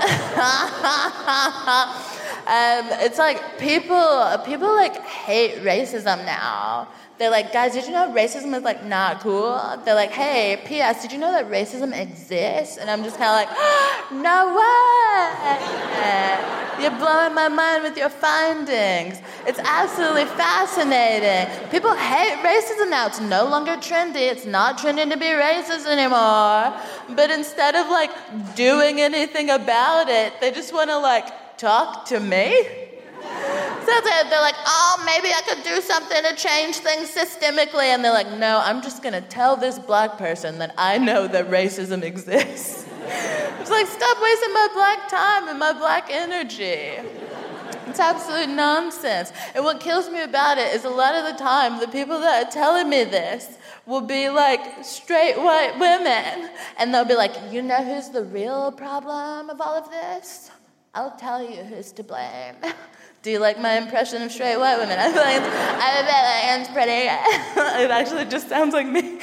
um, 2.47 2.85
it's 3.05 3.19
like 3.19 3.59
people 3.59 4.39
people 4.45 4.69
like 4.75 4.97
hate 5.03 5.63
racism 5.63 6.25
now. 6.27 6.89
They're 7.23 7.31
like, 7.31 7.53
guys, 7.53 7.75
did 7.75 7.87
you 7.87 7.93
know 7.93 8.11
racism 8.13 8.53
is 8.53 8.65
like 8.65 8.85
not 8.85 9.21
cool? 9.21 9.55
They're 9.85 9.95
like, 9.95 10.11
hey, 10.11 10.61
P.S. 10.67 11.03
Did 11.03 11.13
you 11.13 11.19
know 11.19 11.31
that 11.31 11.49
racism 11.49 11.97
exists? 11.97 12.79
And 12.79 12.91
I'm 12.91 13.05
just 13.05 13.17
kind 13.17 13.31
of 13.31 13.37
like, 13.47 13.49
no 14.11 14.57
way! 14.59 15.23
You're 16.83 16.99
blowing 16.99 17.33
my 17.33 17.47
mind 17.47 17.85
with 17.85 17.97
your 17.97 18.09
findings. 18.09 19.21
It's 19.47 19.61
absolutely 19.61 20.25
fascinating. 20.25 21.47
People 21.71 21.95
hate 21.95 22.43
racism 22.43 22.91
now. 22.91 23.07
It's 23.07 23.21
no 23.21 23.45
longer 23.45 23.77
trendy. 23.77 24.29
It's 24.29 24.45
not 24.45 24.79
trending 24.79 25.09
to 25.11 25.17
be 25.17 25.27
racist 25.27 25.87
anymore. 25.87 26.75
But 27.15 27.31
instead 27.31 27.77
of 27.77 27.89
like 27.89 28.11
doing 28.57 29.01
anything 29.01 29.49
about 29.49 30.09
it, 30.09 30.41
they 30.41 30.51
just 30.51 30.75
want 30.75 30.91
to 30.91 30.99
like 30.99 31.57
talk 31.57 32.05
to 32.07 32.19
me. 32.19 32.67
So 33.83 34.01
they're 34.01 34.41
like, 34.41 34.55
oh, 34.65 35.03
maybe 35.05 35.35
I 35.35 35.43
could 35.43 35.65
do 35.65 35.81
something 35.81 36.23
to 36.23 36.35
change 36.37 36.77
things 36.77 37.15
systemically. 37.15 37.93
And 37.93 38.05
they're 38.05 38.13
like, 38.13 38.31
no, 38.39 38.61
I'm 38.63 38.81
just 38.81 39.03
going 39.03 39.13
to 39.13 39.21
tell 39.21 39.57
this 39.57 39.79
black 39.79 40.17
person 40.17 40.59
that 40.59 40.73
I 40.79 40.99
know 40.99 41.27
that 41.29 41.51
racism 41.51 42.03
exists. 42.03 42.87
it's 43.03 43.71
like, 43.71 43.87
stop 43.87 44.23
wasting 44.23 44.53
my 44.55 44.69
black 44.73 45.09
time 45.09 45.49
and 45.49 45.59
my 45.59 45.73
black 45.73 46.09
energy. 46.11 47.03
It's 47.87 48.01
absolute 48.01 48.49
nonsense. 48.49 49.33
And 49.55 49.65
what 49.65 49.81
kills 49.81 50.09
me 50.09 50.23
about 50.23 50.57
it 50.57 50.75
is 50.75 50.85
a 50.85 50.91
lot 50.91 51.15
of 51.15 51.27
the 51.27 51.39
time, 51.39 51.79
the 51.81 51.89
people 51.89 52.21
that 52.21 52.47
are 52.47 52.51
telling 52.51 52.89
me 52.89 53.05
this 53.05 53.59
will 53.85 54.01
be 54.01 54.31
like 54.31 54.85
straight 54.85 55.37
white 55.37 55.79
women. 55.79 56.51
And 56.79 56.95
they'll 56.95 57.05
be 57.05 57.17
like, 57.17 57.35
you 57.51 57.61
know 57.61 57.85
who's 57.85 58.09
the 58.09 58.25
real 58.25 58.73
problem 58.73 59.51
of 59.51 59.61
all 59.61 59.77
of 59.77 59.91
this? 59.91 60.51
I'll 60.95 61.17
tell 61.17 61.43
you 61.43 61.63
who's 61.65 61.93
to 61.93 62.03
blame. 62.03 62.55
Do 63.23 63.31
you 63.31 63.39
like 63.39 63.61
my 63.61 63.79
impression 63.79 64.21
of 64.23 64.33
straight 64.33 64.57
white 64.57 64.79
women? 64.79 64.99
I 64.99 65.05
feel 65.13 65.23
like 65.23 65.37
I 65.37 66.03
bet 66.03 66.07
that 66.09 66.59
it's 66.59 66.69
pretty. 66.71 66.91
it 67.85 67.91
actually 67.93 68.25
just 68.25 68.49
sounds 68.49 68.75
like 68.75 68.89
me. 68.89 69.21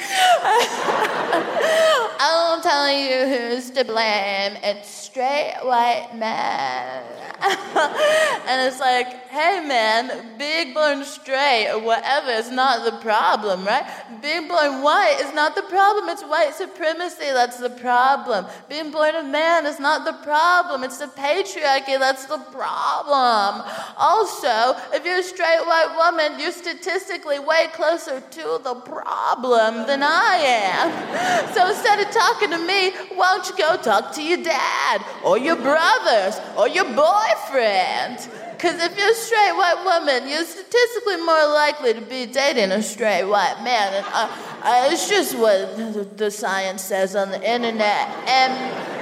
I'll 2.18 2.62
tell 2.62 2.90
you 2.90 3.26
who's 3.28 3.68
to 3.72 3.84
blame. 3.84 4.56
It's 4.62 4.88
straight 4.88 5.56
white 5.62 6.12
men. 6.14 7.04
and 7.40 8.66
it's 8.68 8.80
like, 8.80 9.06
hey 9.28 9.64
man, 9.66 10.36
big 10.36 10.74
born 10.74 11.04
straight 11.04 11.70
or 11.70 11.80
whatever 11.80 12.30
is 12.30 12.50
not 12.50 12.84
the 12.84 12.98
problem, 12.98 13.64
right? 13.64 13.86
Being 14.20 14.46
born 14.46 14.82
white 14.82 15.16
is 15.20 15.32
not 15.32 15.54
the 15.54 15.62
problem. 15.62 16.10
It's 16.10 16.22
white 16.22 16.54
supremacy 16.54 17.30
that's 17.32 17.56
the 17.56 17.70
problem. 17.70 18.44
Being 18.68 18.90
born 18.90 19.14
a 19.14 19.22
man 19.22 19.64
is 19.64 19.80
not 19.80 20.04
the 20.04 20.12
problem. 20.22 20.84
It's 20.84 20.98
the 20.98 21.06
patriarchy 21.06 21.98
that's 21.98 22.26
the 22.26 22.38
problem. 22.52 23.66
Also, 23.96 24.76
if 24.92 25.04
you're 25.04 25.18
a 25.18 25.22
straight 25.22 25.60
white 25.66 25.94
woman, 25.96 26.38
you're 26.40 26.52
statistically 26.52 27.38
way 27.38 27.68
closer 27.72 28.20
to 28.20 28.60
the 28.62 28.74
problem 28.74 29.86
than 29.86 30.02
I 30.02 30.36
am. 30.36 31.54
So 31.54 31.68
instead 31.68 32.00
of 32.00 32.10
talking 32.12 32.50
to 32.50 32.58
me, 32.58 32.90
why 33.14 33.36
don't 33.36 33.48
you 33.48 33.56
go 33.56 33.76
talk 33.76 34.12
to 34.14 34.22
your 34.22 34.42
dad? 34.42 35.04
or 35.24 35.38
your 35.38 35.56
brothers 35.56 36.38
or 36.56 36.68
your 36.68 36.84
boyfriend. 36.84 38.28
Because 38.52 38.82
if 38.82 38.96
you're 38.98 39.10
a 39.10 39.14
straight 39.14 39.52
white 39.52 39.82
woman, 39.84 40.28
you're 40.28 40.44
statistically 40.44 41.16
more 41.18 41.46
likely 41.48 41.94
to 41.94 42.00
be 42.00 42.26
dating 42.26 42.72
a 42.72 42.82
straight 42.82 43.24
white 43.24 43.62
man. 43.64 43.94
And, 43.94 44.06
uh, 44.06 44.28
uh, 44.62 44.88
it's 44.90 45.08
just 45.08 45.36
what 45.38 46.18
the 46.18 46.30
science 46.30 46.82
says 46.82 47.16
on 47.16 47.30
the 47.30 47.42
internet. 47.42 48.08
And 48.28 48.99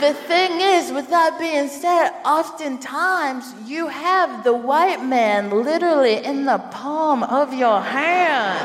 the 0.00 0.14
thing 0.14 0.60
is, 0.60 0.92
with 0.92 1.08
that 1.10 1.38
being 1.38 1.68
said, 1.68 2.10
oftentimes 2.24 3.54
you 3.66 3.88
have 3.88 4.44
the 4.44 4.54
white 4.54 5.02
man 5.04 5.50
literally 5.50 6.24
in 6.24 6.44
the 6.44 6.58
palm 6.70 7.22
of 7.22 7.54
your 7.54 7.80
hand. 7.80 8.58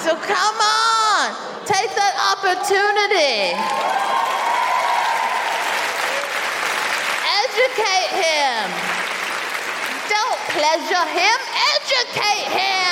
So 0.00 0.14
come 0.14 0.58
on, 0.60 1.34
take 1.66 1.90
that 1.96 2.14
opportunity. 2.32 3.56
Educate 7.44 8.10
him. 8.20 8.64
Don't 10.08 10.40
pleasure 10.54 11.06
him, 11.12 11.38
educate 11.76 12.48
him. 12.52 12.88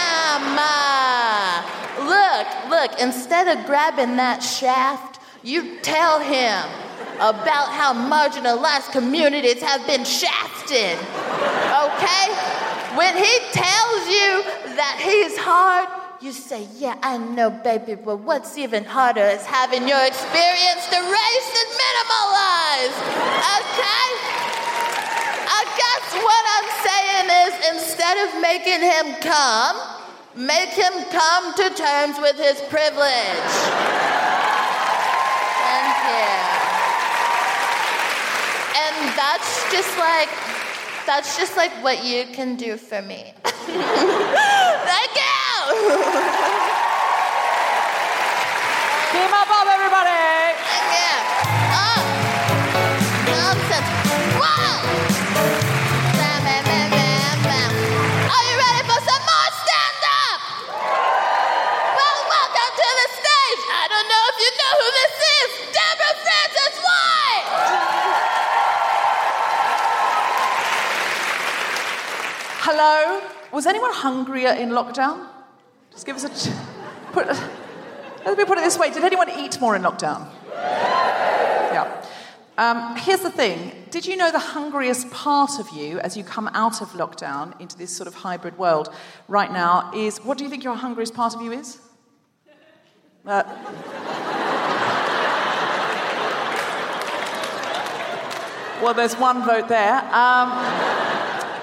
Look, 2.06 2.46
look, 2.68 3.00
instead 3.00 3.48
of 3.48 3.64
grabbing 3.66 4.16
that 4.16 4.42
shaft, 4.42 5.20
you 5.42 5.78
tell 5.80 6.20
him 6.20 6.85
about 7.16 7.72
how 7.72 7.92
marginalized 7.92 8.92
communities 8.92 9.62
have 9.62 9.86
been 9.86 10.04
shafted. 10.04 10.96
Okay? 10.96 12.26
When 12.96 13.16
he 13.16 13.34
tells 13.52 14.02
you 14.08 14.44
that 14.76 15.00
he's 15.00 15.36
hard, 15.36 15.88
you 16.20 16.32
say, 16.32 16.66
Yeah, 16.76 16.96
I 17.02 17.18
know, 17.18 17.50
baby, 17.50 17.94
but 17.94 18.18
what's 18.20 18.56
even 18.58 18.84
harder 18.84 19.24
is 19.24 19.44
having 19.44 19.88
your 19.88 20.02
experience 20.04 20.84
erased 20.92 21.54
and 21.60 21.70
minimalized. 21.76 23.00
Okay? 23.56 24.08
I 25.48 25.62
guess 25.76 26.04
what 26.20 26.44
I'm 26.56 26.68
saying 26.88 27.28
is 27.44 27.52
instead 27.76 28.16
of 28.28 28.40
making 28.40 28.80
him 28.80 29.06
come, 29.20 29.76
make 30.36 30.70
him 30.70 30.92
come 31.10 31.54
to 31.54 31.70
terms 31.74 32.18
with 32.18 32.36
his 32.36 32.60
privilege. 32.68 33.52
Thank 35.62 35.96
you. 36.08 36.45
And 38.98 39.12
that's 39.16 39.70
just 39.70 39.98
like 39.98 40.28
that's 41.06 41.36
just 41.38 41.56
like 41.56 41.70
what 41.84 42.04
you 42.04 42.24
can 42.32 42.56
do 42.56 42.76
for 42.76 43.02
me. 43.02 43.32
Thank 43.44 43.76
you. 45.14 45.56
Keep 49.12 49.32
up, 49.32 49.50
up, 49.50 49.66
everybody. 49.68 50.56
Thank 50.66 51.44
you. 51.44 51.45
Hello? 72.88 73.20
Was 73.50 73.66
anyone 73.66 73.92
hungrier 73.92 74.50
in 74.50 74.68
lockdown? 74.68 75.26
Just 75.90 76.06
give 76.06 76.14
us 76.14 76.24
a. 76.24 76.30
Put, 77.10 77.26
let 77.26 78.38
me 78.38 78.44
put 78.44 78.58
it 78.58 78.60
this 78.60 78.78
way 78.78 78.92
Did 78.92 79.02
anyone 79.02 79.28
eat 79.28 79.60
more 79.60 79.74
in 79.74 79.82
lockdown? 79.82 80.28
Yeah. 80.54 82.04
Um, 82.56 82.94
here's 82.96 83.22
the 83.22 83.30
thing 83.30 83.72
Did 83.90 84.06
you 84.06 84.16
know 84.16 84.30
the 84.30 84.38
hungriest 84.38 85.10
part 85.10 85.58
of 85.58 85.68
you 85.70 85.98
as 85.98 86.16
you 86.16 86.22
come 86.22 86.48
out 86.54 86.80
of 86.80 86.90
lockdown 86.90 87.60
into 87.60 87.76
this 87.76 87.90
sort 87.90 88.06
of 88.06 88.14
hybrid 88.14 88.56
world 88.56 88.94
right 89.26 89.50
now 89.50 89.90
is 89.92 90.18
what 90.18 90.38
do 90.38 90.44
you 90.44 90.50
think 90.50 90.62
your 90.62 90.76
hungriest 90.76 91.12
part 91.12 91.34
of 91.34 91.42
you 91.42 91.50
is? 91.50 91.80
Uh, 93.26 93.42
well, 98.80 98.94
there's 98.94 99.16
one 99.16 99.44
vote 99.44 99.66
there. 99.66 100.04
Um, 100.14 101.16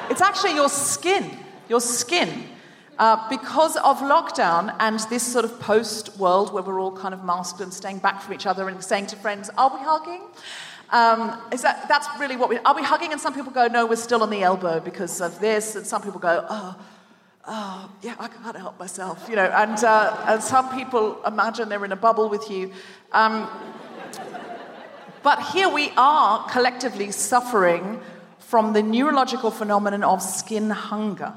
it's 0.09 0.21
actually 0.21 0.55
your 0.55 0.69
skin. 0.69 1.37
Your 1.69 1.81
skin. 1.81 2.49
Uh, 2.99 3.27
because 3.27 3.75
of 3.77 3.97
lockdown 3.99 4.75
and 4.79 4.99
this 5.09 5.23
sort 5.23 5.43
of 5.43 5.59
post 5.59 6.15
world 6.19 6.53
where 6.53 6.61
we're 6.61 6.79
all 6.79 6.91
kind 6.91 7.13
of 7.13 7.23
masked 7.23 7.59
and 7.59 7.73
staying 7.73 7.97
back 7.97 8.21
from 8.21 8.35
each 8.35 8.45
other 8.45 8.69
and 8.69 8.83
saying 8.83 9.07
to 9.07 9.15
friends, 9.15 9.49
Are 9.57 9.73
we 9.73 9.83
hugging? 9.83 10.21
Um, 10.91 11.41
is 11.51 11.63
that, 11.63 11.87
that's 11.87 12.07
really 12.19 12.35
what 12.35 12.49
we 12.49 12.59
are. 12.59 12.75
We 12.75 12.83
hugging? 12.83 13.11
And 13.11 13.19
some 13.19 13.33
people 13.33 13.51
go, 13.51 13.65
No, 13.65 13.87
we're 13.87 13.95
still 13.95 14.21
on 14.21 14.29
the 14.29 14.43
elbow 14.43 14.79
because 14.79 15.21
of 15.21 15.39
this. 15.39 15.75
And 15.75 15.87
some 15.87 16.03
people 16.03 16.19
go, 16.19 16.45
Oh, 16.47 16.75
oh 17.47 17.89
yeah, 18.03 18.15
I 18.19 18.27
can't 18.27 18.57
help 18.57 18.77
myself. 18.79 19.25
You 19.27 19.37
know, 19.37 19.45
and, 19.45 19.83
uh, 19.83 20.25
and 20.27 20.43
some 20.43 20.69
people 20.77 21.19
imagine 21.25 21.69
they're 21.69 21.83
in 21.85 21.91
a 21.91 21.95
bubble 21.95 22.29
with 22.29 22.51
you. 22.51 22.71
Um, 23.11 23.49
but 25.23 25.41
here 25.47 25.69
we 25.69 25.89
are 25.97 26.47
collectively 26.49 27.11
suffering 27.11 28.01
from 28.53 28.73
the 28.73 28.83
neurological 28.83 29.49
phenomenon 29.49 30.03
of 30.03 30.21
skin 30.21 30.69
hunger 30.69 31.33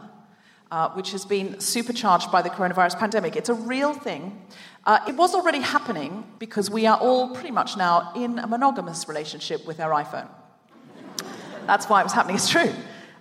uh, 0.71 0.91
which 0.91 1.13
has 1.13 1.25
been 1.25 1.59
supercharged 1.59 2.31
by 2.31 2.43
the 2.43 2.51
coronavirus 2.51 2.99
pandemic. 2.99 3.37
It's 3.37 3.49
a 3.49 3.55
real 3.55 3.95
thing. 3.95 4.39
Uh, 4.85 4.99
it 5.09 5.17
was 5.17 5.35
already 5.35 5.61
happening 5.61 6.27
because 6.39 6.71
we 6.71 6.85
are 6.85 6.99
all 6.99 7.31
pretty 7.31 7.53
much 7.53 7.75
now 7.75 8.13
in 8.15 8.39
a 8.39 8.47
monogamous 8.47 9.09
relationship 9.09 9.67
with 9.67 9.81
our 9.81 9.93
iPhone. 9.93 10.29
That's 11.67 11.89
why 11.89 12.01
it 12.01 12.05
was 12.05 12.13
happening. 12.13 12.37
It's 12.37 12.51
true. 12.51 12.71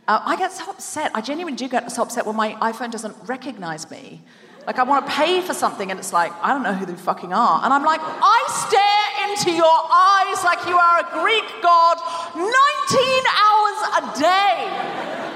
Uh, 0.10 0.20
I 0.26 0.36
get 0.36 0.52
so 0.52 0.70
upset. 0.70 1.12
I 1.16 1.22
genuinely 1.22 1.56
do 1.56 1.70
get 1.70 1.90
so 1.90 2.02
upset 2.02 2.26
when 2.26 2.36
my 2.36 2.52
iPhone 2.56 2.92
doesn't 2.92 3.16
recognize 3.26 3.90
me. 3.90 4.22
Like, 4.68 4.78
I 4.78 4.84
want 4.84 5.06
to 5.06 5.12
pay 5.14 5.40
for 5.40 5.54
something, 5.54 5.90
and 5.90 5.98
it's 5.98 6.12
like, 6.12 6.34
I 6.42 6.50
don't 6.50 6.64
know 6.64 6.74
who 6.74 6.86
they 6.86 6.96
fucking 6.96 7.32
are. 7.32 7.64
And 7.64 7.74
I'm 7.74 7.86
like, 7.86 8.02
I 8.04 8.44
stare 8.68 9.15
into 9.36 9.52
your 9.52 9.66
eyes 9.68 10.44
like 10.44 10.66
you 10.66 10.78
are 10.78 11.00
a 11.00 11.10
Greek 11.12 11.44
god 11.62 11.98
19 12.36 12.46
hours 12.46 13.80
a 14.00 14.20
day. 14.20 14.56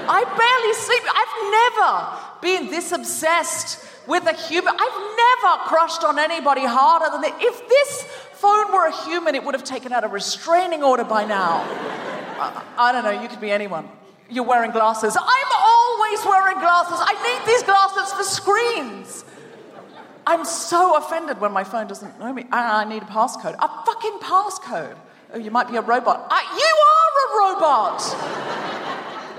I 0.08 0.24
barely 0.24 0.74
sleep. 0.74 1.02
I've 1.20 1.36
never 1.52 1.90
been 2.40 2.70
this 2.70 2.92
obsessed 2.92 3.84
with 4.06 4.26
a 4.26 4.32
human. 4.32 4.74
I've 4.74 5.16
never 5.16 5.64
crushed 5.68 6.02
on 6.02 6.18
anybody 6.18 6.62
harder 6.64 7.10
than 7.12 7.20
this. 7.20 7.32
If 7.40 7.68
this 7.68 8.02
phone 8.32 8.72
were 8.72 8.86
a 8.86 9.04
human, 9.04 9.34
it 9.34 9.44
would 9.44 9.54
have 9.54 9.64
taken 9.64 9.92
out 9.92 10.02
a 10.02 10.08
restraining 10.08 10.82
order 10.82 11.04
by 11.04 11.26
now. 11.26 11.60
I, 12.40 12.62
I 12.78 12.92
don't 12.92 13.04
know, 13.04 13.20
you 13.22 13.28
could 13.28 13.40
be 13.40 13.50
anyone. 13.50 13.86
You're 14.30 14.44
wearing 14.44 14.70
glasses. 14.70 15.14
I'm 15.14 15.52
always 15.58 16.24
wearing 16.24 16.58
glasses. 16.58 16.98
I 16.98 17.12
need 17.20 17.52
these 17.52 17.62
glasses 17.64 18.12
for 18.14 18.24
screens. 18.24 19.24
I'm 20.30 20.44
so 20.44 20.96
offended 20.96 21.40
when 21.40 21.50
my 21.50 21.64
phone 21.64 21.88
doesn't 21.88 22.20
know 22.20 22.32
me. 22.32 22.46
I, 22.52 22.82
I 22.82 22.84
need 22.88 23.02
a 23.02 23.06
passcode. 23.06 23.56
A 23.58 23.68
fucking 23.84 24.18
passcode. 24.20 24.96
Oh, 25.32 25.38
you 25.38 25.50
might 25.50 25.68
be 25.68 25.74
a 25.74 25.80
robot. 25.80 26.28
I, 26.30 26.40
you 26.62 26.72
are 26.92 27.10
a 27.26 27.28
robot. 27.42 27.98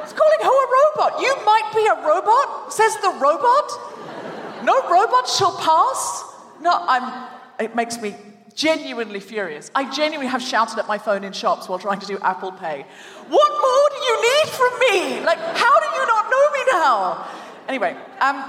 It's 0.03 0.11
calling 0.11 0.41
who 0.43 0.51
a 0.51 0.67
robot? 0.81 1.21
You 1.21 1.33
might 1.45 1.71
be 1.73 1.85
a 1.87 1.95
robot, 2.05 2.73
says 2.73 2.93
the 2.97 3.11
robot. 3.21 4.65
No 4.65 4.81
robot 4.89 5.29
shall 5.29 5.55
pass. 5.57 6.25
No, 6.59 6.71
I'm. 6.73 7.29
It 7.57 7.73
makes 7.73 8.01
me 8.01 8.13
genuinely 8.53 9.21
furious. 9.21 9.71
I 9.73 9.89
genuinely 9.89 10.29
have 10.29 10.41
shouted 10.41 10.77
at 10.77 10.89
my 10.89 10.97
phone 10.97 11.23
in 11.23 11.31
shops 11.31 11.69
while 11.69 11.79
trying 11.79 12.01
to 12.01 12.05
do 12.05 12.17
Apple 12.19 12.51
Pay. 12.51 12.85
What 13.29 13.51
more 13.65 13.85
do 13.95 13.99
you 14.09 14.15
need 14.27 14.47
from 14.51 14.79
me? 14.79 15.25
Like, 15.25 15.39
how 15.39 15.79
do 15.79 15.87
you 15.95 16.05
not 16.05 16.29
know 16.29 16.51
me 16.51 16.59
now? 16.73 17.27
Anyway, 17.69 17.95
um, 18.19 18.43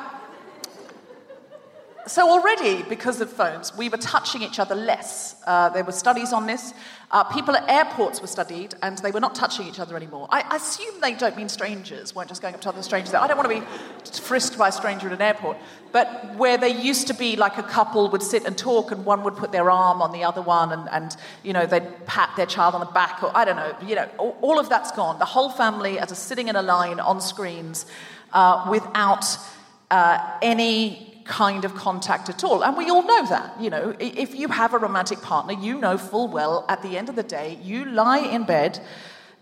so 2.07 2.29
already, 2.29 2.83
because 2.83 3.21
of 3.21 3.31
phones, 3.31 3.77
we 3.77 3.89
were 3.89 3.97
touching 3.97 4.43
each 4.43 4.59
other 4.59 4.75
less. 4.75 5.37
Uh, 5.47 5.69
there 5.69 5.85
were 5.85 5.93
studies 5.93 6.33
on 6.33 6.47
this. 6.47 6.75
Uh, 7.13 7.23
people 7.25 7.55
at 7.55 7.69
airports 7.69 8.21
were 8.21 8.27
studied, 8.27 8.75
and 8.83 8.99
they 8.99 9.11
were 9.11 9.21
not 9.21 9.35
touching 9.35 9.67
each 9.67 9.79
other 9.79 9.97
anymore. 9.97 10.27
I, 10.31 10.57
assume 10.57 11.01
they 11.01 11.15
don't 11.15 11.37
mean 11.37 11.49
strangers, 11.49 12.15
weren't 12.15 12.29
just 12.29 12.41
going 12.41 12.55
up 12.55 12.61
to 12.63 12.71
other 12.71 12.83
strangers. 12.83 13.15
I 13.15 13.27
don't 13.27 13.37
want 13.37 13.51
to 13.51 13.61
be 13.61 13.67
frisked 14.21 14.59
by 14.59 14.69
a 14.69 14.73
stranger 14.73 15.07
at 15.09 15.13
an 15.13 15.21
airport. 15.21 15.59
But 15.93 16.37
where 16.37 16.57
they 16.57 16.71
used 16.71 17.07
to 17.09 17.15
be 17.15 17.37
like 17.37 17.59
a 17.59 17.63
couple 17.63 18.09
would 18.11 18.23
sit 18.23 18.47
and 18.47 18.57
talk, 18.57 18.91
and 18.91 19.05
one 19.05 19.23
would 19.25 19.37
put 19.37 19.53
their 19.53 19.71
arm 19.71 20.01
on 20.01 20.11
the 20.13 20.25
other 20.25 20.43
one, 20.43 20.73
and, 20.73 20.89
and 20.91 21.17
you 21.43 21.53
know, 21.53 21.67
they'd 21.67 22.07
pat 22.07 22.31
their 22.37 22.47
child 22.47 22.75
on 22.75 22.81
the 22.81 22.87
back, 22.87 23.23
or 23.23 23.31
I 23.37 23.45
don't 23.45 23.57
know, 23.57 23.77
you 23.87 23.95
know, 23.95 24.09
all, 24.19 24.37
all 24.41 24.59
of 24.59 24.69
that's 24.69 24.91
gone. 24.93 25.19
The 25.19 25.25
whole 25.25 25.51
family 25.51 25.99
as 25.99 26.11
a 26.11 26.17
sitting 26.17 26.49
in 26.49 26.57
a 26.57 26.63
line 26.63 26.99
on 26.99 27.21
screens 27.21 27.87
uh, 28.33 28.67
without 28.71 29.25
uh, 29.91 30.39
any 30.41 31.12
kind 31.25 31.65
of 31.65 31.75
contact 31.75 32.29
at 32.29 32.45
all. 32.45 32.63
And 32.65 32.77
we 32.77 32.91
all 32.91 33.03
know 33.03 33.27
that. 33.27 33.61
You 33.61 33.71
know, 33.71 33.95
if 33.99 34.35
you 34.35 34.49
have 34.49 34.75
a 34.75 34.79
romantic 34.79 35.21
partner, 35.21 35.55
you 35.55 35.79
know 35.79 35.99
full 35.99 36.29
well 36.29 36.65
at 36.69 36.83
the 36.83 36.97
end 36.97 37.09
of 37.09 37.17
the 37.17 37.23
day, 37.23 37.59
you 37.63 37.85
lie 37.85 38.19
in 38.19 38.45
bed 38.45 38.81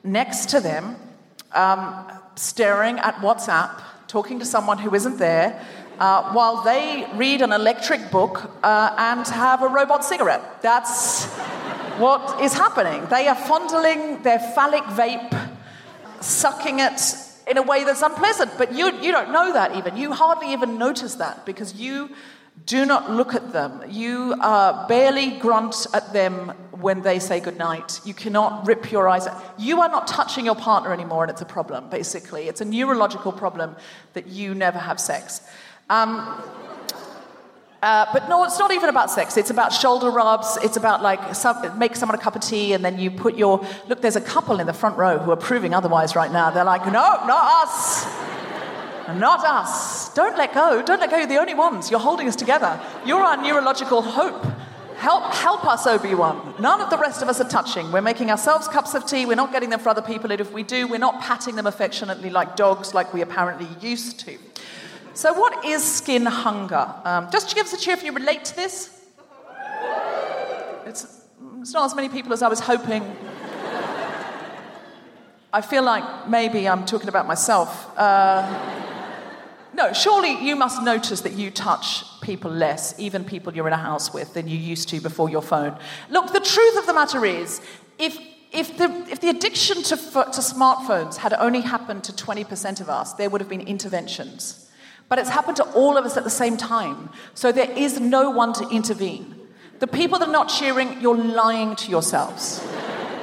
next 0.05 0.49
to 0.51 0.61
them, 0.61 0.97
um, 1.53 2.11
staring 2.37 2.99
at 2.99 3.17
WhatsApp, 3.17 3.83
talking 4.09 4.39
to 4.39 4.45
someone 4.45 4.79
who 4.79 4.95
isn't 4.95 5.19
there. 5.19 5.61
Uh, 5.99 6.33
while 6.33 6.63
they 6.63 7.07
read 7.15 7.43
an 7.43 7.53
electric 7.53 8.11
book 8.11 8.51
uh, 8.63 8.95
and 8.97 9.27
have 9.29 9.63
a 9.63 9.69
robot 9.69 10.03
cigarette. 10.03 10.63
That's 10.63 11.27
what 11.99 12.41
is 12.41 12.55
happening. 12.55 13.05
They 13.11 13.29
are 13.29 13.35
fondling 13.35 14.23
their 14.23 14.39
phallic 14.39 14.85
vape, 14.85 15.57
sucking 16.21 16.81
it 16.81 17.30
in 17.51 17.59
a 17.59 17.63
way 17.63 17.85
that's 17.85 18.03
unpleasant. 18.03 18.53
But 18.57 18.73
you, 18.73 18.93
you 19.01 19.13
don't 19.13 19.33
know 19.33 19.53
that 19.53 19.77
even. 19.77 19.97
You 19.97 20.13
hardly 20.13 20.53
even 20.53 20.79
notice 20.79 21.17
that 21.17 21.45
because 21.45 21.75
you 21.75 22.11
do 22.67 22.85
not 22.87 23.11
look 23.11 23.35
at 23.35 23.53
them. 23.53 23.83
You 23.89 24.35
uh, 24.41 24.87
barely 24.87 25.39
grunt 25.39 25.87
at 25.93 26.13
them 26.13 26.53
when 26.73 27.03
they 27.03 27.19
say 27.19 27.41
goodnight. 27.41 28.01
You 28.05 28.15
cannot 28.15 28.67
rip 28.67 28.91
your 28.93 29.09
eyes 29.09 29.27
out. 29.27 29.43
You 29.59 29.81
are 29.81 29.89
not 29.89 30.07
touching 30.07 30.45
your 30.45 30.55
partner 30.55 30.93
anymore, 30.93 31.25
and 31.25 31.31
it's 31.31 31.43
a 31.43 31.47
problem, 31.47 31.91
basically. 31.91 32.49
It's 32.49 32.61
a 32.61 32.65
neurological 32.65 33.33
problem 33.33 33.77
that 34.13 34.27
you 34.27 34.55
never 34.55 34.79
have 34.79 35.01
sex. 35.01 35.43
Um, 35.89 36.43
uh, 37.83 38.07
but 38.13 38.29
no, 38.29 38.45
it's 38.45 38.59
not 38.59 38.73
even 38.73 38.89
about 38.91 39.11
sex. 39.11 39.37
It's 39.37 39.51
about 39.51 39.73
shoulder 39.73 40.11
rubs. 40.11 40.59
It's 40.63 40.77
about 40.77 41.03
like 41.03 41.35
some, 41.35 41.79
make 41.79 41.97
someone 41.97 42.19
a 42.19 42.23
cup 42.23 42.37
of 42.37 42.43
tea, 42.43 42.75
and 42.75 42.85
then 42.85 42.99
you 42.99 43.11
put 43.11 43.37
your 43.37 43.65
look. 43.89 44.03
There's 44.03 44.17
a 44.17 44.21
couple 44.21 44.61
in 44.61 44.67
the 44.67 44.73
front 44.75 44.99
row 44.99 45.19
who 45.19 45.31
are 45.31 45.37
proving 45.37 45.73
otherwise 45.73 46.15
right 46.15 46.31
now. 46.31 46.51
They're 46.51 46.65
like, 46.65 46.85
no, 46.85 46.93
not 46.93 47.65
us, 47.65 48.05
not 49.19 49.45
us. 49.45 50.13
Don't 50.15 50.37
let 50.37 50.53
go. 50.53 50.83
Don't 50.83 51.01
let 51.01 51.11
go. 51.11 51.17
You're 51.17 51.27
the 51.27 51.41
only 51.41 51.55
ones. 51.55 51.91
You're 51.91 52.01
holding 52.01 52.29
us 52.29 52.37
together. 52.37 52.79
You're 53.07 53.23
our 53.23 53.41
neurological 53.41 54.03
hope. 54.03 54.45
Help, 54.97 55.33
help 55.33 55.65
us, 55.65 55.87
Obi 55.87 56.15
Wan. 56.15 56.55
None 56.61 56.83
of 56.83 56.91
the 56.91 56.99
rest 56.99 57.23
of 57.23 57.29
us 57.31 57.41
are 57.41 57.49
touching. 57.49 57.91
We're 57.91 58.03
making 58.03 58.31
ourselves 58.31 58.69
cups 58.69 58.95
of 58.95 59.07
tea. 59.07 59.25
We're 59.25 59.35
not 59.35 59.51
getting 59.51 59.71
them 59.71 59.81
for 59.81 59.89
other 59.89 60.03
people. 60.03 60.31
And 60.31 60.43
if 60.43 60.53
we 60.53 60.63
do, 60.63 60.87
we're 60.87 60.99
not 60.99 61.23
patting 61.23 61.57
them 61.57 61.67
affectionately 61.67 62.29
like 62.29 62.55
dogs, 62.55 62.93
like 62.93 63.15
we 63.15 63.23
apparently 63.23 63.69
used 63.81 64.21
to. 64.21 64.37
So, 65.21 65.35
what 65.35 65.67
is 65.67 65.85
skin 65.85 66.25
hunger? 66.25 66.95
Um, 67.05 67.29
just 67.31 67.51
to 67.51 67.55
give 67.55 67.67
us 67.67 67.75
a 67.75 67.77
cheer 67.77 67.93
if 67.93 68.03
you 68.03 68.11
relate 68.11 68.43
to 68.47 68.57
this. 68.57 69.03
It's, 70.87 71.27
it's 71.61 71.75
not 71.75 71.85
as 71.85 71.95
many 71.95 72.09
people 72.09 72.33
as 72.33 72.41
I 72.41 72.49
was 72.49 72.61
hoping. 72.61 73.03
I 75.53 75.61
feel 75.61 75.83
like 75.83 76.27
maybe 76.27 76.67
I'm 76.67 76.87
talking 76.87 77.11
about 77.11 77.27
myself. 77.27 77.93
Uh, 77.99 78.49
no, 79.75 79.93
surely 79.93 80.43
you 80.43 80.57
must 80.57 80.83
notice 80.83 81.21
that 81.21 81.35
you 81.35 81.51
touch 81.51 82.03
people 82.23 82.51
less, 82.51 82.99
even 82.99 83.23
people 83.23 83.55
you're 83.55 83.67
in 83.67 83.75
a 83.75 83.77
house 83.77 84.15
with, 84.15 84.33
than 84.33 84.49
you 84.49 84.57
used 84.57 84.89
to 84.89 85.03
before 85.03 85.29
your 85.29 85.43
phone. 85.43 85.79
Look, 86.09 86.33
the 86.33 86.41
truth 86.41 86.79
of 86.79 86.87
the 86.87 86.95
matter 86.95 87.27
is, 87.27 87.61
if, 87.99 88.19
if, 88.53 88.79
the, 88.79 88.85
if 89.11 89.21
the 89.21 89.29
addiction 89.29 89.83
to, 89.83 89.97
to 89.97 90.41
smartphones 90.41 91.17
had 91.17 91.35
only 91.35 91.61
happened 91.61 92.05
to 92.05 92.13
20% 92.15 92.81
of 92.81 92.89
us, 92.89 93.13
there 93.13 93.29
would 93.29 93.43
have 93.43 93.51
been 93.51 93.61
interventions. 93.61 94.69
But 95.11 95.19
it's 95.19 95.29
happened 95.29 95.57
to 95.57 95.65
all 95.73 95.99
of 95.99 96.07
us 96.07 96.17
at 96.17 96.23
the 96.23 96.31
same 96.31 96.57
time. 96.57 97.11
So 97.35 97.51
there 97.51 97.71
is 97.71 98.01
no 98.01 98.31
one 98.31 98.53
to 98.55 98.69
intervene. 98.71 99.35
The 99.81 99.89
people 99.89 100.21
that 100.21 100.29
are 100.29 100.33
not 100.33 100.49
cheering, 100.49 101.01
you're 101.01 101.17
lying 101.17 101.75
to 101.77 101.91
yourselves. 101.91 102.65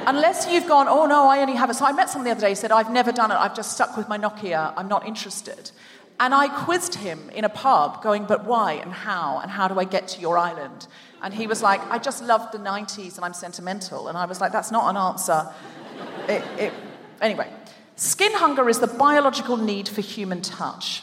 Unless 0.06 0.50
you've 0.52 0.68
gone, 0.68 0.86
oh 0.86 1.06
no, 1.06 1.28
I 1.28 1.40
only 1.40 1.54
have 1.54 1.70
it. 1.70 1.76
So 1.76 1.86
I 1.86 1.92
met 1.92 2.10
someone 2.10 2.26
the 2.26 2.32
other 2.32 2.42
day 2.42 2.50
who 2.50 2.54
said, 2.56 2.72
I've 2.72 2.90
never 2.90 3.10
done 3.10 3.30
it. 3.30 3.36
I've 3.36 3.56
just 3.56 3.72
stuck 3.72 3.96
with 3.96 4.06
my 4.06 4.18
Nokia. 4.18 4.74
I'm 4.76 4.86
not 4.86 5.06
interested. 5.06 5.70
And 6.20 6.34
I 6.34 6.48
quizzed 6.48 6.96
him 6.96 7.30
in 7.30 7.44
a 7.44 7.48
pub, 7.48 8.02
going, 8.02 8.26
but 8.26 8.44
why 8.44 8.74
and 8.74 8.92
how? 8.92 9.38
And 9.38 9.50
how 9.50 9.66
do 9.66 9.80
I 9.80 9.84
get 9.84 10.08
to 10.08 10.20
your 10.20 10.36
island? 10.36 10.88
And 11.22 11.32
he 11.32 11.46
was 11.46 11.62
like, 11.62 11.80
I 11.90 11.98
just 11.98 12.22
loved 12.22 12.52
the 12.52 12.58
90s 12.58 13.16
and 13.16 13.24
I'm 13.24 13.32
sentimental. 13.32 14.08
And 14.08 14.18
I 14.18 14.26
was 14.26 14.42
like, 14.42 14.52
that's 14.52 14.70
not 14.70 14.90
an 14.90 14.96
answer. 14.98 15.50
It, 16.28 16.44
it... 16.58 16.72
Anyway, 17.22 17.50
skin 17.96 18.32
hunger 18.34 18.68
is 18.68 18.78
the 18.78 18.88
biological 18.88 19.56
need 19.56 19.88
for 19.88 20.02
human 20.02 20.42
touch. 20.42 21.02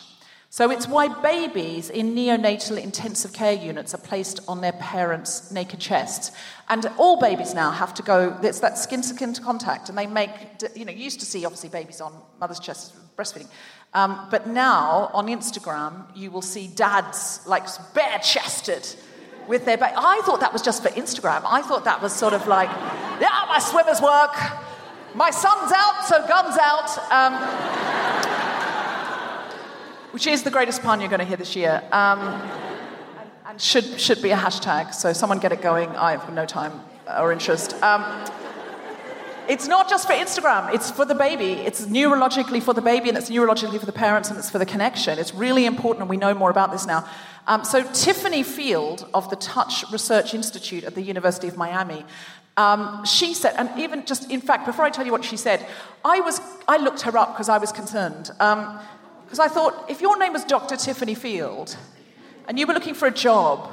So 0.55 0.71
it's 0.71 0.87
why 0.87 1.09
babies 1.21 1.89
in 1.89 2.15
neonatal 2.15 2.81
intensive 2.81 3.33
care 3.33 3.51
units 3.51 3.93
are 3.93 3.97
placed 3.97 4.39
on 4.47 4.61
their 4.61 4.71
parents' 4.71 5.51
naked 5.51 5.81
chests. 5.81 6.31
And 6.69 6.85
all 6.97 7.19
babies 7.19 7.53
now 7.53 7.71
have 7.71 7.93
to 7.95 8.01
go, 8.01 8.39
it's 8.41 8.61
that 8.61 8.77
skin 8.77 9.01
to 9.01 9.07
skin 9.09 9.33
contact, 9.33 9.89
and 9.89 9.97
they 9.97 10.07
make, 10.07 10.29
you 10.73 10.85
know, 10.85 10.93
you 10.93 11.03
used 11.03 11.19
to 11.19 11.25
see 11.25 11.43
obviously 11.43 11.67
babies 11.67 11.99
on 11.99 12.13
mother's 12.39 12.61
chests 12.61 12.93
breastfeeding. 13.17 13.49
Um, 13.93 14.27
but 14.31 14.47
now 14.47 15.11
on 15.13 15.27
Instagram, 15.27 16.05
you 16.15 16.31
will 16.31 16.41
see 16.41 16.67
dads 16.67 17.41
like 17.45 17.67
bare 17.93 18.19
chested 18.19 18.87
with 19.49 19.65
their 19.65 19.77
baby. 19.77 19.91
I 19.97 20.21
thought 20.23 20.39
that 20.39 20.53
was 20.53 20.61
just 20.61 20.81
for 20.81 20.89
Instagram. 20.91 21.41
I 21.43 21.63
thought 21.63 21.83
that 21.83 22.01
was 22.01 22.13
sort 22.13 22.31
of 22.33 22.47
like, 22.47 22.69
yeah, 23.19 23.43
my 23.49 23.59
swimmers 23.59 23.99
work. 23.99 24.37
My 25.15 25.31
son's 25.31 25.73
out, 25.75 26.05
so 26.05 26.25
guns 26.25 26.57
out. 26.57 26.97
Um, 27.11 28.34
which 30.15 30.27
is 30.27 30.43
the 30.43 30.49
greatest 30.49 30.81
pun 30.81 31.01
you're 31.01 31.09
going 31.09 31.19
to 31.19 31.25
hear 31.25 31.35
this 31.35 31.57
year. 31.57 31.83
Um, 31.91 32.21
and 33.45 33.59
should, 33.59 33.99
should 33.99 34.21
be 34.21 34.31
a 34.31 34.37
hashtag, 34.37 34.93
so 34.93 35.11
someone 35.11 35.39
get 35.39 35.51
it 35.51 35.61
going. 35.61 35.89
I 35.89 36.11
have 36.11 36.31
no 36.33 36.45
time 36.45 36.79
or 37.19 37.33
interest. 37.33 37.73
Um, 37.83 38.01
it's 39.49 39.67
not 39.67 39.89
just 39.89 40.07
for 40.07 40.13
Instagram, 40.13 40.73
it's 40.73 40.89
for 40.89 41.03
the 41.03 41.15
baby. 41.15 41.51
It's 41.51 41.87
neurologically 41.87 42.63
for 42.63 42.73
the 42.73 42.81
baby, 42.81 43.09
and 43.09 43.17
it's 43.17 43.29
neurologically 43.29 43.77
for 43.77 43.85
the 43.85 43.91
parents, 43.91 44.29
and 44.29 44.39
it's 44.39 44.49
for 44.49 44.57
the 44.57 44.65
connection. 44.65 45.19
It's 45.19 45.33
really 45.33 45.65
important, 45.65 46.03
and 46.03 46.09
we 46.09 46.15
know 46.15 46.33
more 46.33 46.49
about 46.49 46.71
this 46.71 46.87
now. 46.87 47.05
Um, 47.45 47.65
so, 47.65 47.83
Tiffany 47.91 48.43
Field 48.43 49.05
of 49.13 49.29
the 49.29 49.35
Touch 49.35 49.83
Research 49.91 50.33
Institute 50.33 50.85
at 50.85 50.95
the 50.95 51.01
University 51.01 51.49
of 51.49 51.57
Miami 51.57 52.05
um, 52.57 53.03
she 53.05 53.33
said, 53.33 53.53
and 53.57 53.69
even 53.77 54.05
just 54.05 54.31
in 54.31 54.39
fact, 54.39 54.65
before 54.65 54.85
I 54.85 54.89
tell 54.89 55.05
you 55.05 55.11
what 55.11 55.25
she 55.25 55.37
said, 55.37 55.65
I 56.03 56.21
was 56.21 56.39
I 56.67 56.77
looked 56.77 57.01
her 57.01 57.17
up 57.17 57.33
because 57.33 57.49
I 57.49 57.57
was 57.57 57.71
concerned. 57.71 58.31
Um, 58.39 58.79
because 59.35 59.51
I 59.51 59.53
thought, 59.53 59.89
if 59.89 59.99
your 59.99 60.17
name 60.17 60.31
was 60.31 60.45
Dr. 60.45 60.77
Tiffany 60.77 61.13
Field 61.13 61.75
and 62.47 62.57
you 62.57 62.65
were 62.65 62.73
looking 62.73 62.93
for 62.93 63.09
a 63.09 63.11
job 63.11 63.69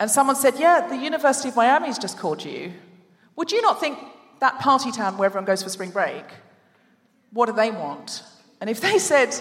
and 0.00 0.10
someone 0.10 0.34
said, 0.34 0.58
Yeah, 0.58 0.88
the 0.88 0.96
University 0.96 1.48
of 1.48 1.54
Miami's 1.54 1.96
just 1.96 2.18
called 2.18 2.44
you, 2.44 2.72
would 3.36 3.52
you 3.52 3.62
not 3.62 3.78
think 3.78 3.96
that 4.40 4.58
party 4.58 4.90
town 4.90 5.16
where 5.16 5.26
everyone 5.26 5.44
goes 5.44 5.62
for 5.62 5.68
spring 5.68 5.90
break, 5.90 6.24
what 7.30 7.46
do 7.46 7.52
they 7.52 7.70
want? 7.70 8.24
And 8.60 8.68
if 8.68 8.80
they 8.80 8.98
said 8.98 9.32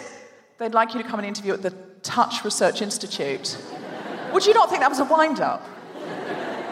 they'd 0.60 0.76
like 0.76 0.94
you 0.94 1.02
to 1.02 1.10
come 1.10 1.20
and 1.20 1.28
interview 1.28 1.54
at 1.54 1.64
the 1.64 1.72
Touch 2.04 2.46
Research 2.46 2.84
Institute, 2.84 3.58
would 4.34 4.46
you 4.46 4.54
not 4.54 4.70
think 4.70 4.82
that 4.82 4.90
was 4.92 5.00
a 5.00 5.06
wind 5.06 5.40
up? 5.40 5.68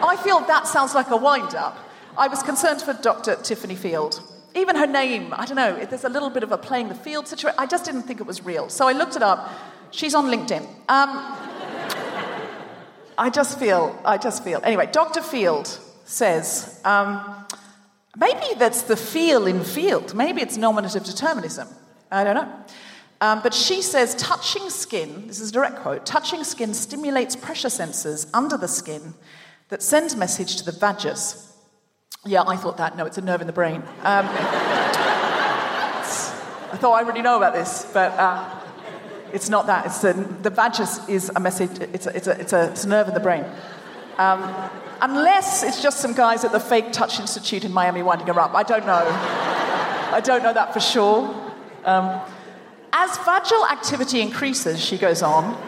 I 0.04 0.16
feel 0.22 0.38
that 0.38 0.68
sounds 0.68 0.94
like 0.94 1.10
a 1.10 1.16
wind 1.16 1.56
up. 1.56 1.76
I 2.16 2.28
was 2.28 2.44
concerned 2.44 2.80
for 2.80 2.92
Dr. 2.92 3.34
Tiffany 3.42 3.74
Field 3.74 4.22
even 4.54 4.76
her 4.76 4.86
name, 4.86 5.32
I 5.32 5.46
don't 5.46 5.56
know, 5.56 5.84
there's 5.84 6.04
a 6.04 6.08
little 6.08 6.30
bit 6.30 6.42
of 6.42 6.52
a 6.52 6.58
playing 6.58 6.88
the 6.88 6.94
field 6.94 7.26
situation. 7.26 7.56
I 7.58 7.66
just 7.66 7.84
didn't 7.84 8.02
think 8.02 8.20
it 8.20 8.26
was 8.26 8.44
real. 8.44 8.68
So 8.68 8.88
I 8.88 8.92
looked 8.92 9.16
it 9.16 9.22
up. 9.22 9.50
She's 9.90 10.14
on 10.14 10.26
LinkedIn. 10.26 10.62
Um, 10.88 11.38
I 13.18 13.30
just 13.32 13.58
feel, 13.58 13.98
I 14.04 14.18
just 14.18 14.44
feel. 14.44 14.60
Anyway, 14.64 14.88
Dr. 14.90 15.22
Field 15.22 15.78
says, 16.04 16.80
um, 16.84 17.46
maybe 18.16 18.46
that's 18.58 18.82
the 18.82 18.96
feel 18.96 19.46
in 19.46 19.64
field. 19.64 20.14
Maybe 20.14 20.42
it's 20.42 20.56
nominative 20.56 21.04
determinism. 21.04 21.68
I 22.10 22.24
don't 22.24 22.34
know. 22.34 22.52
Um, 23.20 23.40
but 23.42 23.54
she 23.54 23.82
says, 23.82 24.14
touching 24.16 24.68
skin, 24.68 25.28
this 25.28 25.40
is 25.40 25.50
a 25.50 25.52
direct 25.52 25.76
quote, 25.76 26.04
touching 26.04 26.42
skin 26.42 26.74
stimulates 26.74 27.36
pressure 27.36 27.68
sensors 27.68 28.26
under 28.34 28.56
the 28.56 28.66
skin 28.66 29.14
that 29.68 29.82
sends 29.82 30.16
message 30.16 30.56
to 30.56 30.64
the 30.64 30.72
vagus 30.72 31.51
yeah, 32.24 32.42
I 32.46 32.56
thought 32.56 32.76
that. 32.76 32.96
No, 32.96 33.04
it's 33.04 33.18
a 33.18 33.20
nerve 33.20 33.40
in 33.40 33.48
the 33.48 33.52
brain. 33.52 33.82
Um, 34.02 34.26
I 36.72 36.76
thought 36.76 36.92
I 36.92 37.02
already 37.02 37.20
know 37.20 37.36
about 37.36 37.52
this, 37.52 37.84
but 37.92 38.12
uh, 38.12 38.60
it's 39.32 39.48
not 39.48 39.66
that. 39.66 39.86
It's 39.86 40.04
a, 40.04 40.12
the 40.12 40.50
vagus 40.50 41.08
is 41.08 41.32
a 41.34 41.40
message, 41.40 41.70
it's 41.92 42.06
a, 42.06 42.16
it's 42.16 42.28
a, 42.28 42.40
it's 42.40 42.52
a, 42.52 42.70
it's 42.70 42.84
a 42.84 42.88
nerve 42.88 43.08
in 43.08 43.14
the 43.14 43.20
brain. 43.20 43.44
Um, 44.18 44.54
unless 45.00 45.64
it's 45.64 45.82
just 45.82 45.98
some 45.98 46.14
guys 46.14 46.44
at 46.44 46.52
the 46.52 46.60
Fake 46.60 46.92
Touch 46.92 47.18
Institute 47.18 47.64
in 47.64 47.72
Miami 47.72 48.02
winding 48.02 48.28
her 48.28 48.38
up. 48.38 48.54
I 48.54 48.62
don't 48.62 48.86
know. 48.86 49.04
I 50.12 50.20
don't 50.22 50.44
know 50.44 50.52
that 50.52 50.72
for 50.72 50.80
sure. 50.80 51.34
Um, 51.84 52.20
as 52.92 53.10
vagal 53.18 53.68
activity 53.68 54.20
increases, 54.20 54.78
she 54.78 54.96
goes 54.96 55.22
on, 55.22 55.60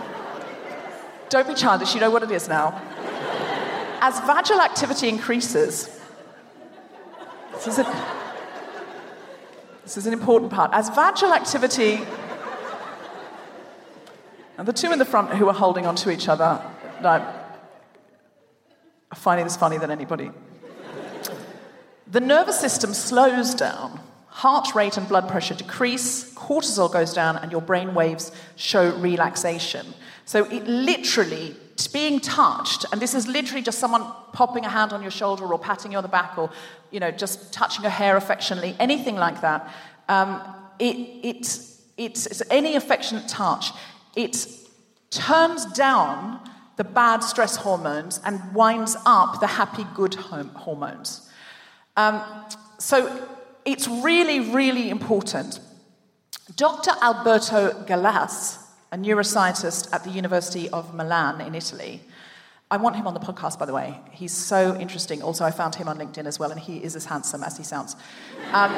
don't 1.30 1.48
be 1.48 1.54
childish, 1.54 1.94
you 1.94 2.00
know 2.00 2.10
what 2.10 2.22
it 2.22 2.30
is 2.30 2.48
now. 2.48 2.80
As 4.00 4.20
vagal 4.20 4.62
activity 4.62 5.08
increases, 5.08 5.88
this 7.54 7.66
is, 7.66 7.78
a, 7.78 8.04
this 9.82 9.96
is 9.96 10.06
an 10.06 10.12
important 10.12 10.52
part. 10.52 10.70
As 10.72 10.90
vagal 10.90 11.34
activity, 11.34 12.00
and 14.58 14.68
the 14.68 14.72
two 14.72 14.92
in 14.92 14.98
the 14.98 15.04
front 15.04 15.30
who 15.30 15.48
are 15.48 15.54
holding 15.54 15.86
on 15.86 15.96
to 15.96 16.10
each 16.10 16.28
other, 16.28 16.60
are 17.02 17.44
finding 19.14 19.46
this 19.46 19.56
funny 19.56 19.78
than 19.78 19.90
anybody. 19.90 20.30
The 22.06 22.20
nervous 22.20 22.60
system 22.60 22.94
slows 22.94 23.54
down, 23.54 24.00
heart 24.26 24.74
rate 24.74 24.96
and 24.96 25.08
blood 25.08 25.28
pressure 25.28 25.54
decrease, 25.54 26.32
cortisol 26.34 26.92
goes 26.92 27.14
down, 27.14 27.36
and 27.36 27.50
your 27.50 27.62
brain 27.62 27.94
waves 27.94 28.32
show 28.56 28.94
relaxation. 28.96 29.86
So 30.24 30.44
it 30.44 30.66
literally 30.66 31.56
being 31.92 32.20
touched, 32.20 32.84
and 32.92 33.00
this 33.00 33.14
is 33.14 33.26
literally 33.26 33.62
just 33.62 33.78
someone 33.78 34.04
popping 34.32 34.64
a 34.64 34.68
hand 34.68 34.92
on 34.92 35.02
your 35.02 35.10
shoulder 35.10 35.44
or 35.44 35.58
patting 35.58 35.92
you 35.92 35.98
on 35.98 36.02
the 36.02 36.08
back 36.08 36.38
or, 36.38 36.50
you 36.90 37.00
know, 37.00 37.10
just 37.10 37.52
touching 37.52 37.82
your 37.82 37.90
hair 37.90 38.16
affectionately, 38.16 38.76
anything 38.78 39.16
like 39.16 39.40
that, 39.40 39.68
um, 40.08 40.40
it, 40.78 40.96
it, 40.96 41.58
it, 41.96 42.26
it's 42.26 42.42
any 42.50 42.76
affectionate 42.76 43.28
touch. 43.28 43.70
It 44.16 44.46
turns 45.10 45.66
down 45.66 46.40
the 46.76 46.84
bad 46.84 47.20
stress 47.20 47.56
hormones 47.56 48.20
and 48.24 48.54
winds 48.54 48.96
up 49.06 49.40
the 49.40 49.46
happy 49.46 49.86
good 49.94 50.14
hormones. 50.14 51.30
Um, 51.96 52.22
so 52.78 53.28
it's 53.64 53.86
really, 53.86 54.40
really 54.40 54.90
important. 54.90 55.60
Dr. 56.56 56.92
Alberto 57.00 57.84
Gallace, 57.84 58.58
a 58.94 58.96
neuroscientist 58.96 59.92
at 59.92 60.04
the 60.04 60.10
University 60.10 60.70
of 60.70 60.94
Milan 60.94 61.40
in 61.40 61.56
Italy, 61.56 62.00
I 62.70 62.76
want 62.76 62.94
him 62.94 63.08
on 63.08 63.14
the 63.14 63.18
podcast, 63.18 63.58
by 63.58 63.66
the 63.66 63.72
way. 63.72 63.98
He's 64.12 64.32
so 64.32 64.78
interesting. 64.78 65.20
Also, 65.20 65.44
I 65.44 65.50
found 65.50 65.74
him 65.74 65.88
on 65.88 65.98
LinkedIn 65.98 66.26
as 66.26 66.38
well, 66.38 66.52
and 66.52 66.60
he 66.60 66.76
is 66.76 66.94
as 66.94 67.06
handsome 67.06 67.42
as 67.42 67.58
he 67.58 67.64
sounds. 67.64 67.96
Um, 68.52 68.72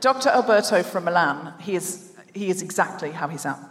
Dr. 0.00 0.30
Alberto 0.30 0.82
from 0.82 1.04
Milan, 1.04 1.52
he 1.60 1.74
is, 1.74 2.14
he 2.32 2.48
is 2.48 2.62
exactly 2.62 3.10
how 3.10 3.28
he 3.28 3.36
sounds. 3.36 3.66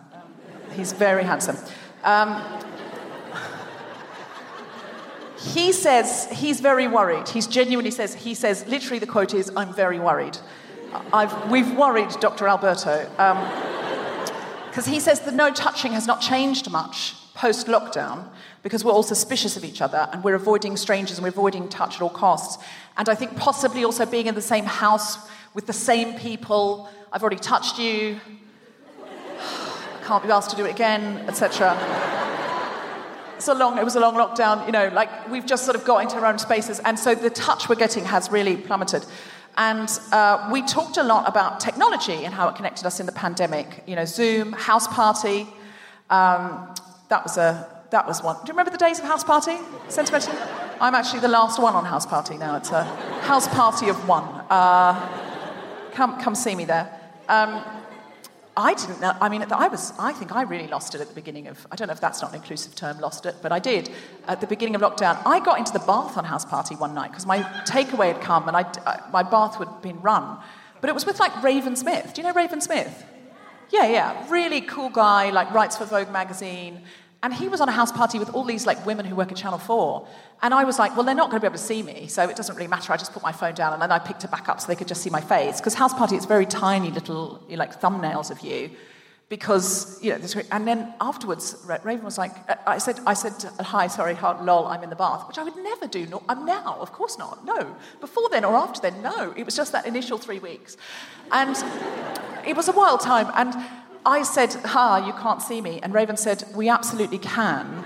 He's 0.74 0.94
very 0.94 1.24
handsome. 1.24 1.58
Um, 2.04 2.40
he 5.40 5.72
says 5.72 6.28
he's 6.32 6.60
very 6.60 6.88
worried. 6.88 7.28
He's 7.30 7.48
genuinely 7.48 7.90
says, 7.90 8.14
he 8.14 8.36
says, 8.36 8.68
literally 8.68 9.00
the 9.00 9.08
quote 9.08 9.34
is, 9.34 9.52
I'm 9.58 9.74
very 9.74 10.00
worried. 10.00 10.38
I've, 11.12 11.50
we've 11.50 11.76
worried 11.76 12.12
Dr. 12.20 12.48
Alberto. 12.48 13.10
Because 14.72 14.86
he 14.86 15.02
says 15.02 15.20
the 15.20 15.34
no 15.34 15.52
touching 15.52 15.92
has 15.92 16.08
not 16.08 16.22
changed 16.22 16.72
much 16.72 17.14
post 17.34 17.68
lockdown 17.68 18.26
because 18.64 18.86
we're 18.86 18.94
all 18.94 19.04
suspicious 19.04 19.58
of 19.58 19.66
each 19.66 19.82
other 19.82 20.08
and 20.14 20.24
we're 20.24 20.36
avoiding 20.36 20.78
strangers 20.78 21.18
and 21.18 21.24
we're 21.24 21.30
avoiding 21.30 21.68
touch 21.68 21.96
at 21.96 22.02
all 22.02 22.10
costs. 22.10 22.64
And 22.96 23.10
I 23.10 23.16
think 23.16 23.36
possibly 23.36 23.84
also 23.84 24.06
being 24.06 24.28
in 24.28 24.36
the 24.36 24.42
same 24.42 24.64
house 24.64 25.30
with 25.54 25.68
the 25.68 25.74
same 25.74 26.18
people. 26.18 26.90
I've 27.12 27.22
already 27.22 27.36
touched 27.36 27.80
you. 27.80 28.22
I 29.04 30.04
can't 30.06 30.24
be 30.24 30.32
asked 30.32 30.52
to 30.52 30.56
do 30.56 30.66
it 30.66 30.72
again, 30.72 31.18
etc 31.28 31.76
it's 33.42 33.48
a 33.48 33.56
long, 33.56 33.80
it 33.80 33.84
was 33.84 33.96
a 33.96 34.00
long 34.00 34.14
lockdown, 34.14 34.68
you 34.68 34.72
know, 34.72 34.90
like 34.90 35.28
we've 35.28 35.48
just 35.48 35.66
sort 35.66 35.76
of 35.76 35.84
got 35.84 36.04
into 36.04 36.16
our 36.18 36.28
own 36.28 36.38
spaces. 36.38 36.80
And 36.86 37.00
so 37.00 37.16
the 37.16 37.32
touch 37.32 37.68
we're 37.68 37.76
getting 37.76 38.06
has 38.06 38.32
really 38.32 38.56
plummeted. 38.56 39.04
And 39.58 39.90
uh, 40.12 40.50
we 40.52 40.62
talked 40.62 40.98
a 40.98 41.04
lot 41.04 41.28
about 41.28 41.60
technology 41.60 42.26
and 42.26 42.34
how 42.34 42.48
it 42.48 42.56
connected 42.56 42.86
us 42.86 43.00
in 43.00 43.06
the 43.06 43.12
pandemic. 43.12 43.84
You 43.86 43.96
know, 43.96 44.06
Zoom, 44.06 44.54
House 44.54 44.88
Party. 44.88 45.48
Um, 46.10 46.74
that 47.10 47.24
was 47.24 47.38
a 47.38 47.68
that 47.92 48.08
was 48.08 48.24
one. 48.24 48.38
Do 48.38 48.42
you 48.48 48.54
remember 48.54 48.72
the 48.72 48.78
days 48.78 49.00
of 49.00 49.06
House 49.06 49.24
Party? 49.24 49.58
Sentimental. 49.90 50.34
I'm 50.80 50.96
actually 50.96 51.20
the 51.20 51.28
last 51.28 51.62
one 51.62 51.76
on 51.76 51.84
House 51.84 52.06
Party 52.06 52.38
now. 52.38 52.56
It's 52.56 52.72
a 52.72 52.84
House 53.22 53.48
Party 53.50 53.90
of 53.90 54.08
one. 54.08 54.24
Uh, 54.50 54.94
come 55.92 56.20
come 56.22 56.36
see 56.36 56.56
me 56.56 56.66
there. 56.66 56.90
Um, 57.28 57.62
I 58.56 58.74
didn't 58.74 59.00
know. 59.00 59.14
I 59.22 59.30
mean, 59.30 59.44
I 59.44 59.68
was. 59.70 59.94
I 59.98 60.12
think 60.12 60.36
I 60.36 60.42
really 60.42 60.68
lost 60.68 60.94
it 60.94 61.00
at 61.00 61.08
the 61.08 61.14
beginning 61.14 61.48
of. 61.48 61.66
I 61.72 61.76
don't 61.76 61.88
know 61.88 61.94
if 61.94 62.02
that's 62.02 62.22
not 62.22 62.32
an 62.32 62.38
inclusive 62.38 62.76
term, 62.76 63.00
lost 63.00 63.26
it, 63.26 63.36
but 63.42 63.52
I 63.52 63.60
did 63.60 63.90
at 64.28 64.42
the 64.42 64.48
beginning 64.48 64.76
of 64.76 64.82
lockdown. 64.82 65.22
I 65.26 65.40
got 65.40 65.58
into 65.58 65.72
the 65.72 65.80
bath 65.80 66.18
on 66.18 66.26
house 66.26 66.44
party 66.44 66.76
one 66.76 66.94
night 66.94 67.12
because 67.12 67.26
my 67.26 67.40
takeaway 67.64 68.12
had 68.12 68.22
come 68.22 68.48
and 68.50 68.58
I, 68.58 68.62
uh, 68.62 68.98
my 69.12 69.24
bath 69.24 69.56
had 69.56 69.82
been 69.82 70.02
run, 70.02 70.38
but 70.82 70.90
it 70.90 70.94
was 70.94 71.06
with 71.06 71.20
like 71.20 71.42
Raven 71.42 71.78
Smith. 71.78 72.14
Do 72.14 72.22
you 72.22 72.28
know 72.28 72.34
Raven 72.34 72.60
Smith? 72.60 73.06
Yeah, 73.70 73.88
yeah, 73.88 74.30
really 74.30 74.60
cool 74.60 74.90
guy. 74.90 75.30
Like 75.30 75.52
writes 75.54 75.78
for 75.78 75.86
Vogue 75.86 76.12
magazine, 76.12 76.82
and 77.24 77.34
he 77.34 77.48
was 77.48 77.62
on 77.62 77.70
a 77.70 77.72
house 77.72 77.92
party 77.92 78.18
with 78.18 78.34
all 78.34 78.44
these 78.44 78.66
like 78.66 78.84
women 78.86 79.06
who 79.06 79.16
work 79.16 79.32
at 79.32 79.38
Channel 79.38 79.60
4. 79.60 80.08
And 80.42 80.54
I 80.54 80.64
was 80.64 80.80
like, 80.80 80.96
well, 80.96 81.06
they're 81.06 81.14
not 81.14 81.30
going 81.30 81.40
to 81.40 81.42
be 81.42 81.48
able 81.48 81.58
to 81.58 81.64
see 81.64 81.84
me, 81.84 82.08
so 82.08 82.28
it 82.28 82.36
doesn't 82.36 82.56
really 82.56 82.68
matter. 82.68 82.92
I 82.92 82.98
just 82.98 83.14
put 83.14 83.22
my 83.22 83.32
phone 83.32 83.54
down 83.54 83.74
and 83.74 83.82
then 83.82 83.92
I 83.92 84.00
picked 84.00 84.24
it 84.24 84.32
back 84.32 84.50
up 84.50 84.60
so 84.60 84.68
they 84.68 84.76
could 84.76 84.88
just 84.88 85.04
see 85.04 85.12
my 85.12 85.22
face. 85.22 85.58
Because 85.58 85.76
house 85.76 85.94
party, 85.94 86.16
it's 86.16 86.26
very 86.26 86.48
tiny 86.48 86.90
little 86.90 87.44
like 87.50 87.80
thumbnails 87.80 88.32
of 88.32 88.42
you. 88.42 88.72
Because, 89.30 90.04
you 90.04 90.10
know, 90.10 90.20
and 90.52 90.68
then 90.68 90.94
afterwards, 91.00 91.56
Raven 91.84 92.04
was 92.04 92.18
like, 92.18 92.34
uh, 92.50 92.56
I 92.68 92.80
said, 92.80 93.00
I 93.08 93.14
said, 93.14 93.32
hi, 93.62 93.88
sorry, 93.88 94.14
lol, 94.16 94.66
I'm 94.66 94.84
in 94.84 94.90
the 94.90 94.96
bath, 94.96 95.26
which 95.26 95.38
I 95.38 95.44
would 95.44 95.56
never 95.56 95.88
do. 95.88 96.06
No, 96.08 96.22
I'm 96.28 96.46
now, 96.46 96.76
of 96.82 96.92
course 96.92 97.18
not. 97.18 97.46
No. 97.46 97.78
Before 98.02 98.28
then 98.30 98.44
or 98.44 98.56
after 98.56 98.82
then, 98.82 99.02
no. 99.02 99.34
It 99.38 99.46
was 99.46 99.56
just 99.56 99.72
that 99.72 99.86
initial 99.86 100.18
three 100.18 100.40
weeks. 100.40 100.76
And 101.32 101.56
it 102.46 102.58
was 102.58 102.68
a 102.68 102.74
wild 102.74 103.00
time. 103.00 103.32
And 103.34 103.56
I 104.06 104.24
said, 104.24 104.54
Ha, 104.54 105.06
you 105.06 105.14
can't 105.14 105.42
see 105.42 105.62
me. 105.62 105.80
And 105.82 105.94
Raven 105.94 106.18
said, 106.18 106.44
We 106.56 106.70
absolutely 106.70 107.20
can. 107.20 107.84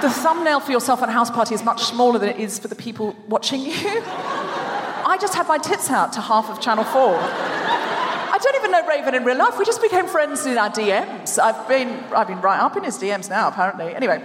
the 0.00 0.10
thumbnail 0.10 0.60
for 0.60 0.72
yourself 0.72 1.02
at 1.02 1.08
a 1.08 1.12
house 1.12 1.30
party 1.30 1.54
is 1.54 1.64
much 1.64 1.84
smaller 1.84 2.18
than 2.18 2.28
it 2.28 2.38
is 2.38 2.58
for 2.58 2.68
the 2.68 2.76
people 2.76 3.16
watching 3.28 3.60
you. 3.60 3.72
I 3.74 5.18
just 5.20 5.34
had 5.34 5.48
my 5.48 5.58
tits 5.58 5.90
out 5.90 6.12
to 6.12 6.20
half 6.20 6.48
of 6.48 6.60
Channel 6.60 6.84
4. 6.84 7.18
I 8.32 8.38
don't 8.40 8.56
even 8.56 8.70
know 8.70 8.86
Raven 8.86 9.14
in 9.14 9.24
real 9.24 9.36
life. 9.36 9.58
We 9.58 9.64
just 9.64 9.82
became 9.82 10.06
friends 10.06 10.46
in 10.46 10.56
our 10.56 10.70
DMs. 10.70 11.38
I've 11.38 11.66
been, 11.68 11.88
I've 12.14 12.28
been 12.28 12.40
right 12.40 12.60
up 12.60 12.76
in 12.76 12.84
his 12.84 12.96
DMs 12.96 13.28
now, 13.28 13.48
apparently. 13.48 13.92
Anyway, 13.94 14.22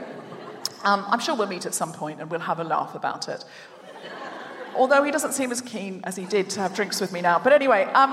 um, 0.84 1.04
I'm 1.08 1.20
sure 1.20 1.36
we'll 1.36 1.48
meet 1.48 1.66
at 1.66 1.74
some 1.74 1.92
point 1.92 2.22
and 2.22 2.30
we'll 2.30 2.40
have 2.42 2.60
a 2.60 2.64
laugh 2.64 2.94
about 2.94 3.28
it. 3.28 3.44
Although 4.76 5.04
he 5.04 5.10
doesn't 5.10 5.34
seem 5.34 5.52
as 5.52 5.60
keen 5.60 6.02
as 6.04 6.16
he 6.16 6.26
did 6.26 6.50
to 6.52 6.60
have 6.60 6.76
drinks 6.76 7.02
with 7.02 7.12
me 7.12 7.22
now. 7.22 7.40
But 7.40 7.54
anyway, 7.54 7.86
um, 7.94 8.12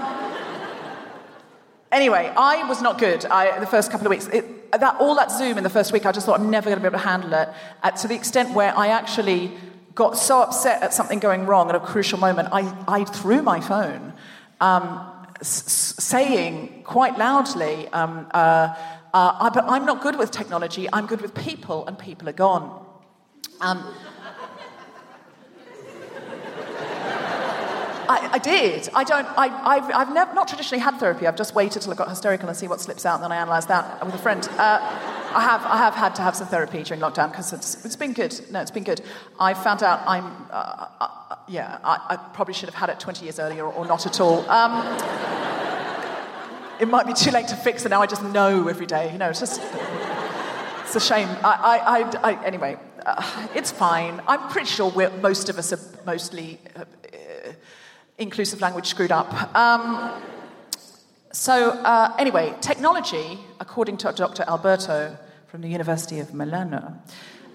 Anyway, 1.92 2.32
I 2.34 2.66
was 2.68 2.80
not 2.80 2.98
good 2.98 3.26
I, 3.26 3.58
the 3.60 3.66
first 3.66 3.90
couple 3.90 4.06
of 4.06 4.10
weeks. 4.10 4.26
It, 4.28 4.72
that, 4.72 4.96
all 4.98 5.14
that 5.16 5.30
Zoom 5.30 5.58
in 5.58 5.64
the 5.64 5.70
first 5.70 5.92
week, 5.92 6.06
I 6.06 6.12
just 6.12 6.24
thought 6.24 6.40
I'm 6.40 6.48
never 6.48 6.70
going 6.70 6.78
to 6.78 6.80
be 6.80 6.86
able 6.86 6.98
to 6.98 7.04
handle 7.04 7.34
it. 7.34 7.48
Uh, 7.82 7.90
to 7.90 8.08
the 8.08 8.14
extent 8.14 8.54
where 8.54 8.74
I 8.76 8.88
actually 8.88 9.52
got 9.94 10.16
so 10.16 10.40
upset 10.40 10.82
at 10.82 10.94
something 10.94 11.18
going 11.18 11.44
wrong 11.44 11.68
at 11.68 11.74
a 11.74 11.80
crucial 11.80 12.18
moment, 12.18 12.48
I, 12.50 12.74
I 12.88 13.04
threw 13.04 13.42
my 13.42 13.60
phone, 13.60 14.14
um, 14.62 15.06
s- 15.40 15.94
saying 15.98 16.82
quite 16.84 17.18
loudly, 17.18 17.88
um, 17.88 18.26
uh, 18.32 18.74
uh, 19.12 19.50
but 19.50 19.64
I'm 19.64 19.84
not 19.84 20.00
good 20.00 20.16
with 20.16 20.30
technology, 20.30 20.88
I'm 20.90 21.06
good 21.06 21.20
with 21.20 21.34
people, 21.34 21.86
and 21.86 21.98
people 21.98 22.26
are 22.26 22.32
gone. 22.32 22.86
Um, 23.60 23.84
I, 28.12 28.34
I, 28.34 28.38
did. 28.38 28.90
I 28.94 29.04
don't. 29.04 29.26
I, 29.38 29.76
have 29.76 29.90
I've 29.90 30.12
never, 30.12 30.34
not 30.34 30.46
traditionally 30.46 30.82
had 30.82 30.98
therapy. 30.98 31.26
I've 31.26 31.36
just 31.36 31.54
waited 31.54 31.80
till 31.80 31.92
I 31.92 31.96
got 31.96 32.10
hysterical 32.10 32.46
and 32.48 32.56
see 32.56 32.68
what 32.68 32.80
slips 32.80 33.06
out, 33.06 33.14
and 33.14 33.24
then 33.24 33.32
I 33.32 33.36
analyse 33.36 33.64
that 33.66 34.04
with 34.04 34.14
a 34.14 34.18
friend. 34.18 34.46
Uh, 34.52 34.78
I 35.34 35.40
have. 35.40 35.62
I 35.64 35.78
have 35.78 35.94
had 35.94 36.14
to 36.16 36.22
have 36.22 36.36
some 36.36 36.46
therapy 36.48 36.82
during 36.82 37.00
lockdown 37.00 37.30
because 37.30 37.54
it's, 37.54 37.84
it's 37.86 37.96
been 37.96 38.12
good. 38.12 38.38
No, 38.50 38.60
it's 38.60 38.70
been 38.70 38.84
good. 38.84 39.00
I 39.40 39.54
found 39.54 39.82
out 39.82 40.02
I'm. 40.06 40.26
Uh, 40.50 40.86
uh, 41.00 41.36
yeah, 41.48 41.78
I, 41.82 41.98
I, 42.10 42.16
probably 42.34 42.54
should 42.54 42.68
have 42.68 42.74
had 42.74 42.90
it 42.90 43.00
20 43.00 43.24
years 43.24 43.38
earlier, 43.38 43.64
or, 43.66 43.84
not 43.86 44.06
at 44.06 44.20
all. 44.20 44.48
Um, 44.48 44.72
it 46.80 46.88
might 46.88 47.06
be 47.06 47.14
too 47.14 47.30
late 47.30 47.48
to 47.48 47.56
fix 47.56 47.84
it 47.86 47.88
now. 47.88 48.02
I 48.02 48.06
just 48.06 48.22
know 48.22 48.68
every 48.68 48.86
day. 48.86 49.10
You 49.10 49.18
know, 49.18 49.30
it's 49.30 49.40
just. 49.40 49.60
It's 50.82 50.96
a 50.96 51.00
shame. 51.00 51.28
I, 51.42 52.04
I, 52.22 52.32
I 52.32 52.44
anyway, 52.44 52.76
uh, 53.06 53.48
it's 53.54 53.72
fine. 53.72 54.20
I'm 54.28 54.50
pretty 54.50 54.66
sure 54.66 54.92
most 55.22 55.48
of 55.48 55.56
us 55.56 55.72
are 55.72 55.80
mostly 56.04 56.60
uh, 56.76 56.84
inclusive 58.22 58.60
language 58.60 58.86
screwed 58.86 59.12
up. 59.12 59.54
Um, 59.54 60.12
so, 61.32 61.70
uh, 61.70 62.14
anyway, 62.18 62.54
technology, 62.60 63.38
according 63.58 63.96
to 63.98 64.12
Dr. 64.12 64.44
Alberto 64.46 65.16
from 65.46 65.62
the 65.62 65.68
University 65.68 66.20
of 66.20 66.34
Milano, 66.34 66.94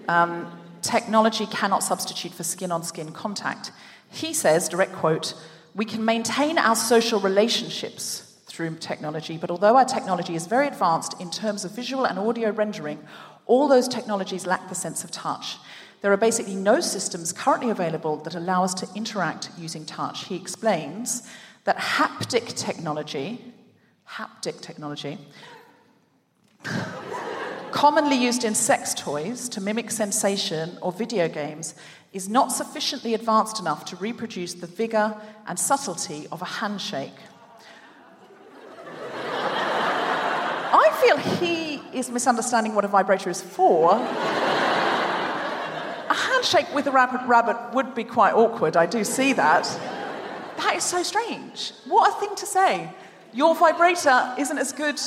um, 0.08 0.50
technology 0.82 1.46
cannot 1.46 1.82
substitute 1.82 2.32
for 2.32 2.42
skin 2.42 2.72
on 2.72 2.82
skin 2.82 3.12
contact. 3.12 3.72
He 4.10 4.32
says, 4.32 4.68
direct 4.68 4.92
quote, 4.92 5.34
we 5.74 5.84
can 5.84 6.04
maintain 6.04 6.58
our 6.58 6.74
social 6.74 7.20
relationships 7.20 8.36
through 8.46 8.76
technology, 8.76 9.38
but 9.38 9.50
although 9.50 9.76
our 9.76 9.84
technology 9.84 10.34
is 10.34 10.46
very 10.46 10.66
advanced 10.66 11.14
in 11.20 11.30
terms 11.30 11.64
of 11.64 11.70
visual 11.70 12.04
and 12.04 12.18
audio 12.18 12.50
rendering, 12.50 12.98
all 13.46 13.68
those 13.68 13.86
technologies 13.86 14.46
lack 14.46 14.68
the 14.68 14.74
sense 14.74 15.04
of 15.04 15.10
touch. 15.10 15.56
There 16.00 16.12
are 16.12 16.16
basically 16.16 16.54
no 16.54 16.80
systems 16.80 17.32
currently 17.32 17.70
available 17.70 18.16
that 18.18 18.34
allow 18.34 18.62
us 18.62 18.74
to 18.74 18.88
interact 18.94 19.50
using 19.58 19.84
touch. 19.84 20.26
He 20.26 20.36
explains 20.36 21.28
that 21.64 21.76
haptic 21.76 22.56
technology, 22.56 23.52
haptic 24.08 24.60
technology, 24.60 25.18
commonly 27.72 28.16
used 28.16 28.44
in 28.44 28.54
sex 28.54 28.94
toys 28.94 29.48
to 29.50 29.60
mimic 29.60 29.90
sensation 29.90 30.78
or 30.80 30.92
video 30.92 31.28
games, 31.28 31.74
is 32.12 32.28
not 32.28 32.52
sufficiently 32.52 33.14
advanced 33.14 33.60
enough 33.60 33.84
to 33.84 33.96
reproduce 33.96 34.54
the 34.54 34.66
vigor 34.66 35.14
and 35.46 35.58
subtlety 35.58 36.26
of 36.32 36.42
a 36.42 36.46
handshake. 36.46 37.12
I 40.70 40.90
feel 41.02 41.16
he 41.16 41.82
is 41.92 42.10
misunderstanding 42.10 42.74
what 42.74 42.84
a 42.84 42.88
vibrator 42.88 43.30
is 43.30 43.42
for 43.42 43.96
handshake 46.38 46.72
with 46.72 46.86
a 46.86 46.90
rabbit, 46.92 47.20
rabbit 47.26 47.74
would 47.74 47.94
be 47.94 48.04
quite 48.04 48.32
awkward. 48.32 48.76
I 48.76 48.86
do 48.86 49.02
see 49.02 49.32
that. 49.32 49.64
That 50.58 50.76
is 50.76 50.84
so 50.84 51.02
strange. 51.02 51.72
What 51.86 52.14
a 52.14 52.20
thing 52.20 52.34
to 52.36 52.46
say. 52.46 52.90
Your 53.32 53.54
vibrator 53.56 54.34
isn't 54.38 54.56
as 54.56 54.72
good 54.72 55.00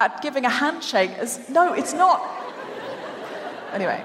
at 0.00 0.22
giving 0.22 0.44
a 0.46 0.50
handshake 0.50 1.10
as. 1.10 1.48
No, 1.48 1.74
it's 1.74 1.92
not. 1.92 2.22
Anyway, 3.72 4.02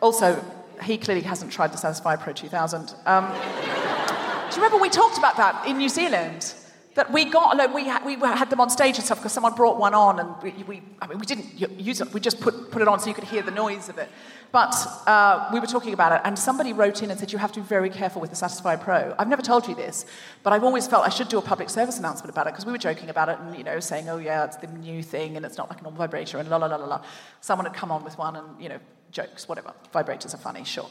also, 0.00 0.44
he 0.82 0.98
clearly 0.98 1.22
hasn't 1.22 1.52
tried 1.52 1.72
the 1.72 1.78
Satisfyer 1.78 2.20
Pro 2.20 2.32
2000. 2.32 2.94
Um, 3.06 3.32
do 3.32 4.56
you 4.56 4.62
remember 4.62 4.78
we 4.78 4.90
talked 4.90 5.18
about 5.18 5.36
that 5.36 5.66
in 5.66 5.78
New 5.78 5.88
Zealand? 5.88 6.54
That 6.98 7.12
we 7.12 7.26
got, 7.26 7.56
like, 7.56 7.72
we, 7.72 7.84
we 8.16 8.26
had 8.26 8.50
them 8.50 8.60
on 8.60 8.70
stage 8.70 8.96
and 8.96 9.04
stuff 9.04 9.18
because 9.18 9.30
someone 9.30 9.54
brought 9.54 9.78
one 9.78 9.94
on 9.94 10.18
and 10.18 10.34
we, 10.42 10.50
we, 10.64 10.82
I 11.00 11.06
mean, 11.06 11.20
we 11.20 11.26
didn't 11.26 11.46
use 11.78 12.00
it, 12.00 12.12
we 12.12 12.18
just 12.18 12.40
put, 12.40 12.72
put 12.72 12.82
it 12.82 12.88
on 12.88 12.98
so 12.98 13.06
you 13.06 13.14
could 13.14 13.22
hear 13.22 13.40
the 13.40 13.52
noise 13.52 13.88
of 13.88 13.98
it. 13.98 14.08
But 14.50 14.74
uh, 15.06 15.48
we 15.52 15.60
were 15.60 15.68
talking 15.68 15.92
about 15.92 16.10
it 16.10 16.22
and 16.24 16.36
somebody 16.36 16.72
wrote 16.72 17.00
in 17.04 17.12
and 17.12 17.20
said, 17.20 17.30
You 17.30 17.38
have 17.38 17.52
to 17.52 17.60
be 17.60 17.66
very 17.66 17.88
careful 17.88 18.20
with 18.20 18.30
the 18.30 18.36
Satisfyer 18.36 18.80
Pro. 18.80 19.14
I've 19.16 19.28
never 19.28 19.42
told 19.42 19.68
you 19.68 19.76
this, 19.76 20.06
but 20.42 20.52
I've 20.52 20.64
always 20.64 20.88
felt 20.88 21.06
I 21.06 21.10
should 21.10 21.28
do 21.28 21.38
a 21.38 21.42
public 21.42 21.70
service 21.70 22.00
announcement 22.00 22.30
about 22.30 22.48
it 22.48 22.54
because 22.54 22.66
we 22.66 22.72
were 22.72 22.78
joking 22.78 23.10
about 23.10 23.28
it 23.28 23.38
and, 23.38 23.56
you 23.56 23.62
know, 23.62 23.78
saying, 23.78 24.08
Oh, 24.08 24.18
yeah, 24.18 24.44
it's 24.44 24.56
the 24.56 24.66
new 24.66 25.00
thing 25.00 25.36
and 25.36 25.46
it's 25.46 25.56
not 25.56 25.70
like 25.70 25.78
a 25.78 25.84
normal 25.84 25.98
vibrator 25.98 26.38
and 26.38 26.48
la 26.48 26.56
la 26.56 26.66
la 26.66 26.74
la 26.74 26.86
la. 26.86 27.04
Someone 27.42 27.66
had 27.66 27.76
come 27.76 27.92
on 27.92 28.02
with 28.02 28.18
one 28.18 28.34
and, 28.34 28.60
you 28.60 28.68
know, 28.68 28.80
jokes, 29.12 29.48
whatever. 29.48 29.72
Vibrators 29.94 30.34
are 30.34 30.38
funny, 30.38 30.64
sure. 30.64 30.90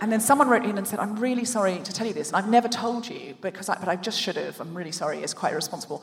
And 0.00 0.12
then 0.12 0.20
someone 0.20 0.48
wrote 0.48 0.64
in 0.64 0.76
and 0.76 0.86
said, 0.86 0.98
I'm 0.98 1.16
really 1.16 1.44
sorry 1.44 1.78
to 1.78 1.92
tell 1.92 2.06
you 2.06 2.12
this, 2.12 2.28
and 2.28 2.36
I've 2.36 2.48
never 2.48 2.68
told 2.68 3.08
you, 3.08 3.34
because 3.40 3.68
I, 3.68 3.78
but 3.78 3.88
I 3.88 3.96
just 3.96 4.20
should 4.20 4.36
have. 4.36 4.60
I'm 4.60 4.76
really 4.76 4.92
sorry, 4.92 5.22
it's 5.22 5.34
quite 5.34 5.52
irresponsible. 5.52 6.02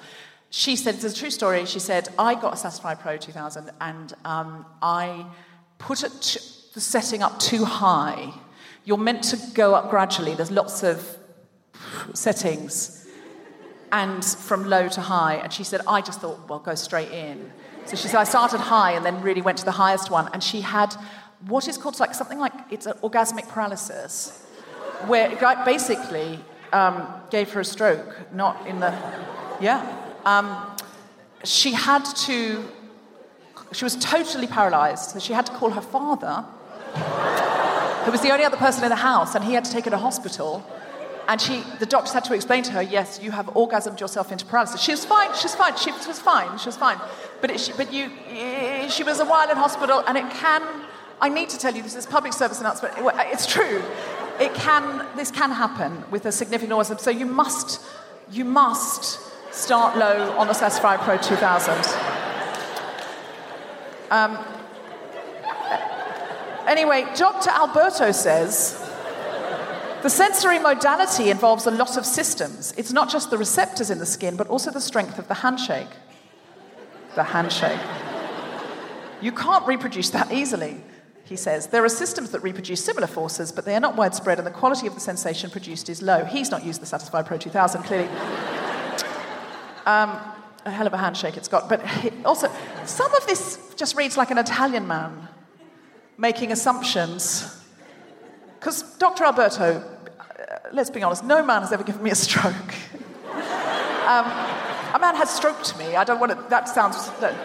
She 0.49 0.76
said, 0.76 0.95
it's 0.95 1.03
a 1.03 1.14
true 1.14 1.32
story. 1.32 1.65
She 1.65 1.80
said, 1.80 2.10
I 2.20 2.36
got 2.36 2.53
a 2.53 2.56
Satisfyer 2.56 2.99
Pro 2.99 3.18
2000 3.18 3.72
and 3.82 4.14
um, 4.24 4.68
I 4.84 5.26
put 5.80 6.03
it 6.03 6.11
t- 6.22 6.40
the 6.76 6.80
setting 6.80 7.24
up 7.24 7.40
too 7.40 7.65
high. 7.65 8.32
You're 8.86 8.99
meant 8.99 9.24
to 9.26 9.40
go 9.56 9.74
up 9.74 9.90
gradually. 9.90 10.36
There's 10.36 10.52
lots 10.52 10.84
of 10.84 11.18
settings 12.14 13.07
and 13.91 14.24
from 14.24 14.70
low 14.70 14.88
to 14.90 15.02
high. 15.02 15.36
And 15.36 15.52
she 15.52 15.64
said, 15.64 15.82
I 15.88 16.02
just 16.02 16.22
thought, 16.22 16.48
well, 16.48 16.60
go 16.60 16.76
straight 16.76 17.11
in. 17.11 17.52
So 17.86 17.95
she 17.95 18.07
said, 18.07 18.20
I 18.20 18.24
started 18.24 18.60
high 18.60 18.91
and 18.91 19.03
then 19.03 19.22
really 19.22 19.41
went 19.41 19.57
to 19.57 19.65
the 19.65 19.72
highest 19.72 20.11
one. 20.11 20.30
And 20.34 20.44
she 20.44 20.61
had 20.61 20.95
what 21.48 21.68
is 21.68 21.78
called 21.78 21.99
like 21.99 22.14
something 22.14 22.40
like 22.40 22.53
it's 22.70 22.86
an 22.86 22.94
orgasmic 23.03 23.48
paralysis, 23.49 24.45
where 25.07 25.32
it 25.32 25.40
basically 25.65 26.40
um, 26.72 27.07
gave 27.30 27.52
her 27.53 27.61
a 27.61 27.65
stroke, 27.65 28.18
not 28.34 28.65
in 28.68 28.80
the, 28.80 28.94
yeah. 29.60 29.99
Um, 30.26 30.76
she 31.44 31.74
had 31.74 32.06
to, 32.06 32.64
she 33.74 33.84
was 33.84 33.95
totally 33.98 34.48
paralyzed, 34.48 35.11
so 35.11 35.20
she 35.20 35.34
had 35.34 35.45
to 35.48 35.52
call 35.52 35.72
her 35.72 35.82
father, 35.82 36.45
who 38.06 38.11
was 38.11 38.22
the 38.22 38.32
only 38.32 38.45
other 38.45 38.57
person 38.57 38.84
in 38.84 38.90
the 38.90 38.95
house, 38.95 39.36
and 39.36 39.44
he 39.44 39.53
had 39.53 39.65
to 39.65 39.72
take 39.72 39.86
her 39.86 39.91
to 39.91 39.98
hospital. 39.98 40.65
And 41.26 41.40
she, 41.40 41.64
the 41.80 41.86
doctors 41.86 42.14
had 42.14 42.26
to 42.26 42.34
explain 42.34 42.64
to 42.64 42.72
her, 42.74 42.82
yes, 42.82 43.20
you 43.24 43.32
have 43.32 43.45
orgasmed 43.48 43.99
yourself 43.99 44.32
into 44.34 44.45
paralysis. 44.45 44.82
She 44.82 44.91
was 44.91 45.06
fine, 45.06 45.34
she 45.34 45.45
was 45.45 45.56
fine, 45.56 45.78
she 45.78 45.91
was 45.91 46.20
fine, 46.20 46.57
she 46.57 46.65
was 46.65 46.76
fine. 46.76 46.99
But, 47.40 47.52
it, 47.52 47.74
but 47.78 47.94
you, 47.94 48.10
she 48.90 49.03
was 49.03 49.22
a 49.22 49.26
while 49.26 49.49
in 49.49 49.56
hospital, 49.56 50.03
and 50.06 50.18
it 50.18 50.30
can 50.32 50.61
I 51.24 51.30
need 51.30 51.48
to 51.52 51.58
tell 51.58 51.74
you 51.74 51.82
this 51.82 51.95
is 51.95 52.06
public 52.06 52.34
service 52.34 52.60
announcement. 52.60 52.95
It's 52.98 53.48
true. 53.48 53.82
It 54.41 54.54
can, 54.56 55.08
this 55.16 55.32
can 55.32 55.52
happen 55.52 56.04
with 56.12 56.26
a 56.26 56.34
significant 56.34 56.74
orgasm. 56.74 56.98
So 56.98 57.12
you 57.12 57.26
must, 57.26 57.80
you 58.30 58.44
must 58.44 59.22
start 59.54 59.98
low 59.98 60.38
on 60.38 60.48
the 60.48 60.54
Satisfyer 60.54 61.00
Pro 61.00 61.16
2000. 61.16 61.76
Um, 64.12 64.38
anyway, 66.68 67.06
Dr. 67.16 67.52
Alberto 67.52 68.12
says 68.12 68.78
the 70.02 70.10
sensory 70.10 70.60
modality 70.60 71.30
involves 71.30 71.66
a 71.68 71.72
lot 71.72 71.95
of 71.95 72.06
systems. 72.06 72.74
It's 72.76 72.91
not 72.91 73.10
just 73.10 73.32
the 73.32 73.38
receptors 73.38 73.90
in 73.90 74.00
the 74.00 74.06
skin, 74.06 74.36
but 74.36 74.48
also 74.48 74.72
the 74.72 74.82
strength 74.82 75.18
of 75.18 75.30
the 75.30 75.36
handshake. 75.36 75.88
The 77.16 77.24
handshake. 77.24 77.80
You 79.22 79.32
can't 79.32 79.66
reproduce 79.66 80.10
that 80.10 80.34
easily 80.34 80.82
he 81.34 81.38
says. 81.38 81.65
There 81.68 81.84
are 81.84 81.89
systems 81.89 82.30
that 82.30 82.41
reproduce 82.41 82.85
similar 82.85 83.07
forces, 83.07 83.51
but 83.51 83.65
they 83.65 83.76
are 83.76 83.80
not 83.80 83.95
widespread, 83.95 84.38
and 84.38 84.45
the 84.45 84.51
quality 84.51 84.85
of 84.85 84.93
the 84.93 84.99
sensation 84.99 85.49
produced 85.49 85.89
is 85.89 85.99
low. 86.03 86.23
He's 86.26 86.51
not 86.51 86.64
used 86.64 86.80
the 86.80 86.85
Satisfyer 86.85 87.26
Pro 87.26 87.38
2000, 87.38 87.81
clearly. 87.81 88.07
um, 89.88 90.19
a 90.65 90.69
hell 90.69 90.85
of 90.85 90.93
a 90.93 90.97
handshake 90.97 91.35
it's 91.35 91.47
got. 91.47 91.68
But 91.68 91.81
also, 92.23 92.51
some 92.85 93.14
of 93.15 93.26
this 93.26 93.73
just 93.76 93.95
reads 93.95 94.15
like 94.15 94.30
an 94.30 94.38
Italian 94.38 94.88
man 94.88 95.27
making 96.19 96.51
assumptions. 96.51 97.60
Because 98.60 98.84
Dr. 98.97 99.23
Alberto, 99.23 99.84
uh, 100.19 100.57
let's 100.72 100.91
be 100.91 101.01
honest, 101.01 101.23
no 101.23 101.43
man 101.43 101.61
has 101.61 101.73
ever 101.73 101.84
given 101.84 102.03
me 102.03 102.11
a 102.11 102.15
stroke. 102.15 102.53
um, 104.05 104.26
a 104.93 104.99
man 105.01 105.15
has 105.15 105.31
stroked 105.31 105.76
me. 105.80 105.95
I 105.95 106.03
don't 106.03 106.19
want 106.19 106.31
to, 106.31 106.45
that 106.49 106.69
sounds, 106.69 107.10
no. 107.19 107.35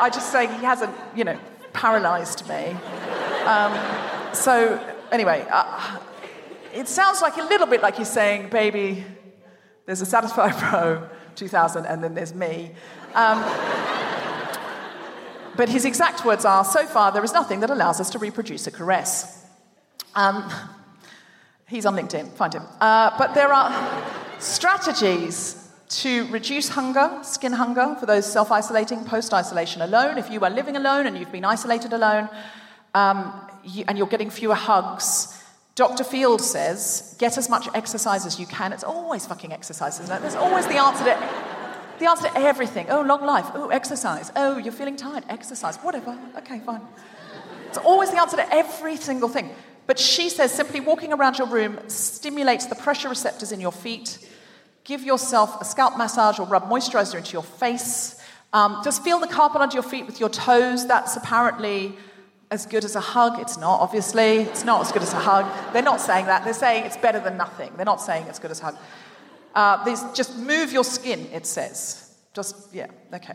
I 0.00 0.10
just 0.10 0.32
say 0.32 0.48
he 0.48 0.64
hasn't, 0.64 0.94
you 1.14 1.22
know, 1.22 1.38
paralyzed 1.72 2.48
me. 2.48 2.76
Um, 3.44 4.34
so, 4.34 4.80
anyway, 5.10 5.46
uh, 5.50 5.98
it 6.74 6.88
sounds 6.88 7.22
like 7.22 7.36
a 7.36 7.42
little 7.42 7.66
bit 7.66 7.82
like 7.82 7.96
he's 7.96 8.10
saying, 8.10 8.50
baby, 8.50 9.04
there's 9.86 10.02
a 10.02 10.04
Satisfyer 10.04 10.56
Pro 10.58 11.08
2000 11.34 11.86
and 11.86 12.04
then 12.04 12.14
there's 12.14 12.34
me. 12.34 12.72
Um, 13.14 13.42
but 15.56 15.68
his 15.68 15.84
exact 15.84 16.24
words 16.24 16.44
are 16.44 16.64
so 16.64 16.86
far, 16.86 17.10
there 17.10 17.24
is 17.24 17.32
nothing 17.32 17.60
that 17.60 17.70
allows 17.70 18.00
us 18.00 18.10
to 18.10 18.18
reproduce 18.18 18.66
a 18.66 18.70
caress. 18.70 19.44
Um, 20.14 20.48
he's 21.66 21.86
on 21.86 21.96
LinkedIn, 21.96 22.32
find 22.34 22.54
him. 22.54 22.62
Uh, 22.80 23.16
but 23.18 23.34
there 23.34 23.52
are 23.52 24.02
strategies 24.38 25.67
to 25.88 26.26
reduce 26.26 26.68
hunger, 26.68 27.18
skin 27.22 27.52
hunger, 27.52 27.96
for 27.98 28.06
those 28.06 28.30
self 28.30 28.52
isolating, 28.52 29.04
post 29.04 29.32
isolation 29.32 29.82
alone. 29.82 30.18
If 30.18 30.30
you 30.30 30.40
are 30.40 30.50
living 30.50 30.76
alone 30.76 31.06
and 31.06 31.16
you've 31.16 31.32
been 31.32 31.44
isolated 31.44 31.92
alone 31.92 32.28
um, 32.94 33.32
you, 33.64 33.84
and 33.88 33.96
you're 33.96 34.06
getting 34.06 34.30
fewer 34.30 34.54
hugs, 34.54 35.42
Dr. 35.74 36.04
Field 36.04 36.40
says 36.40 37.16
get 37.18 37.38
as 37.38 37.48
much 37.48 37.68
exercise 37.74 38.26
as 38.26 38.38
you 38.38 38.46
can. 38.46 38.72
It's 38.72 38.84
always 38.84 39.26
fucking 39.26 39.52
exercise, 39.52 40.00
isn't 40.00 40.14
it? 40.14 40.20
There's 40.20 40.34
always 40.34 40.66
the 40.66 40.76
answer 40.76 41.04
to. 41.04 41.44
The 41.98 42.08
answer 42.08 42.28
to 42.28 42.38
everything. 42.38 42.86
Oh, 42.90 43.00
long 43.00 43.26
life. 43.26 43.46
Oh, 43.54 43.70
exercise. 43.70 44.30
Oh, 44.36 44.56
you're 44.56 44.72
feeling 44.72 44.94
tired. 44.94 45.24
Exercise. 45.28 45.78
Whatever. 45.78 46.16
Okay, 46.36 46.60
fine. 46.60 46.80
It's 47.66 47.78
always 47.78 48.12
the 48.12 48.20
answer 48.20 48.36
to 48.36 48.54
every 48.54 48.96
single 48.96 49.28
thing. 49.28 49.50
But 49.88 49.98
she 49.98 50.28
says 50.28 50.52
simply 50.52 50.80
walking 50.80 51.12
around 51.12 51.38
your 51.38 51.48
room 51.48 51.78
stimulates 51.88 52.66
the 52.66 52.74
pressure 52.74 53.08
receptors 53.08 53.52
in 53.52 53.60
your 53.60 53.72
feet, 53.72 54.18
Give 54.88 55.04
yourself 55.04 55.60
a 55.60 55.66
scalp 55.66 55.98
massage 55.98 56.38
or 56.38 56.46
rub 56.46 56.64
moisturizer 56.64 57.16
into 57.16 57.34
your 57.34 57.42
face. 57.42 58.18
Um, 58.54 58.80
just 58.82 59.04
feel 59.04 59.20
the 59.20 59.26
carpet 59.26 59.60
under 59.60 59.74
your 59.74 59.82
feet 59.82 60.06
with 60.06 60.18
your 60.18 60.30
toes. 60.30 60.86
That's 60.86 61.14
apparently 61.14 61.94
as 62.50 62.64
good 62.64 62.86
as 62.86 62.96
a 62.96 63.00
hug. 63.00 63.38
It's 63.38 63.58
not, 63.58 63.82
obviously. 63.82 64.38
It's 64.38 64.64
not 64.64 64.80
as 64.80 64.90
good 64.90 65.02
as 65.02 65.12
a 65.12 65.18
hug. 65.18 65.44
They're 65.74 65.82
not 65.82 66.00
saying 66.00 66.24
that. 66.24 66.42
They're 66.42 66.54
saying 66.54 66.86
it's 66.86 66.96
better 66.96 67.20
than 67.20 67.36
nothing. 67.36 67.70
They're 67.76 67.84
not 67.84 68.00
saying 68.00 68.28
it's 68.28 68.38
good 68.38 68.50
as 68.50 68.62
a 68.62 68.64
hug. 68.64 68.78
Uh, 69.54 70.14
just 70.14 70.38
move 70.38 70.72
your 70.72 70.84
skin, 70.84 71.28
it 71.34 71.44
says. 71.44 72.16
Just, 72.32 72.72
yeah, 72.72 72.86
okay. 73.12 73.34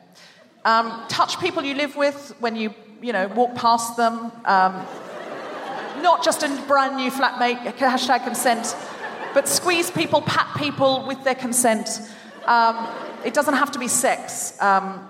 Um, 0.66 1.04
touch 1.08 1.40
people 1.40 1.64
you 1.64 1.76
live 1.76 1.96
with 1.96 2.36
when 2.40 2.56
you, 2.56 2.74
you 3.00 3.14
know, 3.14 3.28
walk 3.28 3.54
past 3.54 3.96
them. 3.96 4.32
Um, 4.46 4.88
not 6.02 6.24
just 6.24 6.42
a 6.42 6.50
brand 6.68 6.96
new 6.96 7.12
flatmate, 7.12 7.60
hashtag 7.78 8.24
consent 8.24 8.76
but 9.34 9.48
squeeze 9.48 9.90
people, 9.92 10.22
pat 10.22 10.56
people 10.58 11.06
with 11.08 11.24
their 11.24 11.36
consent. 11.36 12.02
Um, 12.46 12.88
it 13.26 13.34
doesn't 13.34 13.56
have 13.56 13.72
to 13.72 13.80
be 13.80 13.88
sex. 13.88 14.62
Um, 14.62 15.10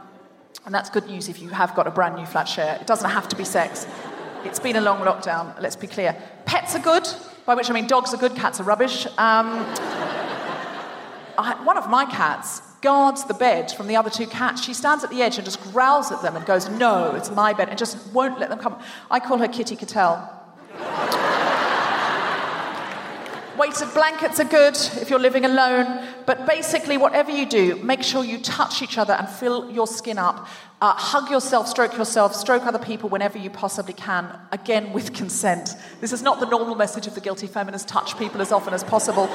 and 0.65 0.73
that's 0.73 0.89
good 0.89 1.07
news 1.07 1.27
if 1.27 1.41
you 1.41 1.49
have 1.49 1.75
got 1.75 1.87
a 1.87 1.91
brand 1.91 2.15
new 2.15 2.25
flat 2.25 2.47
share. 2.47 2.77
It 2.79 2.87
doesn't 2.87 3.09
have 3.09 3.27
to 3.29 3.35
be 3.35 3.43
sex. 3.43 3.85
It's 4.45 4.59
been 4.59 4.75
a 4.75 4.81
long 4.81 4.99
lockdown, 4.99 5.59
let's 5.61 5.75
be 5.75 5.87
clear. 5.87 6.15
Pets 6.45 6.75
are 6.75 6.79
good, 6.79 7.07
by 7.45 7.55
which 7.55 7.69
I 7.69 7.73
mean 7.73 7.87
dogs 7.87 8.13
are 8.13 8.17
good, 8.17 8.35
cats 8.35 8.59
are 8.59 8.63
rubbish. 8.63 9.05
Um, 9.17 9.65
I, 11.37 11.59
one 11.63 11.77
of 11.77 11.89
my 11.89 12.05
cats 12.05 12.61
guards 12.81 13.23
the 13.23 13.33
bed 13.33 13.71
from 13.71 13.87
the 13.87 13.95
other 13.95 14.09
two 14.09 14.27
cats. 14.27 14.61
She 14.61 14.73
stands 14.73 15.03
at 15.03 15.09
the 15.09 15.21
edge 15.21 15.37
and 15.37 15.45
just 15.45 15.61
growls 15.71 16.11
at 16.11 16.21
them 16.21 16.35
and 16.35 16.45
goes, 16.45 16.69
No, 16.69 17.15
it's 17.15 17.31
my 17.31 17.53
bed, 17.53 17.69
and 17.69 17.77
just 17.77 17.97
won't 18.13 18.39
let 18.39 18.49
them 18.49 18.59
come. 18.59 18.77
I 19.09 19.19
call 19.19 19.37
her 19.37 19.47
Kitty 19.47 19.75
Cattell. 19.75 20.29
Weighted 23.57 23.93
blankets 23.93 24.39
are 24.39 24.45
good 24.45 24.75
if 24.99 25.11
you're 25.11 25.19
living 25.19 25.45
alone, 25.45 26.07
but 26.25 26.47
basically, 26.47 26.97
whatever 26.97 27.29
you 27.29 27.45
do, 27.45 27.75
make 27.83 28.01
sure 28.01 28.23
you 28.23 28.39
touch 28.39 28.81
each 28.81 28.97
other 28.97 29.13
and 29.13 29.29
fill 29.29 29.69
your 29.69 29.85
skin 29.85 30.17
up. 30.17 30.47
Uh, 30.81 30.93
hug 30.93 31.29
yourself, 31.29 31.67
stroke 31.67 31.95
yourself, 31.95 32.35
stroke 32.35 32.65
other 32.65 32.79
people 32.79 33.09
whenever 33.09 33.37
you 33.37 33.51
possibly 33.51 33.93
can, 33.93 34.27
again 34.51 34.91
with 34.91 35.13
consent. 35.13 35.75
This 36.01 36.11
is 36.11 36.23
not 36.23 36.39
the 36.39 36.47
normal 36.47 36.73
message 36.73 37.05
of 37.05 37.13
the 37.13 37.21
guilty 37.21 37.45
feminist 37.45 37.87
touch 37.87 38.17
people 38.17 38.41
as 38.41 38.51
often 38.51 38.73
as 38.73 38.83
possible. 38.83 39.29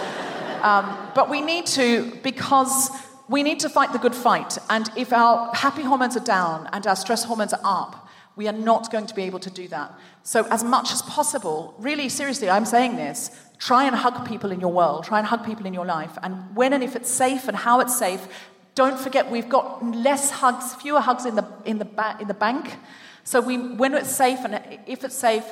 Um, 0.63 0.97
but 1.15 1.31
we 1.31 1.41
need 1.41 1.67
to, 1.67 2.13
because 2.25 2.91
we 3.29 3.45
need 3.45 3.61
to 3.61 3.69
fight 3.69 3.93
the 3.93 4.01
good 4.01 4.17
fight. 4.17 4.59
And 4.69 4.91
if 4.97 5.13
our 5.13 5.55
happy 5.55 5.83
hormones 5.83 6.17
are 6.17 6.25
down 6.25 6.69
and 6.73 6.85
our 6.89 6.97
stress 6.97 7.23
hormones 7.23 7.53
are 7.53 7.61
up, 7.63 8.09
we 8.35 8.47
are 8.49 8.53
not 8.53 8.91
going 8.91 9.07
to 9.07 9.15
be 9.15 9.23
able 9.23 9.41
to 9.41 9.51
do 9.51 9.69
that. 9.69 9.93
So, 10.23 10.47
as 10.51 10.63
much 10.63 10.93
as 10.93 11.03
possible, 11.03 11.75
really 11.79 12.09
seriously, 12.09 12.49
I'm 12.49 12.65
saying 12.65 12.97
this 12.97 13.31
Try 13.59 13.85
and 13.85 13.95
hug 13.95 14.27
people 14.27 14.53
in 14.53 14.61
your 14.61 14.73
world, 14.73 15.05
try 15.05 15.19
and 15.19 15.27
hug 15.27 15.45
people 15.45 15.67
in 15.67 15.75
your 15.75 15.87
life. 15.87 16.17
And 16.23 16.55
when 16.55 16.73
and 16.73 16.83
if 16.83 16.95
it's 16.95 17.11
safe 17.11 17.49
and 17.49 17.57
how 17.57 17.81
it's 17.81 17.99
safe, 17.99 18.29
don't 18.75 18.99
forget 18.99 19.31
we've 19.31 19.49
got 19.49 19.85
less 19.85 20.31
hugs, 20.31 20.75
fewer 20.77 21.01
hugs 21.01 21.27
in 21.27 21.35
the, 21.35 21.47
in 21.65 21.79
the, 21.79 21.85
ba- 21.85 22.17
in 22.21 22.29
the 22.29 22.35
bank. 22.35 22.77
So 23.25 23.41
we, 23.41 23.59
when 23.59 23.95
it's 23.95 24.11
safe 24.11 24.39
and 24.45 24.61
if 24.87 25.03
it's 25.05 25.17
safe, 25.17 25.45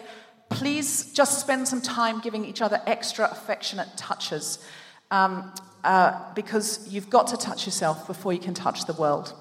please 0.49 1.13
just 1.13 1.41
spend 1.41 1.67
some 1.67 1.81
time 1.81 2.21
giving 2.21 2.45
each 2.45 2.63
other 2.63 2.81
extra 2.87 3.29
affectionate 3.31 3.89
touches. 3.97 4.65
Um, 5.11 5.53
uh, 5.87 6.35
because 6.35 6.89
you've 6.89 7.09
got 7.11 7.29
to 7.29 7.37
touch 7.37 7.65
yourself 7.65 8.07
before 8.09 8.33
you 8.33 8.41
can 8.41 8.55
touch 8.55 8.87
the 8.87 8.93
world. 8.95 9.33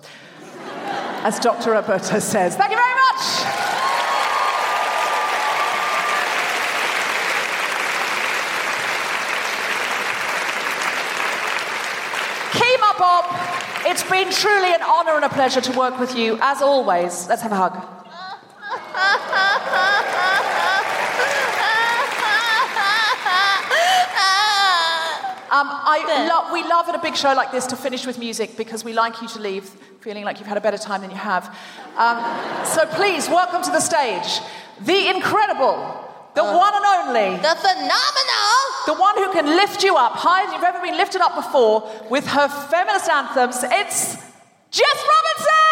As 1.24 1.40
Dr. 1.40 1.72
Roberto 1.72 2.20
says. 2.20 2.56
Thank 2.56 2.70
you 2.70 2.78
very 2.78 2.96
much. 2.96 4.05
Bob, 12.98 13.26
it's 13.86 14.04
been 14.10 14.32
truly 14.32 14.74
an 14.74 14.82
honour 14.82 15.16
and 15.16 15.26
a 15.26 15.30
pleasure 15.30 15.62
to 15.62 15.78
work 15.78 16.00
with 16.00 16.16
you, 16.16 16.38
as 16.42 16.62
always. 16.62 17.28
Let's 17.28 17.42
have 17.42 17.52
a 17.52 17.56
hug. 17.56 17.96
Um, 25.56 25.68
I 25.70 26.28
lo- 26.28 26.52
we 26.52 26.64
love 26.68 26.90
at 26.90 26.96
a 26.96 27.00
big 27.00 27.16
show 27.16 27.34
like 27.34 27.52
this 27.52 27.66
to 27.68 27.78
finish 27.78 28.06
with 28.06 28.20
music 28.20 28.58
because 28.58 28.84
we 28.84 28.92
like 28.92 29.22
you 29.22 29.28
to 29.30 29.40
leave 29.40 29.64
feeling 30.02 30.26
like 30.26 30.38
you've 30.40 30.48
had 30.48 30.58
a 30.58 30.62
better 30.62 30.78
time 30.78 31.02
than 31.02 31.10
you 31.10 31.16
have. 31.16 31.46
Um, 31.98 32.18
so 32.66 32.86
please, 32.88 33.30
welcome 33.30 33.64
to 33.64 33.72
the 33.72 33.80
stage, 33.80 34.40
the 34.82 35.08
incredible, 35.10 36.05
the 36.36 36.44
uh, 36.44 36.58
one 36.58 36.74
and 36.76 36.86
only, 36.86 37.38
The 37.42 37.56
phenomenal. 37.56 38.58
the 38.86 38.94
one 38.94 39.18
who 39.18 39.32
can 39.32 39.46
lift 39.56 39.84
you 39.84 39.96
up 39.96 40.14
higher 40.14 40.46
than 40.46 40.56
you've 40.56 40.64
ever 40.64 40.82
been 40.82 40.98
lifted 40.98 41.22
up 41.22 41.36
before 41.36 41.90
with 42.10 42.28
her 42.28 42.48
feminist 42.48 43.10
anthems. 43.10 43.64
It's 43.64 44.16
Jess 44.72 45.06
Robinson! 45.14 45.66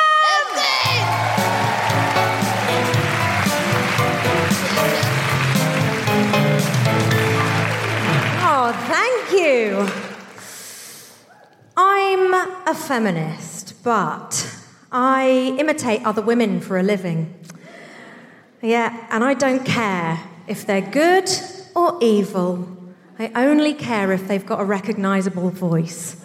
Oh, 8.45 8.71
thank 8.87 9.31
you. 9.41 9.87
I'm 11.75 12.33
a 12.67 12.73
feminist, 12.73 13.83
but 13.83 14.49
I 14.91 15.55
imitate 15.59 16.05
other 16.05 16.21
women 16.21 16.61
for 16.61 16.77
a 16.77 16.83
living. 16.83 17.33
Yeah, 18.61 19.05
and 19.09 19.23
I 19.23 19.33
don't 19.33 19.65
care 19.65 20.19
if 20.47 20.65
they're 20.65 20.81
good 20.81 21.29
or 21.75 21.97
evil. 22.01 22.67
I 23.19 23.45
only 23.45 23.73
care 23.73 24.11
if 24.11 24.27
they've 24.27 24.45
got 24.45 24.59
a 24.59 24.65
recognizable 24.65 25.49
voice. 25.49 26.15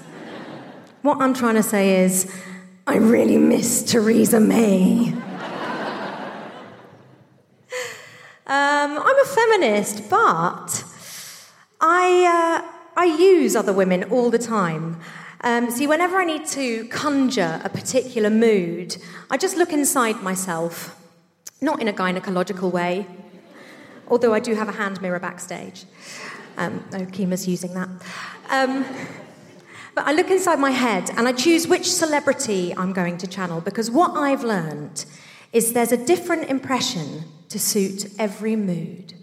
What 1.03 1.21
I'm 1.21 1.35
trying 1.35 1.55
to 1.55 1.63
say 1.63 2.03
is, 2.05 2.33
I 2.87 2.97
really 2.97 3.37
miss 3.37 3.83
Theresa 3.83 4.41
May. 4.41 5.15
Um, 8.51 8.99
I'm 8.99 9.21
a 9.21 9.25
feminist, 9.27 10.09
but 10.09 10.83
I, 11.83 12.63
uh, 12.65 12.73
I 12.97 13.05
use 13.05 13.55
other 13.55 13.75
women 13.75 14.05
all 14.05 14.31
the 14.31 14.39
time. 14.39 14.99
Um, 15.43 15.71
see, 15.71 15.87
whenever 15.87 16.17
I 16.17 16.25
need 16.25 16.47
to 16.47 16.89
conjure 16.89 17.61
a 17.63 17.69
particular 17.69 18.31
mood, 18.31 18.97
I 19.31 19.37
just 19.37 19.59
look 19.59 19.71
inside 19.71 20.23
myself, 20.23 20.99
not 21.61 21.83
in 21.83 21.89
a 21.89 21.93
gynecological 21.93 22.73
way, 22.73 23.07
although 24.11 24.35
I 24.35 24.41
do 24.41 24.55
have 24.55 24.69
a 24.69 24.73
hand 24.73 25.01
mirror 25.01 25.21
backstage. 25.21 25.85
Um, 26.57 26.85
Kemah's 27.13 27.47
using 27.47 27.75
that. 27.75 27.89
Um, 28.51 28.85
but 29.95 30.07
I 30.07 30.13
look 30.13 30.31
inside 30.31 30.59
my 30.59 30.71
head 30.71 31.11
and 31.17 31.27
I 31.27 31.33
choose 31.33 31.67
which 31.67 31.91
celebrity 31.91 32.75
I'm 32.77 32.93
going 32.93 33.19
to 33.19 33.27
channel 33.27 33.61
because 33.61 33.91
what 33.91 34.13
I've 34.17 34.45
learned 34.45 35.05
is 35.53 35.73
there's 35.73 35.93
a 35.93 35.97
different 35.97 36.49
impression 36.51 37.25
to 37.49 37.59
suit 37.59 38.07
every 38.19 38.55
mood. 38.57 39.15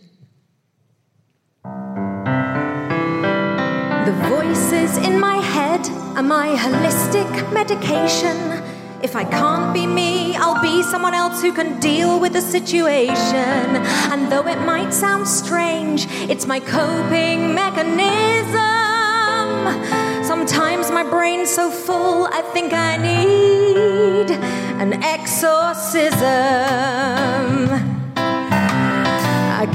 The 4.05 4.15
voices 4.29 4.97
in 4.97 5.19
my 5.19 5.37
head 5.37 5.87
are 6.17 6.23
my 6.23 6.55
holistic 6.55 7.53
medication. 7.53 8.54
If 9.05 9.15
I 9.15 9.23
can't 9.23 9.71
be 9.71 9.85
me, 9.85 10.35
I'll 10.35 10.59
be 10.63 10.81
someone 10.81 11.13
else 11.13 11.39
who 11.39 11.53
can 11.53 11.79
deal 11.79 12.19
with 12.19 12.33
the 12.33 12.41
situation. 12.41 13.67
And 14.11 14.31
though 14.31 14.47
it 14.47 14.59
might 14.61 14.91
sound 14.91 15.27
strange, 15.27 16.07
it's 16.27 16.47
my 16.47 16.59
coping 16.59 17.53
mechanism. 17.53 18.55
Sometimes 20.23 20.89
my 20.89 21.03
brain's 21.07 21.51
so 21.51 21.69
full, 21.69 22.25
I 22.31 22.41
think 22.51 22.73
I 22.73 22.97
need 22.97 24.31
an 24.81 24.93
exorcism. 25.03 26.94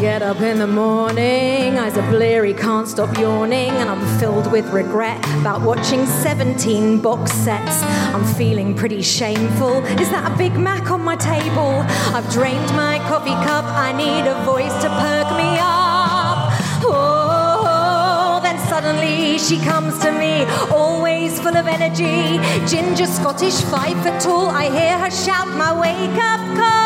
Get 0.00 0.22
up 0.22 0.40
in 0.40 0.58
the 0.58 0.66
morning, 0.66 1.78
eyes 1.78 1.98
are 1.98 2.10
bleary, 2.10 2.54
can't 2.54 2.88
stop 2.88 3.18
yawning, 3.18 3.68
and 3.68 3.90
I'm 3.90 4.18
filled 4.18 4.50
with 4.50 4.64
regret 4.72 5.18
about 5.40 5.60
watching 5.60 6.06
17 6.06 7.02
box 7.02 7.30
sets. 7.32 7.82
I'm 8.14 8.24
feeling 8.24 8.74
pretty 8.74 9.02
shameful. 9.02 9.84
Is 10.00 10.10
that 10.10 10.32
a 10.32 10.34
Big 10.38 10.54
Mac 10.54 10.90
on 10.90 11.02
my 11.02 11.16
table? 11.16 11.84
I've 12.16 12.26
drained 12.32 12.74
my 12.74 12.98
coffee 13.10 13.36
cup, 13.46 13.66
I 13.66 13.92
need 13.92 14.26
a 14.26 14.42
voice 14.42 14.72
to 14.80 14.88
perk 14.88 15.36
me 15.36 15.58
up. 15.60 16.48
Oh, 16.82 18.40
then 18.42 18.58
suddenly 18.70 19.36
she 19.36 19.58
comes 19.58 19.98
to 19.98 20.12
me, 20.12 20.44
always 20.74 21.38
full 21.38 21.58
of 21.58 21.66
energy. 21.66 22.40
Ginger 22.66 23.04
Scottish, 23.04 23.60
five 23.64 24.02
foot 24.02 24.18
tall, 24.18 24.48
I 24.48 24.70
hear 24.70 24.98
her 24.98 25.10
shout 25.10 25.48
my 25.48 25.78
wake 25.78 26.18
up 26.22 26.40
call. 26.56 26.79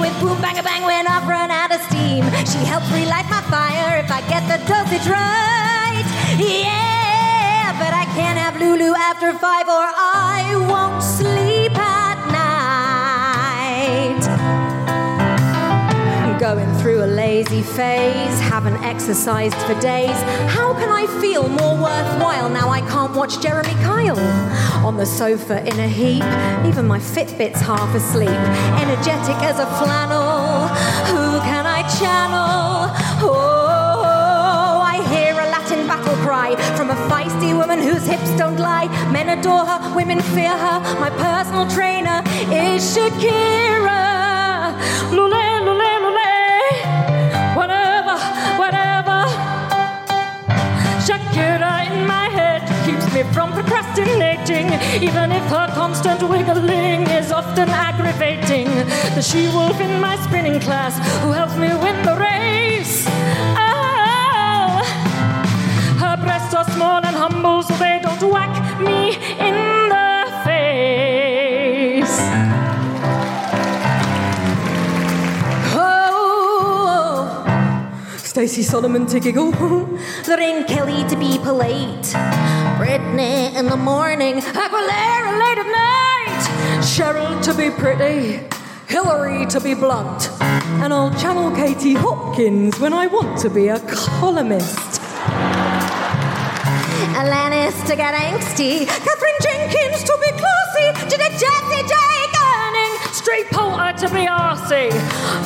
With 0.00 0.18
boom 0.20 0.40
bang 0.40 0.58
a 0.58 0.62
bang 0.62 0.82
when 0.82 1.06
I've 1.06 1.28
run 1.28 1.50
out 1.50 1.70
of 1.70 1.80
steam. 1.82 2.24
She 2.48 2.64
helps 2.64 2.90
relight 2.90 3.28
my 3.28 3.42
fire 3.52 3.98
if 3.98 4.10
I 4.10 4.20
get 4.32 4.42
the 4.48 4.58
dosage 4.64 5.06
right. 5.06 6.06
Yeah, 6.38 7.76
but 7.78 7.92
I 7.92 8.04
can't 8.16 8.38
have 8.38 8.58
Lulu 8.58 8.94
after 8.96 9.32
five 9.34 9.68
or 9.68 9.86
I 9.94 10.56
won't 10.68 11.02
sleep 11.02 11.49
lazy 17.50 17.62
phase, 17.62 18.40
haven't 18.40 18.76
exercised 18.84 19.56
for 19.66 19.74
days. 19.80 20.16
How 20.54 20.72
can 20.74 20.88
I 20.88 21.06
feel 21.20 21.48
more 21.48 21.74
worthwhile 21.74 22.48
now 22.48 22.68
I 22.68 22.80
can't 22.82 23.12
watch 23.14 23.40
Jeremy 23.40 23.74
Kyle? 23.82 24.18
On 24.86 24.96
the 24.96 25.04
sofa 25.04 25.58
in 25.66 25.80
a 25.80 25.88
heap, 25.88 26.22
even 26.64 26.86
my 26.86 27.00
Fitbit's 27.00 27.60
half 27.60 27.92
asleep. 27.94 28.40
Energetic 28.84 29.36
as 29.42 29.58
a 29.58 29.66
flannel, 29.78 30.68
who 31.10 31.40
can 31.40 31.66
I 31.66 31.82
channel? 31.98 32.94
Oh, 33.22 34.80
I 34.84 35.02
hear 35.12 35.32
a 35.32 35.46
Latin 35.50 35.88
battle 35.88 36.16
cry 36.24 36.54
from 36.76 36.90
a 36.90 36.98
feisty 37.10 37.56
woman 37.56 37.80
whose 37.80 38.06
hips 38.06 38.30
don't 38.36 38.58
lie. 38.58 38.86
Men 39.10 39.28
adore 39.36 39.66
her, 39.66 39.94
women 39.96 40.20
fear 40.20 40.56
her. 40.56 40.78
My 41.00 41.10
personal 41.10 41.68
trainer 41.68 42.22
is 42.52 42.96
Shakira. 42.96 44.78
Lule. 45.10 45.49
Me 53.22 53.32
from 53.32 53.52
procrastinating, 53.52 54.66
even 55.02 55.32
if 55.32 55.42
her 55.44 55.68
constant 55.74 56.22
wiggling 56.22 57.02
is 57.08 57.32
often 57.32 57.68
aggravating. 57.68 58.66
The 59.14 59.22
she 59.22 59.48
wolf 59.48 59.80
in 59.80 60.00
my 60.00 60.16
spinning 60.26 60.60
class 60.60 60.96
who 61.22 61.32
helps 61.32 61.56
me 61.56 61.68
win 61.68 62.02
the 62.04 62.16
race. 62.16 63.06
Oh, 63.56 64.82
her 65.98 66.16
breasts 66.16 66.54
are 66.54 66.64
small 66.70 67.04
and 67.04 67.16
humble, 67.16 67.62
so 67.62 67.74
they 67.74 68.00
don't 68.02 68.22
whack 68.30 68.80
me 68.80 69.16
in 69.38 69.88
the 69.88 70.26
face. 70.44 72.18
Oh, 75.74 77.44
Stacey 78.16 78.62
Solomon 78.62 79.06
to 79.06 79.20
giggle, 79.20 79.52
Lorraine 80.28 80.64
Kelly 80.64 81.04
to 81.08 81.16
be 81.16 81.38
polite, 81.38 82.14
Britney 82.80 83.54
in 83.56 83.66
the 83.66 83.76
morning, 83.76 84.36
Aguilera 84.40 85.38
late 85.38 85.58
at 85.58 85.66
night, 85.66 86.80
Cheryl 86.80 87.42
to 87.42 87.52
be 87.52 87.68
pretty, 87.68 88.40
Hillary 88.88 89.44
to 89.48 89.60
be 89.60 89.74
blunt, 89.74 90.30
and 90.40 90.90
I'll 90.90 91.14
channel 91.20 91.50
Katie 91.54 91.92
Hopkins 91.92 92.80
when 92.80 92.94
I 92.94 93.06
want 93.06 93.38
to 93.40 93.50
be 93.50 93.68
a 93.68 93.78
columnist. 93.80 95.02
Alanis 97.20 97.86
to 97.86 97.96
get 97.96 98.14
angsty, 98.14 98.86
Katherine 98.86 99.40
Jenkins 99.42 100.02
to 100.02 100.16
be 100.24 100.30
classy, 100.40 101.10
Janet 101.10 101.32
Jesse 101.32 101.82
J. 101.86 101.94
Gurning, 102.32 103.12
Straight 103.12 103.50
to 104.00 104.08
be 104.14 104.24
arsey. 104.24 104.90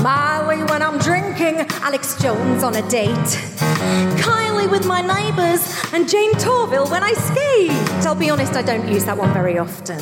Miley 0.01 0.63
when 0.71 0.81
I'm 0.81 0.97
drinking, 1.01 1.67
Alex 1.83 2.15
Jones 2.23 2.63
on 2.63 2.77
a 2.77 2.89
date. 2.89 3.09
Kylie 4.23 4.71
with 4.71 4.87
my 4.87 5.01
neighbours, 5.01 5.61
and 5.93 6.09
Jayne 6.09 6.31
Torvill 6.35 6.89
when 6.89 7.03
I 7.03 7.15
skate. 7.15 8.07
I'll 8.07 8.15
be 8.15 8.31
honest, 8.31 8.53
I 8.55 8.63
don't 8.63 8.87
use 8.87 9.07
that 9.07 9.19
one 9.19 9.33
very 9.33 9.59
often. 9.59 9.99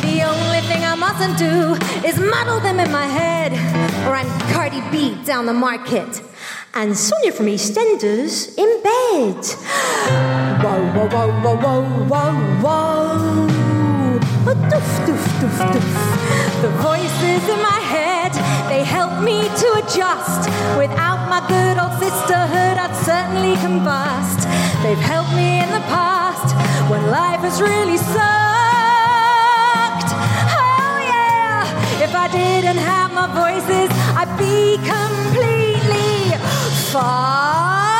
The 0.00 0.22
only 0.22 0.60
thing 0.62 0.82
I 0.82 0.94
mustn't 0.94 1.36
do 1.36 1.74
is 2.08 2.18
muddle 2.18 2.60
them 2.60 2.80
in 2.80 2.90
my 2.90 3.04
head, 3.04 3.52
or 4.08 4.14
I'm 4.14 4.30
Cardi 4.54 4.80
B 4.90 5.22
down 5.26 5.44
the 5.44 5.52
market. 5.52 6.22
And 6.72 6.96
Sonia 6.96 7.32
from 7.32 7.46
EastEnders 7.46 8.56
in 8.56 8.82
bed. 8.82 9.44
Whoa, 10.64 10.80
whoa, 10.94 11.06
whoa, 11.06 11.32
whoa, 11.42 11.56
whoa, 11.56 12.06
whoa, 12.08 12.62
whoa. 12.62 13.53
Doof, 14.44 14.60
doof, 15.06 15.24
doof, 15.40 15.58
doof. 15.72 15.88
The 16.60 16.68
voices 16.84 17.42
in 17.48 17.60
my 17.62 17.80
head, 17.94 18.32
they 18.68 18.84
help 18.84 19.22
me 19.22 19.48
to 19.48 19.66
adjust. 19.80 20.50
Without 20.76 21.28
my 21.30 21.40
good 21.48 21.78
old 21.78 21.94
sisterhood, 21.98 22.76
I'd 22.76 22.94
certainly 23.08 23.56
combust. 23.64 24.44
They've 24.82 24.98
helped 24.98 25.32
me 25.32 25.60
in 25.62 25.70
the 25.70 25.80
past 25.88 26.54
when 26.90 27.10
life 27.10 27.40
has 27.40 27.62
really 27.62 27.96
sucked. 27.96 28.12
Oh 30.12 30.96
yeah, 31.12 31.64
if 32.04 32.14
I 32.14 32.28
didn't 32.28 32.76
have 32.76 33.14
my 33.14 33.28
voices, 33.32 33.88
I'd 34.12 34.36
be 34.36 34.76
completely 34.84 36.36
fucked. 36.92 37.93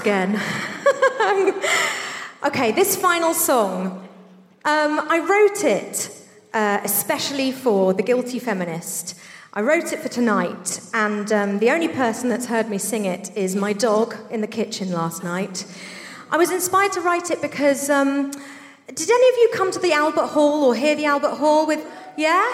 Again. 0.00 0.40
okay, 2.44 2.72
this 2.72 2.96
final 2.96 3.34
song. 3.34 4.08
Um, 4.64 5.00
I 5.08 5.18
wrote 5.18 5.62
it 5.64 6.20
uh, 6.54 6.80
especially 6.84 7.52
for 7.52 7.92
The 7.92 8.02
Guilty 8.02 8.38
Feminist. 8.38 9.14
I 9.52 9.60
wrote 9.60 9.92
it 9.92 9.98
for 9.98 10.08
tonight, 10.08 10.80
and 10.94 11.30
um, 11.32 11.58
the 11.58 11.70
only 11.70 11.88
person 11.88 12.28
that's 12.30 12.46
heard 12.46 12.70
me 12.70 12.78
sing 12.78 13.04
it 13.04 13.36
is 13.36 13.54
my 13.54 13.72
dog 13.72 14.16
in 14.30 14.40
the 14.40 14.46
kitchen 14.46 14.90
last 14.90 15.22
night. 15.22 15.66
I 16.30 16.36
was 16.36 16.50
inspired 16.50 16.92
to 16.92 17.00
write 17.00 17.30
it 17.30 17.42
because 17.42 17.90
um, 17.90 18.30
did 18.30 19.10
any 19.10 19.28
of 19.28 19.36
you 19.36 19.50
come 19.52 19.70
to 19.70 19.78
the 19.78 19.92
Albert 19.92 20.28
Hall 20.28 20.64
or 20.64 20.74
hear 20.74 20.94
the 20.94 21.04
Albert 21.04 21.36
Hall 21.36 21.66
with, 21.66 21.84
yeah? 22.16 22.46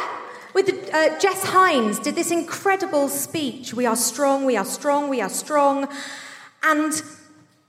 With 0.53 0.91
uh, 0.93 1.19
Jess 1.19 1.45
Hines 1.45 1.99
did 1.99 2.17
this 2.17 2.31
incredible 2.31 3.09
speech. 3.09 3.73
We 3.73 3.87
are 3.87 3.97
strong, 3.97 4.47
we 4.47 4.57
are 4.57 4.65
strong, 4.65 5.11
we 5.11 5.21
are 5.21 5.29
strong. 5.29 5.87
And 6.63 7.03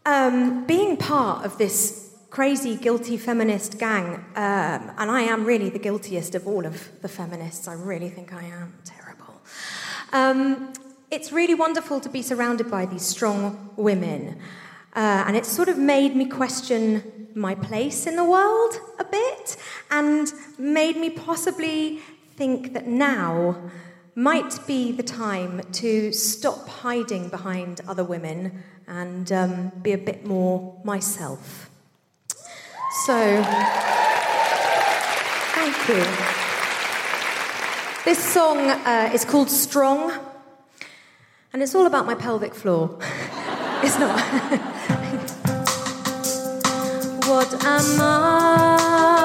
um, 0.08 0.66
being 0.66 0.96
part 0.96 1.46
of 1.46 1.58
this 1.58 2.16
crazy, 2.30 2.78
guilty 2.78 3.18
feminist 3.18 3.78
gang, 3.78 4.16
um, 4.36 4.92
and 4.98 5.12
I 5.12 5.22
am 5.24 5.44
really 5.44 5.70
the 5.70 5.80
guiltiest 5.80 6.34
of 6.34 6.48
all 6.48 6.66
of 6.66 7.02
the 7.02 7.10
feminists, 7.10 7.68
I 7.68 7.74
really 7.74 8.10
think 8.10 8.32
I 8.34 8.44
am 8.44 8.74
terrible. 8.86 9.42
Um, 10.14 10.72
it's 11.12 11.34
really 11.34 11.56
wonderful 11.56 12.00
to 12.00 12.10
be 12.10 12.22
surrounded 12.22 12.72
by 12.72 12.86
these 12.86 13.02
strong 13.02 13.72
women. 13.76 14.40
Uh, 14.96 15.26
and 15.28 15.36
it 15.36 15.46
sort 15.46 15.68
of 15.68 15.78
made 15.78 16.16
me 16.16 16.26
question 16.26 17.28
my 17.36 17.54
place 17.54 18.08
in 18.08 18.16
the 18.16 18.24
world 18.24 18.80
a 19.00 19.04
bit 19.04 19.58
and 19.92 20.32
made 20.58 20.96
me 20.96 21.10
possibly 21.10 22.00
think 22.38 22.74
that 22.74 22.88
now 22.88 23.58
might 24.16 24.66
be 24.66 24.92
the 24.92 25.04
time 25.04 25.62
to 25.72 26.12
stop 26.14 26.68
hiding 26.68 27.30
behind 27.30 27.82
other 27.88 28.04
women 28.04 28.64
and 28.88 29.32
um, 29.32 29.72
be 29.82 29.92
a 29.92 29.98
bit 29.98 30.26
more 30.26 30.80
myself. 30.84 31.70
So, 33.06 33.44
thank 35.54 35.76
you. 35.90 36.04
This 38.06 38.24
song 38.24 38.70
uh, 38.70 39.12
is 39.14 39.26
called 39.26 39.50
Strong, 39.50 40.14
and 41.52 41.62
it's 41.62 41.76
all 41.76 41.86
about 41.86 42.06
my 42.06 42.16
pelvic 42.16 42.56
floor. 42.56 42.98
it's 43.84 44.00
not. 44.00 44.18
what 47.28 47.54
am 47.66 48.00
I? 48.00 49.18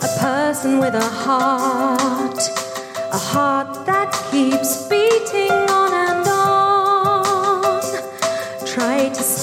A 0.00 0.08
person 0.20 0.78
with 0.78 0.94
a 0.94 1.04
heart, 1.04 2.38
a 3.12 3.18
heart 3.18 3.84
that 3.86 4.12
keeps 4.30 4.86
beating 4.88 5.50
on. 5.50 5.87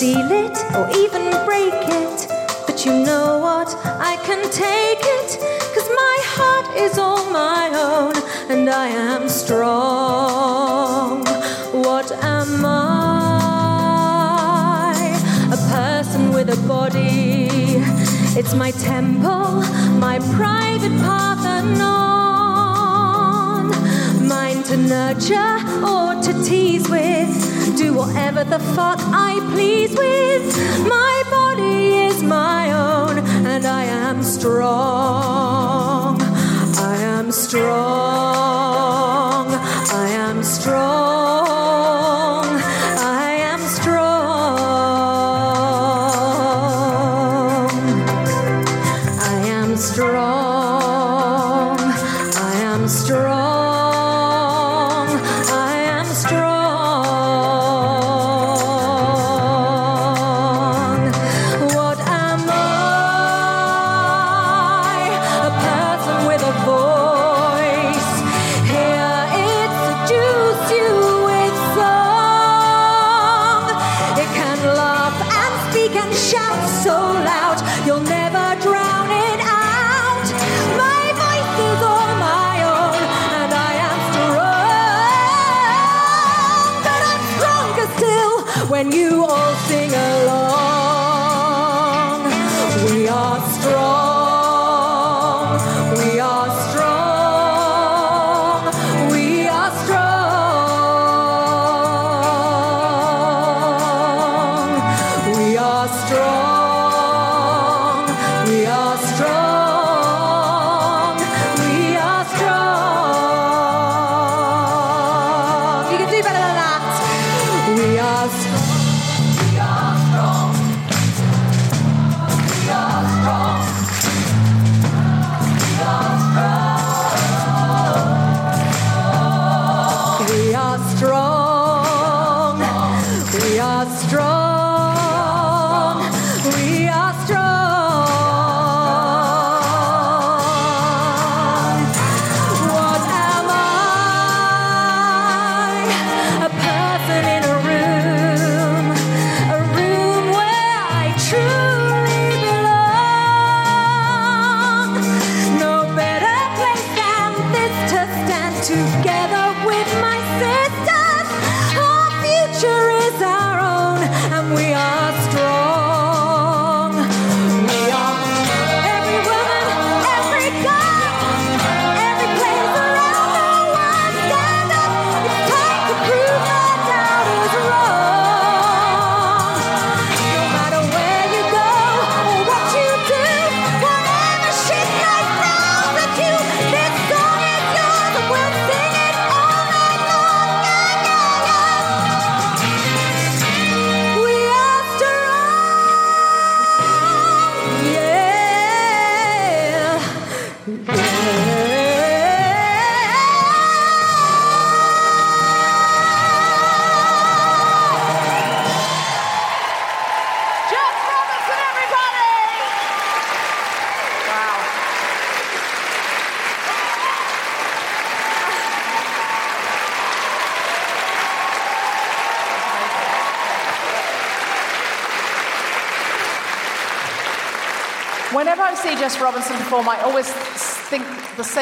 Steal 0.05 0.31
it 0.31 0.57
or 0.77 0.85
even 1.03 1.23
break 1.45 1.73
it, 1.73 2.27
but 2.67 2.85
you 2.85 2.91
know 2.91 3.39
what? 3.39 3.75
I 4.11 4.17
can 4.23 4.43
take 4.51 4.99
it, 5.01 5.29
cause 5.73 5.89
my 6.03 6.17
heart 6.35 6.67
is 6.77 6.99
all 6.99 7.25
my 7.31 7.71
own, 7.73 8.13
and 8.51 8.69
I 8.69 8.87
am 8.89 9.27
strong. 9.27 11.25
What 11.87 12.11
am 12.11 12.63
I? 12.63 12.75
A 15.51 15.57
person 15.73 16.31
with 16.33 16.49
a 16.49 16.57
body. 16.67 17.49
It's 18.39 18.53
my 18.53 18.69
temple, 18.71 19.63
my 20.05 20.19
private 20.37 20.95
Parthenon. 21.01 22.14
Mine 24.27 24.63
to 24.63 24.77
nurture 24.77 25.57
or 25.85 26.15
to 26.21 26.43
tease 26.43 26.89
with. 26.89 27.77
Do 27.77 27.93
whatever 27.93 28.43
the 28.43 28.59
fuck 28.59 28.99
I 28.99 29.39
please 29.51 29.95
with. 29.95 30.57
My 30.87 31.23
body 31.29 31.93
is 32.07 32.23
my 32.23 32.71
own, 32.71 33.19
and 33.45 33.65
I 33.65 33.83
am 33.83 34.23
strong. 34.23 36.19
I 36.21 36.95
am 36.97 37.31
strong. 37.31 37.75
I 39.47 40.09
am 40.09 40.43
strong. 40.43 41.24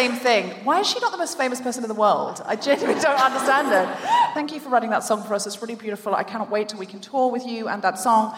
Same 0.04 0.16
thing. 0.18 0.44
Why 0.66 0.82
is 0.82 0.88
she 0.88 1.00
not 1.00 1.12
the 1.12 1.18
most 1.18 1.38
famous 1.38 1.62
person 1.62 1.84
in 1.84 1.88
the 1.88 2.00
world? 2.06 2.42
I 2.46 2.56
genuinely 2.56 3.02
don't 3.02 3.20
understand 3.20 3.68
it. 3.72 3.88
Thank 4.34 4.52
you 4.52 4.60
for 4.60 4.70
writing 4.70 4.90
that 4.90 5.04
song 5.04 5.24
for 5.24 5.34
us. 5.34 5.48
It's 5.48 5.62
really 5.62 5.76
beautiful. 5.76 6.14
I 6.14 6.24
cannot 6.24 6.50
wait 6.50 6.70
till 6.70 6.80
we 6.80 6.86
can 6.86 7.00
tour 7.00 7.32
with 7.32 7.46
you 7.46 7.68
and 7.70 7.82
that 7.84 7.98
song. 8.00 8.36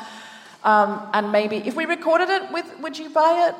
Um, 0.64 1.10
and 1.14 1.32
maybe 1.32 1.58
if 1.58 1.76
we 1.76 1.86
recorded 1.86 2.30
it, 2.30 2.52
with, 2.52 2.68
would 2.82 2.98
you 2.98 3.10
buy 3.10 3.48
it? 3.48 3.56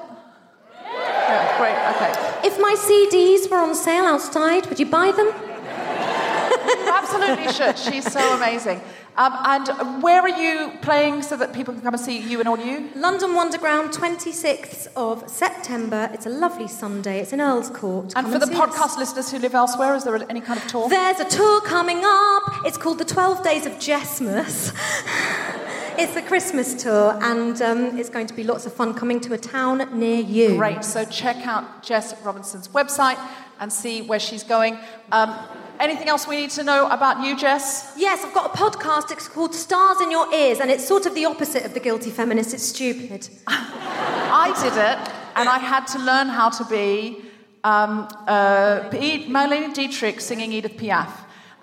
Yeah, 0.84 1.58
great. 1.58 1.78
Okay. 1.94 2.48
If 2.50 2.60
my 2.60 2.76
CDs 2.88 3.50
were 3.50 3.58
on 3.58 3.74
sale 3.74 4.06
outside, 4.06 4.68
would 4.68 4.80
you 4.80 4.90
buy 5.00 5.12
them? 5.12 5.28
You 5.28 6.92
absolutely 6.92 7.52
should. 7.54 7.78
She's 7.78 8.12
so 8.12 8.22
amazing. 8.38 8.82
Um, 9.18 9.34
and 9.46 10.04
where 10.04 10.22
are 10.22 10.28
you 10.28 10.74
playing 10.82 11.22
so 11.22 11.38
that 11.38 11.54
people 11.54 11.74
can 11.74 11.82
come 11.82 11.94
and 11.94 12.04
see 12.04 12.20
you 12.20 12.40
and 12.40 12.50
all 12.50 12.60
you? 12.60 12.90
London 12.96 13.30
Wonderground, 13.30 13.94
26th 13.94 14.88
of 14.98 15.30
September. 15.30 16.10
It's 16.14 16.26
a 16.26 16.30
lovely 16.30 16.68
Sunday. 16.68 17.20
It's 17.20 17.32
in 17.32 17.40
Earl's 17.40 17.70
Court. 17.70 18.14
And 18.16 18.26
Come 18.26 18.32
for 18.34 18.40
the 18.40 18.48
see 18.48 18.56
us. 18.56 18.76
podcast 18.76 18.98
listeners 18.98 19.32
who 19.32 19.40
live 19.40 19.56
elsewhere, 19.56 19.96
is 19.96 20.04
there 20.04 20.16
any 20.30 20.42
kind 20.42 20.60
of 20.60 20.68
tour? 20.68 20.90
There's 20.90 21.22
a 21.22 21.30
tour 21.30 21.62
coming 21.62 22.02
up. 22.04 22.66
It's 22.66 22.78
called 22.78 22.98
the 23.00 23.06
12 23.06 23.42
Days 23.42 23.66
of 23.66 23.80
Jessmas. 23.80 24.74
it's 25.98 26.14
the 26.14 26.22
Christmas 26.22 26.74
tour, 26.74 27.18
and 27.22 27.62
um, 27.62 27.98
it's 27.98 28.10
going 28.10 28.28
to 28.28 28.34
be 28.34 28.44
lots 28.44 28.66
of 28.66 28.74
fun 28.74 28.94
coming 28.94 29.22
to 29.22 29.34
a 29.34 29.38
town 29.38 29.98
near 29.98 30.20
you. 30.20 30.58
Great. 30.58 30.84
So 30.84 31.06
check 31.06 31.48
out 31.48 31.84
Jess 31.84 32.14
Robinson's 32.22 32.68
website 32.70 33.18
and 33.62 33.72
see 33.72 34.02
where 34.02 34.20
she's 34.20 34.44
going. 34.44 34.78
Um, 35.14 35.34
anything 35.80 36.08
else 36.08 36.28
we 36.28 36.38
need 36.38 36.50
to 36.52 36.64
know 36.64 36.88
about 36.88 37.24
you, 37.24 37.38
Jess? 37.38 37.94
Yes, 37.98 38.24
I've 38.24 38.34
got 38.34 38.54
a 38.54 38.58
podcast. 38.58 39.12
It's 39.12 39.28
called 39.28 39.54
Stars 39.54 40.02
in 40.02 40.12
Your 40.12 40.34
Ears, 40.34 40.60
and 40.60 40.70
it's 40.70 40.88
sort 40.88 41.06
of 41.06 41.16
the 41.16 41.26
opposite 41.26 41.66
of 41.66 41.74
the 41.74 41.80
guilty 41.80 42.12
feminist. 42.12 42.54
It's 42.54 42.64
stupid. 42.64 43.30
I 43.48 44.54
did 44.62 44.74
it, 44.74 45.14
and 45.36 45.50
I 45.50 45.60
had 45.60 45.86
to 45.88 46.00
learn 46.00 46.28
how 46.28 46.50
to 46.50 46.66
be 46.66 47.22
um, 47.64 48.08
uh, 48.28 48.90
Marlene 48.92 49.74
Dietrich 49.74 50.22
singing 50.22 50.54
Edith 50.54 50.78
Piaf. 50.78 51.12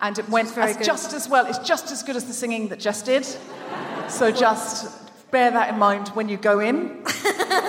And 0.01 0.19
it 0.19 0.29
went 0.29 0.51
very 0.51 0.73
as 0.73 0.85
just 0.85 1.13
as 1.13 1.29
well. 1.29 1.47
It's 1.47 1.61
just 1.61 1.93
as 1.93 2.03
good 2.03 2.17
as 2.17 2.25
the 2.25 2.33
singing 2.33 2.69
that 2.69 2.81
Jess 2.81 3.03
did. 3.03 3.25
So 4.09 4.33
just 4.33 5.31
bear 5.31 5.53
that 5.53 5.73
in 5.73 5.79
mind 5.79 6.09
when 6.09 6.29
you 6.29 6.37
go 6.37 6.59
in 6.59 7.05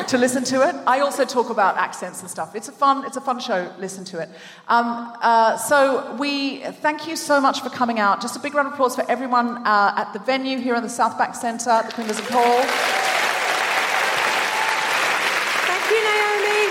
to 0.07 0.17
listen 0.17 0.43
to 0.45 0.67
it. 0.67 0.75
I 0.88 0.99
also 0.99 1.25
talk 1.25 1.49
about 1.49 1.77
accents 1.77 2.21
and 2.21 2.30
stuff. 2.30 2.55
It's 2.55 2.67
a 2.67 2.71
fun, 2.71 3.05
it's 3.05 3.17
a 3.17 3.21
fun 3.21 3.39
show. 3.39 3.71
Listen 3.80 4.03
to 4.05 4.19
it. 4.19 4.30
Um, 4.67 5.13
uh, 5.21 5.57
so 5.57 6.15
we 6.15 6.59
thank 6.59 7.07
you 7.07 7.15
so 7.15 7.39
much 7.39 7.61
for 7.61 7.69
coming 7.69 7.99
out. 7.99 8.21
Just 8.21 8.35
a 8.35 8.39
big 8.39 8.53
round 8.53 8.67
of 8.67 8.73
applause 8.73 8.95
for 8.95 9.09
everyone 9.09 9.65
uh, 9.65 9.93
at 9.97 10.13
the 10.13 10.19
venue 10.19 10.59
here 10.59 10.75
in 10.75 10.84
the 10.84 10.89
South 10.89 11.17
Bank 11.17 11.35
Centre, 11.35 11.69
at 11.69 11.88
the 11.88 11.93
Queen 11.93 12.05
Elizabeth 12.05 12.31
Hall. 12.31 12.63
Thank 15.67 15.85
you, 15.91 16.01
Naomi. 16.03 16.69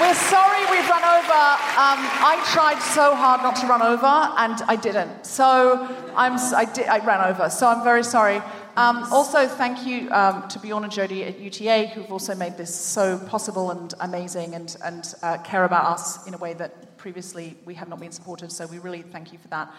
We're 0.00 0.14
sorry 0.14 0.60
we've 0.70 0.88
run 0.88 1.04
over. 1.04 1.42
Um, 1.76 2.00
I 2.24 2.42
tried 2.52 2.80
so 2.80 3.14
hard 3.14 3.42
not 3.42 3.56
to 3.56 3.66
run 3.66 3.82
over, 3.82 4.06
and 4.06 4.62
I 4.66 4.76
didn't. 4.76 5.26
So 5.26 5.86
I'm, 6.16 6.38
I, 6.56 6.64
did, 6.64 6.86
I 6.86 7.04
ran 7.04 7.20
over. 7.20 7.50
So 7.50 7.68
I'm 7.68 7.84
very 7.84 8.02
sorry. 8.02 8.42
Um, 8.80 9.04
also, 9.12 9.46
thank 9.46 9.86
you 9.86 10.10
um, 10.10 10.48
to 10.48 10.58
Bjorn 10.58 10.84
and 10.84 10.92
Jody 10.92 11.24
at 11.24 11.38
UTA, 11.38 11.88
who've 11.88 12.10
also 12.10 12.34
made 12.34 12.56
this 12.56 12.74
so 12.74 13.18
possible 13.18 13.70
and 13.72 13.92
amazing, 14.00 14.54
and, 14.54 14.74
and 14.82 15.14
uh, 15.22 15.36
care 15.42 15.64
about 15.64 15.84
us 15.84 16.26
in 16.26 16.32
a 16.32 16.38
way 16.38 16.54
that 16.54 16.96
previously 16.96 17.58
we 17.66 17.74
have 17.74 17.90
not 17.90 18.00
been 18.00 18.10
supported. 18.10 18.50
So 18.50 18.66
we 18.66 18.78
really 18.78 19.02
thank 19.02 19.34
you 19.34 19.38
for 19.38 19.48
that. 19.48 19.70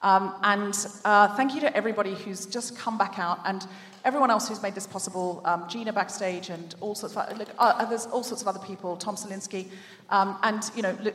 Um, 0.00 0.36
and 0.42 0.74
uh, 1.04 1.36
thank 1.36 1.54
you 1.54 1.60
to 1.60 1.76
everybody 1.76 2.14
who's 2.14 2.46
just 2.46 2.78
come 2.78 2.96
back 2.96 3.18
out 3.18 3.40
and 3.44 3.66
everyone 4.06 4.30
else 4.30 4.48
who's 4.48 4.62
made 4.62 4.74
this 4.74 4.86
possible. 4.86 5.42
Um, 5.44 5.68
Gina 5.68 5.92
backstage 5.92 6.48
and 6.48 6.74
all 6.80 6.94
sorts 6.94 7.14
of 7.14 7.36
look, 7.36 7.50
uh, 7.58 7.84
there's 7.84 8.06
all 8.06 8.22
sorts 8.22 8.40
of 8.40 8.48
other 8.48 8.60
people. 8.60 8.96
Tom 8.96 9.16
Zielinski, 9.16 9.68
um, 10.08 10.38
and 10.42 10.62
you 10.74 10.80
know, 10.80 10.96
look, 11.02 11.14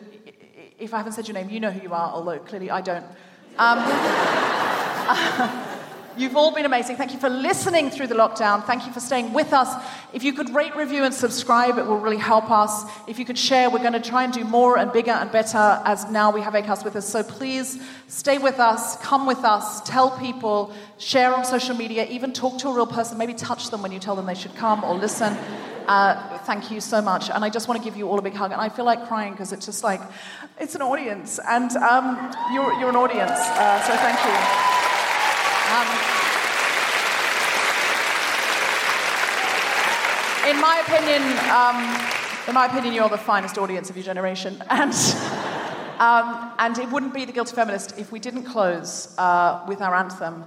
if 0.77 0.93
I 0.93 0.97
haven't 0.97 1.13
said 1.13 1.27
your 1.27 1.33
name, 1.33 1.49
you 1.49 1.59
know 1.59 1.71
who 1.71 1.81
you 1.81 1.91
are. 1.91 2.11
Although 2.13 2.37
clearly 2.37 2.69
I 2.69 2.81
don't. 2.81 3.05
You've 6.17 6.35
all 6.35 6.53
been 6.53 6.65
amazing. 6.65 6.97
Thank 6.97 7.13
you 7.13 7.19
for 7.19 7.29
listening 7.29 7.89
through 7.89 8.07
the 8.07 8.15
lockdown. 8.15 8.65
Thank 8.65 8.85
you 8.85 8.91
for 8.91 8.99
staying 8.99 9.31
with 9.31 9.53
us. 9.53 9.73
If 10.13 10.23
you 10.23 10.33
could 10.33 10.53
rate, 10.53 10.75
review, 10.75 11.03
and 11.03 11.13
subscribe, 11.13 11.77
it 11.77 11.85
will 11.85 11.99
really 11.99 12.17
help 12.17 12.51
us. 12.51 12.83
If 13.07 13.17
you 13.17 13.23
could 13.23 13.37
share, 13.37 13.69
we're 13.69 13.79
going 13.79 13.93
to 13.93 14.01
try 14.01 14.23
and 14.23 14.33
do 14.33 14.43
more 14.43 14.77
and 14.77 14.91
bigger 14.91 15.11
and 15.11 15.31
better 15.31 15.81
as 15.85 16.09
now 16.11 16.29
we 16.31 16.41
have 16.41 16.53
ACAST 16.53 16.83
with 16.83 16.97
us. 16.97 17.07
So 17.07 17.23
please 17.23 17.81
stay 18.07 18.37
with 18.37 18.59
us, 18.59 18.97
come 18.97 19.25
with 19.25 19.45
us, 19.45 19.81
tell 19.81 20.11
people, 20.19 20.73
share 20.97 21.33
on 21.33 21.45
social 21.45 21.75
media, 21.75 22.05
even 22.09 22.33
talk 22.33 22.59
to 22.59 22.67
a 22.67 22.73
real 22.73 22.87
person, 22.87 23.17
maybe 23.17 23.33
touch 23.33 23.69
them 23.69 23.81
when 23.81 23.91
you 23.91 23.99
tell 23.99 24.15
them 24.15 24.25
they 24.25 24.35
should 24.35 24.55
come 24.55 24.83
or 24.83 24.95
listen. 24.95 25.37
Uh, 25.87 26.37
thank 26.39 26.71
you 26.71 26.81
so 26.81 27.01
much. 27.01 27.29
And 27.29 27.43
I 27.43 27.49
just 27.49 27.67
want 27.67 27.81
to 27.81 27.83
give 27.83 27.97
you 27.97 28.09
all 28.09 28.19
a 28.19 28.21
big 28.21 28.33
hug. 28.33 28.51
And 28.51 28.59
I 28.59 28.69
feel 28.69 28.85
like 28.85 29.07
crying 29.07 29.31
because 29.31 29.53
it's 29.53 29.65
just 29.65 29.83
like, 29.83 30.01
it's 30.59 30.75
an 30.75 30.81
audience. 30.81 31.39
And 31.47 31.71
um, 31.77 32.33
you're, 32.53 32.73
you're 32.73 32.89
an 32.89 32.95
audience. 32.95 33.31
Uh, 33.31 33.81
so 33.83 33.95
thank 33.95 34.19
you. 34.25 34.90
Um, 35.71 35.87
in 40.49 40.59
my 40.59 40.83
opinion, 40.85 41.21
um, 41.47 41.77
in 42.49 42.53
my 42.53 42.65
opinion, 42.65 42.93
you're 42.93 43.07
the 43.07 43.17
finest 43.17 43.57
audience 43.57 43.89
of 43.89 43.95
your 43.95 44.03
generation, 44.03 44.61
and 44.69 44.93
um, 45.97 46.51
and 46.59 46.77
it 46.77 46.91
wouldn't 46.91 47.13
be 47.13 47.23
the 47.23 47.31
guilty 47.31 47.55
feminist 47.55 47.97
if 47.97 48.11
we 48.11 48.19
didn't 48.19 48.43
close 48.43 49.15
uh, 49.17 49.63
with 49.65 49.81
our 49.81 49.95
anthem. 49.95 50.43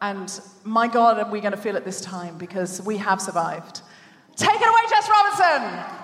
And 0.00 0.40
my 0.62 0.86
God, 0.86 1.18
are 1.18 1.28
we 1.28 1.40
going 1.40 1.50
to 1.50 1.58
feel 1.58 1.74
it 1.74 1.84
this 1.84 2.00
time 2.00 2.38
because 2.38 2.80
we 2.82 2.98
have 2.98 3.20
survived. 3.20 3.82
Take 4.36 4.60
it 4.60 4.68
away, 4.68 4.82
Jess 4.90 5.08
Robinson. 5.10 5.97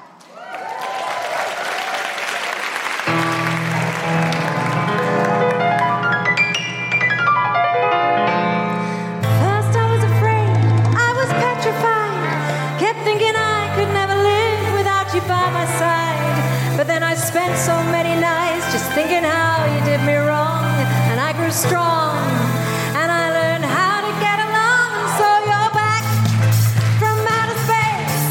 Thinking 18.94 19.26
how 19.26 19.66
you 19.74 19.80
did 19.82 19.98
me 20.06 20.14
wrong. 20.14 20.62
And 21.10 21.18
I 21.18 21.34
grew 21.34 21.50
strong. 21.50 22.14
And 22.94 23.10
I 23.10 23.26
learned 23.34 23.66
how 23.66 23.98
to 24.06 24.12
get 24.22 24.38
along. 24.38 24.90
So 25.18 25.26
you're 25.50 25.72
back 25.74 26.04
from 27.02 27.18
outer 27.26 27.58
space. 27.66 28.22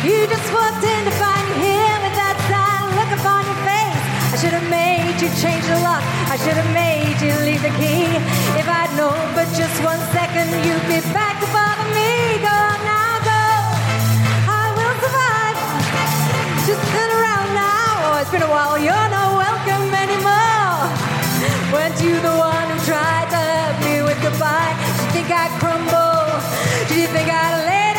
You 0.00 0.24
just 0.32 0.48
walked 0.48 0.80
in 0.80 1.02
to 1.04 1.14
find 1.20 1.44
me 1.44 1.68
here 1.68 1.96
with 2.08 2.16
that 2.16 2.36
sad 2.48 2.88
look 2.96 3.12
upon 3.20 3.44
your 3.44 3.60
face. 3.68 4.00
I 4.32 4.36
should 4.40 4.56
have 4.56 4.68
made 4.72 5.20
you 5.20 5.28
change 5.44 5.68
the 5.68 5.76
lock. 5.84 6.00
I 6.32 6.40
should 6.40 6.56
have 6.56 6.72
made 6.72 7.20
you 7.20 7.36
leave 7.44 7.60
the 7.60 7.74
key. 7.76 8.08
If 8.56 8.64
I'd 8.64 8.88
known 8.96 9.20
for 9.36 9.44
just 9.52 9.76
one 9.84 10.00
second 10.16 10.48
you'd 10.64 10.88
be 10.88 11.04
back 11.12 11.36
to 11.36 11.48
bother 11.52 11.88
me. 11.92 12.40
Go 12.40 12.58
now, 12.88 13.12
go. 13.28 13.44
I 14.48 14.72
will 14.72 14.96
survive. 15.04 15.56
Just 16.64 16.80
turn 16.96 17.10
around 17.12 17.48
now. 17.52 18.08
Oh, 18.08 18.20
it's 18.24 18.32
been 18.32 18.40
a 18.40 18.48
while. 18.48 18.80
You're 18.80 19.08
not. 19.12 19.21
Weren't 21.82 22.00
you 22.00 22.14
the 22.20 22.36
one 22.38 22.70
who 22.70 22.78
tried 22.86 23.26
to 23.30 23.36
hurt 23.36 23.84
me 23.84 24.02
with 24.02 24.22
goodbye? 24.22 24.70
Did 24.78 25.02
you 25.02 25.10
think 25.10 25.30
I'd 25.32 25.50
crumble? 25.58 26.30
Did 26.86 26.98
you 27.02 27.08
think 27.08 27.28
I'd 27.28 27.66
lay 27.66 27.91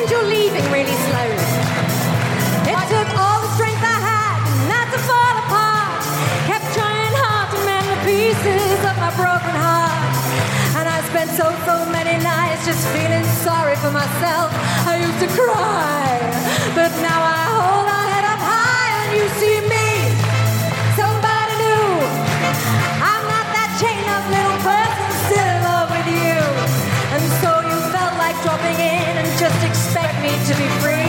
pretend 0.00 0.10
you're 0.10 0.30
leaving 0.30 0.64
really 0.72 0.96
slowly. 1.08 1.50
It 2.72 2.78
took 2.88 3.08
all 3.18 3.40
the 3.42 3.50
strength 3.56 3.82
I 3.82 3.98
had 4.00 4.40
not 4.68 4.86
to 4.92 4.98
fall 5.04 5.34
apart. 5.44 6.02
Kept 6.46 6.66
trying 6.74 7.14
hard 7.20 7.48
to 7.52 7.58
mend 7.64 7.86
the 7.88 8.00
pieces 8.04 8.80
of 8.84 8.96
my 8.96 9.10
broken 9.16 9.56
heart. 9.56 10.00
And 10.78 10.88
I 10.88 11.00
spent 11.08 11.30
so, 11.30 11.52
so 11.66 11.84
many 11.90 12.22
nights 12.22 12.66
just 12.66 12.86
feeling 12.88 13.24
sorry 13.44 13.76
for 13.76 13.90
myself. 13.90 14.52
I 14.86 15.00
used 15.00 15.20
to 15.20 15.28
cry. 15.36 16.18
But 16.74 16.92
now 17.02 17.20
I 17.20 17.42
hold 17.52 17.84
my 17.86 18.04
head 18.12 18.24
up 18.24 18.40
high 18.40 18.90
and 19.04 19.10
you 19.18 19.28
see 19.40 19.68
me. 19.68 19.79
to 30.50 30.56
be 30.56 30.68
free. 30.80 30.99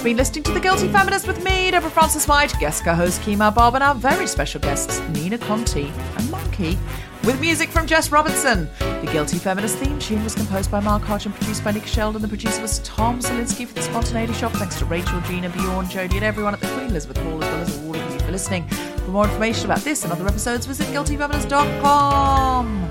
Have 0.00 0.06
been 0.06 0.16
listening 0.16 0.44
to 0.44 0.52
The 0.52 0.60
Guilty 0.60 0.88
Feminist 0.88 1.26
with 1.26 1.44
me, 1.44 1.70
Deborah 1.70 1.90
Frances-White, 1.90 2.54
guest 2.58 2.84
co-host 2.84 3.20
Kemah 3.20 3.54
Bob, 3.54 3.74
and 3.74 3.84
our 3.84 3.94
very 3.94 4.26
special 4.26 4.58
guests, 4.58 4.98
Nina 5.10 5.36
Conti 5.36 5.92
and 6.16 6.30
Monkey, 6.30 6.78
with 7.24 7.38
music 7.38 7.68
from 7.68 7.86
Jess 7.86 8.10
Robinson. 8.10 8.66
The 8.78 9.10
Guilty 9.12 9.36
Feminist 9.36 9.76
theme 9.76 9.98
tune 9.98 10.24
was 10.24 10.34
composed 10.34 10.70
by 10.70 10.80
Mark 10.80 11.02
Hodge 11.02 11.26
and 11.26 11.34
produced 11.34 11.62
by 11.62 11.72
Nick 11.72 11.86
Sheldon. 11.86 12.22
The 12.22 12.28
producer 12.28 12.62
was 12.62 12.78
Tom 12.78 13.20
Zielinski 13.20 13.66
for 13.66 13.74
the 13.74 13.82
Spontaneity 13.82 14.32
Shop. 14.32 14.52
Thanks 14.52 14.78
to 14.78 14.86
Rachel, 14.86 15.20
Gina, 15.20 15.50
Bjorn, 15.50 15.84
Jodie, 15.84 16.14
and 16.14 16.24
everyone 16.24 16.54
at 16.54 16.60
the 16.60 16.68
Queen 16.68 16.86
Elizabeth 16.86 17.18
Hall, 17.18 17.44
as 17.44 17.50
well 17.50 17.60
as 17.60 17.78
all 17.84 17.94
of 17.94 18.12
you 18.14 18.20
for 18.20 18.32
listening. 18.32 18.66
For 18.68 19.10
more 19.10 19.26
information 19.26 19.66
about 19.66 19.80
this 19.80 20.04
and 20.04 20.12
other 20.14 20.26
episodes, 20.26 20.64
visit 20.64 20.86
guiltyfeminist.com. 20.86 22.90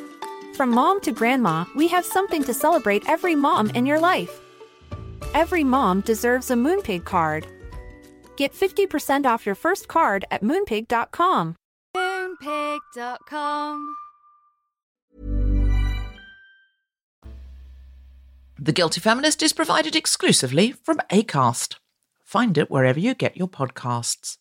From 0.55 0.69
mom 0.69 1.01
to 1.01 1.11
grandma, 1.11 1.65
we 1.75 1.87
have 1.87 2.05
something 2.05 2.43
to 2.43 2.53
celebrate 2.53 3.09
every 3.09 3.35
mom 3.35 3.69
in 3.71 3.85
your 3.85 3.99
life. 3.99 4.41
Every 5.33 5.63
mom 5.63 6.01
deserves 6.01 6.51
a 6.51 6.55
Moonpig 6.55 7.05
card. 7.05 7.47
Get 8.35 8.53
50% 8.53 9.25
off 9.25 9.45
your 9.45 9.55
first 9.55 9.87
card 9.87 10.25
at 10.31 10.43
moonpig.com. 10.43 11.55
Moonpig.com. 11.95 13.95
The 18.59 18.71
Guilty 18.71 19.01
Feminist 19.01 19.41
is 19.41 19.53
provided 19.53 19.95
exclusively 19.95 20.71
from 20.71 20.99
ACAST. 21.09 21.77
Find 22.23 22.57
it 22.57 22.69
wherever 22.69 22.99
you 22.99 23.15
get 23.15 23.35
your 23.35 23.47
podcasts. 23.47 24.37